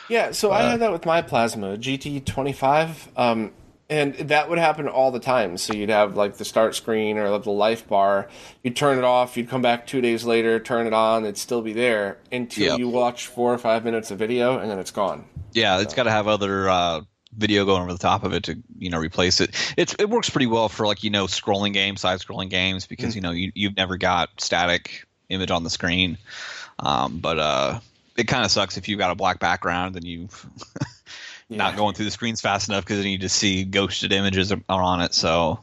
Yeah, 0.09 0.31
so 0.31 0.51
I 0.51 0.63
had 0.63 0.81
that 0.81 0.91
with 0.91 1.05
my 1.05 1.21
plasma 1.21 1.77
GT25, 1.77 3.17
um, 3.17 3.53
and 3.91 4.15
that 4.15 4.49
would 4.49 4.57
happen 4.57 4.87
all 4.87 5.11
the 5.11 5.19
time. 5.19 5.57
So 5.57 5.73
you'd 5.73 5.89
have 5.89 6.15
like 6.15 6.37
the 6.37 6.45
start 6.45 6.73
screen 6.75 7.17
or 7.17 7.37
the 7.37 7.51
life 7.51 7.87
bar. 7.87 8.29
You'd 8.63 8.75
turn 8.75 8.97
it 8.97 9.03
off. 9.03 9.35
You'd 9.37 9.49
come 9.49 9.61
back 9.61 9.85
two 9.85 9.99
days 10.01 10.23
later, 10.23 10.59
turn 10.59 10.87
it 10.87 10.93
on. 10.93 11.23
It'd 11.23 11.37
still 11.37 11.61
be 11.61 11.73
there 11.73 12.17
until 12.31 12.63
Yep. 12.67 12.79
you 12.79 12.87
watch 12.89 13.27
four 13.27 13.53
or 13.53 13.57
five 13.57 13.83
minutes 13.83 14.09
of 14.09 14.17
video, 14.17 14.57
and 14.57 14.71
then 14.71 14.79
it's 14.79 14.91
gone. 14.91 15.25
Yeah, 15.51 15.81
it's 15.81 15.93
got 15.93 16.03
to 16.03 16.11
have 16.11 16.27
other 16.29 16.69
uh, 16.69 17.01
video 17.37 17.65
going 17.65 17.81
over 17.81 17.91
the 17.91 17.99
top 17.99 18.23
of 18.23 18.33
it 18.33 18.43
to 18.43 18.57
you 18.79 18.89
know 18.89 18.97
replace 18.99 19.41
it. 19.41 19.53
It's 19.77 19.93
it 19.99 20.09
works 20.09 20.29
pretty 20.29 20.47
well 20.47 20.69
for 20.69 20.87
like 20.87 21.03
you 21.03 21.09
know 21.09 21.25
scrolling 21.27 21.73
games, 21.73 21.99
side 22.01 22.19
scrolling 22.19 22.49
games 22.49 22.87
because 22.87 23.13
you 23.15 23.21
know 23.21 23.31
you 23.31 23.51
you've 23.55 23.75
never 23.75 23.97
got 23.97 24.29
static 24.39 25.05
image 25.29 25.51
on 25.51 25.63
the 25.63 25.69
screen. 25.69 26.17
Um, 26.79 27.19
but 27.19 27.37
uh, 27.39 27.79
it 28.15 28.27
kind 28.29 28.45
of 28.45 28.51
sucks 28.51 28.77
if 28.77 28.87
you've 28.87 28.99
got 28.99 29.11
a 29.11 29.15
black 29.15 29.39
background 29.39 29.97
and 29.97 30.05
you 30.05 30.29
not 31.57 31.75
going 31.75 31.93
through 31.95 32.05
the 32.05 32.11
screens 32.11 32.41
fast 32.41 32.69
enough 32.69 32.83
because 32.83 32.97
then 32.99 33.07
you 33.07 33.17
just 33.17 33.35
see 33.35 33.63
ghosted 33.63 34.11
images 34.13 34.51
are, 34.51 34.61
are 34.69 34.81
on 34.81 35.01
it. 35.01 35.13
So, 35.13 35.59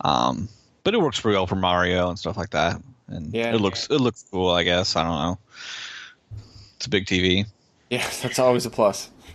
um, 0.00 0.48
but 0.82 0.94
it 0.94 1.00
works 1.00 1.20
pretty 1.20 1.36
well 1.36 1.46
for 1.46 1.56
Mario 1.56 2.08
and 2.08 2.18
stuff 2.18 2.36
like 2.36 2.50
that. 2.50 2.80
And 3.08 3.32
Yeah. 3.34 3.54
it 3.54 3.60
looks 3.60 3.86
it 3.90 4.00
looks 4.00 4.24
cool. 4.30 4.50
I 4.50 4.62
guess 4.64 4.96
I 4.96 5.02
don't 5.04 5.12
know. 5.18 5.38
It's 6.76 6.86
a 6.86 6.90
big 6.90 7.06
TV. 7.06 7.44
Yeah, 7.90 8.08
that's 8.22 8.38
always 8.38 8.66
a 8.66 8.70
plus. 8.70 9.10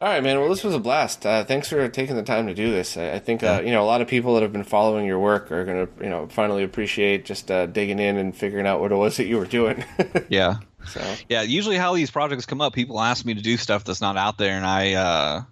All 0.00 0.10
right, 0.10 0.22
man. 0.22 0.38
Well, 0.38 0.50
this 0.50 0.62
was 0.62 0.74
a 0.74 0.78
blast. 0.78 1.24
Uh, 1.24 1.44
thanks 1.44 1.68
for 1.70 1.88
taking 1.88 2.14
the 2.16 2.22
time 2.22 2.46
to 2.46 2.54
do 2.54 2.70
this. 2.70 2.96
I, 2.98 3.12
I 3.12 3.18
think 3.20 3.42
uh, 3.42 3.62
you 3.64 3.70
know 3.72 3.82
a 3.82 3.86
lot 3.86 4.02
of 4.02 4.08
people 4.08 4.34
that 4.34 4.42
have 4.42 4.52
been 4.52 4.64
following 4.64 5.06
your 5.06 5.18
work 5.18 5.50
are 5.50 5.64
going 5.64 5.86
to 5.86 6.04
you 6.04 6.10
know 6.10 6.26
finally 6.28 6.62
appreciate 6.62 7.24
just 7.24 7.50
uh, 7.50 7.64
digging 7.66 7.98
in 7.98 8.18
and 8.18 8.36
figuring 8.36 8.66
out 8.66 8.80
what 8.80 8.92
it 8.92 8.96
was 8.96 9.16
that 9.16 9.26
you 9.26 9.38
were 9.38 9.46
doing. 9.46 9.82
Yeah. 10.28 10.56
So 10.86 11.14
Yeah, 11.28 11.42
usually 11.42 11.76
how 11.76 11.94
these 11.94 12.10
projects 12.10 12.46
come 12.46 12.60
up, 12.60 12.72
people 12.72 13.00
ask 13.00 13.24
me 13.24 13.34
to 13.34 13.42
do 13.42 13.56
stuff 13.56 13.84
that's 13.84 14.00
not 14.00 14.16
out 14.16 14.38
there, 14.38 14.56
and 14.56 14.66
I 14.66 14.94
uh, 14.94 15.42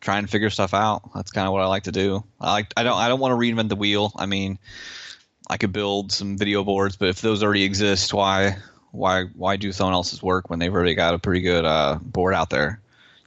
try 0.00 0.18
and 0.18 0.28
figure 0.28 0.50
stuff 0.50 0.74
out. 0.74 1.10
That's 1.14 1.30
kind 1.30 1.46
of 1.46 1.52
what 1.52 1.62
I 1.62 1.66
like 1.66 1.84
to 1.84 1.92
do. 1.92 2.24
I 2.40 2.52
like 2.52 2.72
I 2.76 2.82
don't 2.82 2.98
I 2.98 3.08
don't 3.08 3.20
want 3.20 3.32
to 3.32 3.36
reinvent 3.36 3.68
the 3.68 3.76
wheel. 3.76 4.12
I 4.16 4.26
mean, 4.26 4.58
I 5.48 5.56
could 5.56 5.72
build 5.72 6.12
some 6.12 6.36
video 6.36 6.64
boards, 6.64 6.96
but 6.96 7.08
if 7.08 7.20
those 7.20 7.42
already 7.42 7.64
exist, 7.64 8.12
why 8.14 8.56
why 8.92 9.24
why 9.34 9.56
do 9.56 9.72
someone 9.72 9.94
else's 9.94 10.22
work 10.22 10.50
when 10.50 10.58
they've 10.58 10.74
already 10.74 10.94
got 10.94 11.14
a 11.14 11.18
pretty 11.18 11.40
good 11.40 11.64
uh, 11.64 11.98
board 12.02 12.34
out 12.34 12.50
there? 12.50 12.80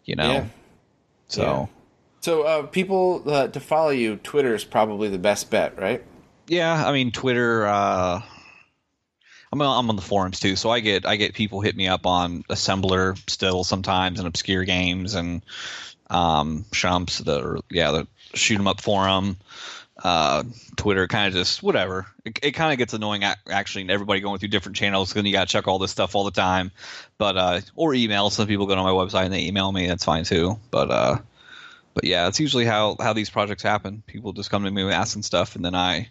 You 0.06 0.16
know. 0.16 0.32
Yeah. 0.32 0.46
So 1.28 1.42
Yeah. 1.42 1.66
So, 2.22 2.42
uh, 2.44 2.64
people 2.64 3.24
uh, 3.26 3.48
to 3.48 3.60
follow 3.62 3.92
you, 3.92 4.18
Twitter 4.18 4.54
is 4.54 4.66
probably 4.66 5.08
the 5.08 5.18
best 5.18 5.50
bet, 5.50 5.80
right? 5.80 6.04
Yeah, 6.48 6.86
I 6.86 6.92
mean 6.92 7.12
Twitter. 7.12 7.66
I'm 9.52 9.62
on, 9.62 9.84
I'm 9.84 9.90
on 9.90 9.96
the 9.96 10.02
forums 10.02 10.40
too, 10.40 10.56
so 10.56 10.70
I 10.70 10.80
get 10.80 11.06
I 11.06 11.16
get 11.16 11.34
people 11.34 11.62
hit 11.62 11.76
me 11.76 11.88
up 11.88 12.06
on 12.06 12.44
assembler 12.44 13.18
still 13.30 13.64
sometimes 13.64 14.20
and 14.20 14.28
obscure 14.28 14.64
games 14.64 15.16
and 15.16 15.42
um, 16.10 16.66
shmups 16.72 17.24
the 17.24 17.62
yeah 17.70 17.92
the 17.92 18.08
shoot 18.36 18.60
'em 18.60 18.68
up 18.68 18.82
forum. 18.82 19.38
uh, 20.04 20.44
Twitter, 20.78 21.08
kind 21.08 21.28
of 21.28 21.34
just 21.34 21.62
whatever. 21.62 22.08
It, 22.26 22.40
it 22.42 22.52
kind 22.52 22.72
of 22.72 22.78
gets 22.78 22.94
annoying 22.94 23.24
actually, 23.50 23.82
and 23.82 23.92
everybody 23.92 24.22
going 24.22 24.40
through 24.40 24.50
different 24.50 24.78
channels 24.78 25.14
Then 25.14 25.26
you 25.26 25.34
got 25.34 25.48
to 25.48 25.52
check 25.52 25.68
all 25.68 25.80
this 25.80 25.92
stuff 25.92 26.16
all 26.16 26.24
the 26.24 26.32
time. 26.32 26.72
But 27.18 27.38
uh, 27.38 27.62
or 27.76 27.94
email. 27.94 28.30
Some 28.30 28.48
people 28.48 28.66
go 28.66 28.76
to 28.76 28.84
my 28.84 28.92
website 28.92 29.26
and 29.26 29.34
they 29.34 29.46
email 29.46 29.72
me. 29.72 29.88
That's 29.88 30.06
fine 30.06 30.24
too. 30.24 30.58
But 30.72 30.92
uh, 30.92 31.18
but 31.94 32.06
yeah, 32.06 32.28
it's 32.28 32.40
usually 32.40 32.66
how 32.66 32.96
how 33.00 33.14
these 33.14 33.30
projects 33.30 33.64
happen. 33.64 34.04
People 34.08 34.34
just 34.34 34.50
come 34.50 34.64
to 34.64 34.72
me 34.72 34.90
asking 34.90 35.24
stuff, 35.24 35.56
and 35.56 35.66
then 35.66 35.76
I 35.76 36.10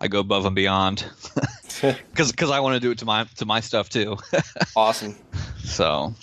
I 0.00 0.08
go 0.08 0.20
above 0.20 0.46
and 0.46 0.54
beyond 0.54 1.04
because 1.80 2.30
because 2.32 2.50
I 2.50 2.60
want 2.60 2.74
to 2.74 2.80
do 2.80 2.90
it 2.90 2.98
to 2.98 3.04
my 3.04 3.24
to 3.36 3.46
my 3.46 3.60
stuff 3.60 3.88
too. 3.88 4.16
awesome. 4.76 5.16
So 5.64 6.14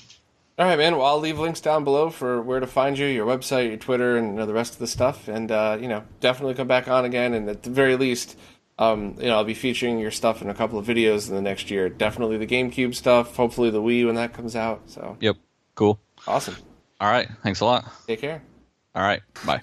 all 0.58 0.66
right, 0.66 0.78
man. 0.78 0.96
Well, 0.96 1.06
I'll 1.06 1.20
leave 1.20 1.38
links 1.38 1.60
down 1.60 1.84
below 1.84 2.10
for 2.10 2.42
where 2.42 2.62
to 2.62 2.68
find 2.68 2.98
you, 2.98 3.08
your 3.08 3.28
website, 3.28 3.68
your 3.68 3.78
Twitter, 3.78 4.16
and 4.16 4.30
you 4.30 4.34
know, 4.36 4.46
the 4.46 4.54
rest 4.54 4.74
of 4.74 4.80
the 4.80 4.88
stuff. 4.88 5.28
And 5.28 5.52
uh, 5.52 5.78
you 5.80 5.90
know, 5.90 6.04
definitely 6.22 6.54
come 6.54 6.68
back 6.68 6.88
on 6.88 7.04
again. 7.04 7.34
And 7.34 7.50
at 7.50 7.64
the 7.64 7.70
very 7.70 7.98
least, 7.98 8.38
um, 8.80 9.16
you 9.20 9.28
know, 9.28 9.36
I'll 9.36 9.44
be 9.44 9.54
featuring 9.54 10.00
your 10.00 10.12
stuff 10.12 10.42
in 10.42 10.50
a 10.50 10.54
couple 10.54 10.80
of 10.80 10.86
videos 10.86 11.28
in 11.28 11.36
the 11.36 11.42
next 11.42 11.70
year. 11.70 11.90
Definitely 11.90 12.38
the 12.38 12.48
GameCube 12.48 12.96
stuff. 12.96 13.36
Hopefully 13.36 13.70
the 13.70 13.82
Wii 13.82 14.06
when 14.06 14.16
that 14.16 14.34
comes 14.34 14.56
out. 14.56 14.82
So. 14.88 15.18
Yep. 15.20 15.36
Cool. 15.76 16.00
Awesome. 16.26 16.56
All 17.02 17.10
right. 17.10 17.28
Thanks 17.44 17.60
a 17.60 17.66
lot. 17.66 17.86
Take 18.08 18.22
care. 18.22 18.42
All 18.96 19.04
right. 19.04 19.22
Bye. 19.46 19.62